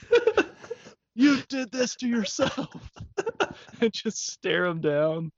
You 1.14 1.42
did 1.48 1.70
this 1.70 1.96
to 1.96 2.08
yourself. 2.08 2.68
and 3.80 3.92
just 3.92 4.26
stare 4.32 4.66
them 4.68 4.80
down. 4.80 5.30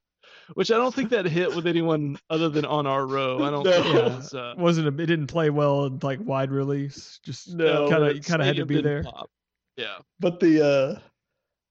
Which 0.55 0.71
I 0.71 0.77
don't 0.77 0.95
think 0.95 1.11
that 1.11 1.25
hit 1.25 1.57
with 1.57 1.67
anyone 1.67 2.19
other 2.29 2.51
than 2.51 2.65
on 2.67 2.87
our 2.87 3.07
row. 3.07 3.43
I 3.43 3.51
don't 3.51 3.65
think 3.65 3.87
it 3.87 3.95
No. 3.95 4.03
was, 4.17 4.35
uh, 4.35 4.55
Wasn't 4.59 4.87
a, 4.87 5.03
it 5.03 5.07
didn't 5.07 5.29
play 5.29 5.49
well 5.49 5.87
in 5.87 5.99
like 6.03 6.19
wide 6.23 6.51
release. 6.51 7.19
Just 7.25 7.55
no, 7.55 7.89
kind 7.89 8.05
of 8.05 8.15
you 8.17 8.23
kind 8.23 8.43
of 8.43 8.47
had 8.47 8.57
to 8.57 8.67
be 8.67 8.83
there. 8.83 9.03
pop. 9.05 9.31
Yeah. 9.77 9.97
But 10.21 10.41
the 10.41 10.67
uh 10.67 11.01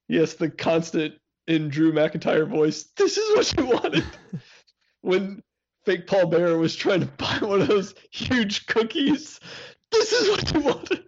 yes, 0.08 0.34
the 0.34 0.50
constant 0.50 1.16
in 1.48 1.70
Drew 1.70 1.94
McIntyre 1.94 2.48
voice, 2.48 2.86
this 2.98 3.18
is 3.18 3.36
what 3.38 3.58
you 3.58 3.72
wanted. 3.72 4.06
when 5.02 5.44
fake 5.86 6.08
Paul 6.08 6.28
Bearer 6.28 6.58
was 6.58 6.76
trying 6.76 7.02
to 7.02 7.06
buy 7.06 7.38
one 7.42 7.62
of 7.62 7.68
those 7.68 7.94
huge 8.12 8.66
cookies. 8.66 9.40
This 9.92 10.12
is 10.14 10.30
what 10.32 10.52
you 10.54 10.62
wanted. 10.62 11.04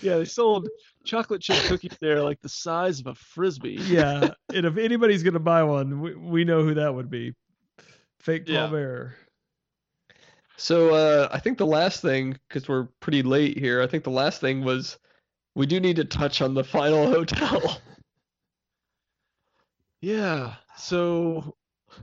Yeah, 0.00 0.16
they 0.18 0.24
sold 0.24 0.68
chocolate 1.06 1.40
chip 1.42 1.56
cookies 1.64 1.96
there 2.00 2.22
like 2.22 2.40
the 2.42 2.48
size 2.48 3.00
of 3.00 3.06
a 3.06 3.14
frisbee. 3.14 3.78
yeah, 3.82 4.30
and 4.54 4.66
if 4.66 4.76
anybody's 4.76 5.22
gonna 5.22 5.38
buy 5.38 5.62
one, 5.62 6.00
we, 6.00 6.14
we 6.14 6.44
know 6.44 6.62
who 6.62 6.74
that 6.74 6.94
would 6.94 7.10
be. 7.10 7.34
Fake 8.20 8.46
Paul 8.46 8.54
Yeah. 8.54 8.66
Bearer. 8.66 9.14
So 10.56 10.94
uh 10.94 11.28
I 11.30 11.38
think 11.38 11.58
the 11.58 11.66
last 11.66 12.00
thing, 12.02 12.36
because 12.48 12.68
we're 12.68 12.88
pretty 13.00 13.22
late 13.22 13.58
here, 13.58 13.82
I 13.82 13.86
think 13.86 14.04
the 14.04 14.10
last 14.10 14.40
thing 14.40 14.64
was 14.64 14.98
we 15.54 15.66
do 15.66 15.80
need 15.80 15.96
to 15.96 16.04
touch 16.04 16.42
on 16.42 16.54
the 16.54 16.64
final 16.64 17.06
hotel. 17.10 17.80
Yeah. 20.00 20.54
So 20.76 21.54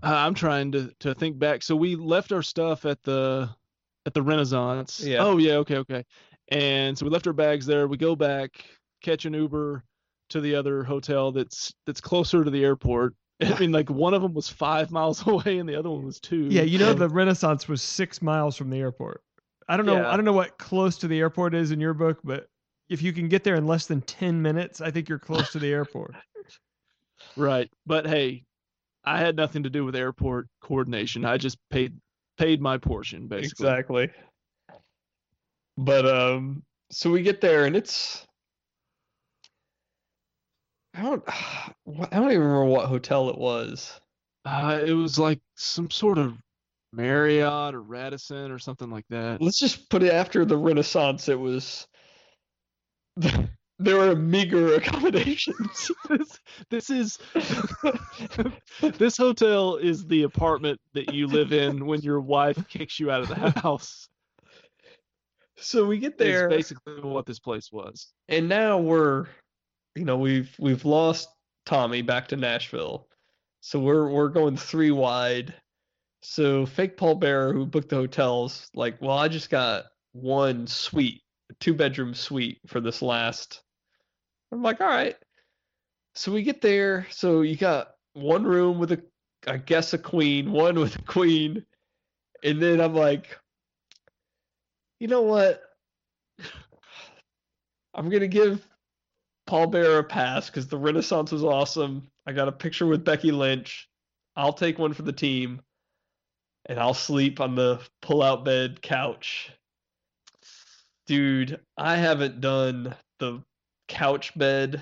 uh, 0.01 0.07
I'm 0.15 0.33
trying 0.33 0.71
to 0.73 0.91
to 0.99 1.13
think 1.13 1.37
back. 1.39 1.63
So 1.63 1.75
we 1.75 1.95
left 1.95 2.31
our 2.31 2.41
stuff 2.41 2.85
at 2.85 3.01
the 3.03 3.49
at 4.05 4.13
the 4.13 4.21
Renaissance. 4.21 4.99
Yeah. 5.03 5.17
Oh 5.23 5.37
yeah. 5.37 5.53
Okay. 5.55 5.77
Okay. 5.77 6.03
And 6.49 6.97
so 6.97 7.05
we 7.05 7.11
left 7.11 7.27
our 7.27 7.33
bags 7.33 7.65
there. 7.65 7.87
We 7.87 7.97
go 7.97 8.15
back, 8.15 8.63
catch 9.03 9.25
an 9.25 9.33
Uber 9.33 9.83
to 10.29 10.41
the 10.41 10.55
other 10.55 10.83
hotel 10.83 11.31
that's 11.31 11.71
that's 11.85 12.01
closer 12.01 12.43
to 12.43 12.49
the 12.49 12.63
airport. 12.63 13.13
I 13.41 13.59
mean, 13.59 13.71
like 13.71 13.89
one 13.89 14.13
of 14.13 14.21
them 14.21 14.33
was 14.33 14.49
five 14.49 14.89
miles 14.89 15.25
away 15.27 15.59
and 15.59 15.69
the 15.69 15.75
other 15.77 15.89
one 15.91 16.05
was 16.05 16.19
two. 16.19 16.47
Yeah, 16.49 16.63
you 16.63 16.79
know 16.79 16.87
So- 16.87 16.93
the 16.95 17.09
Renaissance 17.09 17.67
was 17.67 17.81
six 17.81 18.21
miles 18.21 18.55
from 18.57 18.69
the 18.69 18.79
airport. 18.79 19.21
I 19.69 19.77
don't 19.77 19.85
know. 19.85 19.95
Yeah. 19.95 20.09
I 20.11 20.15
don't 20.17 20.25
know 20.25 20.33
what 20.33 20.57
close 20.57 20.97
to 20.97 21.07
the 21.07 21.19
airport 21.19 21.55
is 21.55 21.71
in 21.71 21.79
your 21.79 21.93
book, 21.93 22.19
but 22.23 22.47
if 22.89 23.01
you 23.01 23.13
can 23.13 23.29
get 23.29 23.43
there 23.45 23.55
in 23.55 23.65
less 23.65 23.85
than 23.85 24.01
ten 24.01 24.41
minutes, 24.41 24.81
I 24.81 24.91
think 24.91 25.07
you're 25.07 25.19
close 25.19 25.51
to 25.51 25.59
the 25.59 25.71
airport. 25.71 26.15
Right. 27.37 27.69
But 27.85 28.05
hey, 28.05 28.43
I 29.05 29.17
had 29.17 29.37
nothing 29.37 29.63
to 29.63 29.69
do 29.69 29.85
with 29.85 29.95
airport 29.95 30.47
coordination. 30.61 31.23
I 31.23 31.37
just 31.37 31.57
paid 31.69 31.95
paid 32.37 32.61
my 32.61 32.77
portion 32.77 33.27
basically. 33.27 33.65
Exactly. 33.67 34.09
But 35.77 36.05
um 36.05 36.63
so 36.91 37.09
we 37.11 37.23
get 37.23 37.41
there 37.41 37.65
and 37.65 37.75
it's 37.75 38.25
I 40.93 41.01
don't 41.01 41.23
I 41.27 42.19
don't 42.19 42.31
even 42.31 42.41
remember 42.41 42.65
what 42.65 42.87
hotel 42.87 43.29
it 43.29 43.37
was. 43.37 43.99
Uh, 44.45 44.81
it 44.85 44.93
was 44.93 45.17
like 45.17 45.39
some 45.55 45.89
sort 45.89 46.17
of 46.17 46.37
Marriott 46.91 47.73
or 47.73 47.81
Radisson 47.81 48.51
or 48.51 48.59
something 48.59 48.89
like 48.89 49.05
that. 49.09 49.41
Let's 49.41 49.59
just 49.59 49.89
put 49.89 50.03
it 50.03 50.13
after 50.13 50.45
the 50.45 50.57
Renaissance 50.57 51.27
it 51.29 51.39
was 51.39 51.87
there 53.79 53.97
were 53.97 54.15
meager 54.15 54.75
accommodations. 54.75 55.91
this, 56.09 56.39
this 56.69 56.89
is 56.89 57.19
this 58.81 59.17
hotel 59.17 59.77
is 59.77 60.05
the 60.05 60.23
apartment 60.23 60.79
that 60.93 61.13
you 61.13 61.27
live 61.27 61.53
in 61.53 61.85
when 61.85 62.01
your 62.01 62.21
wife 62.21 62.67
kicks 62.67 62.99
you 62.99 63.09
out 63.11 63.21
of 63.21 63.29
the 63.29 63.59
house. 63.59 64.07
so 65.57 65.85
we 65.85 65.97
get 65.97 66.13
Is 66.13 66.17
there 66.17 66.49
basically 66.49 67.01
what 67.01 67.25
this 67.25 67.39
place 67.39 67.71
was. 67.71 68.13
and 68.27 68.47
now 68.47 68.77
we're 68.77 69.27
you 69.95 70.05
know 70.05 70.17
we've 70.17 70.53
we've 70.59 70.85
lost 70.85 71.29
Tommy 71.65 72.01
back 72.01 72.27
to 72.29 72.35
Nashville. 72.35 73.07
So 73.61 73.79
we're 73.79 74.09
we're 74.09 74.29
going 74.29 74.57
three 74.57 74.91
wide. 74.91 75.53
So 76.21 76.65
fake 76.65 76.97
Paul 76.97 77.15
Bearer 77.15 77.53
who 77.53 77.65
booked 77.65 77.89
the 77.89 77.97
hotels 77.97 78.69
like, 78.73 79.01
well, 79.01 79.17
I 79.17 79.27
just 79.27 79.49
got 79.49 79.85
one 80.13 80.67
suite, 80.67 81.21
two 81.59 81.73
bedroom 81.73 82.13
suite 82.13 82.59
for 82.67 82.79
this 82.79 83.01
last. 83.01 83.61
I'm 84.51 84.61
like, 84.61 84.81
all 84.81 84.87
right. 84.87 85.15
So 86.15 86.31
we 86.31 86.43
get 86.43 86.61
there. 86.61 87.07
So 87.09 87.41
you 87.41 87.55
got 87.55 87.91
one 88.13 88.43
room 88.43 88.79
with 88.79 88.91
a 88.91 89.01
I 89.47 89.57
guess 89.57 89.93
a 89.93 89.97
queen, 89.97 90.51
one 90.51 90.79
with 90.79 90.95
a 90.95 91.01
queen. 91.01 91.65
And 92.43 92.61
then 92.61 92.79
I'm 92.81 92.93
like, 92.93 93.37
you 94.99 95.07
know 95.07 95.21
what? 95.21 95.61
I'm 97.93 98.09
gonna 98.09 98.27
give 98.27 98.65
Paul 99.45 99.67
Bearer 99.67 100.03
pass 100.03 100.49
because 100.49 100.67
the 100.67 100.77
Renaissance 100.77 101.31
was 101.31 101.43
awesome. 101.43 102.07
I 102.25 102.31
got 102.31 102.47
a 102.47 102.51
picture 102.51 102.85
with 102.85 103.03
Becky 103.03 103.31
Lynch. 103.31 103.89
I'll 104.35 104.53
take 104.53 104.79
one 104.79 104.93
for 104.93 105.03
the 105.03 105.13
team, 105.13 105.61
and 106.65 106.79
I'll 106.79 106.93
sleep 106.93 107.39
on 107.39 107.55
the 107.55 107.81
pull-out 108.01 108.45
bed 108.45 108.81
couch. 108.81 109.51
Dude, 111.05 111.59
I 111.77 111.97
haven't 111.97 112.41
done 112.41 112.95
the 113.19 113.43
couch 113.87 114.37
bed 114.37 114.81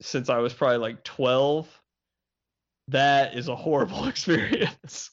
since 0.00 0.30
I 0.30 0.38
was 0.38 0.54
probably 0.54 0.78
like 0.78 1.04
12. 1.04 1.68
That 2.88 3.36
is 3.36 3.48
a 3.48 3.56
horrible 3.56 4.06
experience. 4.08 5.10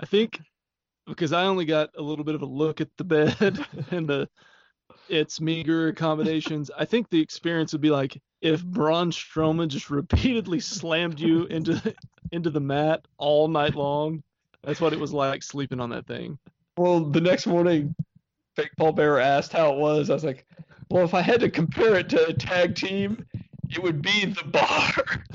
I 0.00 0.06
think 0.06 0.40
because 1.06 1.32
I 1.32 1.44
only 1.44 1.64
got 1.64 1.90
a 1.96 2.02
little 2.02 2.24
bit 2.24 2.34
of 2.34 2.42
a 2.42 2.46
look 2.46 2.80
at 2.80 2.88
the 2.96 3.04
bed 3.04 3.64
and 3.90 4.08
the 4.08 4.28
its 5.08 5.40
meager 5.40 5.88
accommodations. 5.88 6.70
I 6.76 6.84
think 6.84 7.08
the 7.08 7.20
experience 7.20 7.72
would 7.72 7.80
be 7.80 7.90
like 7.90 8.20
if 8.40 8.64
Braun 8.64 9.10
Strowman 9.10 9.68
just 9.68 9.90
repeatedly 9.90 10.60
slammed 10.60 11.20
you 11.20 11.44
into 11.44 11.94
into 12.32 12.50
the 12.50 12.60
mat 12.60 13.06
all 13.18 13.48
night 13.48 13.74
long. 13.74 14.22
That's 14.62 14.80
what 14.80 14.92
it 14.92 15.00
was 15.00 15.12
like 15.12 15.42
sleeping 15.42 15.80
on 15.80 15.90
that 15.90 16.06
thing. 16.06 16.38
Well, 16.76 17.00
the 17.00 17.20
next 17.20 17.46
morning, 17.46 17.94
fake 18.56 18.70
Paul 18.76 18.92
Bearer 18.92 19.20
asked 19.20 19.52
how 19.52 19.72
it 19.72 19.78
was. 19.78 20.10
I 20.10 20.14
was 20.14 20.24
like, 20.24 20.46
well, 20.90 21.04
if 21.04 21.14
I 21.14 21.20
had 21.20 21.40
to 21.40 21.50
compare 21.50 21.96
it 21.96 22.08
to 22.10 22.26
a 22.26 22.32
tag 22.32 22.74
team, 22.74 23.24
it 23.70 23.82
would 23.82 24.02
be 24.02 24.26
the 24.26 24.44
bar. 24.44 24.92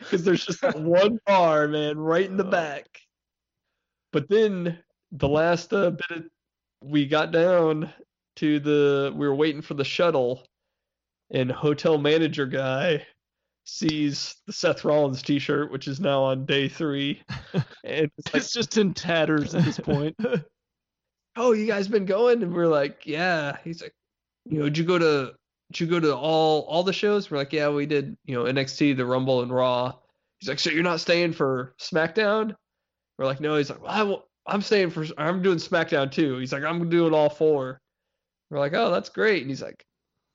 Because 0.00 0.24
there's 0.24 0.44
just 0.44 0.60
that 0.62 0.78
one 0.78 1.18
bar, 1.26 1.68
man, 1.68 1.98
right 1.98 2.24
in 2.24 2.36
the 2.36 2.44
back. 2.44 2.86
But 4.12 4.28
then 4.28 4.78
the 5.12 5.28
last 5.28 5.72
uh, 5.72 5.90
bit 5.90 6.10
of, 6.10 6.24
we 6.82 7.06
got 7.06 7.32
down 7.32 7.92
to 8.36 8.60
the, 8.60 9.12
we 9.14 9.26
were 9.26 9.34
waiting 9.34 9.62
for 9.62 9.74
the 9.74 9.84
shuttle, 9.84 10.44
and 11.30 11.50
hotel 11.50 11.98
manager 11.98 12.46
guy 12.46 13.04
sees 13.64 14.36
the 14.46 14.52
Seth 14.52 14.84
Rollins 14.84 15.22
t-shirt, 15.22 15.70
which 15.70 15.88
is 15.88 16.00
now 16.00 16.22
on 16.22 16.46
day 16.46 16.68
three. 16.68 17.22
And 17.84 18.10
it's 18.18 18.34
like, 18.34 18.42
It's 18.42 18.52
just 18.52 18.76
in 18.76 18.92
tatters 18.94 19.54
at 19.54 19.64
this 19.64 19.78
point. 19.78 20.16
oh, 21.36 21.52
you 21.52 21.66
guys 21.66 21.88
been 21.88 22.04
going? 22.04 22.42
And 22.42 22.52
we're 22.52 22.66
like, 22.66 23.06
yeah. 23.06 23.56
He's 23.64 23.80
like, 23.80 23.94
you 24.44 24.58
know, 24.58 24.64
did 24.64 24.78
you 24.78 24.84
go 24.84 24.98
to 24.98 25.32
did 25.70 25.80
you 25.80 25.86
go 25.86 26.00
to 26.00 26.14
all 26.14 26.62
all 26.62 26.82
the 26.82 26.92
shows? 26.92 27.30
We're 27.30 27.38
like, 27.38 27.52
yeah, 27.52 27.68
we 27.68 27.86
did. 27.86 28.16
You 28.24 28.34
know, 28.34 28.44
NXT, 28.44 28.96
the 28.96 29.06
Rumble, 29.06 29.42
and 29.42 29.52
Raw. 29.52 29.92
He's 30.40 30.48
like, 30.48 30.58
so 30.58 30.70
you're 30.70 30.82
not 30.82 31.00
staying 31.00 31.32
for 31.32 31.74
SmackDown? 31.80 32.54
We're 33.18 33.26
like, 33.26 33.40
no. 33.40 33.56
He's 33.56 33.70
like, 33.70 33.82
well, 33.82 33.92
I 33.92 33.98
w- 33.98 34.22
I'm 34.48 34.62
saying 34.62 34.90
for. 34.90 35.06
I'm 35.16 35.42
doing 35.42 35.58
SmackDown 35.58 36.10
too. 36.10 36.38
He's 36.38 36.52
like, 36.52 36.64
I'm 36.64 36.88
doing 36.88 37.14
all 37.14 37.28
four. 37.28 37.80
We're 38.50 38.58
like, 38.58 38.72
oh, 38.74 38.90
that's 38.90 39.10
great. 39.10 39.42
And 39.42 39.50
he's 39.50 39.62
like, 39.62 39.84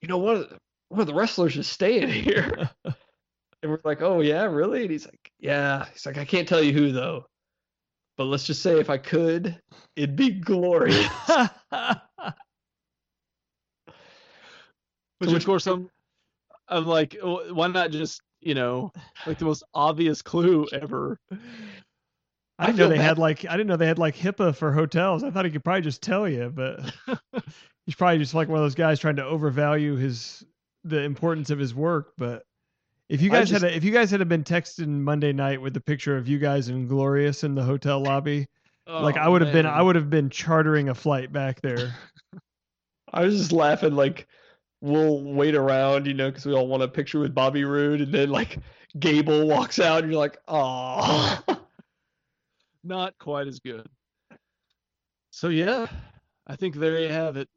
you 0.01 0.07
know, 0.07 0.37
the, 0.37 0.57
one 0.89 1.01
of 1.01 1.07
the 1.07 1.13
wrestlers 1.13 1.57
is 1.57 1.67
staying 1.67 2.09
here. 2.09 2.69
and 2.85 2.95
we're 3.63 3.79
like, 3.83 4.01
oh 4.01 4.21
yeah, 4.21 4.43
really? 4.43 4.83
And 4.83 4.91
he's 4.91 5.05
like, 5.05 5.31
yeah. 5.39 5.85
He's 5.91 6.05
like, 6.05 6.17
I 6.17 6.25
can't 6.25 6.47
tell 6.47 6.61
you 6.61 6.73
who 6.73 6.91
though. 6.91 7.25
But 8.17 8.25
let's 8.25 8.45
just 8.45 8.61
say 8.61 8.79
if 8.79 8.91
I 8.91 8.99
could, 8.99 9.59
it'd 9.95 10.15
be 10.15 10.29
glorious. 10.29 11.09
Which 15.17 15.31
of 15.31 15.45
course 15.45 15.65
I'm 15.65 15.89
I'm 16.67 16.85
like, 16.85 17.17
"Oh, 17.21 17.53
why 17.53 17.67
not 17.67 17.91
just 17.91 18.21
you 18.41 18.55
know 18.55 18.91
like 19.25 19.39
the 19.39 19.45
most 19.45 19.63
obvious 19.73 20.21
clue 20.21 20.67
ever? 20.73 21.17
I 22.59 22.67
didn't 22.67 22.77
know 22.77 22.87
they 22.89 22.97
had 22.97 23.17
like 23.17 23.45
I 23.45 23.51
didn't 23.53 23.67
know 23.67 23.77
they 23.77 23.87
had 23.87 23.99
like 23.99 24.15
HIPAA 24.15 24.55
for 24.55 24.71
hotels. 24.71 25.23
I 25.23 25.31
thought 25.31 25.45
he 25.45 25.51
could 25.51 25.63
probably 25.63 25.81
just 25.81 26.01
tell 26.01 26.27
you, 26.29 26.51
but 26.53 26.79
he's 27.85 27.95
probably 27.95 28.19
just 28.19 28.33
like 28.33 28.47
one 28.47 28.59
of 28.59 28.63
those 28.63 28.75
guys 28.75 28.99
trying 28.99 29.15
to 29.17 29.25
overvalue 29.25 29.95
his 29.95 30.43
the 30.83 31.01
importance 31.01 31.49
of 31.49 31.57
his 31.59 31.73
work. 31.73 32.13
But 32.17 32.43
if 33.09 33.21
you 33.21 33.29
guys 33.29 33.49
just- 33.49 33.63
had 33.63 33.71
a, 33.71 33.75
if 33.75 33.83
you 33.83 33.91
guys 33.91 34.11
had 34.11 34.27
been 34.29 34.43
texting 34.43 34.87
Monday 35.01 35.33
night 35.33 35.61
with 35.61 35.73
the 35.73 35.81
picture 35.81 36.15
of 36.15 36.27
you 36.27 36.37
guys 36.39 36.69
in 36.69 36.87
Glorious 36.87 37.43
in 37.43 37.55
the 37.55 37.63
hotel 37.63 38.01
lobby, 38.01 38.45
like 38.87 39.17
I 39.17 39.25
Oh, 39.25 39.31
would 39.31 39.41
have 39.41 39.53
been 39.53 39.65
I 39.65 39.81
would 39.81 39.95
have 39.95 40.09
been 40.09 40.29
chartering 40.29 40.89
a 40.89 40.95
flight 40.95 41.31
back 41.33 41.59
there. 41.61 41.95
I 43.13 43.23
was 43.23 43.37
just 43.37 43.51
laughing 43.51 43.95
like 43.95 44.27
we'll 44.81 45.23
wait 45.23 45.55
around, 45.55 46.05
you 46.05 46.13
know, 46.13 46.29
because 46.29 46.45
we 46.45 46.53
all 46.53 46.67
want 46.67 46.83
a 46.83 46.87
picture 46.87 47.19
with 47.19 47.33
Bobby 47.33 47.63
Roode, 47.63 48.01
and 48.01 48.13
then 48.13 48.29
like 48.29 48.59
Gable 48.99 49.47
walks 49.47 49.79
out, 49.79 50.03
and 50.03 50.11
you're 50.11 50.19
like, 50.19 50.37
oh. 50.47 51.41
Not 52.83 53.17
quite 53.17 53.47
as 53.47 53.59
good. 53.59 53.87
So 55.31 55.47
yeah, 55.47 55.87
I 56.47 56.55
think 56.55 56.75
there 56.75 56.99
you 56.99 57.09
have 57.09 57.37
it. 57.37 57.49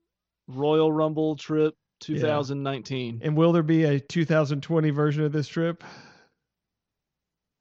Royal 0.49 0.93
Rumble 0.93 1.37
trip 1.37 1.75
2019. 2.01 3.21
And 3.23 3.37
will 3.37 3.53
there 3.53 3.63
be 3.63 3.85
a 3.85 4.01
2020 4.01 4.91
version 4.91 5.25
of 5.25 5.33
this 5.33 5.49
trip? 5.49 5.83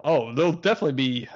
Oh, 0.03 0.33
there'll 0.33 0.53
definitely 0.53 0.93
be 0.93 1.27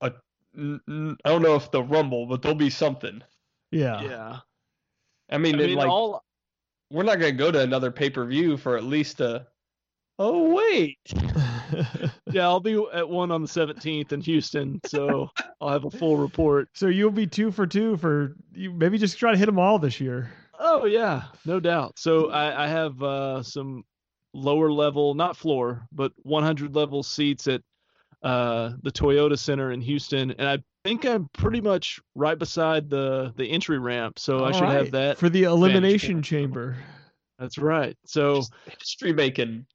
a. 0.00 0.12
I 0.56 0.78
don't 1.24 1.42
know 1.42 1.54
if 1.54 1.70
the 1.70 1.82
Rumble, 1.82 2.26
but 2.26 2.42
there'll 2.42 2.56
be 2.56 2.70
something. 2.70 3.22
Yeah. 3.70 4.02
Yeah. 4.02 4.36
I 5.30 5.38
mean, 5.38 5.54
I 5.56 5.58
mean, 5.58 5.76
like 5.76 5.88
all 5.88 6.24
we're 6.90 7.02
not 7.04 7.18
gonna 7.20 7.32
go 7.32 7.50
to 7.50 7.60
another 7.60 7.90
pay 7.90 8.10
per 8.10 8.24
view 8.26 8.56
for 8.56 8.76
at 8.76 8.84
least 8.84 9.20
a. 9.20 9.46
Oh 10.18 10.54
wait. 10.54 10.98
yeah, 12.30 12.44
I'll 12.44 12.60
be 12.60 12.82
at 12.92 13.08
one 13.08 13.30
on 13.30 13.42
the 13.42 13.48
17th 13.48 14.12
in 14.12 14.20
Houston, 14.22 14.80
so 14.86 15.30
I'll 15.60 15.68
have 15.68 15.84
a 15.84 15.90
full 15.90 16.16
report. 16.16 16.68
so 16.74 16.86
you'll 16.86 17.10
be 17.10 17.26
two 17.26 17.50
for 17.50 17.66
two 17.66 17.96
for 17.98 18.34
you. 18.54 18.72
Maybe 18.72 18.98
just 18.98 19.18
try 19.18 19.32
to 19.32 19.38
hit 19.38 19.46
them 19.46 19.58
all 19.58 19.78
this 19.78 20.00
year. 20.00 20.30
Oh 20.58 20.86
yeah, 20.86 21.24
no 21.44 21.60
doubt. 21.60 21.98
So 21.98 22.30
I, 22.30 22.64
I 22.64 22.68
have 22.68 23.02
uh, 23.02 23.42
some 23.42 23.84
lower 24.32 24.72
level, 24.72 25.14
not 25.14 25.36
floor, 25.36 25.86
but 25.92 26.12
100 26.22 26.74
level 26.74 27.02
seats 27.02 27.46
at 27.46 27.62
uh, 28.22 28.72
the 28.82 28.90
Toyota 28.90 29.38
Center 29.38 29.72
in 29.72 29.80
Houston, 29.82 30.30
and 30.32 30.48
I 30.48 30.58
think 30.84 31.04
I'm 31.04 31.28
pretty 31.34 31.60
much 31.60 32.00
right 32.14 32.38
beside 32.38 32.88
the 32.88 33.34
the 33.36 33.50
entry 33.50 33.78
ramp. 33.78 34.18
So 34.18 34.44
I 34.44 34.52
should 34.52 34.62
right, 34.62 34.72
have 34.72 34.90
that. 34.92 35.18
for 35.18 35.28
the 35.28 35.44
elimination 35.44 36.22
chamber. 36.22 36.76
That's 37.38 37.58
right. 37.58 37.96
So 38.06 38.42
History 38.78 39.12
making. 39.12 39.66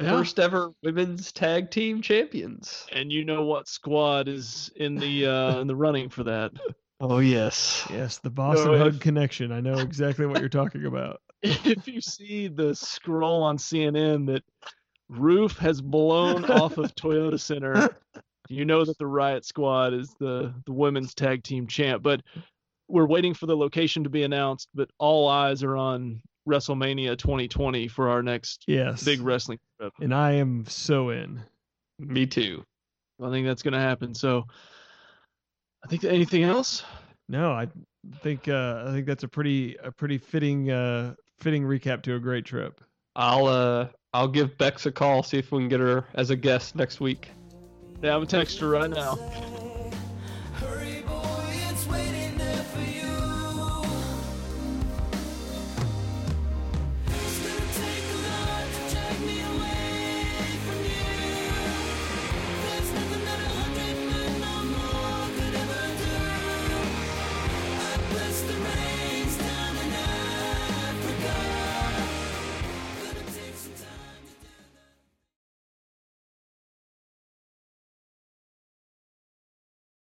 Yeah. 0.00 0.10
First 0.10 0.38
ever 0.38 0.70
women's 0.82 1.32
tag 1.32 1.70
team 1.70 2.02
champions. 2.02 2.86
and 2.92 3.10
you 3.12 3.24
know 3.24 3.42
what 3.44 3.66
squad 3.68 4.28
is 4.28 4.70
in 4.76 4.94
the 4.94 5.26
uh, 5.26 5.60
in 5.60 5.66
the 5.66 5.74
running 5.76 6.08
for 6.08 6.24
that. 6.24 6.52
Oh 7.00 7.20
yes. 7.20 7.86
Yes, 7.90 8.18
the 8.18 8.28
Boss 8.30 8.58
'n' 8.58 8.74
if- 8.74 8.80
Hug 8.80 9.00
connection. 9.00 9.52
I 9.52 9.60
know 9.60 9.78
exactly 9.78 10.26
what 10.26 10.40
you're 10.40 10.48
talking 10.48 10.84
about. 10.92 11.20
if 11.44 11.86
you 11.86 12.00
see 12.00 12.48
the 12.48 12.74
scroll 12.74 13.44
on 13.44 13.56
CNN 13.56 14.26
that 14.26 14.42
roof 15.08 15.56
has 15.58 15.80
blown 15.80 16.44
off 16.46 16.76
of 16.76 16.92
Toyota 16.96 17.38
Center, 17.38 17.96
you 18.48 18.64
know 18.64 18.84
that 18.84 18.98
the 18.98 19.06
Riot 19.06 19.44
Squad 19.44 19.94
is 19.94 20.12
the 20.18 20.52
the 20.66 20.72
women's 20.72 21.14
tag 21.14 21.44
team 21.44 21.68
champ. 21.68 22.02
But 22.02 22.20
we're 22.88 23.06
waiting 23.06 23.32
for 23.32 23.46
the 23.46 23.56
location 23.56 24.02
to 24.02 24.10
be 24.10 24.24
announced. 24.24 24.68
But 24.74 24.90
all 24.98 25.28
eyes 25.28 25.62
are 25.62 25.76
on 25.76 26.20
WrestleMania 26.48 27.16
2020 27.18 27.86
for 27.88 28.08
our 28.08 28.22
next 28.22 28.64
Yes. 28.66 29.04
big 29.04 29.20
wrestling 29.20 29.58
trip. 29.80 29.92
and 30.00 30.14
I 30.14 30.32
am 30.32 30.64
so 30.66 31.10
in. 31.10 31.40
Me 31.98 32.26
too. 32.26 32.64
I 33.22 33.30
think 33.30 33.46
that's 33.46 33.62
going 33.62 33.74
to 33.74 33.80
happen. 33.80 34.14
So, 34.14 34.44
I 35.84 35.88
think 35.88 36.04
anything 36.04 36.42
else? 36.44 36.84
No, 37.28 37.52
I 37.52 37.68
think 38.22 38.48
uh, 38.48 38.84
I 38.86 38.92
think 38.92 39.06
that's 39.06 39.24
a 39.24 39.28
pretty 39.28 39.76
a 39.82 39.92
pretty 39.92 40.18
fitting 40.18 40.70
uh, 40.70 41.14
fitting 41.38 41.62
recap 41.64 42.02
to 42.02 42.14
a 42.14 42.18
great 42.18 42.44
trip. 42.44 42.80
I'll 43.16 43.46
uh 43.46 43.88
I'll 44.14 44.28
give 44.28 44.56
Bex 44.58 44.86
a 44.86 44.92
call, 44.92 45.22
see 45.22 45.38
if 45.38 45.52
we 45.52 45.58
can 45.60 45.68
get 45.68 45.80
her 45.80 46.04
as 46.14 46.30
a 46.30 46.36
guest 46.36 46.74
next 46.74 47.00
week. 47.00 47.30
Yeah, 48.02 48.14
I'm 48.14 48.20
gonna 48.20 48.26
her 48.60 48.68
right 48.68 48.88
now. 48.90 49.18